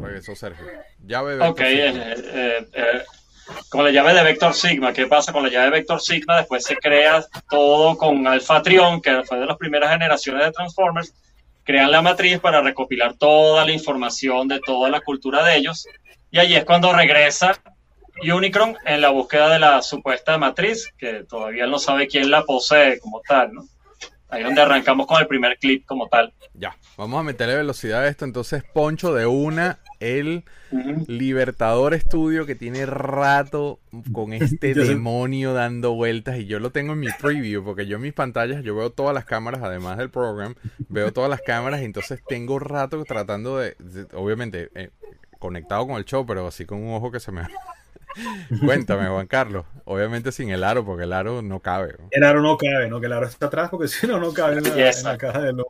Regresó 0.00 0.34
Sergio. 0.34 0.66
Ya 1.00 1.22
bebé. 1.22 1.46
Ok, 1.46 1.60
eh, 1.60 2.14
eh, 2.16 2.66
eh, 2.72 3.02
con 3.68 3.84
la 3.84 3.90
llave 3.90 4.14
de 4.14 4.22
Vector 4.22 4.54
Sigma, 4.54 4.92
¿qué 4.92 5.06
pasa 5.06 5.32
con 5.32 5.42
la 5.42 5.48
llave 5.48 5.66
de 5.66 5.70
Vector 5.70 6.00
Sigma? 6.00 6.38
Después 6.38 6.64
se 6.64 6.76
crea 6.76 7.24
todo 7.48 7.96
con 7.96 8.26
Alpha 8.26 8.62
Trion, 8.62 9.00
que 9.00 9.22
fue 9.24 9.38
de 9.38 9.46
las 9.46 9.56
primeras 9.56 9.90
generaciones 9.90 10.44
de 10.44 10.52
Transformers. 10.52 11.14
Crean 11.64 11.90
la 11.90 12.02
matriz 12.02 12.40
para 12.40 12.60
recopilar 12.62 13.14
toda 13.14 13.64
la 13.64 13.72
información 13.72 14.48
de 14.48 14.60
toda 14.60 14.88
la 14.90 15.00
cultura 15.00 15.44
de 15.44 15.56
ellos. 15.56 15.86
Y 16.30 16.38
allí 16.38 16.56
es 16.56 16.64
cuando 16.64 16.92
regresa 16.92 17.60
Unicron 18.22 18.76
en 18.84 19.00
la 19.00 19.08
búsqueda 19.10 19.50
de 19.50 19.58
la 19.58 19.80
supuesta 19.82 20.36
matriz, 20.36 20.92
que 20.98 21.24
todavía 21.24 21.66
no 21.66 21.78
sabe 21.78 22.06
quién 22.06 22.30
la 22.30 22.44
posee 22.44 22.98
como 23.00 23.20
tal, 23.26 23.54
¿no? 23.54 23.64
Ahí 24.28 24.42
es 24.42 24.46
donde 24.46 24.60
arrancamos 24.60 25.06
con 25.06 25.20
el 25.20 25.26
primer 25.26 25.58
clip 25.58 25.84
como 25.86 26.06
tal. 26.06 26.32
Ya, 26.54 26.76
vamos 26.96 27.18
a 27.18 27.22
meterle 27.22 27.56
velocidad 27.56 28.02
a 28.02 28.08
esto. 28.08 28.24
Entonces, 28.24 28.62
Poncho 28.72 29.12
de 29.14 29.26
una, 29.26 29.80
el. 30.00 30.44
Libertador 31.08 31.98
Studio 31.98 32.46
que 32.46 32.54
tiene 32.54 32.86
rato 32.86 33.80
con 34.12 34.32
este 34.32 34.74
demonio 34.74 35.52
dando 35.52 35.94
vueltas 35.94 36.38
y 36.38 36.46
yo 36.46 36.60
lo 36.60 36.70
tengo 36.70 36.92
en 36.92 37.00
mi 37.00 37.08
preview 37.20 37.64
porque 37.64 37.86
yo 37.86 37.96
en 37.96 38.02
mis 38.02 38.12
pantallas 38.12 38.62
yo 38.62 38.76
veo 38.76 38.90
todas 38.90 39.14
las 39.14 39.24
cámaras 39.24 39.62
además 39.62 39.98
del 39.98 40.10
program, 40.10 40.54
veo 40.88 41.12
todas 41.12 41.28
las 41.28 41.40
cámaras 41.42 41.80
y 41.82 41.84
entonces 41.84 42.20
tengo 42.28 42.58
rato 42.60 43.02
tratando 43.04 43.58
de, 43.58 43.74
de- 43.80 44.06
obviamente 44.14 44.70
eh, 44.74 44.90
conectado 45.38 45.86
con 45.86 45.96
el 45.96 46.04
show 46.04 46.24
pero 46.24 46.46
así 46.46 46.64
con 46.66 46.78
un 46.82 46.94
ojo 46.94 47.10
que 47.10 47.18
se 47.20 47.32
me... 47.32 47.42
Cuéntame 48.64 49.08
Juan 49.08 49.26
Carlos, 49.26 49.66
obviamente 49.84 50.32
sin 50.32 50.50
el 50.50 50.64
aro 50.64 50.84
porque 50.84 51.04
el 51.04 51.12
aro 51.12 51.42
no 51.42 51.60
cabe. 51.60 51.94
¿no? 51.98 52.08
El 52.10 52.24
aro 52.24 52.42
no 52.42 52.56
cabe, 52.56 52.88
¿no? 52.88 53.00
Que 53.00 53.06
el 53.06 53.12
aro 53.12 53.26
está 53.26 53.46
atrás 53.46 53.70
porque 53.70 53.88
si 53.88 54.06
no, 54.06 54.18
no 54.18 54.32
cabe 54.32 54.58
en 54.58 54.64
la, 54.64 54.90
en 54.90 55.04
la 55.04 55.16
caja 55.18 55.40
de 55.40 55.52
los. 55.52 55.66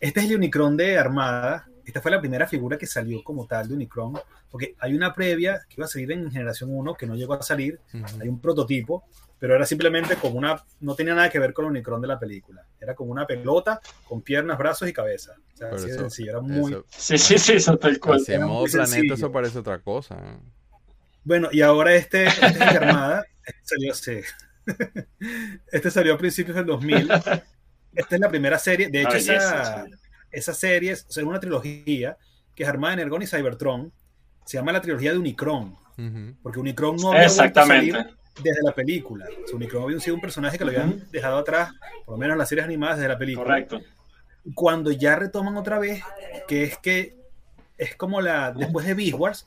Este 0.00 0.20
es 0.20 0.30
el 0.30 0.36
Unicron 0.36 0.76
de 0.76 0.98
Armada. 0.98 1.68
Esta 1.86 2.00
fue 2.00 2.10
la 2.10 2.20
primera 2.20 2.46
figura 2.46 2.78
que 2.78 2.86
salió 2.86 3.22
como 3.22 3.46
tal 3.46 3.68
de 3.68 3.74
Unicron. 3.74 4.14
Porque 4.50 4.74
hay 4.78 4.94
una 4.94 5.12
previa 5.14 5.60
que 5.68 5.74
iba 5.76 5.84
a 5.86 5.88
salir 5.88 6.12
en 6.12 6.30
generación 6.30 6.70
1 6.72 6.94
que 6.94 7.06
no 7.06 7.14
llegó 7.16 7.34
a 7.34 7.42
salir. 7.42 7.80
Hay 8.20 8.28
un 8.28 8.40
prototipo, 8.40 9.04
pero 9.38 9.54
era 9.54 9.66
simplemente 9.66 10.16
como 10.16 10.38
una. 10.38 10.62
No 10.80 10.94
tenía 10.94 11.14
nada 11.14 11.28
que 11.30 11.38
ver 11.38 11.52
con 11.52 11.64
el 11.66 11.70
Unicron 11.72 12.00
de 12.00 12.08
la 12.08 12.18
película. 12.18 12.64
Era 12.80 12.94
como 12.94 13.10
una 13.12 13.26
pelota 13.26 13.80
con 14.08 14.22
piernas, 14.22 14.56
brazos 14.58 14.88
y 14.88 14.92
cabeza. 14.92 15.32
O 15.54 15.56
sea, 15.56 15.68
así 15.70 15.86
de 15.86 15.90
eso- 15.92 16.00
sencillo. 16.00 16.30
Era 16.30 16.40
muy. 16.40 16.72
eso- 16.72 16.84
Sí, 16.90 17.18
sí, 17.18 17.38
sí, 17.38 17.52
eso 17.54 17.76
tal 17.78 17.98
cual. 18.00 18.22
en 18.28 18.42
modo 18.44 18.64
planeta 18.64 18.86
sencillo. 18.86 19.14
eso 19.14 19.32
parece 19.32 19.58
otra 19.58 19.78
cosa. 19.80 20.16
¿no? 20.16 20.40
Bueno, 21.24 21.48
y 21.52 21.60
ahora 21.62 21.94
este, 21.94 22.24
este 22.26 22.46
es 22.46 22.60
Armada. 22.60 23.24
Este 23.46 23.60
salió, 23.64 23.94
sí. 23.94 24.20
Este 25.72 25.90
salió 25.90 26.14
a 26.14 26.18
principios 26.18 26.56
del 26.56 26.66
2000. 26.66 27.08
Esta 27.94 28.14
es 28.16 28.20
la 28.20 28.28
primera 28.28 28.58
serie. 28.58 28.88
De 28.88 29.02
hecho, 29.02 29.16
esa, 29.16 29.86
belleza, 30.34 30.52
sí. 30.52 30.52
esa 30.52 30.54
serie 30.54 30.92
es 30.92 31.06
o 31.08 31.12
sea, 31.12 31.24
una 31.24 31.40
trilogía 31.40 32.16
que 32.54 32.62
es 32.62 32.68
Armada, 32.68 32.94
Energon 32.94 33.22
y 33.22 33.26
Cybertron. 33.26 33.92
Se 34.44 34.56
llama 34.58 34.72
la 34.72 34.80
trilogía 34.80 35.12
de 35.12 35.18
Unicron. 35.18 35.76
Porque 36.42 36.58
Unicron 36.58 36.96
no 36.96 37.12
había 37.12 37.26
vuelto 37.28 37.42
a 37.42 37.46
Exactamente. 37.46 37.92
salir 37.92 38.16
desde 38.42 38.62
la 38.62 38.72
película. 38.72 39.26
O 39.44 39.46
sea, 39.46 39.56
Unicron 39.56 39.84
había 39.84 40.00
sido 40.00 40.16
un 40.16 40.20
personaje 40.20 40.58
que 40.58 40.64
lo 40.64 40.70
habían 40.70 41.08
dejado 41.10 41.38
atrás, 41.38 41.72
por 42.04 42.14
lo 42.14 42.18
menos 42.18 42.34
en 42.34 42.38
las 42.38 42.48
series 42.48 42.64
animadas 42.64 42.96
desde 42.96 43.08
la 43.08 43.18
película. 43.18 43.46
Correcto. 43.46 43.80
Cuando 44.54 44.90
ya 44.90 45.16
retoman 45.16 45.56
otra 45.56 45.78
vez, 45.78 46.02
que 46.48 46.64
es 46.64 46.76
que 46.78 47.16
es 47.78 47.96
como 47.96 48.20
la. 48.20 48.52
Después 48.52 48.86
de 48.86 48.94
Beast 48.94 49.14
Wars, 49.14 49.46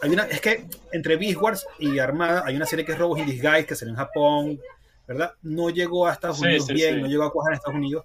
hay 0.00 0.10
una, 0.10 0.24
es 0.24 0.40
que 0.40 0.66
entre 0.92 1.16
Beast 1.16 1.40
Wars 1.40 1.66
y 1.78 1.98
Armada 1.98 2.44
hay 2.46 2.54
una 2.54 2.66
serie 2.66 2.84
que 2.84 2.92
es 2.92 2.98
Robos 2.98 3.18
in 3.18 3.26
Disguise, 3.26 3.66
que 3.66 3.74
salió 3.74 3.92
en 3.94 3.98
Japón, 3.98 4.60
¿verdad? 5.08 5.32
No 5.42 5.70
llegó 5.70 6.06
a 6.06 6.12
Estados 6.12 6.38
Sí, 6.38 6.44
Unidos 6.44 6.66
sí, 6.66 6.74
bien, 6.74 6.94
sí. 6.96 7.00
no 7.02 7.06
llegó 7.08 7.24
a 7.24 7.32
cuajar 7.32 7.52
en 7.52 7.56
Estados 7.56 7.78
Unidos. 7.78 8.04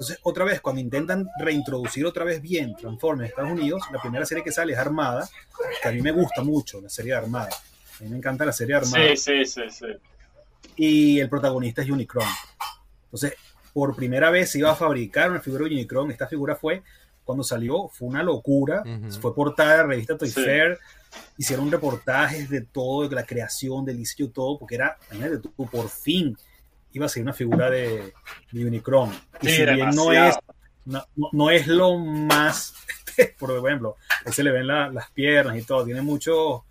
Entonces, 0.00 0.18
otra 0.22 0.46
vez, 0.46 0.62
cuando 0.62 0.80
intentan 0.80 1.28
reintroducir 1.38 2.06
otra 2.06 2.24
vez 2.24 2.40
bien 2.40 2.74
Transformers 2.74 3.26
en 3.26 3.30
Estados 3.32 3.52
Unidos, 3.52 3.82
la 3.92 4.00
primera 4.00 4.24
serie 4.24 4.42
que 4.42 4.50
sale 4.50 4.72
es 4.72 4.78
Armada, 4.78 5.28
que 5.82 5.88
a 5.90 5.92
mí 5.92 6.00
me 6.00 6.10
gusta 6.10 6.42
mucho, 6.42 6.80
la 6.80 6.88
serie 6.88 7.12
de 7.12 7.18
Armada. 7.18 7.50
A 8.00 8.02
mí 8.04 8.08
me 8.08 8.16
encanta 8.16 8.46
la 8.46 8.52
serie 8.52 8.76
de 8.76 8.80
Armada 8.80 9.04
Sí, 9.10 9.16
sí, 9.18 9.44
sí, 9.44 9.60
sí. 9.70 9.86
y 10.76 11.20
el 11.20 11.28
protagonista 11.28 11.82
es 11.82 11.90
Unicron. 11.90 12.24
Entonces, 13.04 13.34
por 13.74 13.94
primera 13.94 14.30
vez 14.30 14.50
se 14.50 14.60
iba 14.60 14.70
a 14.70 14.74
fabricar 14.74 15.30
una 15.30 15.40
figura 15.40 15.64
de 15.66 15.72
Unicron. 15.74 16.10
Esta 16.10 16.26
figura 16.26 16.56
fue, 16.56 16.82
cuando 17.22 17.44
salió, 17.44 17.88
fue 17.88 18.08
una 18.08 18.22
locura. 18.22 18.82
Ujú. 18.86 19.20
Fue 19.20 19.34
portada 19.34 19.72
de 19.72 19.76
la 19.76 19.82
revista 19.82 20.16
Toy 20.16 20.30
Sí. 20.30 20.42
Fair. 20.42 20.78
Hicieron 21.36 21.70
reportajes 21.70 22.48
de 22.48 22.62
todo, 22.62 23.06
de 23.06 23.14
la 23.14 23.26
creación, 23.26 23.84
del 23.84 23.98
diseño, 23.98 24.30
todo, 24.30 24.58
porque 24.58 24.76
era, 24.76 24.96
imagínate 25.12 25.42
tú, 25.46 25.66
por 25.66 25.90
fin 25.90 26.34
iba 26.92 27.06
a 27.06 27.08
ser 27.08 27.22
una 27.22 27.32
figura 27.32 27.70
de, 27.70 28.12
de 28.52 28.64
Unicron. 28.64 29.10
Y 29.42 29.48
Sí, 29.48 29.56
si 29.56 29.64
bien 29.66 29.90
no 29.90 30.12
es, 30.12 30.36
no, 30.84 31.04
no- 31.16 31.28
no 31.32 31.50
es 31.50 31.66
lo 31.66 31.96
más, 31.98 32.74
por 33.38 33.50
ejemplo, 33.66 33.96
ahí 34.24 34.32
se 34.32 34.42
le 34.42 34.50
ven 34.50 34.66
la- 34.66 34.88
las 34.90 35.10
piernas 35.10 35.56
y 35.56 35.62
todo, 35.62 35.84
tiene 35.84 36.02
mucho... 36.02 36.64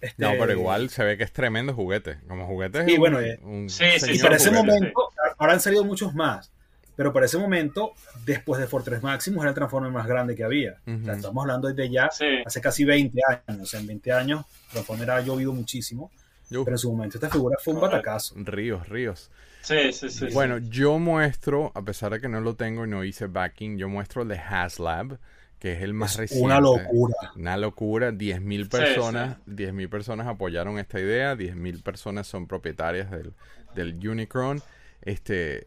este, 0.00 0.22
No, 0.22 0.30
pero 0.38 0.52
igual 0.52 0.88
se 0.90 1.04
ve 1.04 1.16
que 1.18 1.24
es 1.24 1.32
tremendo 1.32 1.74
juguete. 1.74 2.18
Como 2.28 2.46
juguete 2.46 2.80
es 2.80 2.84
Sí, 2.86 2.92
un- 2.94 2.98
bueno, 3.00 3.20
eh. 3.20 3.38
un 3.42 3.68
Sí, 3.68 3.84
sí, 3.94 4.00
señor 4.00 4.16
Y 4.16 4.18
para 4.20 4.36
ese 4.36 4.48
juguete. 4.50 4.66
momento, 4.66 5.00
ahora 5.38 5.52
han 5.52 5.60
salido 5.60 5.84
muchos 5.84 6.14
más, 6.14 6.50
pero 6.96 7.12
para 7.12 7.26
ese 7.26 7.38
momento, 7.38 7.92
después 8.26 8.60
de 8.60 8.66
Fortress 8.66 9.02
Maximus, 9.02 9.40
era 9.42 9.50
el 9.50 9.54
Transformer 9.54 9.90
más 9.90 10.06
grande 10.06 10.34
que 10.34 10.44
había. 10.44 10.76
O 10.86 11.04
sea, 11.04 11.14
estamos 11.14 11.42
hablando 11.42 11.68
desde 11.68 11.90
ya, 11.90 12.10
Sí. 12.10 12.26
hace 12.44 12.60
casi 12.60 12.84
20 12.84 13.20
años. 13.26 13.62
O 13.62 13.66
sea, 13.66 13.80
en 13.80 13.86
20 13.86 14.12
años, 14.12 14.44
Transformer 14.70 15.10
ha 15.10 15.20
llovido 15.20 15.52
muchísimo, 15.52 16.10
Uf, 16.50 16.64
pero 16.64 16.74
en 16.74 16.78
su 16.78 16.90
momento 16.92 17.16
esta 17.16 17.30
figura 17.30 17.56
fue 17.62 17.74
un 17.74 17.80
batacazo. 17.80 18.34
ríos, 18.36 18.88
ríos. 18.88 19.30
Sí, 19.62 19.92
sí, 19.92 20.08
sí. 20.08 20.26
Bueno, 20.32 20.58
yo 20.58 20.98
muestro, 20.98 21.70
a 21.74 21.82
pesar 21.82 22.12
de 22.12 22.20
que 22.20 22.28
no 22.28 22.40
lo 22.40 22.56
tengo 22.56 22.84
y 22.86 22.88
no 22.88 23.04
hice 23.04 23.26
backing, 23.26 23.76
yo 23.78 23.88
muestro 23.88 24.22
el 24.22 24.28
de 24.28 24.38
HasLab, 24.38 25.18
que 25.58 25.72
es 25.74 25.82
el 25.82 25.92
más 25.92 26.12
Es 26.12 26.18
reciente. 26.18 26.44
una 26.46 26.60
locura. 26.60 27.14
Una 27.36 27.56
locura, 27.58 28.10
10.000 28.12 28.64
Sí, 28.64 28.68
personas, 28.70 29.36
10.000 29.46 29.88
personas 29.90 30.26
apoyaron 30.26 30.78
esta 30.78 30.98
idea, 30.98 31.36
10.000 31.36 31.82
personas 31.82 32.26
son 32.26 32.46
propietarias 32.46 33.10
del, 33.10 33.34
del 33.74 34.08
Unicron. 34.08 34.62
Este 35.02 35.66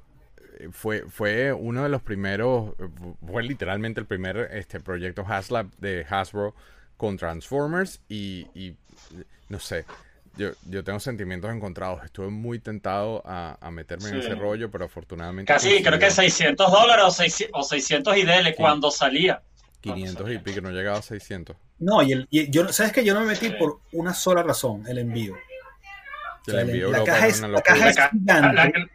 fue, 0.72 1.04
fue 1.10 1.54
uno 1.54 1.84
de 1.84 1.90
los 1.90 2.02
primeros, 2.02 2.74
fue 3.26 3.44
literalmente 3.44 4.00
el 4.00 4.08
primer 4.08 4.50
este 4.54 4.80
proyecto 4.80 5.24
Haslab 5.28 5.70
de 5.78 6.06
Hasbro 6.10 6.56
con 6.98 7.18
Transformers 7.18 8.02
y, 8.10 8.48
y, 8.56 8.76
no 9.50 9.60
sé, 9.60 9.86
yo, 10.38 10.50
yo 10.70 10.84
tengo 10.84 11.00
sentimientos 11.00 11.52
encontrados. 11.54 12.04
Estuve 12.04 12.30
muy 12.30 12.60
tentado 12.60 13.22
a, 13.26 13.58
a 13.62 13.72
meterme 13.72 14.10
en 14.10 14.16
Sí. 14.22 14.28
ese 14.28 14.36
rollo, 14.36 14.70
pero 14.72 14.86
afortunadamente 14.86 15.52
Casi, 15.52 15.68
coincidió. 15.68 15.92
creo 15.92 16.00
que 16.00 16.12
600 16.12 16.72
dólares 16.72 17.06
o 17.08 17.12
600, 17.12 17.60
o 17.60 17.64
600 17.68 18.18
y 18.18 18.24
dele 18.24 18.56
cuando 18.56 18.90
salía. 18.92 19.42
500 19.82 20.32
y 20.32 20.38
pico, 20.40 20.62
no 20.62 20.72
llegaba 20.72 21.00
a 21.00 21.02
600. 21.02 21.56
No, 21.80 22.02
y, 22.02 22.14
el, 22.14 22.28
y 22.30 22.50
yo, 22.50 22.72
¿sabes 22.72 22.94
que 22.94 23.04
Yo 23.04 23.14
no 23.14 23.20
me 23.22 23.26
metí 23.28 23.48
Sí. 23.48 23.56
por 23.60 23.80
una 23.92 24.14
sola 24.14 24.42
razón, 24.44 24.84
el 24.88 24.98
envío. 25.00 25.34
O 25.34 26.52
sea, 26.52 26.62
El 26.62 26.70
envío 26.70 26.92
la, 26.92 27.04
caja 27.04 27.28
es, 27.28 27.40
una 27.40 27.48
la 27.50 27.54
locura. 27.58 27.74
caja 27.76 27.90
es 27.90 27.96
La, 27.98 28.10
gigante. 28.10 28.34
la- 28.56 28.88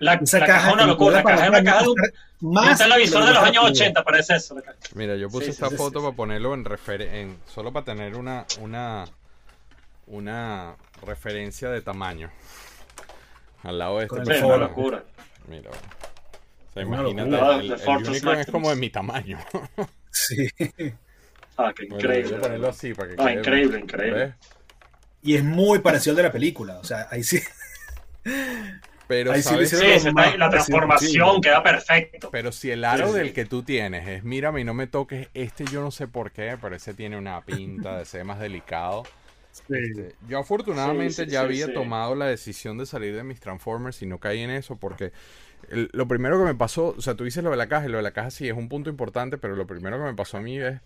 la- 0.00 0.14
Esa 0.14 0.38
la 0.40 0.46
caja 0.46 0.58
caja 0.58 0.68
es 0.68 0.74
una 0.74 0.86
locura. 0.86 1.16
La 1.18 1.22
caja 1.24 1.42
es 1.44 1.48
una 1.50 1.64
caja 1.64 1.82
de 1.82 1.88
un, 1.88 2.52
más 2.52 2.78
de 2.78 2.84
televisor 2.84 3.22
de 3.22 3.28
que 3.28 3.34
los 3.34 3.42
años 3.42 3.60
puedo. 3.62 3.72
80, 3.72 4.04
parece 4.04 4.34
eso. 4.36 4.56
Mira, 4.94 5.16
yo 5.16 5.28
puse 5.30 5.46
Sí, 5.46 5.50
esta 5.52 5.68
sí, 5.70 5.76
foto 5.76 6.00
sí. 6.00 6.04
para 6.04 6.16
ponerlo 6.16 6.52
en 6.54 6.64
refer 6.64 7.02
en 7.02 7.38
solo 7.46 7.72
para 7.72 7.84
tener 7.86 8.14
una 8.16 8.44
una 8.60 9.04
una 10.06 10.76
referencia 11.06 11.70
de 11.70 11.80
tamaño 11.80 12.30
al 13.62 13.78
lado 13.78 13.98
de 13.98 14.04
este 14.06 14.16
el 14.36 14.44
una 14.44 14.56
locura. 14.58 15.04
Mira. 15.48 15.70
O 15.70 16.72
sea, 16.74 16.86
Una 16.86 16.96
imagínate, 17.00 17.30
locura. 17.30 17.56
el, 17.56 17.68
The 17.76 17.90
el 17.92 18.08
Unicorn 18.08 18.38
es 18.40 18.46
como 18.50 18.70
de 18.70 18.76
mi 18.76 18.90
tamaño. 18.90 19.38
Sí. 20.16 20.46
Ah, 21.56 21.72
qué 21.76 21.86
Bueno, 21.88 21.96
increíble. 21.96 22.36
a 22.36 22.40
ponerlo 22.40 22.68
así 22.68 22.94
para 22.94 23.08
que 23.08 23.14
Ah, 23.18 23.24
quede- 23.26 23.38
increíble, 23.40 23.80
increíble. 23.80 24.24
¿ves? 24.26 24.34
Y 25.22 25.34
es 25.34 25.42
muy 25.42 25.80
parecido 25.80 26.12
al 26.12 26.16
de 26.18 26.22
la 26.22 26.30
película. 26.32 26.78
O 26.78 26.84
sea, 26.84 27.08
ahí 27.10 27.24
sí. 27.24 27.40
Pero 29.08 29.32
Ahí 29.32 29.42
sabes 29.42 29.70
Sí, 29.70 30.10
más 30.12 30.38
la 30.38 30.48
transformación 30.48 31.40
queda 31.40 31.62
perfecto. 31.62 32.30
Pero 32.30 32.52
si 32.52 32.70
el 32.70 32.84
aro 32.84 33.06
Sí, 33.08 33.12
sí. 33.12 33.18
del 33.18 33.32
que 33.34 33.44
tú 33.44 33.62
tienes 33.64 34.06
es 34.08 34.24
mírame 34.24 34.60
y 34.60 34.64
no 34.64 34.72
me 34.72 34.86
toques, 34.86 35.28
este 35.34 35.64
yo 35.66 35.82
no 35.82 35.90
sé 35.90 36.06
por 36.06 36.30
qué, 36.30 36.56
pero 36.60 36.74
ese 36.76 36.94
tiene 36.94 37.18
una 37.18 37.40
pinta 37.42 37.98
de 37.98 38.04
ser 38.06 38.24
más 38.24 38.38
delicado. 38.38 39.02
Este, 39.68 40.14
yo 40.28 40.38
afortunadamente 40.40 41.14
Sí, 41.14 41.24
sí, 41.26 41.30
ya 41.30 41.40
sí, 41.40 41.44
había 41.46 41.66
sí. 41.66 41.74
tomado 41.74 42.14
la 42.14 42.26
decisión 42.26 42.76
de 42.78 42.86
salir 42.86 43.14
de 43.14 43.22
mis 43.24 43.40
Transformers 43.40 44.02
y 44.02 44.06
no 44.06 44.18
caí 44.18 44.40
en 44.40 44.50
eso 44.50 44.76
porque 44.76 45.12
el- 45.70 45.88
lo 45.92 46.08
primero 46.08 46.38
que 46.38 46.44
me 46.44 46.54
pasó, 46.54 46.94
o 46.96 47.00
sea, 47.00 47.14
tú 47.14 47.24
dices 47.24 47.42
lo 47.44 47.50
de 47.50 47.56
la 47.56 47.68
caja 47.68 47.86
y 47.86 47.88
lo 47.90 47.98
de 47.98 48.02
la 48.02 48.12
caja 48.12 48.30
sí 48.30 48.48
es 48.48 48.56
un 48.56 48.68
punto 48.68 48.90
importante, 48.90 49.38
pero 49.38 49.56
lo 49.56 49.66
primero 49.66 49.96
que 49.98 50.04
me 50.04 50.14
pasó 50.14 50.38
a 50.38 50.40
mí 50.40 50.58
es, 50.58 50.80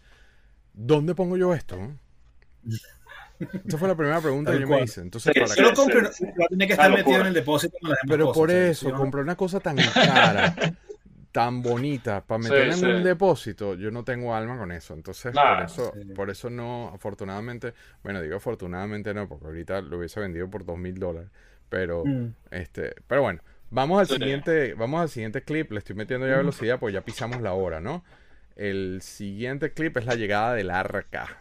¿dónde 0.74 1.14
pongo 1.14 1.36
yo 1.36 1.54
esto? 1.54 1.78
Esa 3.66 3.78
fue 3.78 3.88
la 3.88 3.94
primera 3.96 4.20
pregunta 4.20 4.52
que 4.52 4.60
yo 4.60 4.68
me 4.68 4.82
hice. 4.82 5.00
Entonces, 5.00 5.32
Sí, 5.32 5.40
¿para 5.40 5.54
sí, 5.54 5.62
sí. 6.12 6.24
va 6.40 6.44
a 6.44 6.48
tener 6.48 6.66
que 6.66 6.72
estar 6.74 6.90
metido 6.90 7.20
en 7.20 7.26
el 7.26 7.34
depósito 7.34 7.76
Pero 8.06 8.26
cosas, 8.26 8.38
por 8.38 8.50
sea, 8.50 8.70
eso, 8.70 8.90
no- 8.90 8.98
compré 8.98 9.20
una 9.22 9.36
cosa 9.36 9.60
tan 9.60 9.76
cara, 9.76 10.56
tan 11.33 11.62
bonita, 11.62 12.22
para 12.24 12.43
Sí, 12.43 12.49
meterla 12.51 12.72
en 12.74 12.79
sí. 12.81 12.87
un 12.87 13.03
depósito, 13.05 13.74
yo 13.74 13.91
no 13.91 14.03
tengo 14.05 14.35
alma 14.35 14.57
con 14.59 14.72
eso. 14.72 14.95
Entonces, 14.95 15.35
Nah. 15.35 15.57
por 15.57 15.64
eso, 15.64 15.93
Sí. 15.95 16.05
por 16.14 16.31
eso 16.31 16.51
no, 16.51 16.89
afortunadamente, 16.95 17.74
bueno, 18.03 18.20
digo 18.22 18.37
afortunadamente 18.37 19.12
no, 19.14 19.29
porque 19.29 19.47
ahorita 19.47 19.83
lo 19.83 19.99
hubiese 19.99 20.20
vendido 20.20 20.49
por 20.51 20.64
dos 20.64 20.79
mil 20.79 20.95
dólares. 20.99 21.31
Pero, 21.68 22.03
Mm. 22.05 22.29
este, 22.51 22.95
pero 23.07 23.22
bueno, 23.22 23.41
vamos 23.70 24.01
al 24.01 24.07
Sí. 24.07 24.14
siguiente, 24.14 24.74
vamos 24.74 25.03
al 25.03 25.09
siguiente 25.11 25.43
clip. 25.43 25.70
Le 25.72 25.79
estoy 25.81 25.95
metiendo 25.97 26.26
ya 26.26 26.37
velocidad, 26.39 26.79
pues 26.79 26.95
ya 26.95 27.03
pisamos 27.03 27.41
la 27.43 27.53
hora, 27.53 27.81
¿no? 27.81 28.05
El 28.57 29.01
siguiente 29.03 29.72
clip 29.72 29.97
es 29.99 30.07
la 30.07 30.14
llegada 30.14 30.55
del 30.55 30.70
arca. 30.70 31.37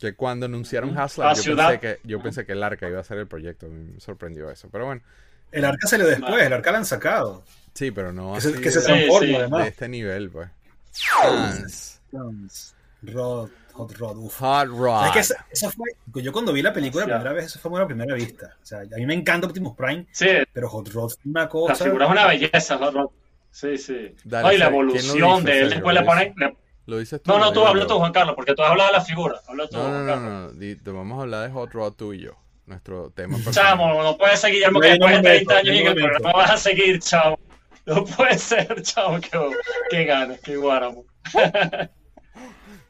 Que 0.00 0.14
cuando 0.14 0.46
anunciaron 0.46 0.96
Haslab, 0.96 1.36
La 1.36 1.42
yo 1.42 1.56
pensé 1.56 1.80
que, 1.80 1.98
yo 2.04 2.22
pensé 2.22 2.46
que 2.46 2.52
el 2.52 2.62
arca 2.62 2.88
iba 2.88 3.00
a 3.00 3.04
ser 3.04 3.18
el 3.18 3.26
proyecto. 3.26 3.66
A 3.66 3.68
mí 3.68 3.92
me 3.94 4.00
sorprendió 4.00 4.50
eso. 4.50 4.68
Pero 4.70 4.86
bueno, 4.86 5.02
El 5.50 5.64
arca 5.64 5.86
salió 5.88 6.06
después, 6.06 6.42
el 6.42 6.52
arca 6.52 6.72
la 6.72 6.78
han 6.78 6.84
sacado. 6.84 7.44
Sí, 7.74 7.90
pero 7.90 8.12
no 8.12 8.34
Que 8.34 8.40
se, 8.40 8.48
así 8.50 8.60
que 8.60 8.70
se 8.70 8.80
Sí, 8.80 8.86
transforma 8.86 9.26
sí. 9.28 9.34
además. 9.36 9.62
de 9.62 9.68
este 9.68 9.88
nivel, 9.88 10.30
pues. 10.30 10.48
Trans. 12.10 12.74
Rod, 13.02 13.48
Hot 13.74 13.92
Rod, 13.96 14.16
uf. 14.16 14.36
Hot 14.40 14.66
Rod. 14.68 14.98
¿Sabes 14.98 15.12
qué? 15.12 15.18
Esa, 15.20 15.46
esa 15.52 15.70
fue, 15.70 15.86
yo 16.22 16.32
cuando 16.32 16.52
vi 16.52 16.62
la 16.62 16.72
película 16.72 17.04
la 17.06 17.12
Ya. 17.12 17.14
primera 17.18 17.34
vez, 17.34 17.46
eso 17.46 17.58
fue 17.60 17.70
una 17.70 17.86
primera 17.86 18.14
vista. 18.14 18.56
O 18.60 18.66
sea, 18.66 18.80
a 18.80 18.96
mí 18.96 19.06
me 19.06 19.14
encanta 19.14 19.46
Optimus 19.46 19.76
Prime, 19.76 20.06
Sí, 20.10 20.26
pero 20.52 20.68
Hot 20.68 20.88
Rod 20.88 21.10
fue 21.10 21.30
una 21.30 21.42
la 21.42 21.48
cosa. 21.48 21.84
figura 21.84 22.06
es 22.06 22.10
una 22.10 22.26
belleza. 22.26 22.78
Hot 22.78 22.94
Rod. 22.94 23.10
Sí, 23.50 23.78
sí. 23.78 24.14
Dale, 24.24 24.48
No, 24.48 24.52
y 24.52 24.58
la 24.58 24.64
Fer, 24.66 24.72
¿quién 24.72 24.72
lo 24.72 24.92
evolución 25.14 25.44
dice, 25.44 25.52
de 25.56 25.60
él, 25.62 25.70
después 25.70 25.94
¿Lo 25.94 26.00
le 26.00 26.06
ponen... 26.06 26.34
le- 26.36 26.56
¿Lo 26.86 26.98
dices 26.98 27.22
tú? 27.22 27.30
No, 27.30 27.38
no, 27.38 27.46
tú 27.48 27.60
digo 27.60 27.66
habla 27.66 27.82
yo? 27.82 27.86
tú, 27.86 27.98
Juan 27.98 28.12
Carlos, 28.12 28.34
porque 28.34 28.54
tú 28.54 28.62
has 28.62 28.70
hablado 28.70 28.90
de 28.92 28.98
la 28.98 29.04
figura. 29.04 29.40
Habla 29.46 29.68
tú, 29.68 29.76
No, 29.76 30.04
no, 30.04 30.16
no, 30.50 30.58
te 30.58 30.90
vamos 30.90 31.18
a 31.18 31.22
hablar 31.22 31.46
de 31.46 31.52
Hot 31.52 31.72
Rod 31.72 31.92
tú 31.92 32.12
y 32.14 32.20
yo. 32.20 32.32
Nuestro 32.66 33.10
tema 33.10 33.36
personal. 33.36 33.70
Chamo, 33.70 34.02
no 34.02 34.16
puede 34.18 34.36
ser 34.36 34.52
Guillermo 34.52 34.80
que 34.80 34.98
No, 34.98 35.06
después 35.06 35.10
de 35.12 35.16
no, 35.16 35.22
30 35.22 35.52
no, 35.52 35.58
años 35.58 35.74
y 35.74 35.78
en 35.78 36.22
no, 36.22 36.32
vas 36.32 36.50
a 36.50 36.56
seguir, 36.56 36.98
chamo. 37.00 37.38
No 37.88 38.04
puede 38.04 38.38
ser, 38.38 38.82
chamo, 38.82 39.18
qué, 39.20 39.30
qué 39.90 40.04
ganas, 40.04 40.38
qué 40.40 40.56
guáramo. 40.56 41.04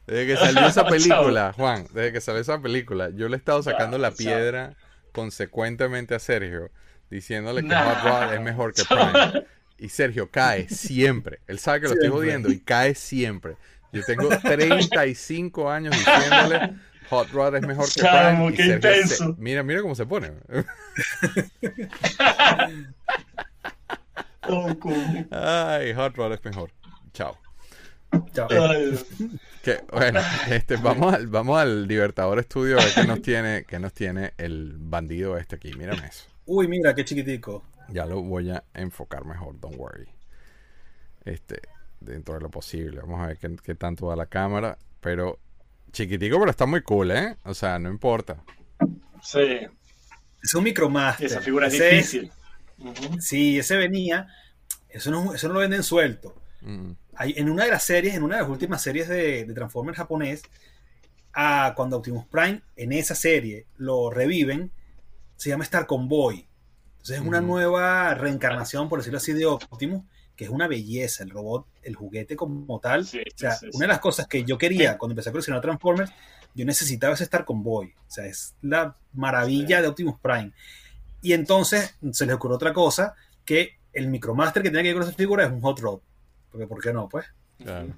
Desde 0.05 0.27
que 0.27 0.35
salió 0.37 0.67
esa 0.67 0.81
Chao. 0.81 0.89
película, 0.89 1.53
Juan, 1.55 1.87
desde 1.93 2.11
que 2.13 2.21
salió 2.21 2.41
esa 2.41 2.61
película, 2.61 3.09
yo 3.13 3.29
le 3.29 3.35
he 3.35 3.39
estado 3.39 3.63
sacando 3.63 3.97
la 3.97 4.09
Chao. 4.09 4.17
piedra 4.17 4.75
consecuentemente 5.11 6.15
a 6.15 6.19
Sergio, 6.19 6.71
diciéndole 7.09 7.61
que 7.61 7.67
Nah. 7.69 7.95
Hot 7.95 8.03
Rod 8.03 8.33
es 8.33 8.41
mejor 8.41 8.73
que 8.73 8.83
Prime. 8.89 9.45
Y 9.77 9.89
Sergio 9.89 10.29
cae 10.29 10.67
siempre. 10.67 11.39
Él 11.47 11.59
sabe 11.59 11.79
que 11.81 11.87
lo 11.87 11.93
estoy 11.93 12.09
jodiendo 12.09 12.49
y 12.51 12.59
cae 12.59 12.93
siempre. 12.95 13.55
Yo 13.93 14.03
tengo 14.03 14.27
35 14.29 15.69
años 15.71 15.95
diciéndole 15.97 16.73
Hot 17.09 17.29
Rod 17.31 17.55
es 17.55 17.61
mejor 17.65 17.85
que 17.85 18.01
Chamo, 18.01 18.47
Prime. 18.47 18.53
y 18.53 18.53
qué 18.57 18.63
se- 18.63 18.73
intenso. 18.75 19.35
mira, 19.39 19.63
mira 19.63 19.81
cómo 19.81 19.95
se 19.95 20.05
pone. 20.05 20.31
Ay, 25.31 25.93
Hot 25.93 26.15
Rod 26.15 26.33
es 26.33 26.43
mejor. 26.43 26.71
Chao. 27.13 27.37
Chao. 28.33 28.47
Que, 29.63 29.79
bueno, 29.91 30.19
este, 30.49 30.77
vamos, 30.77 31.13
al, 31.13 31.27
vamos 31.27 31.59
al 31.59 31.87
Libertador 31.87 32.41
Studio 32.43 32.79
a 32.79 32.83
ver 32.83 32.93
qué 32.95 33.03
nos 33.03 33.21
tiene, 33.21 33.65
qué 33.67 33.79
nos 33.79 33.93
tiene 33.93 34.33
el 34.37 34.73
bandido 34.77 35.37
este 35.37 35.55
aquí. 35.57 35.73
Mírame 35.73 36.07
eso. 36.07 36.25
Uy, 36.45 36.67
mira, 36.67 36.95
qué 36.95 37.05
chiquitico. 37.05 37.63
Ya 37.89 38.05
lo 38.05 38.21
voy 38.21 38.49
a 38.51 38.63
enfocar 38.73 39.25
mejor, 39.25 39.59
don't 39.59 39.75
worry. 39.77 40.07
Este, 41.25 41.61
dentro 41.99 42.35
de 42.35 42.41
lo 42.41 42.49
posible. 42.49 43.01
Vamos 43.01 43.21
a 43.21 43.27
ver 43.27 43.37
qué, 43.37 43.55
qué 43.63 43.75
tanto 43.75 44.09
da 44.09 44.15
la 44.15 44.25
cámara. 44.27 44.77
Pero 45.01 45.39
chiquitico, 45.91 46.39
pero 46.39 46.51
está 46.51 46.65
muy 46.65 46.81
cool, 46.81 47.11
¿eh? 47.11 47.37
O 47.43 47.53
sea, 47.53 47.77
no 47.79 47.89
importa. 47.89 48.43
Sí, 49.21 49.67
Es 50.41 50.53
un 50.53 50.63
Micromaster. 50.63 51.25
esa 51.25 51.41
figura 51.41 51.67
es 51.67 51.73
Ese 51.75 52.31
difícil. 52.79 53.09
Ujú. 53.11 53.21
Sí, 53.21 53.59
ese 53.59 53.75
venía. 53.77 54.27
Eso 54.89 55.11
no, 55.11 55.33
eso 55.33 55.47
no 55.47 55.55
lo 55.55 55.59
venden 55.61 55.83
suelto. 55.83 56.35
Mm, 56.61 56.91
Hay, 57.15 57.33
en 57.37 57.49
una 57.49 57.65
de 57.65 57.71
las 57.71 57.83
series, 57.83 58.15
en 58.15 58.23
una 58.23 58.35
de 58.37 58.41
las 58.43 58.49
últimas 58.51 58.81
series 58.81 59.07
de, 59.07 59.45
de 59.45 59.53
Transformers 59.53 59.97
japonés, 59.97 60.41
a 61.33 61.73
cuando 61.75 61.97
Optimus 61.97 62.25
Prime 62.25 62.61
en 62.75 62.91
esa 62.93 63.13
serie 63.15 63.65
lo 63.77 64.09
reviven, 64.09 64.71
se 65.37 65.49
llama 65.49 65.63
Star 65.63 65.85
Convoy. 65.85 66.47
Entonces 66.93 67.17
es 67.17 67.21
una 67.21 67.37
Ujú. 67.39 67.47
nueva 67.47 68.13
reencarnación, 68.15 68.89
por 68.89 68.99
decirlo 68.99 69.17
así, 69.17 69.31
de 69.33 69.45
Optimus, 69.45 70.03
que 70.35 70.45
es 70.45 70.49
una 70.49 70.67
belleza, 70.67 71.23
el 71.23 71.29
robot, 71.29 71.65
el 71.83 71.95
juguete 71.95 72.35
como 72.35 72.79
tal. 72.79 73.05
Sí, 73.05 73.19
o 73.19 73.37
sea, 73.37 73.51
sí, 73.53 73.67
sí. 73.69 73.77
una 73.77 73.83
de 73.85 73.89
las 73.89 73.99
cosas 73.99 74.27
que 74.27 74.43
yo 74.43 74.57
quería 74.57 74.97
cuando 74.97 75.13
empecé 75.13 75.29
a 75.29 75.31
coleccionar 75.31 75.61
Transformers, 75.61 76.11
yo 76.55 76.65
necesitaba 76.65 77.13
ese 77.13 77.25
Star 77.25 77.45
Convoy. 77.45 77.93
O 78.07 78.11
sea, 78.11 78.25
es 78.25 78.55
la 78.61 78.95
maravilla 79.13 79.77
Sí. 79.77 79.81
de 79.83 79.87
Optimus 79.87 80.19
Prime. 80.19 80.51
Y 81.21 81.33
entonces 81.33 81.95
se 82.11 82.25
les 82.25 82.35
ocurrió 82.35 82.55
otra 82.55 82.73
cosa, 82.73 83.15
que 83.45 83.77
el 83.93 84.07
Micromaster 84.07 84.63
que 84.63 84.69
tiene 84.69 84.83
que 84.83 84.89
ver 84.93 85.01
con 85.01 85.07
esa 85.09 85.17
figura 85.17 85.45
es 85.45 85.51
un 85.51 85.61
Hot 85.61 85.79
Rod. 85.79 85.99
Porque, 86.51 86.67
¿por 86.67 86.81
qué 86.81 86.93
no? 86.93 87.07
Pues. 87.09 87.25
claro. 87.63 87.87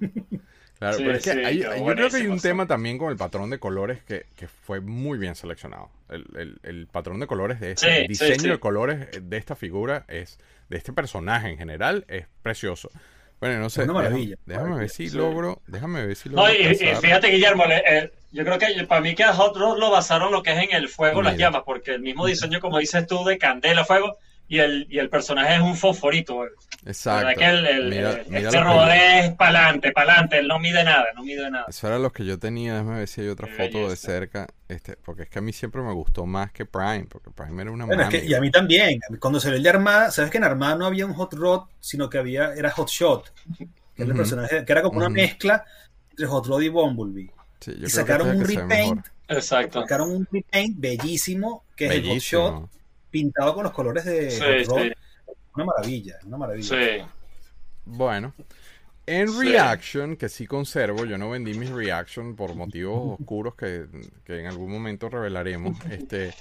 Claro, 0.78 0.96
Sí, 0.96 1.04
pero 1.04 1.16
es 1.16 1.22
que 1.22 1.32
sí, 1.32 1.38
hay- 1.44 1.58
quedó 1.60 1.76
yo 1.76 1.94
creo 1.94 2.10
que 2.10 2.16
hay 2.16 2.26
un 2.26 2.40
tema 2.40 2.66
también 2.66 2.98
con 2.98 3.12
el 3.12 3.16
patrón 3.16 3.50
de 3.50 3.60
colores 3.60 4.02
que, 4.02 4.26
que 4.34 4.48
fue 4.48 4.80
muy 4.80 5.16
bien 5.16 5.36
seleccionado. 5.36 5.90
El, 6.08 6.26
el- 6.36 6.58
el 6.64 6.86
patrón 6.88 7.20
de 7.20 7.28
colores 7.28 7.60
de 7.60 7.70
este, 7.70 7.86
Sí, 7.86 7.92
el 7.98 8.02
sí, 8.02 8.08
diseño 8.08 8.40
sí. 8.42 8.48
de 8.48 8.58
colores 8.58 9.08
de 9.22 9.36
esta 9.36 9.54
figura 9.54 10.04
es, 10.08 10.40
de 10.70 10.78
este 10.78 10.92
personaje 10.92 11.50
en 11.50 11.56
general, 11.56 12.04
es 12.08 12.26
precioso. 12.42 12.90
Bueno, 13.42 13.58
no 13.58 13.70
sé, 13.70 13.82
una 13.82 13.94
déjame- 13.94 14.04
maravilla. 14.04 14.36
déjame, 14.46 14.76
ver 14.78 14.88
si 14.88 15.10
Sí. 15.10 15.16
logro, 15.16 15.60
déjame 15.66 16.06
ver 16.06 16.14
si 16.14 16.28
logro 16.28 16.44
No, 16.46 16.52
y, 16.54 16.76
fíjate, 16.76 17.26
Guillermo, 17.26 17.64
le- 17.66 17.82
eh, 17.84 18.12
yo 18.30 18.44
creo 18.44 18.56
que 18.56 18.84
para 18.86 19.00
mí 19.00 19.16
que 19.16 19.24
a 19.24 19.32
Hot 19.34 19.56
Rod 19.56 19.78
lo 19.80 19.90
basaron 19.90 20.30
lo 20.30 20.44
que 20.44 20.52
es 20.52 20.58
en 20.62 20.76
el 20.76 20.88
fuego, 20.88 21.22
las 21.22 21.36
llamas, 21.36 21.62
porque 21.66 21.90
el 21.90 22.02
mismo 22.02 22.24
diseño, 22.26 22.60
como 22.60 22.78
dices 22.78 23.04
tú, 23.08 23.24
de 23.24 23.38
candela, 23.38 23.84
fuego, 23.84 24.16
y 24.52 24.58
el, 24.58 24.86
y 24.90 24.98
el 24.98 25.08
personaje 25.08 25.54
es 25.54 25.62
un 25.62 25.74
fosforito. 25.74 26.44
La 26.44 26.50
Exacto. 26.90 27.26
verdad 27.26 27.38
que 27.38 27.46
el, 27.46 27.66
el- 27.66 27.88
Mira- 27.88 28.10
el- 28.12 28.26
mira 28.28 28.40
este 28.50 28.60
robot 28.60 28.88
es 28.92 29.30
pa'lante, 29.32 29.92
pa'lante, 29.92 30.38
él 30.40 30.46
no 30.46 30.58
mide 30.58 30.84
nada, 30.84 31.06
no 31.14 31.22
mide 31.22 31.50
nada. 31.50 31.64
Eso 31.68 31.86
era 31.86 31.98
lo 31.98 32.12
que 32.12 32.26
yo 32.26 32.38
tenía, 32.38 32.74
déjame 32.74 32.98
ver 32.98 33.08
si 33.08 33.22
hay 33.22 33.28
otra 33.28 33.46
Qué 33.48 33.54
foto 33.54 33.88
de 33.88 33.96
cerca, 33.96 34.46
este, 34.68 34.98
porque 34.98 35.22
es 35.22 35.30
que 35.30 35.38
a 35.38 35.42
mí 35.42 35.54
siempre 35.54 35.80
me 35.80 35.94
gustó 35.94 36.26
más 36.26 36.52
que 36.52 36.66
Prime, 36.66 37.06
porque 37.08 37.30
Prime 37.30 37.62
era 37.62 37.70
una 37.70 37.86
Bueno, 37.86 38.02
es 38.02 38.08
mami. 38.08 38.20
que, 38.20 38.26
y 38.26 38.34
a 38.34 38.40
mí 38.42 38.50
también. 38.50 39.00
Cuando 39.20 39.40
se 39.40 39.48
ve 39.48 39.56
el 39.56 39.62
de 39.62 39.70
Armada, 39.70 40.10
¿sabes 40.10 40.30
que 40.30 40.36
en 40.36 40.44
Armada 40.44 40.74
no 40.76 40.84
había 40.84 41.06
un 41.06 41.14
Hot 41.14 41.32
Rod, 41.32 41.62
sino 41.80 42.10
que 42.10 42.18
había, 42.18 42.52
era 42.52 42.70
Hot 42.72 42.90
Shot? 42.90 43.32
Que, 43.56 44.02
era 44.02 44.04
el 44.04 44.08
Ujú. 44.10 44.16
personaje, 44.18 44.64
que 44.66 44.72
era 44.72 44.82
como 44.82 44.98
una 44.98 45.08
mezcla 45.08 45.64
entre 46.10 46.26
Hot 46.26 46.46
Rod 46.46 46.60
y 46.60 46.68
Bumblebee. 46.68 47.30
Sí, 47.60 47.70
yo 47.70 47.72
Y 47.72 47.76
creo 47.78 47.88
sacaron 47.90 48.36
un 48.36 48.44
repaint. 48.44 49.06
Exacto. 49.28 49.80
sacaron 49.80 50.10
un 50.10 50.28
repaint 50.30 50.78
bellísimo, 50.78 51.64
que 51.74 51.86
es 51.86 51.92
el 51.92 52.06
Hot 52.08 52.18
Shot. 52.18 52.70
Pintado 53.12 53.54
con 53.54 53.62
los 53.62 53.72
colores 53.72 54.04
de 54.04 54.30
Sí, 54.30 54.40
Hot 54.66 54.76
Rod. 54.78 54.82
sí, 54.82 54.92
Una 55.54 55.64
maravilla, 55.66 56.18
una 56.24 56.36
maravilla. 56.38 56.68
sí. 56.98 57.04
Bueno. 57.84 58.34
En 59.06 59.28
Sí. 59.28 59.38
Reaction, 59.48 60.16
que 60.16 60.28
sí 60.28 60.46
conservo, 60.46 61.04
yo 61.04 61.18
no 61.18 61.30
vendí 61.30 61.54
mis 61.54 61.70
Reaction 61.70 62.36
por 62.36 62.54
motivos 62.54 63.18
oscuros 63.20 63.54
que, 63.56 63.86
que 64.24 64.40
en 64.40 64.46
algún 64.46 64.70
momento 64.70 65.08
revelaremos. 65.08 65.76
Este, 65.90 66.32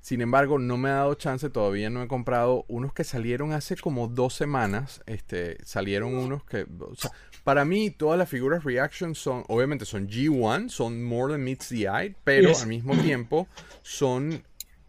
sin 0.00 0.22
embargo, 0.22 0.58
no 0.58 0.78
me 0.78 0.88
ha 0.88 0.94
dado 0.94 1.14
chance, 1.14 1.50
todavía 1.50 1.90
no 1.90 2.02
he 2.02 2.08
comprado 2.08 2.64
unos 2.68 2.94
que 2.94 3.04
salieron 3.04 3.52
hace 3.52 3.76
como 3.76 4.08
dos 4.08 4.32
semanas. 4.34 5.02
Este, 5.06 5.58
salieron 5.64 6.14
unos 6.14 6.44
que, 6.44 6.66
o 6.80 6.94
sea, 6.96 7.10
para 7.44 7.66
mí 7.66 7.90
todas 7.90 8.18
las 8.18 8.28
figuras 8.30 8.64
Reaction 8.64 9.14
son, 9.14 9.44
obviamente 9.48 9.84
son 9.84 10.08
G1, 10.08 10.70
son 10.70 11.04
more 11.04 11.32
than 11.34 11.44
meets 11.44 11.68
the 11.68 11.82
eye, 11.82 12.14
pero 12.24 12.48
Yes. 12.48 12.62
al 12.62 12.68
mismo 12.68 12.96
tiempo 12.96 13.48
son 13.82 14.42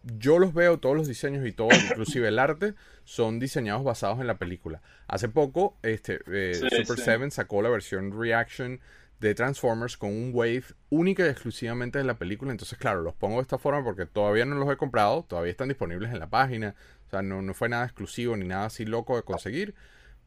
yo 0.04 0.40
los 0.40 0.54
veo, 0.54 0.80
todos 0.80 0.96
los 0.96 1.08
diseños 1.08 1.46
y 1.46 1.52
todo, 1.52 1.70
inclusive 1.90 2.28
el 2.28 2.40
arte, 2.40 2.74
son 3.04 3.40
diseñados 3.40 3.84
basados 3.84 4.20
en 4.20 4.28
la 4.28 4.38
película. 4.38 4.82
Hace 5.08 5.30
poco, 5.30 5.78
este, 5.84 6.20
eh, 6.28 6.56
Sí, 6.56 6.70
Super 6.70 6.98
sí. 6.98 7.04
7 7.04 7.32
sacó 7.32 7.62
la 7.62 7.70
versión 7.70 8.18
Reaction 8.18 8.80
de 9.20 9.36
Transformers 9.36 9.98
con 9.98 10.12
un 10.12 10.32
wave 10.34 10.64
única 10.90 11.26
y 11.26 11.30
exclusivamente 11.30 11.98
de 11.98 12.06
la 12.06 12.18
película. 12.18 12.52
Entonces, 12.52 12.78
claro, 12.78 13.02
los 13.02 13.14
pongo 13.14 13.38
de 13.38 13.42
esta 13.42 13.58
forma 13.58 13.84
porque 13.84 14.06
todavía 14.06 14.46
no 14.46 14.56
los 14.56 14.72
he 14.72 14.78
comprado, 14.78 15.24
todavía 15.24 15.52
están 15.52 15.68
disponibles 15.68 16.12
en 16.12 16.20
la 16.20 16.30
página. 16.30 16.76
O 17.08 17.10
sea, 17.10 17.22
no, 17.22 17.42
no 17.42 17.54
fue 17.54 17.70
nada 17.70 17.86
exclusivo 17.86 18.38
ni 18.38 18.48
nada 18.48 18.66
así 18.66 18.86
loco 18.86 19.16
de 19.16 19.24
conseguir. 19.24 19.76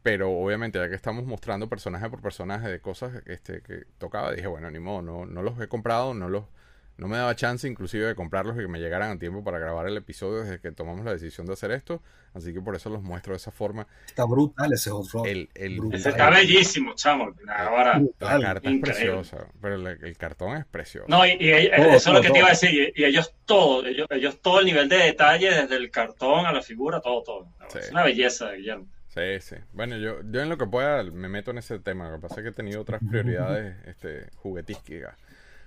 Pero 0.02 0.32
obviamente, 0.32 0.78
ya 0.78 0.88
que 0.88 0.96
estamos 0.96 1.24
mostrando 1.24 1.68
personaje 1.68 2.10
por 2.10 2.20
personaje 2.20 2.68
de 2.68 2.80
cosas 2.80 3.22
este, 3.26 3.62
que 3.62 3.84
tocaba, 3.98 4.32
dije, 4.32 4.48
bueno, 4.48 4.70
ni 4.70 4.80
modo, 4.80 5.00
no, 5.00 5.26
no 5.26 5.42
los 5.42 5.60
he 5.60 5.68
comprado, 5.68 6.12
no 6.12 6.28
los, 6.28 6.44
no 6.98 7.08
me 7.08 7.16
daba 7.16 7.34
chance 7.34 7.66
inclusive 7.66 8.06
de 8.06 8.14
comprarlos 8.14 8.56
y 8.56 8.60
que 8.60 8.68
me 8.68 8.78
llegaran 8.78 9.10
a 9.10 9.18
tiempo 9.18 9.42
para 9.42 9.58
grabar 9.58 9.88
el 9.88 9.96
episodio 9.96 10.42
desde 10.42 10.60
que 10.60 10.70
tomamos 10.72 11.04
la 11.04 11.12
decisión 11.12 11.46
de 11.46 11.54
hacer 11.54 11.72
esto. 11.72 12.02
Así 12.34 12.52
que 12.54 12.60
por 12.60 12.74
eso 12.74 12.88
los 12.88 13.02
muestro 13.02 13.32
de 13.32 13.36
esa 13.38 13.50
forma. 13.50 13.86
Está 14.06 14.24
brutal 14.24 14.72
ese 14.72 14.90
Hot 14.90 15.06
Rod. 15.12 15.26
El, 15.26 15.50
el, 15.54 15.78
Brutal. 15.78 16.00
Ese 16.00 16.08
está 16.10 16.30
bellísimo, 16.30 16.94
chamo. 16.94 17.34
Ahora, 17.48 18.00
la 18.20 18.40
carta 18.40 18.70
es 18.70 18.80
preciosa, 18.80 19.46
pero 19.60 19.74
el, 19.74 19.86
el 19.86 20.16
cartón 20.16 20.56
es 20.56 20.64
precioso. 20.64 21.06
no, 21.08 21.26
y, 21.26 21.36
y 21.40 21.52
ellos- 21.52 21.76
Todo, 21.76 21.86
eso 21.88 21.96
es 21.96 22.06
lo 22.06 22.12
todo, 22.12 22.22
que 22.22 22.30
te 22.30 22.38
iba 22.38 22.46
a 22.46 22.50
decir. 22.50 22.92
Y, 22.96 23.02
y 23.02 23.04
ellos 23.04 23.34
todo, 23.44 23.84
ellos, 23.86 24.06
ellos 24.10 24.40
todo 24.40 24.60
el 24.60 24.66
nivel 24.66 24.88
de 24.88 24.96
detalle, 24.96 25.50
desde 25.50 25.76
el 25.76 25.90
cartón 25.90 26.46
a 26.46 26.52
la 26.52 26.62
figura, 26.62 27.00
todo, 27.00 27.22
todo. 27.22 27.48
Sí. 27.68 27.78
Es 27.80 27.90
una 27.90 28.04
belleza, 28.04 28.52
Guillermo. 28.52 28.86
Sí, 29.08 29.40
sí. 29.40 29.56
Bueno, 29.74 29.98
yo, 29.98 30.20
yo 30.30 30.40
en 30.40 30.48
lo 30.48 30.56
que 30.56 30.66
pueda 30.66 31.02
me 31.02 31.28
meto 31.28 31.50
en 31.50 31.58
ese 31.58 31.78
tema. 31.80 32.08
Lo 32.08 32.16
que 32.16 32.22
pasa 32.22 32.36
es 32.36 32.44
que 32.44 32.48
he 32.48 32.52
tenido 32.52 32.80
otras 32.80 33.02
prioridades 33.10 33.76
este, 33.86 34.30
juguetísticas. 34.36 35.16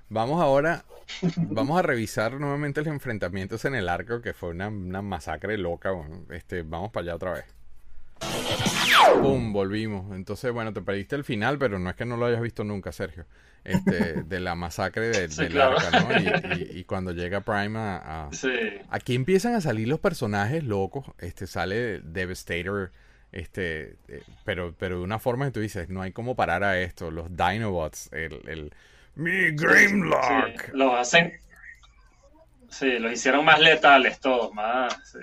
Vamos 0.09 0.41
ahora, 0.41 0.85
vamos 1.37 1.79
a 1.79 1.81
revisar 1.81 2.33
nuevamente 2.39 2.81
los 2.81 2.87
enfrentamientos 2.93 3.65
en 3.65 3.75
el 3.75 3.89
arco, 3.89 4.21
que 4.21 4.33
fue 4.33 4.49
una, 4.49 4.67
una 4.67 5.01
masacre 5.01 5.57
loca. 5.57 5.91
bueno, 5.91 6.23
este, 6.31 6.61
vamos 6.63 6.91
para 6.91 7.05
allá 7.05 7.15
otra 7.15 7.31
vez. 7.33 7.45
¡Pum! 9.21 9.51
Volvimos. 9.53 10.15
Entonces, 10.15 10.51
bueno, 10.51 10.73
te 10.73 10.81
perdiste 10.81 11.15
el 11.15 11.23
final, 11.23 11.57
pero 11.57 11.79
no 11.79 11.89
es 11.89 11.95
que 11.95 12.05
no 12.05 12.17
lo 12.17 12.25
hayas 12.25 12.41
visto 12.41 12.63
nunca, 12.63 12.91
Sergio. 12.91 13.25
Este, 13.63 14.21
de 14.23 14.39
la 14.39 14.53
masacre 14.55 15.07
de- 15.07 15.27
Sí, 15.29 15.43
del 15.43 15.53
claro. 15.53 15.77
arca, 15.79 15.99
¿no? 16.01 16.11
Y, 16.19 16.61
y- 16.75 16.79
y 16.79 16.83
cuando 16.83 17.11
llega 17.11 17.41
Prime 17.41 17.77
a, 17.79 18.25
a- 18.27 18.29
Sí. 18.31 18.49
Aquí 18.89 19.15
empiezan 19.15 19.55
a 19.55 19.61
salir 19.61 19.87
los 19.87 19.99
personajes 19.99 20.63
locos. 20.63 21.05
Este 21.17 21.47
sale 21.47 21.99
Devastator. 22.01 22.91
Este, 23.31 23.97
eh, 24.07 24.21
pero, 24.43 24.73
pero 24.77 24.99
de 24.99 25.03
una 25.03 25.17
forma 25.19 25.45
que 25.45 25.51
tú 25.51 25.59
dices, 25.61 25.89
no 25.89 26.01
hay 26.01 26.11
como 26.11 26.35
parar 26.35 26.63
a 26.63 26.79
esto. 26.79 27.09
Los 27.11 27.35
Dinobots, 27.35 28.09
el, 28.13 28.39
el 28.47 28.73
Mi 29.15 29.51
Grimlock. 29.51 30.61
Sí, 30.65 30.71
los 30.73 30.93
hacen. 30.93 31.33
Sí, 32.69 32.99
los 32.99 33.11
hicieron 33.13 33.45
más 33.45 33.59
letales 33.59 34.19
todos, 34.19 34.53
más. 34.53 34.93
sí. 35.09 35.19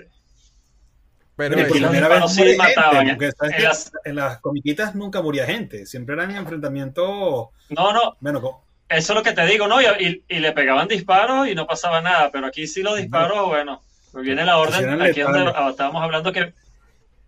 Pero 1.35 1.55
Pero 1.55 1.67
por 1.67 1.79
los 1.81 1.89
primera 1.91 2.07
vez 2.09 2.31
sí 2.31 2.41
gente, 2.43 2.57
mataban, 2.57 3.07
porque 3.09 3.31
sabes 3.31 3.55
en 3.57 3.63
las- 3.63 3.91
en 4.05 4.15
las 4.15 4.39
comiquitas 4.39 4.93
nunca 4.93 5.19
moría 5.21 5.45
gente, 5.47 5.85
siempre 5.87 6.13
eran 6.15 6.29
enfrentamientos, 6.35 7.49
No, 7.69 7.91
no, 7.93 8.17
bueno, 8.19 8.63
eso 8.87 9.13
es 9.13 9.17
lo 9.17 9.23
que 9.23 9.31
te 9.33 9.43
digo, 9.47 9.67
¿no? 9.67 9.81
Y, 9.81 9.85
y- 9.99 10.23
y 10.27 10.39
le 10.39 10.51
pegaban 10.51 10.87
disparos 10.87 11.47
y 11.47 11.55
no 11.55 11.65
pasaba 11.65 12.01
nada, 12.01 12.29
pero 12.31 12.45
aquí 12.45 12.67
sí 12.67 12.83
los 12.83 12.97
disparos, 12.97 13.47
bueno, 13.47 13.81
pues 14.11 14.23
viene 14.23 14.45
la 14.45 14.57
orden, 14.59 15.01
aquí 15.01 15.21
donde 15.21 15.51
estábamos 15.71 16.03
hablando 16.03 16.31
que 16.31 16.53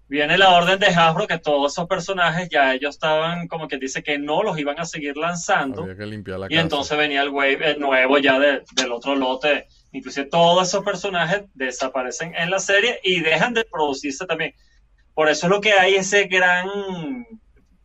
viene 0.07 0.37
la 0.37 0.51
orden 0.51 0.77
de 0.79 0.87
Hasbro 0.87 1.25
que 1.27 1.39
todos 1.39 1.71
esos 1.73 1.87
personajes 1.87 2.47
ya 2.49 2.73
ellos 2.73 2.95
estaban 2.95 3.47
como 3.47 3.67
que 3.67 3.77
dice 3.77 4.03
que 4.03 4.19
no 4.19 4.43
los 4.43 4.57
iban 4.59 4.79
a 4.79 4.85
seguir 4.85 5.17
lanzando 5.17 5.81
había 5.83 5.95
que 5.97 6.05
limpiar 6.05 6.39
la 6.39 6.45
y 6.45 6.49
casa. 6.49 6.61
entonces 6.61 6.97
venía 6.97 7.21
el 7.23 7.29
wave 7.29 7.71
el 7.71 7.79
nuevo 7.79 8.17
ya 8.19 8.37
de- 8.39 8.61
del 8.75 8.91
otro 8.91 9.15
lote. 9.15 9.67
Inclusive 9.91 10.27
todos 10.27 10.67
esos 10.67 10.83
personajes 10.83 11.43
desaparecen 11.53 12.35
en 12.35 12.51
la 12.51 12.59
serie 12.59 12.99
y 13.03 13.21
dejan 13.21 13.53
de 13.53 13.63
producirse 13.65 14.25
también. 14.25 14.53
Por 15.13 15.29
eso 15.29 15.47
es 15.47 15.49
lo 15.49 15.61
que 15.61 15.73
hay 15.73 15.95
ese 15.95 16.25
gran 16.25 16.67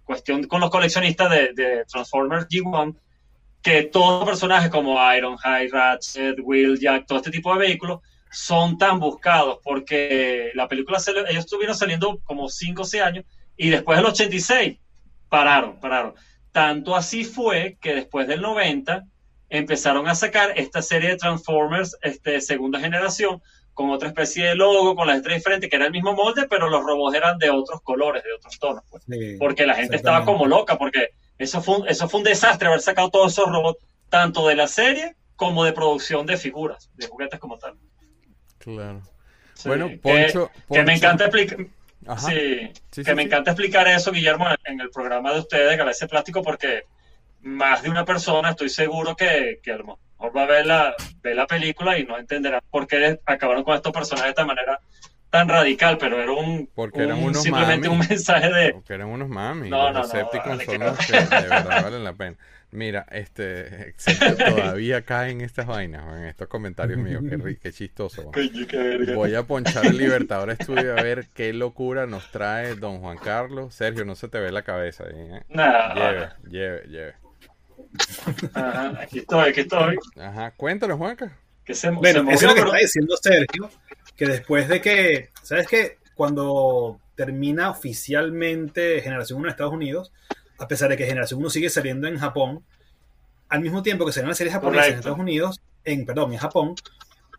cuestión 0.05 0.45
con 0.49 0.61
los 0.61 0.71
coleccionistas 0.71 1.31
de, 1.31 1.53
de 1.55 1.85
Transformers 1.87 2.49
G1, 2.49 2.97
que 3.63 3.85
todos 3.85 4.21
los 4.21 4.29
personajes 4.29 4.69
como 4.71 4.97
Ironhide, 5.15 5.69
Ratchet, 5.71 6.37
Wheeljack, 6.43 7.07
todo 7.07 7.19
este 7.19 7.31
tipo 7.31 7.53
de 7.53 7.61
vehículos 7.61 8.01
son 8.31 8.79
tan 8.79 9.01
buscados 9.01 9.59
porque 9.63 10.51
la 10.55 10.69
película, 10.69 10.99
se- 11.01 11.11
ellos 11.11 11.45
estuvieron 11.45 11.75
saliendo 11.77 12.21
como 12.25 12.49
5 12.49 12.83
o 12.83 12.85
6 12.85 13.03
años 13.03 13.25
y 13.57 13.71
después 13.71 13.99
del 13.99 14.07
86 14.07 14.79
pararon, 15.29 15.79
pararon. 15.81 16.15
Tanto 16.53 16.97
así 16.97 17.25
fue 17.25 17.77
que 17.81 17.95
después 17.95 18.27
del 18.27 18.41
90 18.41 19.05
empezaron 19.49 20.09
a 20.09 20.15
sacar 20.15 20.53
esta 20.57 20.83
serie 20.83 21.11
de 21.11 21.17
Transformers 21.17 21.97
este, 22.03 22.41
segunda 22.41 22.79
generación 22.81 23.43
con 23.75 23.91
otra 23.91 24.09
especie 24.09 24.45
de 24.47 24.55
logo, 24.57 24.95
con 24.95 25.07
las 25.07 25.17
estrellas 25.17 25.41
diferentes, 25.41 25.71
que 25.71 25.77
era 25.77 25.87
el 25.87 25.93
mismo 25.93 26.13
molde, 26.15 26.47
pero 26.49 26.69
los 26.69 26.83
robots 26.85 27.17
eran 27.17 27.39
de 27.39 27.51
otros 27.51 27.81
colores, 27.83 28.23
de 28.25 28.33
otros 28.33 28.59
tonos. 28.59 28.85
pues. 28.91 29.05
sí, 29.09 29.37
Porque 29.39 29.65
la 29.67 29.75
gente 29.75 29.97
estaba 29.97 30.25
como 30.25 30.47
loca, 30.47 30.77
porque 30.77 31.11
eso 31.39 31.63
fue, 31.63 31.79
un, 31.79 31.89
eso 31.89 32.09
fue 32.09 32.19
un 32.19 32.25
desastre 32.25 32.69
haber 32.69 32.81
sacado 32.81 33.11
todos 33.11 33.33
esos 33.33 33.47
robots, 33.49 33.79
tanto 34.09 34.47
de 34.49 34.57
la 34.57 34.67
serie 34.67 35.15
como 35.37 35.65
de 35.65 35.73
producción 35.73 36.27
de 36.27 36.37
figuras, 36.37 36.91
de 36.95 37.07
juguetes 37.07 37.41
como 37.41 37.59
tal. 37.59 37.75
Claro. 38.61 39.03
Sí, 39.55 39.69
Bueno, 39.69 39.89
que- 39.89 39.97
Poncho, 39.99 40.51
que, 40.71 40.79
me 40.79 40.85
Poncho- 40.85 40.93
encanta 40.93 41.25
explicar. 41.25 41.59
Ajá. 42.07 42.29
Sí, 42.31 42.71
Sí, 42.93 43.03
que 43.05 43.11
sí, 43.11 43.15
me 43.15 43.23
encanta 43.23 43.51
explicar 43.51 43.87
eso, 43.89 44.11
Guillermo, 44.13 44.47
en 44.65 44.81
el 44.81 44.91
programa 44.91 45.33
de 45.33 45.41
ustedes, 45.41 45.77
Galaxia 45.77 46.07
Plástico, 46.09 46.43
porque 46.43 46.85
más 47.43 47.83
de 47.83 47.91
una 47.91 48.05
persona 48.05 48.51
estoy 48.51 48.69
seguro 48.71 49.15
que, 49.17 49.61
que 49.63 49.73
a 49.73 49.77
lo 49.77 49.85
mejor 49.85 50.37
va 50.37 50.43
a 50.45 50.47
ver 50.47 50.67
la, 50.67 50.95
ver 51.23 51.37
la 51.37 51.47
película 51.47 51.99
y 51.99 52.05
no 52.05 52.17
entenderá 52.19 52.61
por 52.71 52.87
qué 52.87 53.19
acabaron 53.27 53.65
con 53.65 53.75
estos 53.77 53.93
personajes 53.93 54.29
de 54.29 54.31
esta 54.31 54.47
manera 54.47 54.81
tan 55.31 55.49
radical, 55.49 55.97
pero 55.99 56.21
era 56.21 56.33
un, 56.33 56.69
Porque 56.75 57.03
eran 57.03 57.23
unos 57.23 57.43
simplemente 57.43 57.89
un 57.89 57.99
mensaje 57.99 58.51
de... 58.53 58.73
Porque 58.73 58.95
eran 58.95 59.09
unos 59.09 59.29
mamis. 59.29 59.71
No, 59.71 59.85
los 59.91 59.93
no, 59.93 60.01
no, 60.01 60.07
Decepticons 60.09 60.47
vale, 60.49 60.65
son 60.65 60.79
los 60.81 60.93
no. 60.93 61.07
que 61.07 61.13
de 61.43 61.49
verdad 61.49 61.83
valen 61.85 62.05
la 62.05 62.13
pena. 62.15 62.37
Mira, 62.73 63.05
este, 63.11 63.89
excepto 63.89 64.37
todavía 64.57 65.03
caen 65.03 65.41
estas 65.41 65.67
vainas, 65.67 66.05
en 66.19 66.27
estos 66.27 66.47
comentarios 66.49 66.99
míos, 66.99 67.23
qué, 67.29 67.57
qué 67.61 67.73
chistoso. 67.73 68.31
man. 68.31 69.15
Voy 69.15 69.35
a 69.35 69.43
ponchar 69.43 69.87
el 69.87 69.97
Libertador 69.99 70.51
Estudio 70.51 70.97
a 70.97 71.03
ver 71.03 71.27
qué 71.35 71.53
locura 71.53 72.07
nos 72.07 72.31
trae 72.31 72.77
don 72.77 73.01
Juan 73.01 73.19
Carlos. 73.19 73.75
Sergio, 73.75 74.05
no 74.05 74.15
se 74.15 74.29
te 74.29 74.39
ve 74.39 74.53
la 74.53 74.63
cabeza 74.63 75.05
ahí, 75.05 75.19
¿eh? 75.19 75.43
Nah, 75.49 75.95
Lleve, 75.95 76.29
lleve, 76.49 76.83
lleve. 76.89 77.15
ajá, 78.55 79.01
aquí 79.03 79.19
estoy, 79.19 79.49
aquí 79.51 79.61
estoy. 79.61 79.97
Ajá, 80.17 80.53
cuéntanos, 80.57 80.97
Juanca. 80.99 81.37
Que 81.65 81.75
se, 81.75 81.81
se 81.83 81.91
Bueno, 81.91 82.23
movió, 82.23 82.35
eso 82.37 82.47
es 82.47 82.51
lo 82.51 82.55
que 82.55 82.61
pero- 82.61 82.67
está 82.75 82.79
diciendo 82.79 83.17
Sergio, 83.17 83.71
que 84.17 84.27
después 84.27 84.69
de 84.69 84.81
que, 84.81 85.29
¿sabes 85.43 85.67
qué? 85.67 85.99
Cuando 86.15 87.01
termina 87.15 87.71
oficialmente 87.71 89.01
Generación 89.03 89.39
1 89.41 89.49
en 89.49 89.51
Estados 89.51 89.73
Unidos, 89.73 90.13
a 90.61 90.69
pesar 90.69 90.89
de 90.91 90.97
que 90.97 91.07
Generación 91.07 91.41
1 91.41 91.51
sigue 91.51 91.71
saliendo 91.71 92.07
en 92.07 92.19
Japón, 92.19 92.63
al 93.49 93.61
mismo 93.61 93.83
tiempo 93.83 94.07
que 94.07 94.13
salieron 94.13 94.29
las 94.29 94.39
series 94.39 94.55
japonesas 94.55 94.85
en 94.87 94.93
Correcto. 94.93 95.09
Estados 95.09 95.19
Unidos, 95.21 95.61
en, 95.85 96.07
perdón, 96.07 96.33
en 96.33 96.39
Japón, 96.39 96.75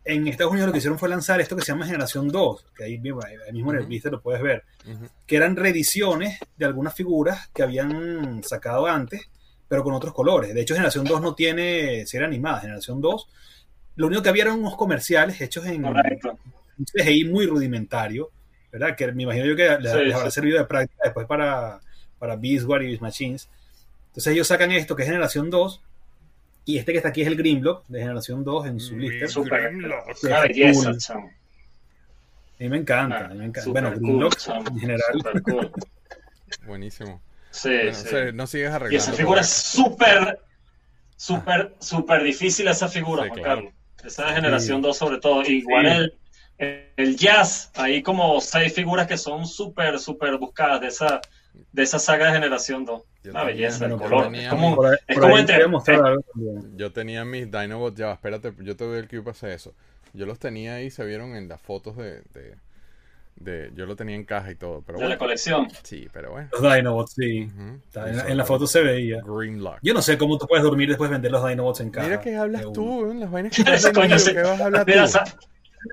en 0.04 0.26
Estados 0.26 0.50
Unidos 0.52 0.66
lo 0.66 0.72
que 0.72 0.78
hicieron 0.78 0.98
fue 0.98 1.08
lanzar 1.08 1.40
esto 1.40 1.54
que 1.56 1.62
se 1.62 1.68
llama 1.72 1.86
Generación 1.86 2.28
2, 2.28 2.66
que 2.76 2.84
ahí, 2.84 2.98
mismo- 2.98 3.22
ahí 3.24 3.52
mismo 3.52 3.72
en 3.72 3.78
el 3.78 3.86
blister 3.86 4.10
lo 4.12 4.20
puedes 4.20 4.42
ver, 4.42 4.64
Ujú. 4.86 5.06
que 5.26 5.36
eran 5.36 5.54
reediciones 5.56 6.38
de 6.56 6.64
algunas 6.66 6.92
figuras 6.94 7.48
que 7.54 7.62
habían 7.62 8.42
sacado 8.42 8.86
antes, 8.86 9.30
pero 9.68 9.84
con 9.84 9.94
otros 9.94 10.12
colores. 10.12 10.52
De 10.52 10.60
hecho, 10.60 10.74
Generación 10.74 11.04
2 11.04 11.20
no 11.22 11.34
tiene 11.34 12.04
serie 12.06 12.26
animada. 12.26 12.60
Generación 12.60 13.00
2, 13.00 13.28
lo 13.96 14.08
único 14.08 14.22
que 14.22 14.28
había 14.28 14.42
eran 14.42 14.58
unos 14.58 14.76
comerciales 14.76 15.40
hechos 15.40 15.64
en 15.66 15.82
Correcto. 15.82 16.36
un 16.78 16.84
CGI 16.84 17.24
muy 17.26 17.46
rudimentario, 17.46 18.30
¿verdad? 18.72 18.96
Que 18.96 19.12
me 19.12 19.22
imagino 19.22 19.46
yo 19.46 19.54
que 19.56 19.78
les, 19.78 19.92
Sí, 19.92 19.98
les 20.00 20.14
habrá 20.14 20.30
sí. 20.30 20.34
servido 20.34 20.58
de 20.58 20.64
práctica 20.66 21.00
después 21.04 21.26
para, 21.26 21.80
para 22.22 22.36
Beast 22.36 22.66
War 22.66 22.80
y 22.84 22.86
Beast 22.86 23.02
Machines. 23.02 23.48
Entonces 24.10 24.32
ellos 24.32 24.46
sacan 24.46 24.70
esto 24.70 24.94
que 24.94 25.02
es 25.02 25.08
Generación 25.08 25.50
2, 25.50 25.82
y 26.66 26.78
este 26.78 26.92
que 26.92 26.98
está 26.98 27.08
aquí 27.08 27.22
es 27.22 27.26
el 27.26 27.34
Grimlock 27.36 27.84
de 27.88 27.98
Generación 27.98 28.44
2 28.44 28.66
en 28.66 28.78
su 28.78 28.94
blister. 28.94 29.28
Súper. 29.28 29.62
Grimlock. 29.72 30.06
Belleza, 30.22 31.14
cool. 31.14 31.24
A 31.24 32.62
mí 32.62 32.68
me 32.68 32.76
encanta, 32.76 33.18
Ah, 33.18 33.24
a 33.24 33.28
mí 33.30 33.38
me 33.38 33.44
encanta. 33.46 33.62
súper 33.62 33.82
Bueno, 33.82 33.96
cool, 33.96 34.06
Grimlock 34.06 34.36
chamo, 34.36 34.68
en 34.68 34.78
general. 34.78 35.42
cool. 35.42 35.72
Buenísimo. 36.66 37.20
Sí, 37.50 37.70
Bueno, 37.70 37.92
sí. 37.94 38.16
No 38.34 38.46
sigues 38.46 38.70
Y 38.70 38.72
arreglando. 38.72 38.96
esa 39.04 39.12
figura 39.14 39.40
es 39.40 39.48
súper, 39.50 40.38
súper, 41.16 41.74
súper 41.80 42.22
difícil 42.22 42.68
esa 42.68 42.86
figura, 42.86 43.24
Sí, 43.24 43.28
Juan 43.30 43.40
claro. 43.42 43.56
Carlos. 43.62 43.74
Esa 44.04 44.26
de 44.28 44.34
generación 44.34 44.80
2 44.80 44.96
sobre 44.96 45.18
todo. 45.18 45.42
Igual 45.42 45.86
Sí. 45.86 46.18
el, 46.58 46.86
el 46.96 47.16
jazz, 47.16 47.72
hay 47.74 48.00
como 48.04 48.40
seis 48.40 48.72
figuras 48.72 49.08
que 49.08 49.18
son 49.18 49.44
súper, 49.46 49.98
súper 49.98 50.36
buscadas 50.38 50.80
de 50.82 50.86
esa, 50.86 51.20
de 51.72 51.82
esa 51.82 51.98
saga 51.98 52.26
de 52.28 52.32
generación 52.32 52.84
2. 52.84 53.02
Yo 53.24 53.30
Una 53.30 53.40
tenía- 53.40 53.54
belleza, 53.54 53.84
el 53.86 53.90
yo 53.92 53.98
color. 53.98 54.24
tenía 54.24 54.42
Es 54.42 54.48
como, 54.48 54.74
Por 54.76 54.86
ahí, 54.86 54.96
es 55.06 55.18
por 55.18 55.30
entre- 55.38 55.64
también. 55.64 56.76
Yo 56.76 56.92
tenía 56.92 57.24
mis 57.24 57.50
Dinobots, 57.50 57.96
ya, 57.96 58.06
va, 58.08 58.12
espérate, 58.14 58.52
yo 58.60 58.76
te 58.76 58.84
doy 58.84 58.98
el 58.98 59.08
cube 59.08 59.32
para 59.32 59.54
eso. 59.54 59.74
Yo 60.12 60.26
los 60.26 60.38
tenía 60.38 60.74
ahí, 60.76 60.90
se 60.90 61.04
vieron 61.04 61.34
en 61.36 61.48
las 61.48 61.60
fotos 61.60 61.96
de, 61.96 62.22
de, 62.34 62.54
de- 63.36 63.70
yo 63.74 63.86
lo 63.86 63.96
tenía 63.96 64.14
en 64.14 64.24
caja 64.24 64.50
y 64.50 64.54
todo, 64.56 64.82
pero 64.86 64.98
de 64.98 65.04
la 65.04 65.08
bueno. 65.10 65.18
colección. 65.20 65.68
Sí, 65.82 66.08
pero 66.12 66.32
bueno. 66.32 66.48
Los 66.52 66.74
Dinobots, 66.74 67.12
sí. 67.14 67.44
Ujú. 67.44 67.76
Está 67.86 68.08
En, 68.10 68.16
la, 68.18 68.28
en 68.28 68.36
la 68.36 68.44
foto 68.44 68.66
se 68.66 68.82
veía. 68.82 69.20
Grimlock. 69.24 69.78
Yo 69.82 69.94
no 69.94 70.02
sé 70.02 70.18
cómo 70.18 70.36
tú 70.38 70.46
puedes 70.46 70.62
dormir 70.64 70.88
después 70.88 71.08
de 71.10 71.14
vender 71.14 71.30
los 71.32 71.48
Dinobots 71.48 71.80
en 71.80 71.90
casa. 71.90 72.06
Mira 72.08 72.20
que 72.20 72.36
hablas 72.36 72.64
tú, 72.72 73.10
¿eh? 73.10 73.14
las 73.14 73.30
vainas 73.30 73.56
que 73.56 73.62
Coño, 73.92 74.00
vendiendo, 74.00 74.18
sí. 74.18 74.32
¿qué 74.34 74.42
vas 74.42 74.60
a 74.60 74.64
hablar 74.66 74.86
Mira, 74.86 75.06
tú? 75.06 75.18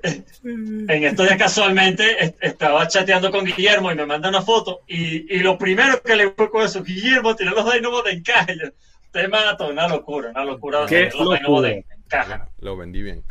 En 0.02 1.04
estos 1.04 1.26
días 1.26 1.38
casualmente 1.38 2.24
est- 2.24 2.36
estaba 2.42 2.86
chateando 2.88 3.30
con 3.30 3.44
Guillermo 3.44 3.90
y 3.90 3.94
me 3.94 4.06
manda 4.06 4.28
una 4.28 4.42
foto 4.42 4.80
y, 4.86 5.34
y 5.34 5.38
lo 5.40 5.58
primero 5.58 6.00
que 6.02 6.16
le 6.16 6.30
fue 6.30 6.50
con 6.50 6.64
eso, 6.64 6.82
Guillermo 6.82 7.34
tiene 7.36 7.52
los 7.52 7.72
Dinobots 7.72 8.10
en 8.10 8.22
caja. 8.22 8.52
Y 8.52 8.58
yo, 8.60 8.68
te 9.10 9.26
mato, 9.28 9.68
una 9.68 9.88
locura, 9.88 10.30
una 10.30 10.44
locura. 10.44 10.86
Qué 10.86 11.10
los. 11.24 11.84
Lo 12.60 12.76
vendí 12.76 13.02
bien. 13.02 13.22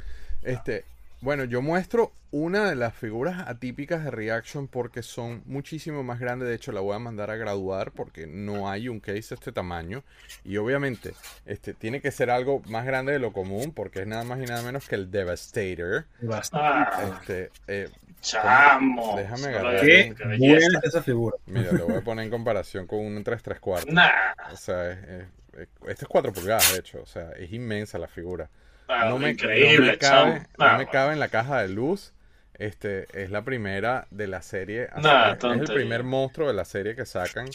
Este, 0.43 0.83
bueno, 1.21 1.43
yo 1.43 1.61
muestro 1.61 2.11
una 2.31 2.69
de 2.69 2.75
las 2.75 2.93
figuras 2.93 3.47
atípicas 3.47 4.03
de 4.03 4.11
Reaction 4.11 4.67
porque 4.67 5.03
son 5.03 5.41
muchísimo 5.45 6.03
más 6.03 6.19
grandes. 6.19 6.47
De 6.47 6.55
hecho, 6.55 6.71
la 6.71 6.79
voy 6.81 6.95
a 6.95 6.99
mandar 6.99 7.29
a 7.31 7.35
graduar 7.35 7.91
porque 7.91 8.25
no 8.27 8.69
hay 8.69 8.87
un 8.87 8.99
case 8.99 9.29
de 9.29 9.35
este 9.35 9.51
tamaño. 9.51 10.03
Y 10.43 10.57
obviamente, 10.57 11.13
este, 11.45 11.73
tiene 11.73 12.01
que 12.01 12.11
ser 12.11 12.29
algo 12.29 12.61
más 12.67 12.85
grande 12.85 13.11
de 13.13 13.19
lo 13.19 13.33
común 13.33 13.73
porque 13.73 14.01
es 14.01 14.07
nada 14.07 14.23
más 14.23 14.39
y 14.39 14.43
nada 14.45 14.61
menos 14.61 14.87
que 14.87 14.95
el 14.95 15.11
Devastator. 15.11 16.05
Ah, 16.53 17.17
Este, 17.19 17.49
eh, 17.67 17.89
chamo. 18.21 19.15
Déjame 19.17 19.47
agarrar. 19.47 19.81
Qué 19.81 20.13
buena 20.37 20.57
es 20.57 20.83
esa 20.83 21.01
figura. 21.03 21.35
mira, 21.47 21.71
lo 21.73 21.87
voy 21.87 21.97
a 21.97 22.01
poner 22.01 22.25
en 22.25 22.31
comparación 22.31 22.85
con 22.87 22.99
un 22.99 23.23
3 23.23 23.41
3 23.43 23.59
cuartos. 23.59 23.93
Nah, 23.93 24.09
O 24.53 24.55
sea, 24.55 24.91
es, 24.91 24.97
es- 24.99 25.25
es- 25.61 25.67
este 25.87 26.05
es 26.05 26.07
4 26.07 26.31
pulgadas, 26.31 26.71
de 26.73 26.79
hecho. 26.79 27.01
O 27.01 27.05
sea, 27.05 27.31
es 27.31 27.51
inmensa 27.51 27.97
la 27.97 28.07
figura. 28.07 28.49
Ah, 28.89 29.05
no 29.09 29.17
me, 29.19 29.29
increíble, 29.31 29.85
no 29.85 29.91
me 29.93 29.97
cabe, 29.97 30.31
chamo. 30.57 30.71
no 30.71 30.77
me 30.77 30.87
cabe 30.87 31.13
en 31.13 31.19
la 31.19 31.29
caja 31.29 31.61
de 31.61 31.69
luz. 31.69 32.13
Este 32.55 33.05
es 33.13 33.31
la 33.31 33.43
primera 33.43 34.05
de 34.11 34.27
la 34.27 34.41
serie. 34.41 34.89
Nah, 35.01 35.31
es 35.33 35.43
el 35.43 35.73
primer 35.73 36.03
monstruo 36.03 36.47
de 36.49 36.53
la 36.53 36.65
serie 36.65 36.93
que 36.95 37.05
sacan 37.05 37.47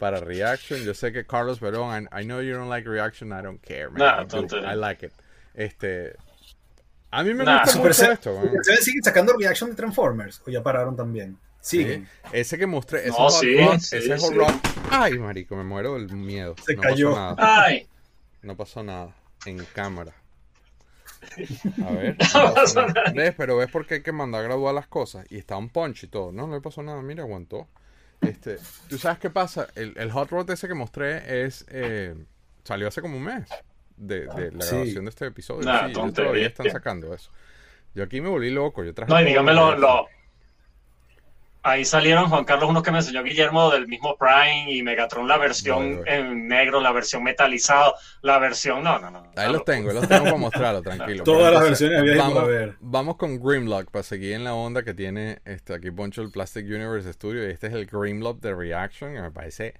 para 0.00 0.18
Reaction. 0.18 0.80
Yo 0.82 0.92
sé 0.92 1.12
que 1.12 1.24
Carlos 1.24 1.60
Verón, 1.60 2.08
I, 2.12 2.22
I 2.22 2.24
know 2.24 2.40
you 2.40 2.54
don't 2.56 2.68
like 2.68 2.88
Reaction, 2.88 3.28
I 3.30 3.42
don't 3.42 3.60
care, 3.62 3.88
man. 3.90 3.98
Nah, 3.98 4.22
I, 4.22 4.24
do. 4.24 4.28
tontería. 4.46 4.72
I 4.72 4.76
like 4.76 5.06
it. 5.06 5.12
Este, 5.54 6.16
a 7.12 7.22
mí 7.22 7.32
me 7.34 7.44
Nah. 7.44 7.62
gusta 7.62 7.78
mucho 7.78 7.92
Seven- 7.92 8.12
esto. 8.14 8.40
Seven 8.62 8.82
siguen 8.82 9.02
sacando 9.04 9.32
reaction 9.38 9.70
de 9.70 9.76
Transformers. 9.76 10.42
O 10.46 10.50
ya 10.50 10.62
pararon 10.62 10.96
también. 10.96 11.38
Siguen. 11.60 12.08
Ese 12.32 12.56
que 12.58 12.66
mostré, 12.66 13.00
ese 13.00 13.10
No, 13.10 13.14
Hot 13.16 13.32
sí, 13.32 13.56
sí, 13.80 13.96
ese 13.98 14.16
Hot 14.18 14.30
sí. 14.32 14.34
Rod. 14.34 14.54
Ay, 14.90 15.18
marico, 15.18 15.54
me 15.56 15.62
muero 15.62 15.94
del 15.94 16.08
miedo. 16.16 16.56
Se 16.64 16.74
no 16.74 16.82
cayó. 16.82 17.10
pasó 17.10 17.20
nada. 17.36 17.64
Ay, 17.66 17.86
No 18.42 18.56
pasó 18.56 18.82
nada. 18.82 19.14
En 19.46 19.64
cámara. 19.66 20.12
A 21.86 21.90
ver. 21.92 22.16
No 22.34 22.54
pasó 22.54 22.86
nada. 22.86 23.12
¿Ves? 23.14 23.34
Pero 23.36 23.56
ves 23.56 23.70
por 23.70 23.86
qué 23.86 23.94
hay 23.94 24.02
que 24.02 24.12
mandar 24.12 24.40
a 24.40 24.44
graduar 24.44 24.74
las 24.74 24.86
cosas. 24.88 25.26
Y 25.30 25.38
está 25.38 25.56
un 25.56 25.68
punch 25.68 26.04
y 26.04 26.06
todo. 26.08 26.32
No, 26.32 26.46
no 26.46 26.54
le 26.54 26.60
pasó 26.60 26.82
nada. 26.82 27.00
Mira, 27.02 27.22
aguantó. 27.24 27.68
Este, 28.20 28.58
¿Tú 28.88 28.98
sabes 28.98 29.18
qué 29.18 29.30
pasa? 29.30 29.68
El, 29.74 29.94
el 29.96 30.10
hot 30.12 30.30
rod 30.30 30.50
ese 30.50 30.68
que 30.68 30.74
mostré 30.74 31.44
es 31.46 31.64
eh, 31.70 32.14
salió 32.64 32.88
hace 32.88 33.00
como 33.00 33.16
un 33.16 33.24
mes 33.24 33.48
de, 33.96 34.26
de 34.26 34.52
la 34.52 34.60
Sí. 34.62 34.70
grabación 34.76 35.04
de 35.06 35.08
este 35.10 35.26
episodio. 35.26 35.62
Nah, 35.66 35.86
sí, 35.88 35.94
todavía 36.12 36.46
están 36.46 36.70
sacando 36.70 37.14
eso. 37.14 37.30
Yo 37.94 38.04
aquí 38.04 38.20
me 38.20 38.28
volví 38.28 38.50
loco. 38.50 38.84
Yo 38.84 38.92
traje 38.94 39.12
no, 39.12 39.20
y 39.20 39.24
dígame 39.24 39.52
lo- 39.54 40.06
Ahí 41.62 41.84
salieron, 41.84 42.30
Juan 42.30 42.44
Carlos, 42.44 42.70
unos 42.70 42.82
que 42.82 42.90
me 42.90 42.98
enseñó 42.98 43.22
Guillermo 43.22 43.70
del 43.70 43.86
mismo 43.86 44.16
Prime 44.16 44.72
y 44.72 44.82
Megatron, 44.82 45.28
la 45.28 45.36
versión 45.36 45.96
Voy, 45.96 45.96
voy. 45.96 46.04
en 46.06 46.48
negro, 46.48 46.80
la 46.80 46.90
versión 46.90 47.22
metalizado, 47.22 47.94
la 48.22 48.38
versión. 48.38 48.82
No, 48.82 48.98
no, 48.98 49.10
no. 49.10 49.30
Ahí 49.36 49.52
los 49.52 49.64
tengo, 49.64 49.90
ahí 49.90 49.94
los 49.94 50.08
tengo 50.08 50.24
para 50.24 50.36
mostrarlo, 50.38 50.80
tranquilo. 50.82 51.22
Todas 51.24 51.52
las 51.52 51.62
versiones 51.62 51.98
había 52.00 52.16
vamos, 52.16 52.38
haber. 52.38 52.76
vamos 52.80 53.16
con 53.16 53.38
Grimlock 53.38 53.90
para 53.90 54.02
seguir 54.02 54.32
en 54.32 54.44
la 54.44 54.54
onda 54.54 54.82
que 54.82 54.94
tiene 54.94 55.40
este, 55.44 55.74
aquí 55.74 55.90
Poncho 55.90 56.22
el 56.22 56.30
Plastic 56.30 56.64
Universe 56.64 57.12
Studio. 57.12 57.46
Y 57.46 57.50
este 57.52 57.66
es 57.66 57.74
el 57.74 57.84
Grimlock 57.86 58.40
de 58.40 58.54
Reaction, 58.54 59.12
que 59.14 59.20
me 59.20 59.30
parece 59.30 59.74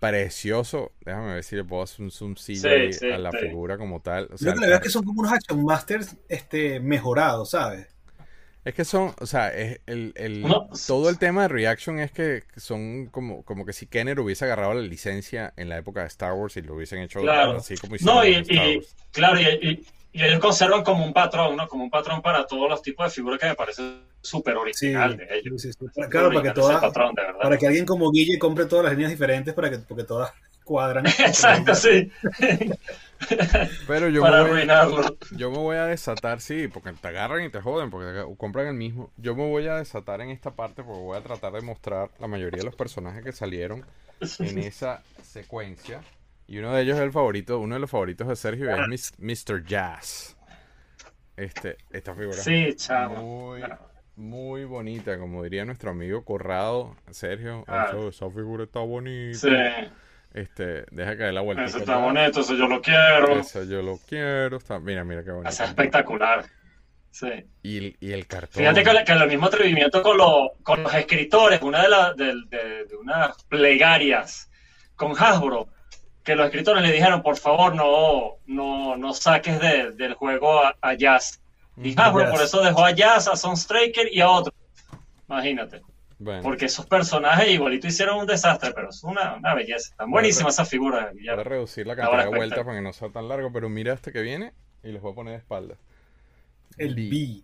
precioso. 0.00 0.92
Déjame 1.04 1.34
ver 1.34 1.44
si 1.44 1.56
le 1.56 1.64
puedo 1.64 1.82
hacer 1.82 2.02
un 2.02 2.10
zoomcillo 2.10 2.70
Sí, 2.92 3.06
a 3.10 3.18
la 3.18 3.32
sí. 3.32 3.38
figura 3.38 3.76
como 3.76 4.00
tal. 4.00 4.28
O 4.32 4.36
Yo 4.38 4.38
sea, 4.38 4.52
creo 4.52 4.54
que 4.54 4.60
la 4.60 4.66
verdad 4.68 4.80
es 4.82 4.86
que 4.88 4.92
son 4.92 5.04
como 5.04 5.20
unos 5.20 5.32
Action 5.32 5.64
Masters 5.64 6.16
este, 6.28 6.80
mejorados, 6.80 7.50
¿sabes? 7.50 7.93
Es 8.64 8.72
que 8.74 8.84
son, 8.84 9.14
o 9.20 9.26
sea, 9.26 9.48
es 9.48 9.80
el, 9.86 10.12
el- 10.16 10.40
No. 10.42 10.68
todo 10.86 11.10
el 11.10 11.18
tema 11.18 11.42
de 11.42 11.48
Reaction 11.48 11.98
es 11.98 12.10
que 12.12 12.44
son 12.56 13.06
como, 13.06 13.42
como 13.44 13.66
que 13.66 13.72
si 13.74 13.86
Kenner 13.86 14.18
hubiese 14.20 14.46
agarrado 14.46 14.72
la 14.74 14.80
licencia 14.80 15.52
en 15.56 15.68
la 15.68 15.76
época 15.76 16.00
de 16.00 16.06
Star 16.06 16.32
Wars 16.32 16.56
y 16.56 16.62
lo 16.62 16.74
hubiesen 16.74 17.00
hecho 17.00 17.20
Claro. 17.20 17.58
así 17.58 17.76
como 17.76 17.96
hicieron 17.96 18.16
No, 18.16 18.24
y, 18.24 18.34
en 18.34 18.40
Star 18.40 18.66
y- 18.68 18.76
Wars. 18.76 18.96
claro, 19.12 19.40
y, 19.40 19.44
y- 19.44 19.86
y 20.16 20.22
ellos 20.24 20.38
conservan 20.38 20.82
como 20.84 21.04
un 21.04 21.12
patrón, 21.12 21.56
¿no? 21.56 21.66
Como 21.68 21.84
un 21.84 21.90
patrón 21.90 22.22
para 22.22 22.46
todos 22.46 22.70
los 22.70 22.80
tipos 22.80 23.04
de 23.04 23.10
figuras 23.10 23.38
que 23.40 23.46
me 23.48 23.54
parece 23.56 23.82
súper 24.22 24.54
Sí, 24.54 24.60
original 24.60 25.16
de 25.16 25.26
ellos. 25.38 25.60
sí, 25.60 25.72
sí, 25.72 25.78
sí. 25.80 25.86
Para- 25.94 26.08
Claro, 26.08 26.28
para 26.28 26.42
que, 26.42 26.50
todas, 26.52 26.80
patrón, 26.80 27.14
de 27.16 27.22
verdad. 27.22 27.40
para 27.42 27.58
que 27.58 27.66
alguien 27.66 27.84
como 27.84 28.10
Guille 28.12 28.38
compre 28.38 28.64
todas 28.66 28.84
las 28.84 28.94
líneas 28.94 29.10
diferentes 29.10 29.52
para 29.52 29.70
que, 29.70 29.78
porque 29.80 30.04
todas 30.04 30.32
cuadran. 30.64 31.04
Exacto, 31.18 31.74
sí. 31.74 32.10
Pero 33.86 34.08
yo 34.08 34.22
para 34.22 34.38
me 34.38 34.42
voy, 34.42 34.50
arruinarlo. 34.50 35.16
Yo 35.36 35.50
me 35.50 35.58
voy 35.58 35.76
a 35.76 35.86
desatar, 35.86 36.40
sí, 36.40 36.68
porque 36.68 36.92
te 36.92 37.08
agarran 37.08 37.44
y 37.44 37.50
te 37.50 37.60
joden, 37.60 37.90
porque 37.90 38.12
te 38.12 38.36
compran 38.36 38.66
el 38.68 38.74
mismo. 38.74 39.10
Yo 39.16 39.34
me 39.34 39.48
voy 39.48 39.66
a 39.68 39.76
desatar 39.76 40.20
en 40.20 40.30
esta 40.30 40.52
parte 40.54 40.82
porque 40.82 41.00
voy 41.00 41.16
a 41.18 41.22
tratar 41.22 41.52
de 41.52 41.60
mostrar 41.60 42.10
la 42.18 42.26
mayoría 42.26 42.58
de 42.58 42.64
los 42.64 42.76
personajes 42.76 43.22
que 43.24 43.32
salieron 43.32 43.84
en 44.38 44.58
esa 44.58 45.02
secuencia. 45.22 46.00
Y 46.46 46.58
uno 46.58 46.72
de 46.74 46.82
ellos 46.82 46.96
es 46.98 47.02
el 47.04 47.12
favorito, 47.12 47.58
uno 47.58 47.74
de 47.74 47.80
los 47.80 47.90
favoritos 47.90 48.28
de 48.28 48.36
Sergio 48.36 48.70
es 48.92 49.12
Mr. 49.18 49.64
Jazz. 49.64 50.36
Este, 51.36 51.78
esta 51.90 52.14
figura 52.14 52.36
Sí, 52.36 52.76
muy, 53.16 53.62
muy 54.16 54.64
bonita, 54.64 55.18
como 55.18 55.42
diría 55.42 55.64
nuestro 55.64 55.90
amigo 55.90 56.24
Corrado, 56.24 56.94
Sergio. 57.10 57.64
Ah. 57.66 57.86
"Eso- 57.88 58.08
esa 58.10 58.30
figura 58.30 58.64
está 58.64 58.80
bonita. 58.80 59.38
Sí, 59.38 59.48
Este, 60.34 60.84
deja 60.90 61.16
caer 61.16 61.32
la 61.32 61.40
vuelta. 61.42 61.64
ese 61.64 61.78
está 61.78 61.96
bonito, 61.96 62.40
eso 62.40 62.54
yo 62.54 62.66
lo 62.66 62.82
quiero. 62.82 63.38
Eso 63.38 63.62
yo 63.64 63.80
lo 63.82 63.98
quiero. 64.06 64.56
Está, 64.56 64.80
mira, 64.80 65.04
mira 65.04 65.22
qué 65.24 65.30
bonito. 65.30 65.48
Es 65.48 65.60
espectacular. 65.60 66.44
Sí. 67.10 67.28
Y, 67.62 67.78
el- 67.78 67.96
y 68.00 68.10
el 68.12 68.26
cartón. 68.26 68.60
Fíjate 68.60 68.82
que, 68.82 69.12
el 69.12 69.28
mismo 69.28 69.46
atrevimiento 69.46 70.02
con, 70.02 70.16
lo- 70.18 70.54
con 70.64 70.82
los 70.82 70.92
escritores, 70.92 71.62
una 71.62 71.82
de, 71.82 71.88
las 71.88 72.16
de, 72.16 72.34
de- 72.48 72.84
de 72.86 72.96
unas 72.96 73.40
plegarias 73.44 74.50
con 74.96 75.12
Hasbro, 75.16 75.68
que 76.24 76.34
los 76.34 76.46
escritores 76.46 76.82
le 76.82 76.90
dijeron, 76.90 77.22
por 77.22 77.36
favor, 77.36 77.72
no, 77.76 78.38
no, 78.46 78.96
no 78.96 79.12
saques 79.14 79.60
de- 79.60 79.92
del 79.92 80.14
juego 80.14 80.64
a, 80.64 80.74
a 80.80 80.94
Jazz. 80.94 81.40
Y 81.76 81.92
Ujú. 81.92 82.00
Hasbro 82.02 82.30
por 82.30 82.42
eso 82.42 82.60
dejó 82.60 82.84
a 82.84 82.90
Jazz, 82.90 83.28
a 83.28 83.36
Sunstriker 83.36 84.08
y 84.12 84.20
a 84.20 84.28
otro. 84.30 84.52
Imagínate. 85.28 85.80
Bueno, 86.18 86.42
Porque 86.42 86.66
esos 86.66 86.86
personajes 86.86 87.50
igualito 87.50 87.86
hicieron 87.86 88.18
un 88.18 88.26
desastre, 88.26 88.72
pero 88.74 88.90
es 88.90 89.02
una, 89.02 89.34
una 89.34 89.54
belleza. 89.54 89.90
Están 89.90 90.10
buenísimas 90.10 90.54
esas 90.54 90.68
figuras. 90.68 91.12
voy 91.12 91.28
a 91.28 91.36
reducir 91.36 91.86
la 91.86 91.96
cantidad 91.96 92.24
de 92.24 92.36
vueltas 92.36 92.64
para 92.64 92.76
que 92.76 92.82
no 92.82 92.92
sea 92.92 93.10
tan 93.10 93.28
largo, 93.28 93.52
pero 93.52 93.68
mira 93.68 93.92
este 93.92 94.12
que 94.12 94.22
viene 94.22 94.52
y 94.82 94.92
los 94.92 95.02
voy 95.02 95.12
a 95.12 95.14
poner 95.14 95.32
de 95.32 95.38
espalda. 95.38 95.76
El 96.76 96.94
B. 96.94 97.42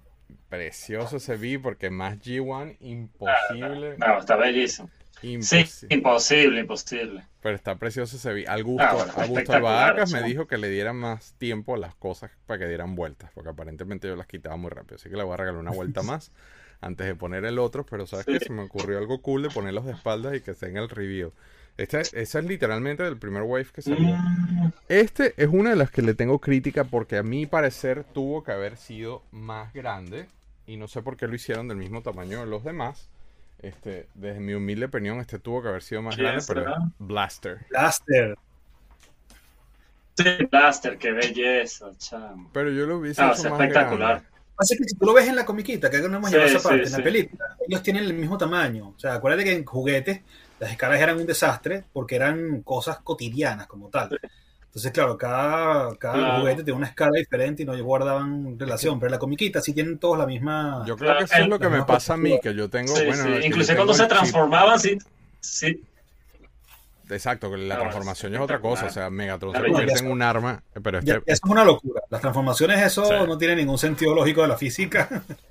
Precioso 0.49 1.17
ese 1.17 1.37
B 1.37 1.59
porque 1.59 1.91
más 1.91 2.19
G1 2.19 2.77
imposible. 2.81 3.97
No, 3.99 4.19
está 4.19 4.37
bellísimo. 4.37 4.89
Sí, 5.21 5.33
imposible. 5.33 5.95
imposible, 5.95 6.61
imposible. 6.61 7.25
Pero 7.43 7.57
está 7.57 7.77
precioso 7.77 8.17
ese 8.17 8.33
B. 8.33 8.45
Al 8.47 8.65
gusto, 8.65 8.87
Ah, 8.87 8.95
bueno, 8.95 9.13
gusto 9.13 9.23
espectacular, 9.23 9.91
Albahacas 9.91 10.13
me 10.13 10.23
dijo 10.23 10.47
que 10.47 10.57
le 10.57 10.69
dieran 10.71 10.97
más 10.97 11.35
tiempo 11.35 11.75
a 11.75 11.79
las 11.79 11.95
cosas 11.95 12.31
para 12.47 12.59
que 12.59 12.67
dieran 12.67 12.95
vueltas, 12.95 13.31
porque 13.35 13.51
aparentemente 13.51 14.09
yo 14.09 14.17
las 14.17 14.27
quitaba 14.27 14.57
muy 14.57 14.71
rápido. 14.71 14.97
Así 14.97 15.11
que 15.11 15.17
le 15.17 15.25
voy 15.25 15.35
a 15.35 15.37
regalar 15.37 15.61
una 15.61 15.73
vuelta 15.73 16.03
más 16.03 16.33
antes 16.81 17.07
de 17.07 17.15
poner 17.15 17.45
el 17.45 17.59
otro, 17.59 17.85
pero 17.85 18.07
sabes 18.07 18.27
Sí. 18.27 18.33
que 18.39 18.45
se 18.47 18.53
me 18.53 18.63
ocurrió 18.63 18.99
algo 18.99 19.21
cool 19.23 19.43
de 19.43 19.51
ponerlos 19.51 19.85
de 19.85 19.93
espaldas 19.93 20.35
y 20.37 20.41
que 20.41 20.53
estén 20.53 20.71
en 20.71 20.79
el 20.85 20.89
review. 20.89 21.33
Esta, 21.77 22.01
esa 22.01 22.39
es 22.41 22.45
literalmente 22.45 23.03
del 23.03 23.17
primer 23.17 23.43
wave 23.43 23.67
que 23.73 23.81
salió. 23.83 24.17
Este 24.89 25.33
es 25.37 25.49
una 25.49 25.71
de 25.71 25.77
las 25.77 25.91
que 25.91 26.03
le 26.03 26.15
tengo 26.15 26.39
crítica 26.39 26.85
porque 26.85 27.17
a 27.17 27.23
mi 27.23 27.47
parecer 27.47 28.05
tuvo 28.05 28.45
que 28.45 28.53
haber 28.53 28.77
sido 28.77 29.23
más 29.31 29.73
grande 29.73 30.27
y 30.67 30.77
no 30.77 30.89
sé 30.89 31.01
por 31.03 31.17
qué 31.17 31.27
lo 31.27 31.35
hicieron 31.35 31.69
del 31.69 31.79
mismo 31.79 32.03
tamaño 32.03 32.41
de 32.41 32.47
los 32.47 32.65
demás. 32.65 33.09
Este, 33.63 34.09
desde 34.15 34.41
mi 34.41 34.55
humilde 34.55 34.87
opinión, 34.87 35.21
este 35.21 35.39
tuvo 35.39 35.63
que 35.63 35.69
haber 35.69 35.83
sido 35.83 36.03
más 36.03 36.17
¿Quién 36.17 36.27
grande, 36.29 36.45
pero 36.49 36.63
será? 36.63 36.77
es 36.77 36.93
Blaster. 36.99 37.59
Blaster. 37.71 38.39
Sí, 40.17 40.25
Blaster, 40.51 40.99
qué 40.99 41.13
belleza, 41.13 41.91
chamo. 41.97 42.51
Pero 42.53 42.71
yo 42.71 42.87
lo 42.87 42.99
hubiese 42.99 43.23
No, 43.23 43.29
hecho 43.33 43.39
es 43.39 43.45
más 43.51 43.61
espectacular. 43.61 44.09
grande. 44.23 44.30
Pasa 44.61 44.77
que 44.77 44.85
si 44.85 44.95
tú 44.95 45.07
lo 45.07 45.15
ves 45.15 45.27
en 45.27 45.37
la 45.37 45.47
comiquita, 45.47 45.89
que 45.91 45.99
no 46.01 46.17
hemos 46.19 46.29
Sí, 46.31 46.37
llevado 46.37 46.51
esa 46.51 46.59
sí, 46.61 46.69
parte, 46.69 46.83
en 46.83 46.91
sí. 46.91 46.97
la 46.99 47.03
película, 47.05 47.57
ellos 47.67 47.83
tienen 47.83 48.05
el 48.05 48.13
mismo 48.15 48.37
tamaño. 48.37 48.89
O 48.97 48.99
sea, 48.99 49.15
acuérdate 49.15 49.45
que 49.45 49.53
en 49.53 49.65
juguetes 49.65 50.21
las 50.59 50.71
escalas 50.71 51.01
eran 51.01 51.17
un 51.17 51.25
desastre 51.27 51.85
porque 51.93 52.17
eran 52.17 52.63
cosas 52.63 52.99
cotidianas 53.03 53.67
como 53.67 53.89
tal. 53.89 54.11
Entonces, 54.67 54.93
claro, 54.93 55.17
cada, 55.19 55.97
cada 55.97 56.15
Claro. 56.15 56.41
juguete 56.41 56.63
tiene 56.63 56.77
una 56.77 56.87
escala 56.87 57.19
diferente 57.19 57.63
y 57.63 57.67
no 57.67 57.83
guardaban 57.83 58.59
relación. 58.59 59.01
Pero 59.01 59.11
la 59.11 59.19
comiquita 59.19 59.61
sí 59.61 59.73
tienen 59.73 59.99
todos 59.99 60.19
la 60.19 60.27
misma. 60.27 60.85
Yo 60.87 60.97
creo 60.97 61.17
que 61.19 61.25
eso 61.25 61.35
es 61.39 61.49
lo 61.49 61.59
que 61.59 61.69
me 61.69 61.83
pasa 61.85 62.15
a 62.15 62.17
mí, 62.17 62.39
que 62.41 62.55
yo 62.55 62.69
tengo, 62.69 62.95
Sí, 62.95 63.05
bueno, 63.07 63.25
sí. 63.25 63.47
Inclusive 63.47 63.67
tengo 63.75 63.87
cuando 63.87 63.95
se 63.95 64.07
transformaban, 64.07 64.79
sí, 64.79 64.99
sí, 65.41 65.83
Exacto, 67.11 67.51
que 67.51 67.57
la 67.59 67.75
No, 67.75 67.81
transformación 67.83 68.33
es 68.35 68.39
es 68.39 68.45
otra 68.45 68.61
cosa, 68.61 68.87
o 68.87 68.91
sea, 68.91 69.11
Megatron 69.11 69.53
La 69.53 69.61
se 69.61 69.67
convierte 69.67 69.99
en 70.05 70.11
un 70.11 70.23
arma, 70.23 70.63
pero 70.83 70.99
este, 71.01 71.13
eso 71.13 71.23
es 71.27 71.41
una 71.45 71.65
locura. 71.65 72.03
Las 72.09 72.21
transformaciones, 72.21 72.81
eso 72.83 73.05
Sí. 73.05 73.15
no 73.27 73.37
tiene 73.39 73.57
ningún 73.57 73.79
sentido 73.79 74.15
lógico 74.15 74.43
de 74.43 74.49
la 74.49 74.57
física. 74.57 75.09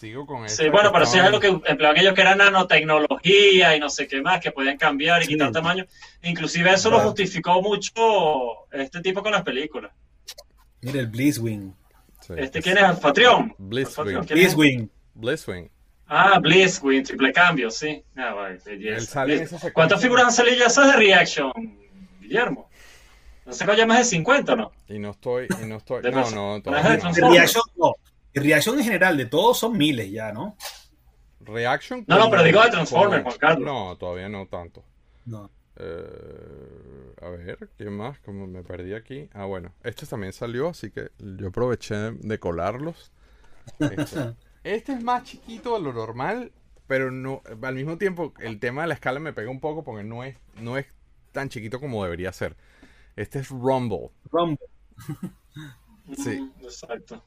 sigo 0.00 0.26
con 0.26 0.48
Sí, 0.48 0.62
esto 0.64 0.72
bueno, 0.72 0.90
pero 0.92 1.06
sí 1.06 1.18
es 1.18 1.24
algo 1.24 1.38
que 1.38 1.46
empleaban 1.46 1.96
ellos 1.96 2.12
que 2.14 2.22
era 2.22 2.34
nanotecnología 2.34 3.76
y 3.76 3.80
no 3.80 3.88
sé 3.88 4.08
qué 4.08 4.20
más, 4.20 4.40
que 4.40 4.50
podían 4.50 4.76
cambiar 4.76 5.22
y 5.22 5.26
Sí. 5.26 5.32
quitar 5.32 5.52
tamaño. 5.52 5.86
Inclusive 6.22 6.72
eso 6.72 6.90
lo 6.90 6.96
Claro. 6.96 7.10
justificó 7.10 7.62
mucho 7.62 7.92
este 8.72 9.00
tipo 9.00 9.22
con 9.22 9.30
las 9.32 9.42
películas. 9.42 9.92
Mire, 10.80 10.98
el 11.00 11.06
Blizzwing. 11.06 11.72
Sí, 12.20 12.32
Este, 12.36 12.58
es 12.58 12.64
¿Quién 12.64 12.78
es? 12.78 12.98
Patreon. 12.98 13.54
Blitzwing. 13.58 14.24
¿Quién 14.24 14.38
es? 14.38 14.56
Blizzwing. 15.14 15.70
Ah, 16.06 16.38
Blitzwing, 16.38 17.04
triple 17.04 17.32
cambio, 17.32 17.70
sí. 17.70 18.04
Ah, 18.16 18.34
vale, 18.34 18.58
belleza. 18.64 19.24
¿Cuántas 19.72 20.00
figuras 20.00 20.26
han 20.26 20.32
salido 20.32 20.56
ya 20.56 20.66
esas 20.66 20.88
de 20.88 20.96
Reaction, 20.98 21.52
Guillermo? 22.20 22.68
No 23.44 23.52
sé, 23.52 23.66
ya 23.76 23.86
más 23.86 23.98
de 23.98 24.04
50, 24.04 24.54
¿no? 24.54 24.72
Y 24.88 24.98
no 24.98 25.10
estoy, 25.10 25.48
y 25.62 25.66
no 25.66 25.76
estoy, 25.76 26.02
no, 26.02 26.30
no, 26.30 26.58
no. 26.58 26.70
Reaction, 26.70 27.62
no. 27.76 27.94
Reaction 28.34 28.78
en 28.78 28.84
general 28.84 29.16
de 29.16 29.26
todos 29.26 29.58
son 29.58 29.76
miles 29.76 30.10
ya, 30.10 30.32
¿no? 30.32 30.56
Reaction. 31.40 32.04
No, 32.06 32.18
no, 32.18 32.30
pero 32.30 32.42
digo 32.44 32.62
de 32.62 32.70
Transformers, 32.70 33.24
Juan 33.24 33.38
Carlos. 33.38 33.66
No, 33.66 33.96
todavía 33.96 34.28
no 34.28 34.46
tanto. 34.46 34.84
No. 35.24 35.50
Eh, 35.76 37.14
a 37.20 37.28
ver, 37.30 37.70
¿qué 37.76 37.90
más? 37.90 38.18
Como 38.20 38.46
me 38.46 38.62
perdí 38.62 38.94
aquí. 38.94 39.28
Ah, 39.32 39.44
bueno, 39.44 39.72
este 39.82 40.06
también 40.06 40.32
salió, 40.32 40.68
así 40.68 40.90
que 40.90 41.10
yo 41.18 41.48
aproveché 41.48 41.94
de 42.12 42.38
colarlos. 42.38 43.10
Este, 43.78 44.34
este 44.64 44.92
es 44.92 45.02
más 45.02 45.24
chiquito 45.24 45.74
de 45.74 45.82
lo 45.82 45.92
normal, 45.92 46.52
pero 46.86 47.10
no, 47.10 47.42
al 47.62 47.74
mismo 47.74 47.98
tiempo 47.98 48.32
el 48.40 48.58
tema 48.60 48.82
de 48.82 48.88
la 48.88 48.94
escala 48.94 49.20
me 49.20 49.32
pega 49.32 49.50
un 49.50 49.60
poco 49.60 49.82
porque 49.82 50.04
no 50.04 50.24
es, 50.24 50.36
no 50.60 50.78
es 50.78 50.86
tan 51.32 51.48
chiquito 51.48 51.80
como 51.80 52.02
debería 52.04 52.32
ser. 52.32 52.56
Este 53.16 53.40
es 53.40 53.48
Rumble, 53.48 54.10
Rumble. 54.30 54.66
Sí. 56.16 56.50
Exacto. 56.60 57.22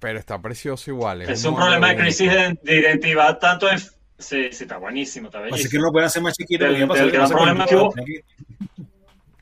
pero 0.00 0.18
está 0.18 0.40
precioso 0.42 0.90
igual. 0.90 1.22
Es 1.22 1.44
un 1.44 1.52
mono 1.52 1.66
problema 1.66 1.90
de 1.90 1.96
crisis 1.96 2.30
de, 2.30 2.58
de 2.60 2.80
identidad 2.80 3.38
tanto 3.38 3.70
en... 3.70 3.78
Sí, 3.78 4.50
sí, 4.50 4.64
está 4.64 4.78
buenísimo, 4.78 5.28
está 5.28 5.44
Así 5.44 5.68
que 5.68 5.76
no 5.76 5.84
lo 5.84 5.92
pueden 5.92 6.06
hacer 6.06 6.22
más 6.22 6.34
chiquito. 6.34 6.64
Del 6.64 6.80
lo 6.80 6.94
que 6.94 7.10
gran 7.10 7.28
problema 7.30 7.64
el 7.64 7.68
que 7.68 7.76
hubo. 7.76 7.94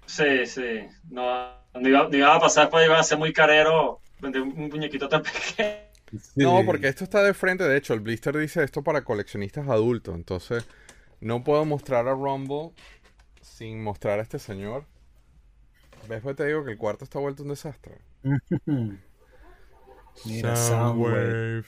Sí, 0.07 0.47
sí. 0.47 0.81
No, 1.11 1.49
no 1.75 1.89
iba, 1.89 2.09
no 2.09 2.17
iba 2.17 2.35
a 2.35 2.41
pasar, 2.41 2.69
pues 2.69 2.85
iba 2.87 2.99
a 2.99 3.03
ser 3.03 3.19
muy 3.19 3.33
carero 3.33 4.01
vender 4.21 4.43
un, 4.43 4.49
un 4.51 4.69
muñequito 4.69 5.09
tan 5.09 5.23
pequeño. 5.57 5.84
No, 6.37 6.65
porque 6.65 6.89
esto 6.89 7.05
está 7.05 7.23
de 7.23 7.35
frente. 7.35 7.65
De 7.65 7.77
hecho, 7.77 7.95
el 7.95 8.01
blister 8.01 8.37
dice 8.37 8.63
esto 8.63 8.83
para 8.83 9.05
coleccionistas 9.05 9.69
adultos. 9.69 10.15
Entonces, 10.15 10.67
no 11.21 11.43
puedo 11.45 11.65
mostrar 11.65 12.09
a 12.09 12.13
Rumble 12.13 12.73
sin 13.41 13.83
mostrar 13.83 14.19
a 14.19 14.23
este 14.23 14.39
señor. 14.39 14.85
¿Ves? 16.09 16.21
Pues 16.23 16.37
te 16.37 16.47
digo 16.47 16.65
que 16.65 16.73
el 16.73 16.79
cuarto 16.79 17.05
está 17.05 17.19
vuelto 17.19 17.43
un 17.43 17.51
desastre. 17.51 17.99
Mira, 20.25 20.57
Soundwave. 20.57 21.65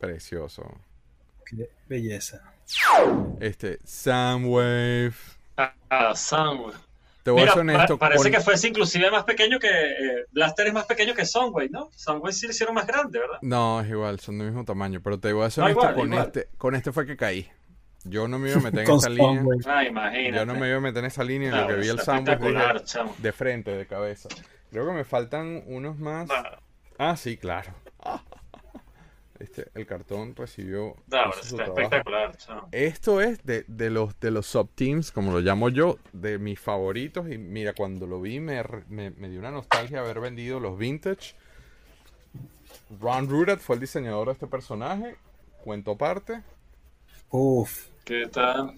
Precioso. 0.00 0.64
Qué 1.46 1.70
belleza. 1.88 2.52
Este, 3.40 3.78
Soundwave. 3.84 5.14
Ah, 5.56 6.14
Soundwave. 6.14 6.83
Te 7.24 7.30
voy 7.32 7.42
a 7.42 7.48
ser 7.52 7.60
honesto. 7.62 7.98
pa- 7.98 8.06
parece 8.08 8.24
con- 8.24 8.32
que 8.32 8.40
fuese 8.40 8.68
inclusive 8.68 9.10
más 9.10 9.24
pequeño 9.24 9.58
que... 9.58 9.68
eh, 9.68 10.26
Blaster 10.30 10.68
es 10.68 10.72
más 10.74 10.84
pequeño 10.84 11.14
que 11.14 11.24
Soundwave, 11.26 11.70
¿no? 11.70 11.90
Soundwave 11.96 12.32
sí 12.32 12.46
lo 12.46 12.52
hicieron 12.52 12.74
más 12.74 12.86
grande, 12.86 13.18
¿verdad? 13.18 13.38
No, 13.42 13.80
es 13.80 13.88
igual, 13.88 14.20
son 14.20 14.38
del 14.38 14.48
mismo 14.48 14.64
tamaño. 14.64 15.00
Pero 15.02 15.18
te 15.18 15.32
voy 15.32 15.44
a 15.46 15.50
ser 15.50 15.62
No, 15.62 15.66
honesto, 15.66 15.80
igual, 15.80 15.94
con, 15.96 16.12
igual. 16.12 16.26
Este, 16.26 16.48
con 16.56 16.74
este 16.76 16.92
fue 16.92 17.06
que 17.06 17.16
caí. 17.16 17.50
Yo 18.04 18.28
no 18.28 18.38
me 18.38 18.50
iba 18.50 18.58
a 18.58 18.62
meter 18.62 18.80
en 18.88 18.90
esa 18.94 19.08
línea. 19.08 19.42
Ah, 19.66 19.84
imagínate. 19.84 20.36
Yo 20.36 20.46
no 20.46 20.54
me 20.54 20.68
iba 20.68 20.76
a 20.76 20.80
meter 20.80 20.98
en 20.98 21.06
esa 21.06 21.24
línea. 21.24 21.48
En 21.48 21.54
lo 21.56 21.60
No, 21.62 21.68
que 21.68 21.74
vi 21.76 21.88
el 21.88 21.98
chamo. 22.84 23.14
de 23.18 23.32
frente, 23.32 23.70
de 23.74 23.86
cabeza. 23.86 24.28
Creo 24.70 24.86
que 24.86 24.92
me 24.92 25.04
faltan 25.04 25.62
unos 25.66 25.98
más. 25.98 26.28
No, 26.28 26.34
Ah, 26.98 27.16
sí, 27.16 27.36
claro. 27.38 27.72
Este, 29.38 29.66
el 29.74 29.84
cartón 29.84 30.36
recibió 30.36 30.94
su 31.42 31.56
está 31.56 31.64
espectacular. 31.64 32.36
Esto 32.70 33.20
es 33.20 33.44
de, 33.44 33.64
de 33.66 33.90
los 33.90 34.18
de 34.20 34.30
los 34.30 34.46
subteams, 34.46 35.10
como 35.10 35.32
lo 35.32 35.40
llamo 35.40 35.70
yo, 35.70 35.98
de 36.12 36.38
mis 36.38 36.60
favoritos. 36.60 37.28
Y 37.30 37.38
mira, 37.38 37.72
cuando 37.72 38.06
lo 38.06 38.20
vi 38.20 38.38
me, 38.38 38.62
me, 38.88 39.10
me 39.10 39.28
dio 39.28 39.40
una 39.40 39.50
nostalgia 39.50 40.00
haber 40.00 40.20
vendido 40.20 40.60
los 40.60 40.78
vintage. 40.78 41.34
Ron 43.00 43.28
Rudat 43.28 43.58
fue 43.58 43.74
el 43.76 43.80
diseñador 43.80 44.28
de 44.28 44.34
este 44.34 44.46
personaje. 44.46 45.16
Cuento 45.62 45.92
aparte. 45.92 46.42
Uf. 47.30 47.88
¿Qué 48.04 48.28
tal? 48.28 48.74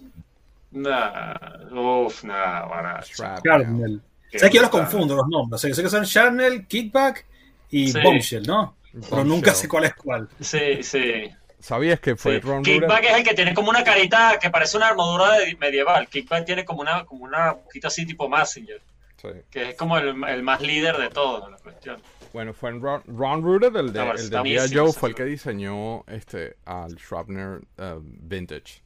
Nah, 0.71 1.69
uff, 1.71 2.23
nah, 2.23 2.65
barato. 2.65 3.07
Sharpnel. 3.15 4.01
Qué 4.31 4.39
¿Sabes 4.39 4.51
que 4.51 4.57
yo 4.57 4.61
los 4.63 4.71
confundo 4.71 5.15
los 5.15 5.27
nombres? 5.27 5.55
O 5.55 5.57
sea, 5.59 5.69
yo 5.69 5.75
sé 5.75 5.83
que 5.83 5.89
son 5.89 6.03
Sharpnel, 6.03 6.65
Kickback 6.67 7.25
y 7.69 7.91
Sí. 7.91 7.99
Bombshell, 8.03 8.45
¿no? 8.45 8.75
Pero 9.01 9.09
Bombshell. 9.17 9.27
nunca 9.27 9.53
sé 9.53 9.67
cuál 9.67 9.83
es 9.85 9.93
cuál. 9.95 10.29
Sí, 10.39 10.83
sí. 10.83 11.29
¿Sabías 11.59 11.99
que 11.99 12.15
fue 12.15 12.35
sí. 12.35 12.39
Ron 12.41 12.63
Kickback 12.63 13.03
es 13.05 13.15
el 13.17 13.23
que 13.23 13.33
tiene 13.33 13.53
como 13.53 13.69
una 13.69 13.83
carita 13.83 14.37
que 14.39 14.49
parece 14.49 14.77
una 14.77 14.87
armadura 14.89 15.37
de- 15.39 15.55
medieval. 15.57 16.07
Kickback 16.07 16.45
tiene 16.45 16.63
como 16.65 16.81
una, 16.81 17.03
como 17.05 17.23
una 17.23 17.55
poquita 17.55 17.87
así 17.87 18.05
tipo 18.05 18.29
Massinger, 18.29 18.79
Sí. 19.21 19.29
que 19.49 19.69
es 19.69 19.75
como 19.75 19.97
el, 19.97 20.23
el 20.23 20.43
más 20.43 20.61
líder 20.61 20.97
de 20.97 21.09
todo 21.09 21.49
la 21.49 21.57
cuestión. 21.57 22.01
Bueno, 22.31 22.53
fue 22.53 22.69
en 22.69 22.81
Ron, 22.81 23.01
Ron 23.07 23.41
Rudat, 23.41 23.75
el 23.75 23.91
de, 23.91 24.01
el 24.09 24.29
de 24.29 24.37
G.I. 24.37 24.75
Joe, 24.75 24.93
fue 24.93 25.09
el 25.09 25.15
que 25.15 25.25
diseñó 25.25 26.03
este, 26.07 26.57
al 26.65 26.95
Shrapner 26.95 27.61
uh, 27.79 27.99
Vintage. 28.01 28.83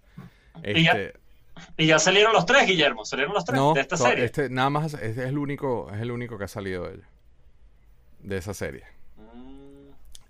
Y 0.64 0.84
ya- 0.84 0.92
Este, 0.94 1.14
Y 1.78 1.88
ya 1.88 2.00
salieron 2.00 2.32
los 2.32 2.46
tres, 2.46 2.66
Guillermo, 2.66 3.04
salieron 3.04 3.34
los 3.34 3.44
tres 3.44 3.60
No, 3.60 3.74
de 3.74 3.82
esta 3.82 3.98
serie. 3.98 4.24
este 4.26 4.50
nada 4.50 4.70
más 4.70 4.94
este 4.94 5.10
es 5.10 5.18
el 5.18 5.38
único, 5.38 5.92
es 5.94 6.00
el 6.02 6.12
único 6.12 6.38
que 6.38 6.46
ha 6.46 6.48
salido 6.48 6.86
de 6.88 6.96
ella. 6.96 7.08
De 8.20 8.38
esa 8.38 8.54
serie. 8.54 8.84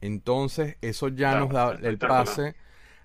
Entonces, 0.02 0.78
eso 0.82 1.08
ya 1.10 1.32
Claro, 1.32 1.46
nos 1.46 1.54
da 1.54 1.88
el 1.88 1.98
pase 1.98 2.56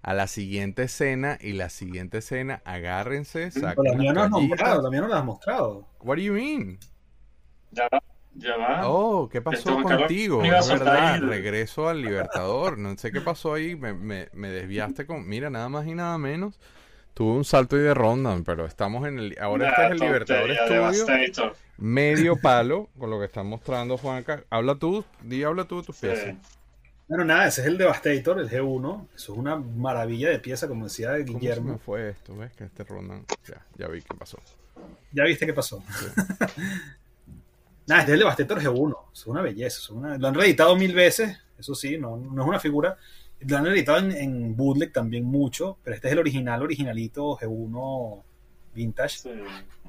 a 0.03 0.15
la 0.15 0.27
siguiente 0.27 0.85
escena 0.85 1.37
y 1.41 1.53
la 1.53 1.69
siguiente 1.69 2.19
escena, 2.19 2.63
agárrense, 2.65 3.51
Pero 3.53 3.67
saquen 3.69 3.85
la 3.85 3.95
mía 3.95 4.13
no 4.13 4.23
has 4.23 4.31
nombrado, 4.31 4.91
mía 4.91 5.01
no 5.03 5.09
la 5.09 5.19
has 5.19 5.25
mostrado. 5.25 5.89
What 6.01 6.17
do 6.17 6.23
you 6.23 6.33
mean? 6.35 6.79
Ya 7.73 7.89
va, 7.93 8.03
ya 8.35 8.57
va. 8.57 8.89
Oh, 8.89 9.29
¿qué 9.29 9.43
pasó 9.43 9.83
contigo? 9.83 10.43
Es 10.45 10.69
verdad, 10.69 11.21
regreso 11.21 11.89
al 11.89 12.01
Libertador. 12.03 12.79
No 12.79 12.97
sé 12.97 13.11
qué 13.13 13.21
pasó 13.21 13.55
ahí, 13.55 13.75
me, 13.77 13.93
me, 13.95 14.29
me 14.33 14.49
desviaste 14.49 15.07
con... 15.07 15.29
Mira, 15.29 15.51
nada 15.51 15.69
más 15.69 15.87
y 15.87 15.95
nada 15.95 16.17
menos. 16.19 16.59
Tuve 17.13 17.33
un 17.33 17.45
salto 17.45 17.77
ahí 17.77 17.83
de 17.83 17.95
ronda, 17.95 18.39
pero 18.45 18.67
estamos 18.67 19.07
en 19.09 19.19
el... 19.19 19.37
Ahora 19.41 19.71
este 19.71 19.87
es 19.87 19.91
el 19.93 19.99
Nah, 19.99 20.05
Libertador 20.07 20.49
tontería, 20.57 20.93
Studio. 20.93 21.07
Devastator. 21.07 21.57
medio 21.79 22.37
palo 22.41 22.89
con 22.99 23.11
lo 23.11 23.19
que 23.19 23.25
están 23.25 23.47
mostrando 23.47 23.97
Juanca. 23.99 24.45
Habla 24.51 24.75
tú, 24.77 25.05
di, 25.23 25.43
habla 25.43 25.65
tú 25.65 25.79
de 25.81 25.87
tus 25.87 25.97
Sí. 25.97 26.07
piezas. 26.07 26.35
Bueno, 27.09 27.25
nada, 27.25 27.47
ese 27.47 27.61
es 27.61 27.67
el 27.69 27.79
Devastator, 27.79 28.41
el 28.41 28.49
G1. 28.51 29.07
Eso 29.15 29.33
es 29.33 29.39
una 29.39 29.57
maravilla 29.57 30.29
de 30.31 30.41
pieza, 30.41 30.67
como 30.67 30.85
decía 30.85 31.11
¿Cómo 31.13 31.19
se 31.27 31.33
me 31.33 31.39
Guillermo. 31.39 31.79
fue 31.79 32.11
esto? 32.11 32.37
¿Ves 32.37 32.53
que 32.55 32.65
este 32.65 32.83
rondan? 32.85 33.25
Ya, 33.49 33.65
ya 33.79 33.87
vi 33.89 34.03
qué 34.03 34.15
pasó. 34.17 34.39
Ya 35.13 35.25
viste 35.25 35.47
qué 35.47 35.53
pasó. 35.53 35.83
nada, 37.87 38.01
este 38.01 38.13
es 38.13 38.15
el 38.15 38.19
Devastator 38.21 38.61
G1. 38.61 38.91
Eso 38.91 39.23
es 39.23 39.27
una 39.27 39.43
belleza. 39.43 39.79
eso 39.79 39.83
es 39.83 39.91
una- 39.91 40.19
Lo 40.19 40.29
han 40.29 40.35
reeditado 40.35 40.75
mil 40.77 40.95
veces, 40.95 41.39
eso 41.59 41.75
sí, 41.75 41.97
no, 41.99 42.17
no 42.17 42.43
es 42.43 42.49
una 42.49 42.61
figura. 42.61 42.97
Lo 43.41 43.57
han 43.57 43.65
reeditado 43.67 43.99
en, 43.99 44.13
en 44.13 44.57
bootleg 44.57 44.93
también 44.93 45.25
mucho, 45.25 45.79
pero 45.85 45.95
este 45.95 46.09
es 46.09 46.13
el 46.13 46.19
original, 46.19 46.63
originalito 46.63 47.37
G1 47.39 48.23
vintage. 48.75 49.19
Sí. 49.19 49.31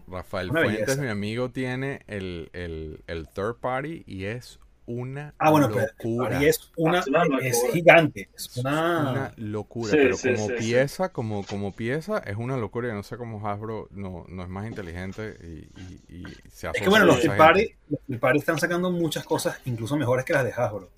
Rafael 0.08 0.52
Una 0.52 0.62
Fuentes, 0.62 0.86
belleza. 0.86 1.02
mi 1.02 1.10
amigo, 1.10 1.50
tiene 1.50 2.02
el, 2.08 2.50
el, 2.54 3.02
el 3.08 3.28
third 3.30 3.56
party 3.56 4.04
y 4.06 4.26
es 4.26 4.60
una 4.88 5.34
Ah, 5.38 5.52
bueno, 5.52 5.68
locura. 5.70 6.40
ahí 6.40 6.46
es 6.48 6.72
una, 6.78 7.00
Es 7.00 7.08
una 7.08 7.24
locura. 7.26 7.46
es 7.48 7.62
gigante. 7.74 8.30
Es 8.36 8.46
Es 8.48 8.58
una, 8.58 9.12
una 9.12 9.34
locura, 9.38 9.92
Sí, 9.92 9.98
pero 9.98 10.16
sí, 10.18 10.34
como 10.34 10.48
sí, 10.48 10.54
sí. 10.58 10.64
pieza, 10.66 11.10
como, 11.12 11.46
como 11.46 11.76
pieza, 11.76 12.18
es 12.20 12.38
una 12.38 12.58
locura. 12.58 12.88
Yo 12.88 12.94
no 12.96 13.04
sé 13.04 13.18
cómo 13.18 13.46
Hasbro 13.48 13.88
no, 13.92 14.26
no 14.30 14.44
es 14.44 14.50
más 14.50 14.66
inteligente 14.66 15.38
y, 15.44 15.82
y- 15.82 16.02
y 16.20 16.24
se 16.50 16.68
Es 16.68 16.82
que 16.82 16.90
bueno, 16.90 17.06
los 17.06 17.20
Party, 17.38 17.70
los 18.08 18.20
Party 18.20 18.40
están 18.40 18.58
sacando 18.58 18.90
muchas 18.92 19.24
cosas 19.26 19.60
incluso 19.66 19.96
mejores 19.98 20.26
que 20.26 20.34
las 20.34 20.44
de 20.46 20.54
Hasbro. 20.54 20.90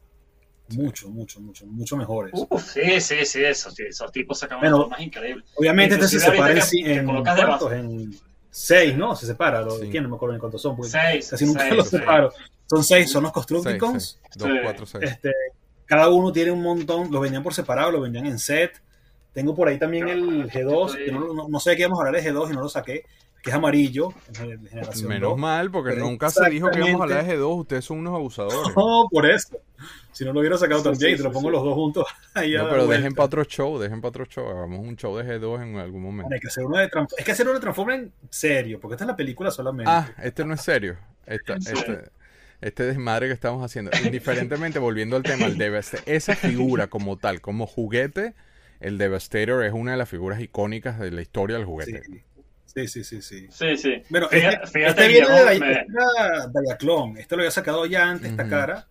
Mucho, 0.71 1.09
mucho, 1.09 1.39
mucho, 1.41 1.65
mucho 1.65 1.97
mejores. 1.97 2.31
Uf, 2.35 2.63
sí, 2.63 3.01
sí, 3.01 3.25
sí, 3.25 3.43
esos, 3.43 3.73
sí, 3.73 3.83
esos 3.89 4.11
tipos 4.11 4.37
sacan 4.37 4.59
Bueno, 4.59 4.77
cosas 4.77 4.91
más 4.91 5.01
increíbles. 5.01 5.45
Obviamente 5.55 5.95
este 5.95 6.07
se 6.07 6.19
separa 6.19 6.53
en, 6.53 6.59
que- 6.61 6.93
en. 6.93 7.09
En 7.73 8.15
seis, 8.51 8.95
¿no? 8.95 9.15
Se 9.15 9.25
separa. 9.25 9.61
Los, 9.61 9.79
Sí. 9.79 9.89
¿Quién? 9.89 10.03
No 10.03 10.09
me 10.09 10.15
acuerdo 10.17 10.33
ni 10.35 10.39
cuántos 10.39 10.61
son. 10.61 10.75
porque 10.75 10.91
Seis, 10.91 11.27
casi 11.31 11.45
nunca 11.45 11.61
seis, 11.61 11.75
los 11.75 11.89
seis. 11.89 12.03
Son 12.69 12.83
seis, 12.83 13.09
son 13.11 13.23
los 13.23 13.31
Constructicons. 13.31 14.19
seis. 14.21 14.33
Dos, 14.35 14.47
Sí. 14.49 14.57
cuatro, 14.63 14.85
seis. 14.85 15.03
Este, 15.05 15.31
cada 15.85 16.09
uno 16.09 16.31
tiene 16.31 16.51
un 16.51 16.61
montón. 16.61 17.11
Los 17.11 17.21
vendían 17.21 17.41
por 17.43 17.53
separado, 17.53 17.91
los 17.91 18.01
vendían 18.01 18.25
en 18.27 18.37
set. 18.39 18.81
Tengo 19.33 19.55
por 19.55 19.67
ahí 19.67 19.77
también 19.79 20.07
el 20.07 20.49
G2. 20.49 20.95
que 21.05 21.11
no, 21.11 21.33
no- 21.33 21.47
no 21.47 21.59
sé 21.59 21.71
de 21.71 21.75
qué 21.77 21.81
íbamos 21.83 21.99
a 21.99 22.05
hablar 22.07 22.21
de 22.21 22.29
G2 22.31 22.49
y 22.51 22.53
no 22.53 22.61
lo 22.61 22.69
saqué. 22.69 23.03
que 23.41 23.51
es 23.51 23.55
amarillo, 23.55 24.09
generación 24.33 25.07
Menos 25.07 25.29
2. 25.29 25.39
mal, 25.39 25.71
porque 25.71 25.91
Pero 25.91 26.03
nunca 26.07 26.29
se 26.29 26.49
dijo 26.49 26.69
que 26.71 26.79
íbamos 26.79 26.99
a 26.99 27.03
hablar 27.05 27.25
de 27.25 27.37
G2. 27.37 27.59
Ustedes 27.61 27.85
son 27.85 27.99
unos 27.99 28.13
abusadores. 28.13 28.75
No, 28.75 29.07
por 29.09 29.25
eso. 29.29 29.57
Si 30.11 30.25
no 30.25 30.33
lo 30.33 30.41
hubiera 30.41 30.57
sacado 30.57 30.79
Sí, 30.81 30.83
también, 30.89 31.11
sí, 31.11 31.17
te 31.19 31.23
lo 31.23 31.31
pongo 31.31 31.47
sí. 31.47 31.53
los 31.53 31.63
dos 31.63 31.73
juntos 31.73 32.05
ahí 32.33 32.51
No, 32.55 32.63
pero 32.67 32.85
vuelta. 32.85 32.95
dejen 32.97 33.13
para 33.13 33.25
otro 33.27 33.43
show, 33.45 33.79
dejen 33.79 34.01
para 34.01 34.09
otro 34.09 34.25
show. 34.25 34.45
Hagamos 34.49 34.79
un 34.85 34.97
show 34.97 35.15
de 35.15 35.23
G2 35.23 35.63
en 35.63 35.77
algún 35.77 36.01
momento. 36.03 36.33
Hay 36.33 36.39
que 36.41 36.47
hacer 36.49 36.65
uno 36.65 36.79
de 36.79 36.89
Transform- 36.89 37.13
Es 37.17 37.23
que 37.25 37.31
hacer 37.31 37.45
uno 37.45 37.53
de 37.55 37.61
Transformers 37.61 37.99
en 38.03 38.13
serio, 38.29 38.77
porque 38.81 38.95
esta 38.95 39.05
es 39.05 39.07
la 39.07 39.15
película 39.15 39.51
solamente. 39.51 39.89
Ah, 39.89 40.11
este 40.21 40.43
no 40.43 40.53
es 40.55 40.61
serio. 40.61 40.97
Esta- 41.25 41.53
¿En 41.53 41.61
serio? 41.61 41.79
este, 41.79 42.11
este 42.61 42.83
desmadre 42.83 43.27
que 43.27 43.33
estamos 43.33 43.63
haciendo. 43.63 43.91
Indiferentemente, 44.03 44.79
volviendo 44.79 45.15
al 45.15 45.23
tema, 45.23 45.45
el 45.45 45.57
Devastator, 45.57 46.03
esa 46.07 46.35
figura 46.35 46.87
como 46.87 47.17
tal, 47.17 47.41
como 47.41 47.65
juguete, 47.67 48.33
el 48.79 48.97
Devastator 48.97 49.63
es 49.65 49.73
una 49.73 49.91
de 49.91 49.97
las 49.97 50.09
figuras 50.09 50.39
icónicas 50.41 50.99
de 50.99 51.11
la 51.11 51.21
historia 51.21 51.57
del 51.57 51.65
juguete. 51.65 52.01
sí, 52.65 52.87
sí, 52.87 53.03
sí, 53.03 53.21
sí. 53.21 53.47
Sí, 53.51 53.77
sí. 53.77 54.03
Bueno, 54.09 54.27
Fíjate- 54.29 54.59
este, 54.63 54.79
fíjate, 54.79 54.89
este 54.89 55.07
viene 55.07 55.27
de 55.27 55.33
Guillermo, 55.33 55.51
Dia- 55.51 55.59
me-. 57.13 57.19
Este 57.21 57.35
lo 57.35 57.41
había 57.41 57.51
sacado 57.51 57.85
ya 57.85 58.09
antes, 58.09 58.31
esta 58.31 58.47
cara, 58.47 58.87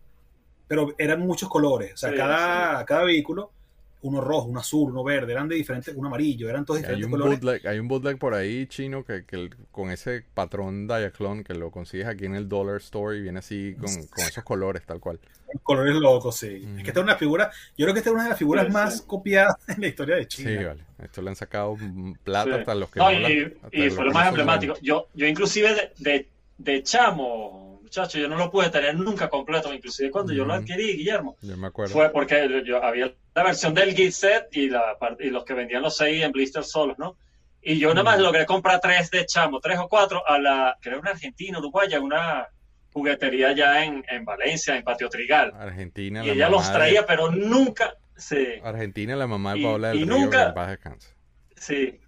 pero 0.66 0.94
eran 0.98 1.20
muchos 1.20 1.48
colores. 1.48 1.94
O 1.94 1.96
sea, 1.96 2.10
Sí, 2.10 2.16
cada, 2.16 2.84
cada 2.84 3.04
vehículo, 3.04 3.52
uno 4.02 4.20
rojo, 4.20 4.46
uno 4.48 4.60
azul, 4.60 4.90
uno 4.92 5.02
verde, 5.04 5.32
eran 5.32 5.48
de 5.48 5.56
diferentes, 5.56 5.94
uno 5.96 6.08
amarillo, 6.08 6.48
eran 6.48 6.64
todos 6.64 6.78
Hay 6.78 6.82
diferentes 6.82 7.06
un, 7.06 7.10
colores. 7.10 7.40
bootleg, 7.40 7.66
hay 7.66 7.78
un 7.78 7.88
bootleg 7.88 8.18
por 8.18 8.34
ahí 8.34 8.66
chino 8.68 9.04
que, 9.04 9.24
que 9.24 9.36
el- 9.36 9.56
con 9.70 9.90
ese 9.90 10.24
patrón 10.34 10.86
Diaclone 10.86 11.42
que 11.44 11.54
lo 11.54 11.70
consigues 11.70 12.06
aquí 12.06 12.24
en 12.26 12.34
el 12.36 12.48
Dollar 12.48 12.76
Store 12.76 13.16
y 13.16 13.22
viene 13.22 13.40
así 13.40 13.74
con, 13.78 13.92
con 14.06 14.24
esos 14.26 14.44
colores 14.44 14.84
tal 14.86 15.00
cual. 15.00 15.18
Colores 15.62 15.94
locos, 15.96 16.36
sí. 16.36 16.60
Ujú. 16.62 16.76
Es 16.76 16.82
que 16.84 16.90
esta 16.90 17.00
es 17.00 17.04
una 17.04 17.16
figura, 17.16 17.50
yo 17.76 17.86
creo 17.86 17.94
que 17.94 18.00
esta 18.00 18.10
es 18.10 18.14
una 18.14 18.24
de 18.24 18.28
las 18.30 18.38
figuras 18.38 18.66
Sí, 18.66 18.72
más 18.72 18.96
sí. 18.98 19.02
copiadas 19.06 19.56
en 19.68 19.80
la 19.80 19.86
historia 19.88 20.16
de 20.16 20.28
China. 20.28 20.50
Sí, 20.50 20.64
vale. 20.64 20.84
Esto 21.02 21.22
le 21.22 21.30
han 21.30 21.36
sacado 21.36 21.76
mm, 21.76 22.14
plata 22.22 22.50
Sí. 22.54 22.58
hasta 22.60 22.74
los 22.74 22.90
que 22.90 22.98
No, 23.00 23.10
no 23.10 23.18
la- 23.18 23.30
y, 23.30 23.42
hasta 23.62 23.68
y 23.72 23.90
fue 23.90 24.04
lo 24.04 24.12
más 24.12 24.28
emblemático. 24.28 24.74
Yo, 24.82 25.08
yo 25.14 25.26
inclusive 25.26 25.74
de, 25.74 25.92
de, 25.98 26.28
de 26.58 26.82
chamo, 26.82 27.67
muchacho, 27.88 28.18
yo 28.18 28.28
no 28.28 28.36
lo 28.36 28.50
pude 28.50 28.68
tener 28.70 28.94
nunca 28.94 29.28
completo, 29.28 29.72
inclusive 29.72 30.10
cuando 30.10 30.32
yo 30.32 30.44
lo 30.44 30.52
adquirí, 30.54 30.96
Guillermo. 30.96 31.36
Yo 31.42 31.56
me 31.56 31.66
acuerdo. 31.68 31.92
fue 31.92 32.10
porque 32.10 32.62
yo 32.64 32.82
había 32.84 33.12
la 33.34 33.42
versión 33.42 33.72
del 33.74 33.94
Geek 33.94 34.12
Set 34.12 34.48
y, 34.52 34.68
la, 34.68 34.96
y 35.18 35.30
los 35.30 35.44
que 35.44 35.54
vendían 35.54 35.82
los 35.82 35.96
seis 35.96 36.22
en 36.22 36.30
blister 36.32 36.62
solos, 36.64 36.98
¿no? 36.98 37.16
Y 37.62 37.78
yo 37.78 37.88
nada 37.90 38.04
más 38.04 38.20
logré 38.20 38.46
comprar 38.46 38.80
tres 38.80 39.10
de 39.10 39.26
chamo, 39.26 39.58
tres 39.60 39.78
o 39.78 39.88
cuatro, 39.88 40.22
a 40.28 40.38
la, 40.38 40.76
creo 40.80 41.00
una 41.00 41.10
Argentina, 41.12 41.58
Uruguaya, 41.58 42.00
una 42.00 42.46
juguetería 42.92 43.52
ya 43.52 43.84
en, 43.84 44.04
en 44.08 44.24
Valencia, 44.24 44.76
en 44.76 44.84
Patio 44.84 45.08
Trigal. 45.08 45.52
Argentina, 45.58 46.22
Y 46.22 46.28
la 46.28 46.32
ella 46.34 46.48
los 46.50 46.66
de- 46.66 46.72
traía, 46.74 47.06
pero 47.06 47.30
nunca 47.30 47.94
se... 48.16 48.60
Argentina, 48.64 49.16
la 49.16 49.26
mamá 49.26 49.54
de 49.54 49.60
Y- 49.60 49.62
Paola 49.64 49.88
del 49.88 49.98
y 49.98 50.04
Río, 50.04 50.18
nunca- 50.18 50.38
que 50.42 50.48
en 50.48 50.54
paz 50.54 50.68
descanse. 50.68 51.08
Sí. 51.56 52.00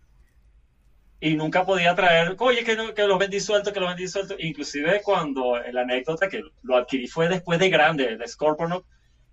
Y 1.20 1.34
nunca 1.36 1.66
podía 1.66 1.94
traer, 1.94 2.34
oye, 2.38 2.64
que, 2.64 2.76
no- 2.76 2.94
que 2.94 3.06
los 3.06 3.18
vendí 3.18 3.40
suelto, 3.40 3.72
que 3.72 3.80
los 3.80 3.90
vendí 3.90 4.08
suelto. 4.08 4.34
Inclusive 4.38 5.02
cuando 5.02 5.58
la 5.72 5.82
anécdota 5.82 6.28
que 6.28 6.42
lo 6.62 6.76
adquirí 6.76 7.06
fue 7.08 7.28
después 7.28 7.58
de 7.58 7.68
grande, 7.70 8.04
el 8.06 8.26
Scorponok. 8.28 8.86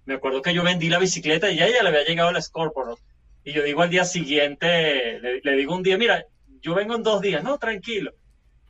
Me 0.05 0.15
acuerdo 0.15 0.41
que 0.41 0.53
yo 0.53 0.63
vendí 0.63 0.89
la 0.89 0.99
bicicleta 0.99 1.49
y 1.51 1.59
a 1.59 1.67
ella 1.67 1.83
le 1.83 1.89
había 1.89 2.03
llegado 2.05 2.29
el 2.29 2.41
Scorponok. 2.41 2.99
Y 3.43 3.53
yo 3.53 3.63
digo 3.63 3.81
al 3.81 3.89
día 3.89 4.03
siguiente, 4.05 5.19
le, 5.19 5.39
le 5.41 5.51
digo 5.55 5.73
un 5.75 5.83
día, 5.83 5.97
mira, 5.97 6.25
yo 6.61 6.75
vengo 6.75 6.95
en 6.95 7.03
dos 7.03 7.21
días, 7.21 7.43
no, 7.43 7.57
tranquilo. 7.57 8.11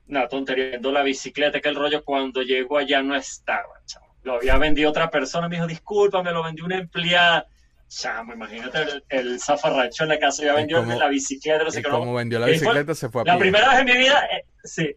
Una 0.07 0.27
tontería, 0.27 0.79
la 0.81 1.03
bicicleta, 1.03 1.59
que 1.59 1.69
el 1.69 1.75
rollo 1.75 2.03
cuando 2.03 2.41
llego 2.41 2.77
allá 2.77 3.01
no 3.03 3.15
estaba, 3.15 3.73
chamo. 3.85 4.07
Lo 4.23 4.35
había 4.35 4.57
vendido 4.57 4.89
otra 4.89 5.09
persona, 5.09 5.47
me 5.49 5.55
dijo, 5.55 5.67
disculpa, 5.67 6.21
me 6.23 6.31
lo 6.31 6.43
vendió 6.43 6.65
una 6.65 6.77
empleada. 6.77 7.47
Chamo, 7.89 8.33
imagínate 8.33 8.81
el, 8.81 9.03
el 9.09 9.39
zafarracho 9.39 10.03
en 10.03 10.09
la 10.09 10.19
casa, 10.19 10.43
ya 10.43 10.53
Y 10.53 10.55
vendió 10.57 10.77
como- 10.79 10.97
la 10.99 11.07
bicicleta, 11.07 11.63
no 11.63 11.71
sé 11.71 11.81
qué, 11.81 11.89
como 11.89 12.13
vendió 12.13 12.37
la 12.39 12.47
Y 12.49 12.57
fue 12.59 12.67
bicicleta, 12.67 12.95
se 12.95 13.09
fue 13.09 13.21
a 13.21 13.25
La 13.25 13.33
pie. 13.33 13.41
primera 13.41 13.69
vez 13.69 13.79
en 13.79 13.85
mi 13.85 13.97
vida, 13.97 14.25
eh, 14.25 14.45
sí, 14.63 14.95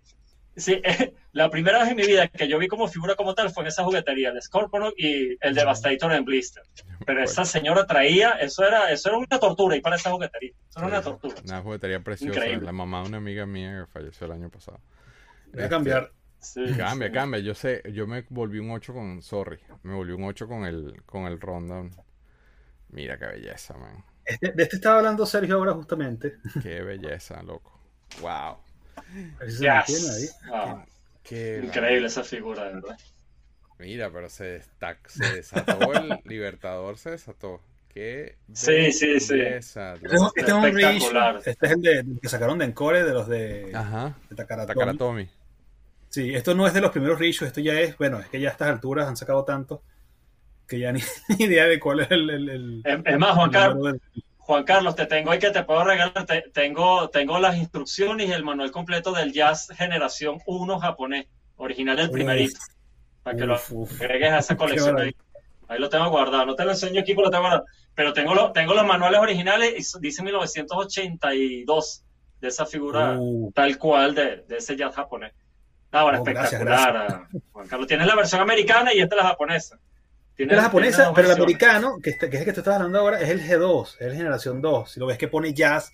sí, 0.57 0.81
eh, 0.83 1.15
la 1.33 1.49
primera 1.51 1.79
vez 1.79 1.91
en 1.91 1.97
mi 1.97 2.03
vida 2.05 2.27
que 2.27 2.49
yo 2.49 2.59
vi 2.59 2.67
como 2.67 2.89
figura 2.89 3.15
como 3.15 3.35
tal 3.35 3.51
fue 3.51 3.63
en 3.63 3.69
esa 3.69 3.85
juguetería, 3.85 4.31
el 4.31 4.43
Scorponok 4.43 4.95
y 4.97 5.37
el 5.41 5.55
Devastator 5.55 6.13
en 6.13 6.25
Blister. 6.25 6.65
Pero 7.07 7.23
esa 7.23 7.45
señora 7.45 7.87
traía, 7.87 8.31
eso 8.33 8.65
era, 8.67 8.91
eso 8.91 9.09
era 9.09 9.19
una 9.19 9.39
tortura 9.39 9.77
y 9.77 9.81
para 9.81 9.95
esa 9.97 10.11
juguetería, 10.11 10.53
eso 10.69 10.79
era 10.81 10.89
una 10.89 11.01
tortura. 11.03 11.37
Una 11.45 11.63
juguetería 11.63 12.01
preciosa. 12.01 12.37
Increíble. 12.41 12.67
La 12.67 12.73
mamá 12.73 13.03
de 13.03 13.09
una 13.09 13.19
amiga 13.19 13.47
mía 13.47 13.85
que 13.87 13.93
falleció 13.93 14.27
el 14.27 14.33
año 14.33 14.51
pasado. 14.51 14.81
Voy 15.53 15.63
a 15.63 15.69
cambiar. 15.69 16.11
Sí, 16.41 16.65
Cambia, 16.77 17.09
sí. 17.09 17.13
cambia. 17.13 17.41
Yo 17.41 17.55
sé, 17.55 17.83
yo 17.93 18.07
me 18.07 18.25
volví 18.31 18.59
un 18.59 18.71
8 18.71 18.93
con, 18.95 19.21
sorry, 19.23 19.59
me 19.83 19.95
volví 19.95 20.13
un 20.13 20.25
8 20.25 20.49
con 20.49 20.65
el, 20.65 21.03
con 21.07 21.27
el 21.27 21.39
rundown. 21.41 21.91
Mira 22.93 23.19
qué 23.19 23.27
belleza, 23.27 23.75
man. 23.77 24.05
Este- 24.25 24.53
de 24.53 24.63
este 24.63 24.77
estaba 24.77 24.99
hablando 24.99 25.27
Sergio 25.27 25.57
ahora 25.57 25.73
justamente. 25.75 26.37
Qué 26.63 26.81
belleza, 26.83 27.43
loco. 27.43 27.79
Wow. 28.21 28.59
Yes. 29.47 29.71
ahí. 30.11 30.29
Ah, 30.53 30.85
Qué 31.23 31.61
increíble 31.65 32.07
esa 32.07 32.25
figura, 32.25 32.65
de 32.65 32.75
verdad. 32.75 32.99
Mira, 33.79 34.11
pero 34.11 34.29
se, 34.29 34.61
destac- 34.61 35.07
se 35.09 35.35
desató 35.37 35.93
el 35.95 36.19
Libertador, 36.25 36.99
se 36.99 37.11
desató. 37.13 37.61
Qué 37.89 38.37
Sí, 38.53 38.93
sí, 38.93 39.19
sí. 39.19 39.35
belleza, 39.35 39.95
Este 39.95 40.07
es, 40.07 40.13
un- 40.13 40.19
loco. 40.27 40.33
este 40.37 40.51
es 40.51 40.57
un 40.57 40.63
reissue. 40.63 40.89
Espectacular. 40.91 41.37
Este 41.45 41.67
es 41.67 41.73
el 41.73 41.83
de, 41.83 42.05
que 42.23 42.29
sacaron 42.29 42.59
de 42.59 42.65
Encore, 42.67 43.03
de 43.03 43.13
los 43.13 43.27
de, 43.29 43.73
Ajá. 43.75 44.17
de 44.29 44.37
Takaratomi. 44.37 44.75
Takaratomi. 44.79 45.29
Sí, 46.09 46.35
esto 46.35 46.55
no 46.55 46.67
es 46.67 46.75
de 46.75 46.81
los 46.81 46.91
primeros 46.91 47.19
reissues, 47.19 47.49
esto 47.49 47.61
ya 47.61 47.79
es, 47.81 47.97
bueno, 47.97 48.19
es 48.21 48.29
que 48.29 48.41
ya 48.41 48.49
a 48.49 48.53
estas 48.53 48.69
alturas 48.69 49.09
han 49.09 49.17
sacado 49.17 49.45
tanto 49.45 49.83
que 50.71 50.79
ya 50.79 50.93
ni, 50.93 51.01
ni 51.39 51.45
idea 51.45 51.67
de 51.67 51.79
cuál 51.81 52.01
es 52.01 52.11
el... 52.11 52.31
el, 52.31 52.49
el- 52.49 52.83
Es, 52.85 52.99
es 53.05 53.19
más, 53.19 53.35
Juan, 53.35 53.47
el 53.51 53.53
Car- 53.53 53.75
número 53.75 53.93
del- 53.99 54.23
Juan 54.39 54.65
Carlos, 54.65 54.97
te 54.97 55.07
tengo 55.07 55.31
ahí 55.31 55.39
que 55.39 55.51
te 55.51 55.63
puedo 55.65 55.85
regalar, 55.85 56.25
te- 56.27 56.43
tengo, 56.53 57.09
tengo 57.11 57.39
las 57.39 57.57
instrucciones 57.57 58.29
y 58.29 58.33
el 58.33 58.43
manual 58.45 58.71
completo 58.73 59.13
del 59.13 59.33
Jazz 59.33 59.69
Generación 59.77 60.39
1 60.47 60.79
japonés, 60.81 61.27
original 61.57 61.97
del 61.97 62.07
Uf. 62.09 62.13
primerito, 62.13 62.59
para 63.23 63.37
que 63.37 63.45
lo 63.47 63.55
Uf, 63.55 63.73
uf. 63.73 64.01
agregues 64.01 64.31
a 64.33 64.39
esa 64.39 64.57
colección 64.57 64.99
ahí. 64.99 65.15
Ahí 65.69 65.79
lo 65.79 65.89
tengo 65.89 66.09
guardado, 66.11 66.47
no 66.47 66.55
te 66.57 66.65
lo 66.65 66.71
enseño 66.73 67.01
aquí, 67.01 67.15
pero 67.15 67.27
lo 67.27 67.31
tengo 67.31 67.43
guardado. 67.45 67.65
Pero 67.95 68.13
tengo, 68.13 68.35
lo- 68.35 68.51
tengo 68.53 68.75
los 68.75 68.85
manuales 68.87 69.21
originales 69.21 69.73
y 69.97 70.01
dice 70.01 70.23
1982 70.23 72.05
de 72.41 72.49
esa 72.49 72.67
figura 72.67 73.17
Uh, 73.19 73.53
tal 73.53 73.77
cual 73.79 74.15
de, 74.15 74.37
de 74.49 74.57
ese 74.57 74.77
jazz 74.77 74.95
japonés. 74.95 75.33
Ahora, 75.93 76.21
Oh, 76.21 76.25
gracias, 76.25 76.53
espectacular, 76.61 76.97
ah, 77.11 77.29
Juan 77.53 77.69
Carlos. 77.69 77.87
Tienes 77.89 78.07
la 78.07 78.15
versión 78.15 78.41
americana 78.41 78.95
y 78.95 79.01
esta 79.01 79.17
es 79.17 79.23
la 79.23 79.29
japonesa. 79.29 79.79
Es 80.45 80.57
la 80.57 80.63
japonesa, 80.63 81.13
pero 81.15 81.29
el 81.29 81.35
americano, 81.35 81.99
que, 82.03 82.11
está- 82.11 82.29
que 82.31 82.37
es 82.37 82.43
el 82.43 82.47
que 82.47 82.53
tú 82.53 82.61
estás 82.61 82.77
hablando 82.77 82.99
ahora, 82.99 83.21
es 83.21 83.29
el 83.29 83.41
G2, 83.41 83.97
es 83.99 84.01
el 84.07 84.15
generación 84.15 84.61
2. 84.63 84.91
Si 84.93 85.01
lo 85.01 85.07
ves 85.07 85.19
que 85.19 85.29
pone 85.29 85.53
jazz 85.55 85.93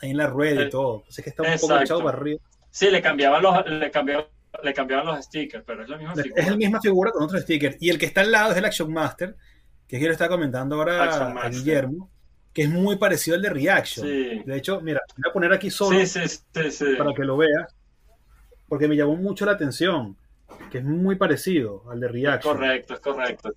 ahí 0.00 0.10
en 0.10 0.16
la 0.16 0.26
rueda 0.26 0.62
y 0.64 0.70
todo. 0.70 1.04
Así 1.08 1.22
que 1.22 1.30
está 1.30 1.42
un 1.42 1.48
poco 1.58 1.78
echado 1.80 2.02
para 2.04 2.16
arriba. 2.18 2.40
Sí, 2.70 2.90
le 2.90 3.00
cambiaban 3.02 3.42
los, 3.42 3.66
le 3.68 3.90
cambiaban, 3.90 4.26
le 4.62 4.74
cambiaban 4.74 5.06
los 5.06 5.24
stickers, 5.24 5.64
pero 5.66 5.82
es 5.82 5.88
la 5.88 5.96
misma 5.96 6.14
figura. 6.14 6.42
Es 6.42 6.50
la 6.50 6.56
misma 6.56 6.80
figura 6.80 7.10
con 7.10 7.22
otro 7.24 7.40
sticker. 7.40 7.76
Y 7.80 7.90
el 7.90 7.98
que 7.98 8.06
está 8.06 8.20
al 8.20 8.30
lado 8.30 8.52
es 8.52 8.58
el 8.58 8.64
Action 8.64 8.92
Master, 8.92 9.34
que 9.88 9.96
es 9.96 10.00
que 10.02 10.06
lo 10.06 10.12
está 10.12 10.28
comentando 10.28 10.76
ahora 10.76 11.42
a. 11.42 11.48
Guillermo, 11.48 12.10
que 12.52 12.62
es 12.62 12.68
muy 12.68 12.96
parecido 12.96 13.36
al 13.36 13.42
de 13.42 13.50
Reaction. 13.50 14.06
Sí. 14.06 14.42
De 14.44 14.56
hecho, 14.56 14.80
mira, 14.80 15.00
voy 15.16 15.30
a 15.30 15.32
poner 15.32 15.52
aquí 15.52 15.70
solo 15.70 15.98
Sí, 16.04 16.28
sí, 16.70 16.84
para 16.96 17.12
que 17.14 17.24
lo 17.24 17.36
veas, 17.36 17.74
porque 18.68 18.86
me 18.86 18.96
llamó 18.96 19.16
mucho 19.16 19.44
la 19.46 19.52
atención, 19.52 20.16
que 20.70 20.78
es 20.78 20.84
muy 20.84 21.16
parecido 21.16 21.84
al 21.90 22.00
de 22.00 22.06
Es 22.06 22.12
Reaction. 22.12 22.56
correcto, 22.56 22.94
es 22.94 23.00
correcto. 23.00 23.52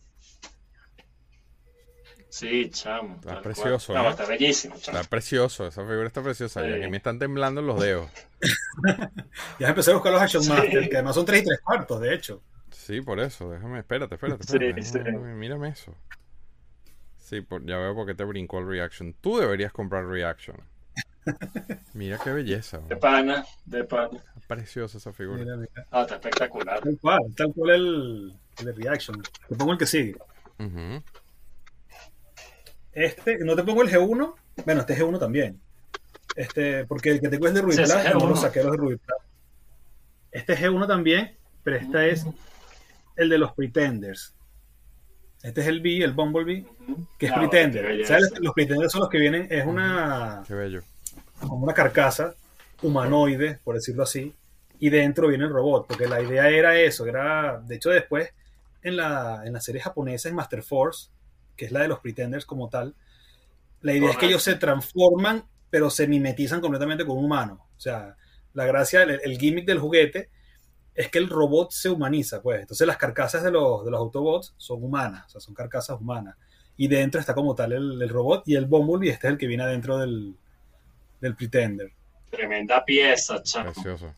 Sí, 2.32 2.70
chamo. 2.70 3.16
Está 3.16 3.42
precioso. 3.42 3.92
¿eh? 3.94 3.96
No, 3.98 4.10
está 4.10 4.26
bellísimo, 4.26 4.76
chamo. 4.80 4.98
Está 4.98 5.10
precioso, 5.10 5.68
esa 5.68 5.82
figura 5.86 6.08
está 6.08 6.24
preciosa. 6.24 6.66
Y 6.66 6.72
Sí. 6.72 6.80
aquí 6.80 6.90
me 6.90 6.98
están 6.98 7.20
temblando 7.20 7.62
los 7.62 7.78
dedos. 7.80 8.10
Ya 9.60 9.68
empecé 9.70 9.92
a 9.92 9.96
buscar 9.96 10.14
los 10.14 10.22
Action 10.22 10.42
Sí. 10.44 10.50
Master, 10.50 10.90
que 10.90 10.96
además 10.96 11.16
son 11.16 11.26
3 11.26 11.42
y 11.42 11.46
3 11.46 11.60
cuartos, 11.62 12.00
de 12.02 12.14
hecho. 12.14 12.42
Sí, 12.72 13.02
por 13.02 13.20
eso. 13.20 13.52
Déjame, 13.52 13.80
espérate, 13.80 14.16
espérate. 14.16 14.44
Sí, 14.46 14.54
espérate. 14.56 14.82
sí. 14.82 14.98
Mírame, 15.00 15.36
mírame 15.36 15.70
eso. 15.70 15.94
Sí, 17.18 17.42
por- 17.42 17.66
ya 17.66 17.78
veo 17.78 17.94
por 17.94 18.06
qué 18.08 18.14
te 18.16 18.24
brincó 18.24 18.60
el 18.60 18.68
Reaction. 18.68 19.14
Tú 19.20 19.38
deberías 19.38 19.72
comprar 19.74 20.06
Reaction. 20.06 20.56
Mira 21.94 22.18
qué 22.24 22.32
belleza. 22.32 22.80
De 22.80 22.96
pana, 22.96 23.46
de 23.66 23.84
pana. 23.84 24.18
Está 24.38 24.56
preciosa 24.56 24.98
esa 24.98 25.12
figura. 25.14 25.44
Mira, 25.44 25.58
mira. 25.58 25.86
Ah, 25.92 26.02
está 26.04 26.16
espectacular. 26.16 26.80
Tal 26.80 26.98
cual, 27.00 27.20
tal 27.36 27.54
cual 27.54 27.70
el, 27.72 28.34
el 28.60 28.76
Reaction. 28.76 29.22
Te 29.50 29.56
pongo 29.56 29.74
el 29.74 29.78
que 29.78 29.86
sigue. 29.86 30.16
Ujú. 30.60 31.04
Este, 32.94 33.38
no 33.40 33.56
te 33.56 33.64
pongo 33.64 33.82
el 33.84 33.90
G1. 33.90 34.34
Bueno, 34.66 34.82
este 34.82 34.94
es 34.94 35.00
G1 35.00 35.20
también. 35.20 35.60
Este, 36.36 36.86
porque 36.86 37.10
el 37.12 37.22
que 37.22 37.30
tengo 37.30 37.48
es 37.48 37.54
de 37.54 37.62
Rubiplaza, 37.62 38.04
es 38.08 38.14
no 38.14 38.20
lo 38.22 38.36
G1. 38.36 38.42
saqué 38.42 38.64
los 38.64 38.72
de 38.72 38.78
Rubiplaza. 38.78 39.24
Este 40.32 40.54
es 40.54 40.60
G1 40.62 40.88
también, 40.88 41.38
pero 41.64 41.78
este 41.78 42.12
es 42.12 42.26
el 43.18 43.30
de 43.30 43.38
los 43.38 43.52
Pretenders. 43.54 44.34
Este 45.44 45.62
es 45.62 45.68
el 45.68 45.82
B, 45.82 45.98
el 46.04 46.14
Bumblebee, 46.14 46.66
que 47.18 47.26
es 47.26 47.32
Ah, 47.32 47.40
Pretender. 47.40 48.06
¿Sabes? 48.06 48.32
Los 48.40 48.54
Pretenders 48.54 48.92
son 48.92 49.02
los 49.02 49.10
que 49.10 49.18
vienen, 49.18 49.48
es 49.50 49.66
una, 49.66 50.44
Qué 50.48 50.54
bello. 50.54 50.84
como 51.40 51.64
una 51.64 51.74
carcasa 51.74 52.36
humanoide, 52.84 53.60
por 53.64 53.76
decirlo 53.76 54.04
así, 54.04 54.34
y 54.80 54.90
dentro 54.90 55.28
viene 55.28 55.46
el 55.46 55.50
robot, 55.52 55.88
porque 55.88 56.08
la 56.08 56.22
idea 56.22 56.48
era 56.50 56.80
eso, 56.80 57.06
era, 57.08 57.60
de 57.60 57.76
hecho 57.76 57.90
después, 57.90 58.30
en 58.84 58.96
la, 58.98 59.42
en 59.46 59.54
la 59.54 59.62
serie 59.62 59.82
japonesa, 59.82 60.30
en 60.30 60.36
Master 60.36 60.62
Force, 60.64 61.10
que 61.56 61.66
es 61.66 61.72
la 61.72 61.82
de 61.82 61.88
los 61.88 62.00
Pretenders 62.00 62.46
como 62.46 62.70
tal, 62.70 62.96
la 63.82 63.94
idea 63.94 64.12
es 64.12 64.18
que 64.18 64.28
ellos 64.28 64.44
se 64.44 64.56
transforman, 64.56 65.46
pero 65.70 65.90
se 65.90 66.08
mimetizan 66.08 66.62
completamente 66.62 67.06
con 67.06 67.18
un 67.18 67.26
humano. 67.26 67.68
O 67.76 67.80
sea, 67.80 68.16
la 68.54 68.66
gracia, 68.66 69.04
el, 69.04 69.20
el 69.24 69.38
gimmick 69.38 69.66
del 69.66 69.80
juguete 69.80 70.30
es 70.94 71.10
que 71.10 71.20
el 71.20 71.30
robot 71.30 71.72
se 71.72 71.90
humaniza, 71.90 72.42
pues. 72.42 72.62
Entonces 72.62 72.86
las 72.86 72.98
carcasas 72.98 73.44
de 73.44 73.52
los, 73.52 73.84
de 73.86 73.92
los 73.92 74.00
Autobots 74.00 74.54
son 74.58 74.84
humanas, 74.84 75.26
o 75.28 75.30
sea, 75.30 75.42
son 75.42 75.54
carcasas 75.54 76.00
humanas. 76.00 76.36
Y 76.78 76.88
dentro 76.88 77.20
está 77.20 77.34
como 77.34 77.56
tal 77.56 77.74
el, 77.74 78.02
el 78.02 78.10
robot 78.10 78.44
y 78.48 78.56
el 78.56 78.66
Bumblebee, 78.66 79.10
este 79.10 79.28
es 79.28 79.34
el 79.34 79.38
que 79.38 79.48
viene 79.48 79.64
adentro 79.64 79.98
del, 79.98 80.36
del 81.20 81.36
Pretender. 81.36 81.92
Tremenda 82.30 82.84
pieza, 82.84 83.42
chamo. 83.44 83.72
Precioso. 83.72 84.14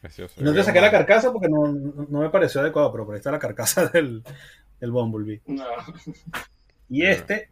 Precioso. 0.00 0.40
Y 0.40 0.44
no 0.44 0.52
te 0.52 0.64
saqué 0.64 0.80
la 0.80 0.90
carcasa 0.90 1.32
porque 1.32 1.48
no, 1.48 1.68
no, 1.68 2.06
no 2.08 2.20
me 2.20 2.30
pareció 2.30 2.60
adecuado, 2.60 2.90
pero 2.90 3.04
por 3.04 3.14
ahí 3.14 3.18
está 3.18 3.30
la 3.30 3.38
carcasa 3.38 3.86
del, 3.92 4.22
del 4.82 4.90
Bumblebee. 4.90 5.40
No. 5.46 5.64
Y 6.90 7.04
este, 7.06 7.48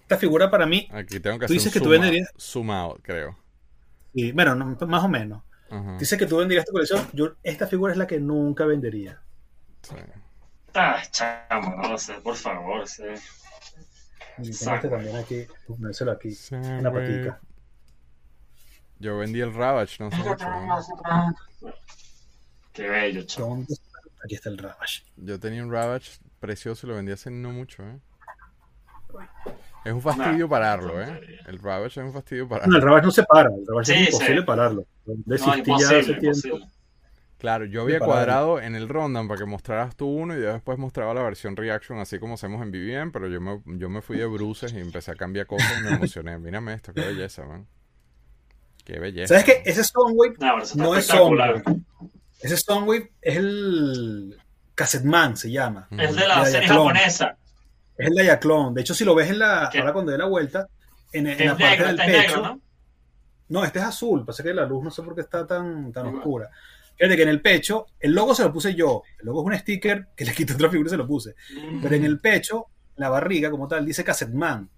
esta 0.00 0.16
figura 0.16 0.48
para 0.50 0.64
mí, 0.64 0.88
Aquí 0.92 1.20
tengo 1.20 1.38
que 1.38 1.46
Tú 1.46 1.52
hacer 1.52 1.56
dices 1.56 1.66
un 1.66 1.72
que 1.74 1.78
tú 1.80 1.84
zoom 1.86 1.92
venderías- 2.00 2.32
zoom 2.38 2.70
out, 2.70 3.00
creo. 3.02 3.36
y, 4.14 4.32
bueno, 4.32 4.54
no, 4.54 4.64
más 4.86 5.04
o 5.04 5.08
menos. 5.08 5.42
Ajá, 5.70 5.98
Dice 5.98 6.16
que 6.16 6.24
tú 6.24 6.38
venderías 6.38 6.64
tu 6.64 6.72
colección. 6.72 7.06
Yo, 7.12 7.34
esta 7.42 7.66
figura 7.66 7.92
es 7.92 7.98
la 7.98 8.06
que 8.06 8.18
nunca 8.18 8.64
vendería. 8.64 9.20
sí. 9.82 9.94
Ah, 10.74 11.02
chamo, 11.10 11.74
no 11.76 11.88
lo 11.88 11.98
sé, 11.98 12.14
por 12.22 12.36
favor. 12.36 12.86
Sí. 12.86 13.02
Y 14.40 14.50
este 14.50 14.88
también 14.88 15.16
aquí, 15.16 15.44
ponérselo 15.66 16.12
aquí, 16.12 16.30
Sí, 16.30 16.54
en 16.54 16.84
la 16.84 16.92
patica. 16.92 17.40
Yo 19.00 19.18
vendí 19.18 19.40
el 19.40 19.52
Ravage, 19.52 19.96
no 20.02 20.10
sé. 20.10 20.16
Qué 22.72 22.88
bello, 22.88 23.22
chamo. 23.24 23.64
Aquí 24.24 24.34
está 24.36 24.50
el 24.50 24.58
Ravage. 24.58 25.02
Yo 25.16 25.40
tenía 25.40 25.62
un 25.64 25.72
Ravage 25.72 26.12
precioso 26.38 26.86
y 26.86 26.90
lo 26.90 26.96
vendí 26.96 27.12
hace 27.12 27.30
no 27.30 27.50
mucho, 27.52 27.82
¿eh? 27.82 27.98
Es 29.84 29.92
un 29.92 30.02
fastidio 30.02 30.46
Nah, 30.46 30.50
pararlo, 30.50 31.00
¿eh? 31.02 31.40
El 31.46 31.58
Ravage 31.58 32.00
es 32.00 32.06
un 32.06 32.12
fastidio 32.12 32.46
No, 32.46 32.56
el 32.56 32.60
pararlo. 32.60 32.80
Ravage 32.80 33.06
no 33.06 33.10
se 33.12 33.22
para. 33.24 33.48
El 33.54 33.66
Ravage 33.66 33.92
Sí, 33.94 34.02
es 34.02 34.06
imposible 34.14 34.40
sí. 34.40 34.46
pararlo. 34.46 34.86
No, 35.06 35.14
Desistí 35.26 35.50
ya 35.52 35.58
imposible, 35.58 35.98
hace 36.00 36.14
tiempo. 36.14 36.26
imposible. 36.26 36.66
Claro, 37.38 37.64
yo 37.66 37.82
había 37.82 38.00
pararlo. 38.00 38.14
cuadrado 38.14 38.60
en 38.60 38.74
el 38.74 38.88
Rondan 38.88 39.28
para 39.28 39.38
que 39.38 39.46
mostraras 39.46 39.94
tú 39.96 40.06
uno 40.08 40.36
y 40.36 40.42
yo 40.42 40.52
después 40.52 40.76
mostraba 40.78 41.14
la 41.14 41.22
versión 41.22 41.56
Reaction 41.56 41.98
así 42.00 42.18
como 42.18 42.34
hacemos 42.34 42.60
en 42.62 42.72
BBM, 42.72 43.12
pero 43.12 43.28
yo 43.28 43.40
me, 43.40 43.62
yo 43.78 43.88
me 43.88 44.02
fui 44.02 44.18
de 44.18 44.26
bruces 44.26 44.72
y 44.72 44.78
empecé 44.80 45.12
a 45.12 45.14
cambiar 45.14 45.46
cosas 45.46 45.72
y 45.80 45.84
me 45.84 45.90
emocioné. 45.94 46.38
Mírame 46.38 46.74
esto, 46.74 46.92
qué 46.92 47.00
belleza, 47.02 47.44
man. 47.46 47.66
Qué 48.84 48.98
belleza. 48.98 49.38
¿Sabes 49.38 49.44
qué? 49.44 49.62
Ese 49.70 49.84
Soundwave 49.84 50.34
No, 50.40 50.58
no 50.76 50.96
es. 50.96 51.06
Soundwave. 51.06 51.62
Ese 52.40 52.56
Soundwave 52.56 53.12
es 53.22 53.36
el 53.36 54.36
Cassetman, 54.78 55.36
se 55.36 55.50
llama. 55.50 55.88
Ujú. 55.90 56.00
Es 56.00 56.14
de 56.14 56.28
la 56.28 56.36
ya, 56.36 56.44
serie 56.46 56.68
clon. 56.68 56.86
japonesa. 56.86 57.36
Es 57.96 58.06
el 58.06 58.14
Diaclone. 58.14 58.74
De 58.76 58.80
hecho, 58.82 58.94
si 58.94 59.04
lo 59.04 59.12
ves 59.16 59.28
en 59.28 59.40
la. 59.40 59.68
¿Qué? 59.72 59.80
Ahora 59.80 59.92
cuando 59.92 60.12
dé 60.12 60.18
la 60.18 60.26
vuelta, 60.26 60.68
en, 61.12 61.26
en 61.26 61.46
la 61.46 61.56
parte 61.56 61.64
negro, 61.70 61.86
del 61.88 61.96
pecho. 61.96 62.10
negro, 62.12 62.42
¿no? 62.42 62.60
No, 63.48 63.64
este 63.64 63.80
es 63.80 63.84
azul. 63.84 64.24
Pasa 64.24 64.44
que 64.44 64.54
la 64.54 64.64
luz 64.66 64.84
no 64.84 64.90
sé 64.92 65.02
por 65.02 65.16
qué 65.16 65.22
está 65.22 65.44
tan, 65.48 65.92
tan 65.92 66.06
oscura. 66.06 66.48
Fíjate 66.96 67.16
que 67.16 67.22
en 67.24 67.28
el 67.28 67.40
pecho, 67.42 67.86
el 67.98 68.12
logo 68.12 68.36
se 68.36 68.44
lo 68.44 68.52
puse 68.52 68.74
yo. 68.76 69.02
El 69.18 69.26
logo 69.26 69.40
es 69.40 69.46
un 69.54 69.58
sticker 69.60 70.06
que 70.16 70.24
le 70.24 70.32
quité 70.32 70.52
otra 70.52 70.70
figura 70.70 70.86
y 70.86 70.90
se 70.90 70.96
lo 70.96 71.06
puse. 71.08 71.34
Pero 71.82 71.94
en 71.96 72.04
el 72.04 72.20
pecho, 72.20 72.66
la 72.96 73.08
barriga 73.08 73.50
como 73.50 73.66
tal, 73.66 73.84
dice 73.84 74.04
Cassetman. 74.04 74.68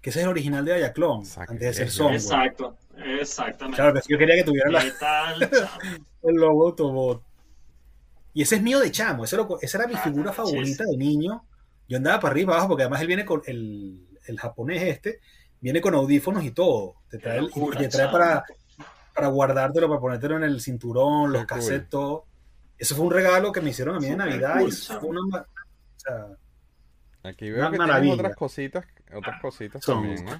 Que 0.00 0.08
ese 0.10 0.20
es 0.20 0.24
el 0.24 0.30
original 0.30 0.64
de 0.64 0.76
Diaclone. 0.76 1.28
Antes 1.36 1.58
de 1.60 1.74
ser 1.74 1.90
Soundwave. 1.90 2.16
Exacto, 2.16 2.76
exactamente. 3.20 3.76
Claro, 3.76 3.92
pero 3.92 4.04
yo 4.08 4.18
quería 4.18 4.36
que 4.36 4.44
tuviera 4.44 4.70
la- 4.70 4.82
el 6.22 6.34
logo 6.36 6.68
Autobot. 6.68 7.22
Y 8.34 8.42
ese 8.42 8.56
es 8.56 8.62
mío 8.62 8.80
de 8.80 8.90
chamo. 8.90 9.24
Ese 9.24 9.36
lo- 9.36 9.60
esa 9.60 9.78
era 9.78 9.86
mi 9.86 9.94
Ah, 9.94 9.98
figura 10.02 10.24
no, 10.26 10.32
favorita 10.32 10.84
de 10.84 10.96
niño. 10.96 11.44
Yo 11.88 11.96
andaba 11.98 12.20
para 12.20 12.32
arriba 12.32 12.42
y 12.42 12.46
para 12.46 12.56
abajo 12.58 12.68
porque 12.70 12.82
además 12.84 13.00
él 13.02 13.06
viene 13.06 13.24
con 13.24 13.42
el, 13.46 14.08
el 14.26 14.38
japonés 14.40 14.82
este. 14.82 15.20
Viene 15.60 15.80
con 15.80 15.94
audífonos 15.94 16.42
y 16.44 16.50
todo. 16.52 16.94
Te 17.10 17.18
trae, 17.18 17.38
el- 17.38 17.44
locura, 17.46 17.78
y 17.80 17.82
te 17.84 17.88
trae 17.90 18.08
para, 18.10 18.44
para 19.14 19.26
guardártelo, 19.28 19.88
para 19.88 20.00
ponértelo 20.00 20.36
en 20.36 20.44
el 20.44 20.60
cinturón, 20.60 21.32
los 21.32 21.44
cassettes, 21.44 21.88
todo. 21.90 22.24
Eso 22.78 22.96
fue 22.96 23.04
un 23.06 23.12
regalo 23.12 23.52
que 23.52 23.60
me 23.60 23.70
hicieron 23.70 23.94
a 23.96 24.00
mí 24.00 24.06
de 24.08 24.16
Navidad. 24.16 24.54
cool, 24.58 24.68
y 24.70 24.72
eso 24.72 24.98
fue 25.00 25.08
una, 25.10 25.20
o 25.42 25.46
sea, 25.96 26.26
Aquí 27.24 27.50
Una 27.52 27.62
veo 27.68 27.70
que 27.70 27.78
maravilla. 27.78 28.14
otras 28.14 28.34
cositas, 28.34 28.84
otras 29.14 29.40
cositas 29.40 29.84
también, 29.84 30.24
¿no? 30.24 30.32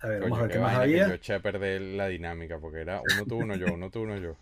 a 0.00 0.06
ver, 0.08 0.20
Coño, 0.20 0.30
vamos 0.30 0.38
a 0.38 0.42
ver 0.42 0.50
qué 0.50 0.54
qué 0.58 0.60
más 0.60 0.74
había. 0.76 1.08
yo 1.08 1.14
eché 1.14 1.34
a 1.34 1.40
perder 1.40 1.80
la 1.80 2.08
dinámica 2.08 2.58
porque 2.58 2.80
era 2.82 3.00
uno 3.00 3.24
tú, 3.26 3.36
uno 3.38 3.56
yo, 3.56 3.72
uno 3.72 3.90
tú, 3.90 4.00
uno 4.02 4.18
yo. 4.18 4.36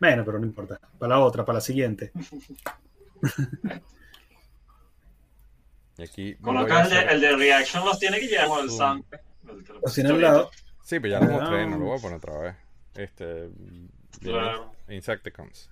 Bueno, 0.00 0.24
pero 0.24 0.38
no 0.38 0.46
importa. 0.46 0.78
Para 0.98 1.14
la 1.16 1.20
otra, 1.20 1.44
para 1.44 1.56
la 1.58 1.60
siguiente. 1.60 2.12
Y 5.96 6.02
aquí 6.02 6.34
Coloca 6.36 6.78
a 6.80 6.82
el 6.84 6.90
de, 6.90 6.96
hacer- 6.98 7.10
el 7.12 7.20
de 7.20 7.36
Reaction, 7.36 7.84
los 7.84 7.98
tiene 7.98 8.18
que 8.18 8.26
llevar 8.26 8.48
con 8.48 8.60
el. 8.68 9.04
Los 9.82 9.94
tiene 9.94 10.10
al 10.10 10.20
lado. 10.20 10.50
Sí, 10.82 10.98
pero 11.00 11.18
ya 11.20 11.24
lo 11.24 11.32
mostré, 11.32 11.66
no 11.66 11.78
lo 11.78 11.84
voy 11.86 11.98
a 11.98 12.02
poner 12.02 12.16
otra 12.18 12.38
vez. 12.38 12.56
Este. 12.96 13.48
Claro. 14.20 14.72
Insecticons. 14.88 15.70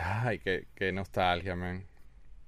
Ay, 0.00 0.38
qué, 0.38 0.68
qué 0.74 0.92
nostalgia, 0.92 1.56
man. 1.56 1.84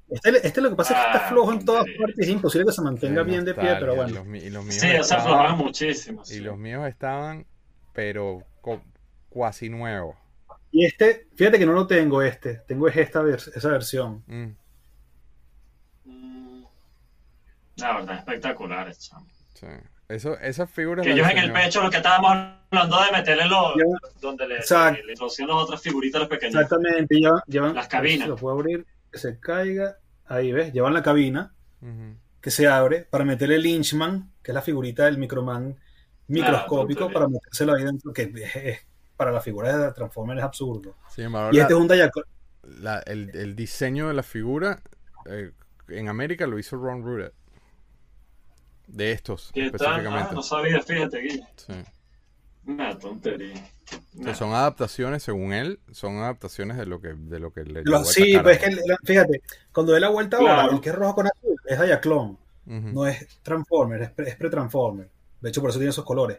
Este, 0.08 0.46
este 0.46 0.60
lo 0.60 0.70
que 0.70 0.76
pasa 0.76 0.94
es 0.94 1.00
que 1.00 1.06
está 1.06 1.26
Ah, 1.26 1.28
flojo 1.28 1.52
en 1.52 1.64
todas 1.64 1.84
partes. 1.98 2.18
Es 2.18 2.28
imposible 2.28 2.66
que 2.66 2.72
se 2.72 2.82
mantenga 2.82 3.22
bien 3.22 3.44
de 3.44 3.54
pie, 3.54 3.76
pero 3.78 3.94
Y 3.94 3.96
bueno. 3.96 4.24
los, 4.24 4.42
y 4.42 4.50
los 4.50 4.62
míos 4.64 4.74
Sí, 4.76 4.80
se 4.88 4.96
estaban- 4.98 5.24
aflojaban 5.24 5.58
muchísimo. 5.58 6.22
Y 6.22 6.26
sí. 6.26 6.40
los 6.40 6.56
míos 6.58 6.86
estaban, 6.88 7.46
pero 7.92 8.42
co- 8.60 8.82
cuasi 9.28 9.68
nuevos. 9.68 10.16
Y 10.72 10.84
este, 10.86 11.26
fíjate 11.34 11.58
que 11.58 11.66
no 11.66 11.72
lo 11.72 11.86
tengo 11.86 12.22
este. 12.22 12.56
Tengo 12.68 12.86
es 12.88 12.96
esta 12.96 13.22
vers- 13.22 13.50
esa 13.54 13.68
versión. 13.70 14.22
Mm, 14.26 14.54
Mm. 16.04 16.64
La 17.76 17.96
verdad, 17.96 18.18
espectaculares, 18.18 18.98
chamo. 19.00 19.26
sí. 19.54 19.66
Eso, 20.08 20.36
esas 20.40 20.68
figuras. 20.68 21.06
Que 21.06 21.12
ellos 21.12 21.28
en 21.30 21.38
el 21.38 21.52
pecho, 21.52 21.80
lo 21.82 21.88
que 21.88 21.98
estábamos 21.98 22.32
hablando 22.72 23.00
de 23.04 23.12
meterle 23.12 23.46
los. 23.46 23.74
Donde 24.20 24.48
le, 24.48 24.56
Exacto. 24.56 25.00
le 25.04 25.12
introducían 25.12 25.46
las 25.48 25.56
otras 25.58 25.80
figuritas, 25.80 26.18
los 26.20 26.28
pequeños. 26.28 26.60
Exactamente. 26.62 27.14
Llevan, 27.14 27.40
llevan 27.46 27.74
Las 27.76 27.86
cabinas. 27.86 28.26
Lo 28.26 28.34
puedo 28.34 28.56
abrir, 28.56 28.84
que 29.12 29.18
se 29.20 29.38
caiga. 29.38 29.98
Ahí 30.26 30.50
ves, 30.50 30.72
llevan 30.72 30.94
la 30.94 31.02
cabina 31.04 31.54
que 32.40 32.50
se 32.50 32.66
abre 32.66 33.06
para 33.08 33.24
meterle 33.24 33.54
el 33.54 33.62
Lynchman, 33.62 34.32
que 34.42 34.50
es 34.50 34.54
la 34.54 34.62
figurita 34.62 35.04
del 35.04 35.16
Microman 35.18 35.76
microscópico, 36.26 37.00
tontería. 37.00 37.14
para 37.14 37.28
metérselo 37.28 37.74
ahí 37.74 37.84
dentro, 37.84 38.12
que 38.12 38.22
es, 38.22 38.56
es- 38.56 38.86
para 39.20 39.32
las 39.32 39.44
figuras 39.44 39.78
de 39.78 39.92
Transformers 39.92 40.38
es 40.38 40.44
absurdo. 40.44 40.94
Embargo, 41.18 41.50
Y 41.52 41.56
la- 41.56 41.62
este 41.64 41.74
es 41.74 41.78
un 41.78 41.88
la- 42.82 43.00
el, 43.00 43.30
el 43.36 43.54
diseño 43.54 44.08
de 44.08 44.14
la 44.14 44.22
figura 44.22 44.80
eh, 45.26 45.52
en 45.88 46.08
América 46.08 46.46
lo 46.46 46.58
hizo 46.58 46.76
Ron 46.78 47.02
Rudet. 47.04 47.34
De 48.86 49.12
estos, 49.12 49.52
específicamente. 49.54 50.28
Ah, 50.30 50.34
no 50.34 50.42
sabía, 50.42 50.80
fíjate, 50.80 51.18
Guille. 51.20 51.46
Sí. 51.56 51.74
Una 52.66 52.98
tontería. 52.98 53.54
Nah. 54.14 54.34
son 54.34 54.52
adaptaciones, 54.54 55.22
según 55.22 55.52
él, 55.52 55.80
son 55.92 56.16
adaptaciones 56.18 56.78
de 56.78 56.86
lo 56.86 57.00
que, 57.00 57.08
de 57.14 57.40
lo 57.40 57.52
que 57.52 57.64
le 57.64 57.82
Lo- 57.84 57.98
llevó 57.98 58.04
sí, 58.04 58.38
pues 58.42 58.56
es 58.56 58.64
que, 58.64 58.74
la- 58.86 58.96
fíjate, 59.04 59.42
cuando 59.72 59.92
dé 59.92 60.00
la 60.00 60.08
vuelta 60.08 60.38
ahora, 60.38 60.54
Claro. 60.54 60.72
el 60.72 60.80
que 60.80 60.88
es 60.88 60.94
rojo 60.94 61.14
con 61.16 61.26
azul 61.26 61.56
es 61.66 61.80
Diaclone. 61.80 62.36
Ujú. 62.66 62.88
no 62.92 63.06
es 63.06 63.26
Transformer, 63.42 64.02
es, 64.02 64.10
pre- 64.12 64.28
es 64.30 64.36
pre-Transformer. 64.36 65.10
De 65.40 65.48
hecho, 65.48 65.60
por 65.60 65.70
eso 65.70 65.78
tiene 65.78 65.90
esos 65.90 66.04
colores. 66.04 66.38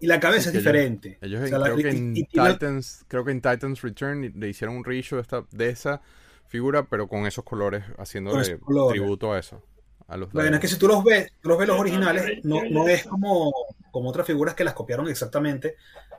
Y 0.00 0.06
la 0.06 0.18
cabeza 0.20 0.44
Sí, 0.44 0.48
es 0.48 0.52
que 0.52 0.58
diferente. 0.58 1.18
Ellos 1.20 1.50
O 1.52 1.58
la- 1.58 1.64
creo 1.66 1.76
que 1.76 1.82
y- 1.92 1.96
en 1.96 2.16
y 2.16 2.24
Titans, 2.24 3.04
creo 3.08 3.24
que 3.24 3.30
en 3.30 3.40
Titans 3.40 3.80
Return 3.82 4.32
le 4.36 4.48
hicieron 4.48 4.76
un 4.76 4.84
reissue 4.84 5.16
de, 5.16 5.22
esta, 5.22 5.44
de 5.50 5.68
esa 5.70 6.00
figura, 6.48 6.84
pero 6.84 7.06
con 7.08 7.26
esos 7.26 7.44
colores, 7.44 7.84
haciéndole 7.98 8.42
esos 8.42 8.60
colores. 8.60 9.00
tributo 9.00 9.32
a 9.32 9.38
eso. 9.38 9.62
A 10.08 10.16
los 10.16 10.30
Bueno, 10.32 10.56
es 10.56 10.60
que 10.60 10.68
si 10.68 10.76
tú 10.78 10.88
los 10.88 11.02
ves, 11.04 11.32
tú 11.40 11.48
los 11.48 11.56
ves 11.58 11.68
los 11.68 11.78
originales, 11.78 12.40
no, 12.44 12.86
es 12.88 13.04
como, 13.06 13.50
como 13.90 14.10
otras 14.10 14.26
figuras 14.26 14.54
que 14.54 14.64
las 14.64 14.74
copiaron 14.74 15.08
exactamente 15.08 15.76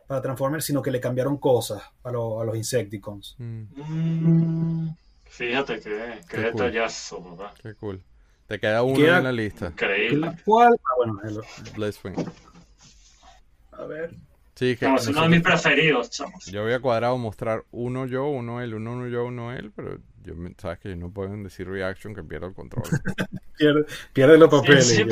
para 0.08 0.22
Transformers, 0.22 0.66
sino 0.66 0.82
que 0.82 0.90
le 0.90 1.00
cambiaron 1.00 1.38
cosas 1.38 1.84
a, 2.04 2.12
lo- 2.12 2.40
a 2.42 2.46
los 2.46 2.56
Insecticons. 2.56 3.36
Mm, 3.38 3.64
Mm, 3.76 4.96
Fíjate 5.26 5.76
que, 5.80 5.90
qué 5.90 6.22
Qué 6.30 6.36
cool. 6.38 6.44
detallazo, 6.52 7.24
papá. 7.24 7.54
qué 7.62 7.74
cool. 7.76 8.02
Te 8.48 8.60
queda 8.60 8.82
uno 8.84 8.96
Queda- 8.96 9.18
en 9.20 9.24
la 9.26 9.32
lista. 9.32 9.68
Increíble. 9.68 10.32
¿Cuál? 10.46 10.74
Ah, 10.84 10.94
bueno, 10.98 11.20
el-. 11.24 11.42
A 13.78 13.86
ver. 13.86 14.16
Sí, 14.56 14.78
que 14.78 14.86
No, 14.86 14.98
es 14.98 15.08
uno 15.08 15.24
de 15.24 15.30
mis 15.30 15.42
preferidos, 15.42 16.12
chamos. 16.12 16.46
yo 16.46 16.62
había 16.62 16.80
cuadrado 16.80 17.18
mostrar 17.18 17.64
uno 17.72 18.06
yo, 18.06 18.28
uno 18.28 18.62
él, 18.62 18.76
uno, 18.76 18.94
uno 18.94 19.08
yo, 19.08 19.26
uno 19.26 19.52
él, 19.52 19.72
pero 19.76 19.98
yo, 20.24 20.36
sabes 20.58 20.80
que 20.80 20.96
no 20.96 21.12
pueden 21.12 21.44
decir 21.44 21.68
reaction 21.68 22.14
que 22.14 22.24
pierda 22.24 22.48
el 22.48 22.54
control. 22.54 22.84
Pierde, 23.58 23.86
pierde 24.14 24.38
los 24.40 24.50
papeles. 24.50 24.88
sí, 24.88 25.06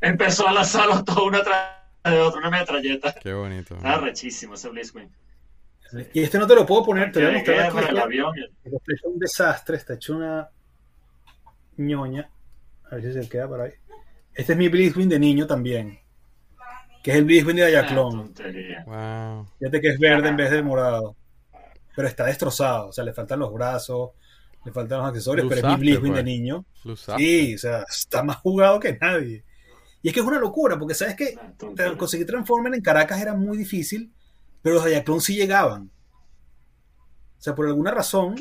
empezó 0.00 0.48
a 0.48 0.52
lanzarlos 0.52 1.04
todo 1.04 1.24
una 1.24 1.40
tras 1.42 1.86
de 2.04 2.20
otra, 2.20 2.40
una 2.40 2.50
metralleta. 2.50 3.14
Qué 3.14 3.32
bonito. 3.32 3.76
Está 3.76 3.98
rechísimo 3.98 4.54
ese 4.54 4.68
Blitzwing. 4.68 5.08
Y 6.12 6.22
este 6.22 6.38
no 6.38 6.46
te 6.48 6.56
lo 6.56 6.66
puedo 6.66 6.84
poner, 6.84 7.12
te 7.12 7.20
voy 7.20 7.30
a 7.30 7.32
mostrar 7.34 7.60
aquí. 7.60 7.88
el 7.90 7.98
avión. 7.98 8.34
Está 8.64 9.08
un 9.08 9.18
desastre, 9.18 9.76
está 9.76 9.94
hecho 9.94 10.16
una 10.16 10.48
ñoña. 11.76 12.28
A 12.90 12.96
ver 12.96 13.04
si 13.04 13.22
se 13.22 13.28
queda 13.28 13.48
por 13.48 13.60
ahí. 13.60 13.72
Este 14.34 14.52
es 14.52 14.58
mi 14.58 14.68
Blitzwing 14.68 15.08
de 15.08 15.18
niño 15.18 15.46
también. 15.46 15.98
Que 17.06 17.12
es 17.12 17.18
el 17.18 17.24
Blitzwing 17.24 17.54
de 17.54 17.78
Ah, 17.78 17.86
tontería. 17.86 18.82
Wow. 18.84 19.46
Fíjate 19.60 19.80
que 19.80 19.88
es 19.90 19.98
verde 20.00 20.28
en 20.28 20.36
vez 20.36 20.50
de 20.50 20.60
morado. 20.60 21.14
Pero 21.94 22.08
está 22.08 22.24
destrozado. 22.24 22.88
O 22.88 22.92
sea, 22.92 23.04
le 23.04 23.12
faltan 23.12 23.38
los 23.38 23.52
brazos, 23.52 24.10
le 24.64 24.72
faltan 24.72 24.98
los 24.98 25.06
accesorios, 25.10 25.46
pero 25.48 25.58
es 25.60 25.62
mi 25.62 25.68
usaste, 25.68 25.80
Blitzwing 25.82 26.12
pues. 26.14 26.24
de 26.24 26.24
niño. 26.24 26.64
Sí, 27.16 27.54
o 27.54 27.58
sea, 27.58 27.84
está 27.88 28.24
más 28.24 28.38
jugado 28.38 28.80
que 28.80 28.98
nadie. 29.00 29.44
Y 30.02 30.08
es 30.08 30.14
que 30.14 30.18
es 30.18 30.26
una 30.26 30.40
locura, 30.40 30.76
porque 30.80 30.94
sabes 30.94 31.14
que 31.14 31.36
Ah, 31.38 31.94
conseguir 31.96 32.26
Transformer 32.26 32.74
en 32.74 32.80
Caracas 32.80 33.22
era 33.22 33.34
muy 33.34 33.56
difícil, 33.56 34.12
pero 34.60 34.74
los 34.74 34.84
Diaclone 34.86 35.20
sí 35.20 35.36
llegaban. 35.36 35.92
O 37.38 37.40
sea, 37.40 37.54
por 37.54 37.66
alguna 37.68 37.92
razón, 37.92 38.34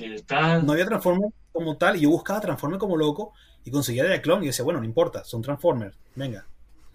no 0.64 0.72
había 0.72 0.88
Transformers 0.88 1.36
como 1.52 1.78
tal, 1.78 1.98
y 1.98 2.02
yo 2.02 2.10
buscaba 2.10 2.42
Transformers 2.42 2.80
como 2.80 2.98
loco, 2.98 3.32
y 3.64 3.70
conseguía 3.70 4.06
Diaclone, 4.06 4.46
y 4.46 4.48
decía, 4.48 4.66
bueno, 4.66 4.80
no 4.80 4.88
importa, 4.88 5.24
son 5.24 5.44
Transformers, 5.44 5.96
venga. 6.16 6.48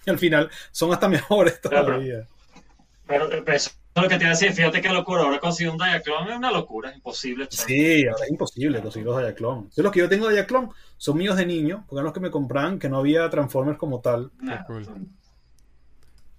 Y 0.06 0.10
al 0.10 0.18
final 0.18 0.50
son 0.70 0.92
hasta 0.92 1.08
mejores 1.08 1.60
Claro. 1.60 1.86
todavía. 1.86 2.26
Pero, 3.06 3.28
pero 3.28 3.52
eso 3.56 3.70
es 3.70 4.02
lo 4.02 4.08
que 4.08 4.16
te 4.16 4.22
iba 4.24 4.28
a 4.32 4.36
decir, 4.36 4.52
fíjate 4.52 4.80
qué 4.80 4.88
locura, 4.88 5.22
ahora 5.22 5.40
conseguir 5.40 5.72
un 5.72 5.78
Diaclone 5.78 6.30
es 6.30 6.36
una 6.38 6.52
locura, 6.52 6.90
es 6.90 6.96
imposible. 6.96 7.46
Sí, 7.50 8.06
ahora 8.06 8.24
es 8.24 8.30
imposible 8.30 8.80
conseguir 8.80 9.06
los 9.06 9.18
Diaclone. 9.20 9.58
Entonces, 9.62 9.84
los 9.84 9.92
que 9.92 9.98
yo 10.00 10.08
tengo 10.08 10.28
de 10.28 10.34
Diaclone 10.34 10.68
son 10.96 11.18
míos 11.18 11.36
de 11.36 11.44
niño, 11.46 11.84
porque 11.88 11.96
eran 11.96 12.04
los 12.04 12.14
que 12.14 12.20
me 12.20 12.30
compraban, 12.30 12.78
que 12.78 12.88
no 12.88 12.98
había 12.98 13.28
Transformers 13.28 13.78
como 13.78 14.00
tal. 14.00 14.30
Nah, 14.38 14.64
cool. 14.64 14.86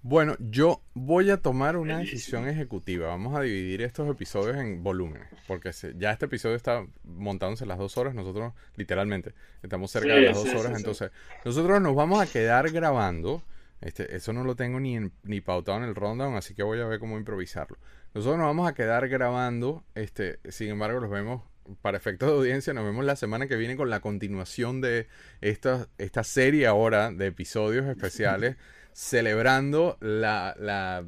Bueno, 0.04 0.34
yo 0.40 0.82
voy 0.94 1.30
a 1.30 1.36
tomar 1.36 1.76
una 1.76 1.98
decisión 1.98 2.48
ejecutiva. 2.48 3.06
Vamos 3.08 3.36
a 3.36 3.42
dividir 3.42 3.82
estos 3.82 4.10
episodios 4.10 4.56
en 4.56 4.82
volúmenes, 4.82 5.28
porque 5.46 5.72
se- 5.72 5.94
ya 5.96 6.10
este 6.10 6.24
episodio 6.26 6.56
está 6.56 6.84
montándose 7.04 7.66
las 7.66 7.78
dos 7.78 7.96
horas. 7.98 8.12
Nosotros, 8.14 8.52
literalmente, 8.74 9.32
estamos 9.62 9.92
cerca 9.92 10.14
Sí, 10.14 10.14
de 10.16 10.22
las 10.22 10.34
dos 10.34 10.50
sí, 10.50 10.56
horas. 10.56 10.72
sí, 10.72 10.72
sí. 10.72 10.76
entonces, 10.76 11.10
nosotros 11.44 11.80
nos 11.80 11.94
vamos 11.94 12.20
a 12.20 12.26
quedar 12.26 12.68
grabando. 12.72 13.42
Este, 13.82 14.16
eso 14.16 14.32
no 14.32 14.44
lo 14.44 14.54
tengo 14.56 14.80
ni, 14.80 14.96
en- 14.96 15.12
ni 15.24 15.40
pautado 15.40 15.78
en 15.78 15.84
el 15.84 15.94
rundown, 15.94 16.34
así 16.36 16.54
que 16.54 16.62
voy 16.62 16.80
a 16.80 16.86
ver 16.86 16.98
cómo 17.00 17.18
improvisarlo. 17.18 17.76
Nosotros 18.14 18.38
nos 18.38 18.46
vamos 18.46 18.68
a 18.68 18.74
quedar 18.74 19.08
grabando. 19.08 19.84
Este, 19.94 20.38
sin 20.50 20.68
embargo, 20.68 21.00
los 21.00 21.10
vemos 21.10 21.42
para 21.80 21.96
efectos 21.96 22.28
de 22.28 22.34
audiencia. 22.36 22.72
Nos 22.74 22.84
vemos 22.84 23.04
la 23.04 23.16
semana 23.16 23.46
que 23.48 23.56
viene 23.56 23.76
con 23.76 23.90
la 23.90 24.00
continuación 24.00 24.80
de 24.80 25.08
esta, 25.40 25.88
esta 25.98 26.22
serie 26.24 26.66
ahora 26.66 27.10
de 27.10 27.26
episodios 27.26 27.86
especiales 27.86 28.56
celebrando 28.92 29.96
la, 30.00 30.54
la 30.58 31.04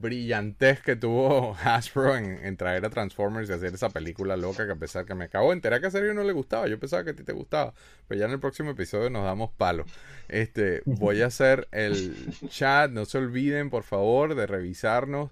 brillantez 0.00 0.80
que 0.82 0.96
tuvo 0.96 1.56
Hasbro 1.64 2.16
en, 2.16 2.44
en 2.44 2.56
traer 2.56 2.84
a 2.84 2.90
Transformers 2.90 3.48
y 3.48 3.52
hacer 3.52 3.74
esa 3.74 3.90
película 3.90 4.36
loca 4.36 4.66
que 4.66 4.72
a 4.72 4.76
pesar 4.76 5.04
que 5.04 5.14
me 5.14 5.24
acabo 5.24 5.50
de 5.50 5.54
enterar 5.54 5.80
que 5.80 5.86
a 5.86 5.90
Sergio 5.90 6.14
no 6.14 6.24
le 6.24 6.32
gustaba, 6.32 6.68
yo 6.68 6.78
pensaba 6.78 7.04
que 7.04 7.10
a 7.10 7.14
ti 7.14 7.24
te 7.24 7.32
gustaba, 7.32 7.74
pero 8.08 8.18
ya 8.18 8.26
en 8.26 8.32
el 8.32 8.40
próximo 8.40 8.70
episodio 8.70 9.10
nos 9.10 9.24
damos 9.24 9.50
palo. 9.50 9.84
Este, 10.28 10.82
voy 10.84 11.22
a 11.22 11.26
hacer 11.26 11.68
el 11.72 12.14
chat, 12.48 12.90
no 12.90 13.04
se 13.04 13.18
olviden 13.18 13.70
por 13.70 13.82
favor 13.82 14.34
de 14.34 14.46
revisarnos. 14.46 15.30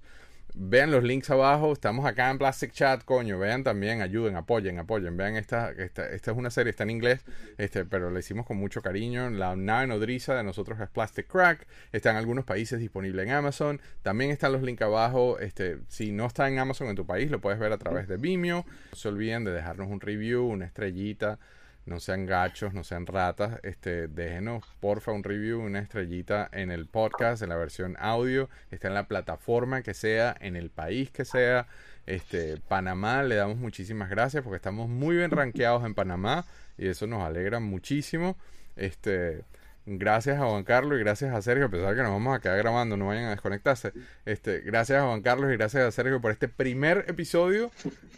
Vean 0.56 0.92
los 0.92 1.02
links 1.02 1.30
abajo, 1.30 1.72
estamos 1.72 2.06
acá 2.06 2.30
en 2.30 2.38
Plastic 2.38 2.70
Chat, 2.70 3.02
coño, 3.04 3.40
vean 3.40 3.64
también, 3.64 4.02
ayuden, 4.02 4.36
apoyen, 4.36 4.78
apoyen, 4.78 5.16
vean 5.16 5.34
esta, 5.34 5.72
esta, 5.72 6.08
esta 6.08 6.30
es 6.30 6.36
una 6.36 6.48
serie, 6.48 6.70
está 6.70 6.84
en 6.84 6.90
inglés, 6.90 7.24
este, 7.58 7.84
pero 7.84 8.08
la 8.08 8.20
hicimos 8.20 8.46
con 8.46 8.58
mucho 8.58 8.80
cariño, 8.80 9.30
la 9.30 9.56
nave 9.56 9.88
nodriza 9.88 10.36
de 10.36 10.44
nosotros 10.44 10.78
es 10.78 10.88
Plastic 10.88 11.26
Crack, 11.26 11.66
está 11.90 12.12
en 12.12 12.18
algunos 12.18 12.44
países 12.44 12.78
disponible 12.78 13.24
en 13.24 13.30
Amazon, 13.30 13.80
también 14.02 14.30
están 14.30 14.52
los 14.52 14.62
links 14.62 14.82
abajo, 14.82 15.40
este, 15.40 15.80
si 15.88 16.12
no 16.12 16.26
está 16.26 16.46
en 16.46 16.60
Amazon 16.60 16.86
en 16.86 16.94
tu 16.94 17.04
país, 17.04 17.32
lo 17.32 17.40
puedes 17.40 17.58
ver 17.58 17.72
a 17.72 17.78
través 17.78 18.06
de 18.06 18.16
Vimeo, 18.16 18.64
no 18.92 18.96
se 18.96 19.08
olviden 19.08 19.42
de 19.42 19.50
dejarnos 19.50 19.88
un 19.88 20.00
review, 20.00 20.46
una 20.46 20.66
estrellita, 20.66 21.40
no 21.86 22.00
sean 22.00 22.26
gachos, 22.26 22.72
no 22.72 22.84
sean 22.84 23.06
ratas, 23.06 23.60
este, 23.62 24.08
déjenos 24.08 24.64
porfa 24.80 25.12
un 25.12 25.22
review, 25.22 25.60
una 25.60 25.80
estrellita 25.80 26.48
en 26.52 26.70
el 26.70 26.86
podcast, 26.86 27.42
en 27.42 27.50
la 27.50 27.56
versión 27.56 27.96
audio, 27.98 28.48
está 28.70 28.88
en 28.88 28.94
la 28.94 29.06
plataforma 29.06 29.82
que 29.82 29.94
sea, 29.94 30.34
en 30.40 30.56
el 30.56 30.70
país 30.70 31.10
que 31.10 31.24
sea. 31.24 31.66
Este, 32.06 32.58
Panamá, 32.68 33.22
le 33.22 33.36
damos 33.36 33.56
muchísimas 33.56 34.10
gracias 34.10 34.42
porque 34.42 34.56
estamos 34.56 34.88
muy 34.88 35.16
bien 35.16 35.30
rankeados 35.30 35.84
en 35.84 35.94
Panamá 35.94 36.44
y 36.76 36.88
eso 36.88 37.06
nos 37.06 37.22
alegra 37.22 37.60
muchísimo. 37.60 38.36
Este, 38.76 39.44
gracias 39.86 40.40
a 40.40 40.46
Juan 40.46 40.64
Carlos 40.64 40.98
y 40.98 41.00
gracias 41.00 41.34
a 41.34 41.42
Sergio, 41.42 41.66
a 41.66 41.68
pesar 41.68 41.90
de 41.90 41.96
que 41.96 42.02
nos 42.02 42.12
vamos 42.12 42.36
a 42.36 42.40
quedar 42.40 42.58
grabando, 42.58 42.96
no 42.96 43.06
vayan 43.06 43.24
a 43.24 43.30
desconectarse. 43.30 43.92
Este, 44.24 44.60
gracias 44.60 45.02
a 45.02 45.06
Juan 45.06 45.22
Carlos 45.22 45.52
y 45.52 45.56
gracias 45.56 45.84
a 45.84 45.90
Sergio 45.90 46.20
por 46.20 46.30
este 46.30 46.48
primer 46.48 47.04
episodio 47.08 47.70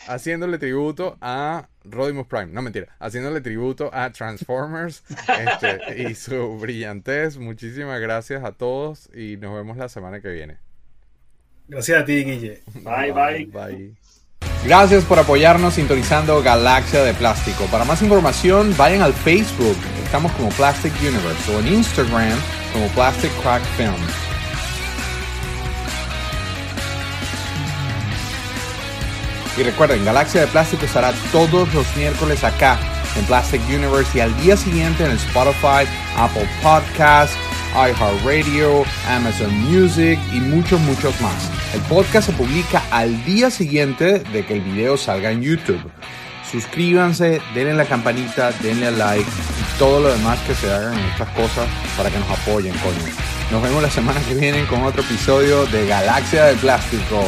haciéndole 0.09 0.59
tributo 0.59 1.17
a 1.21 1.69
Rodimus 1.85 2.27
Prime. 2.27 2.47
No, 2.47 2.63
mentira. 2.63 2.89
Haciéndole 2.99 3.41
tributo 3.41 3.91
a 3.93 4.11
Transformers 4.11 5.03
este, 5.29 6.03
y 6.03 6.15
su 6.15 6.59
brillantez. 6.59 7.39
Muchísimas 7.39 8.01
gracias 8.01 8.45
a 8.45 8.53
todos 8.53 9.09
y 9.15 9.37
nos 9.37 9.55
vemos 9.55 9.77
la 9.77 9.89
semana 9.89 10.21
que 10.21 10.29
viene. 10.29 10.59
Gracias 11.69 12.03
a 12.03 12.05
ti, 12.05 12.25
Guille. 12.25 12.63
Bye, 12.75 13.13
bye. 13.13 13.47
Bye. 13.47 13.95
Gracias 14.65 15.05
por 15.05 15.19
apoyarnos 15.19 15.75
sintonizando 15.75 16.43
Galaxia 16.43 17.03
de 17.03 17.15
Plástico. 17.15 17.67
Para 17.67 17.85
más 17.85 18.03
información, 18.03 18.75
vayan 18.77 19.03
al 19.03 19.13
Facebook. 19.13 19.77
Estamos 20.07 20.31
como 20.33 20.49
Plastic 20.51 20.93
Universe 21.01 21.53
o 21.53 21.59
en 21.59 21.67
Instagram 21.67 22.39
como 22.73 22.87
Plastic 22.91 23.31
Crack 23.43 23.61
Film. 23.77 23.93
Y 29.59 29.63
recuerden, 29.65 30.05
Galaxia 30.05 30.43
de 30.43 30.47
Plástico 30.47 30.85
estará 30.85 31.13
todos 31.33 31.75
los 31.75 31.97
miércoles 31.97 32.45
acá 32.45 32.79
en 33.19 33.25
Plastic 33.25 33.61
Universe 33.69 34.17
y 34.17 34.21
al 34.21 34.41
día 34.41 34.57
siguiente 34.57 35.05
en 35.05 35.11
Spotify, 35.11 35.91
Apple 36.17 36.49
Podcasts, 36.63 37.37
iHeartRadio, 37.75 38.85
Amazon 39.09 39.53
Music 39.55 40.21
y 40.33 40.39
muchos, 40.39 40.81
muchos 40.83 41.21
más. 41.21 41.51
El 41.75 41.81
podcast 41.83 42.31
se 42.31 42.33
publica 42.37 42.81
al 42.93 43.25
día 43.25 43.51
siguiente 43.51 44.21
de 44.21 44.47
que 44.47 44.55
el 44.55 44.61
video 44.61 44.97
salga 44.97 45.33
en 45.33 45.43
YouTube. 45.43 45.83
Suscríbanse, 46.51 47.41
denle 47.55 47.75
la 47.75 47.85
campanita, 47.85 48.53
denle 48.63 48.87
al 48.87 48.99
like 48.99 49.29
y 49.29 49.79
todo 49.79 50.01
lo 50.01 50.09
demás 50.09 50.39
que 50.47 50.55
se 50.55 50.73
hagan 50.73 50.99
en 50.99 51.05
estas 51.07 51.29
cosas 51.31 51.69
para 51.97 52.11
que 52.11 52.19
nos 52.19 52.31
apoyen, 52.31 52.73
coño. 52.79 53.13
Nos 53.51 53.63
vemos 53.63 53.83
la 53.83 53.91
semana 53.91 54.21
que 54.21 54.35
viene 54.35 54.65
con 54.67 54.83
otro 54.83 55.03
episodio 55.03 55.67
de 55.67 55.87
Galaxia 55.87 56.47
de 56.47 56.57
Plástico. 56.57 57.25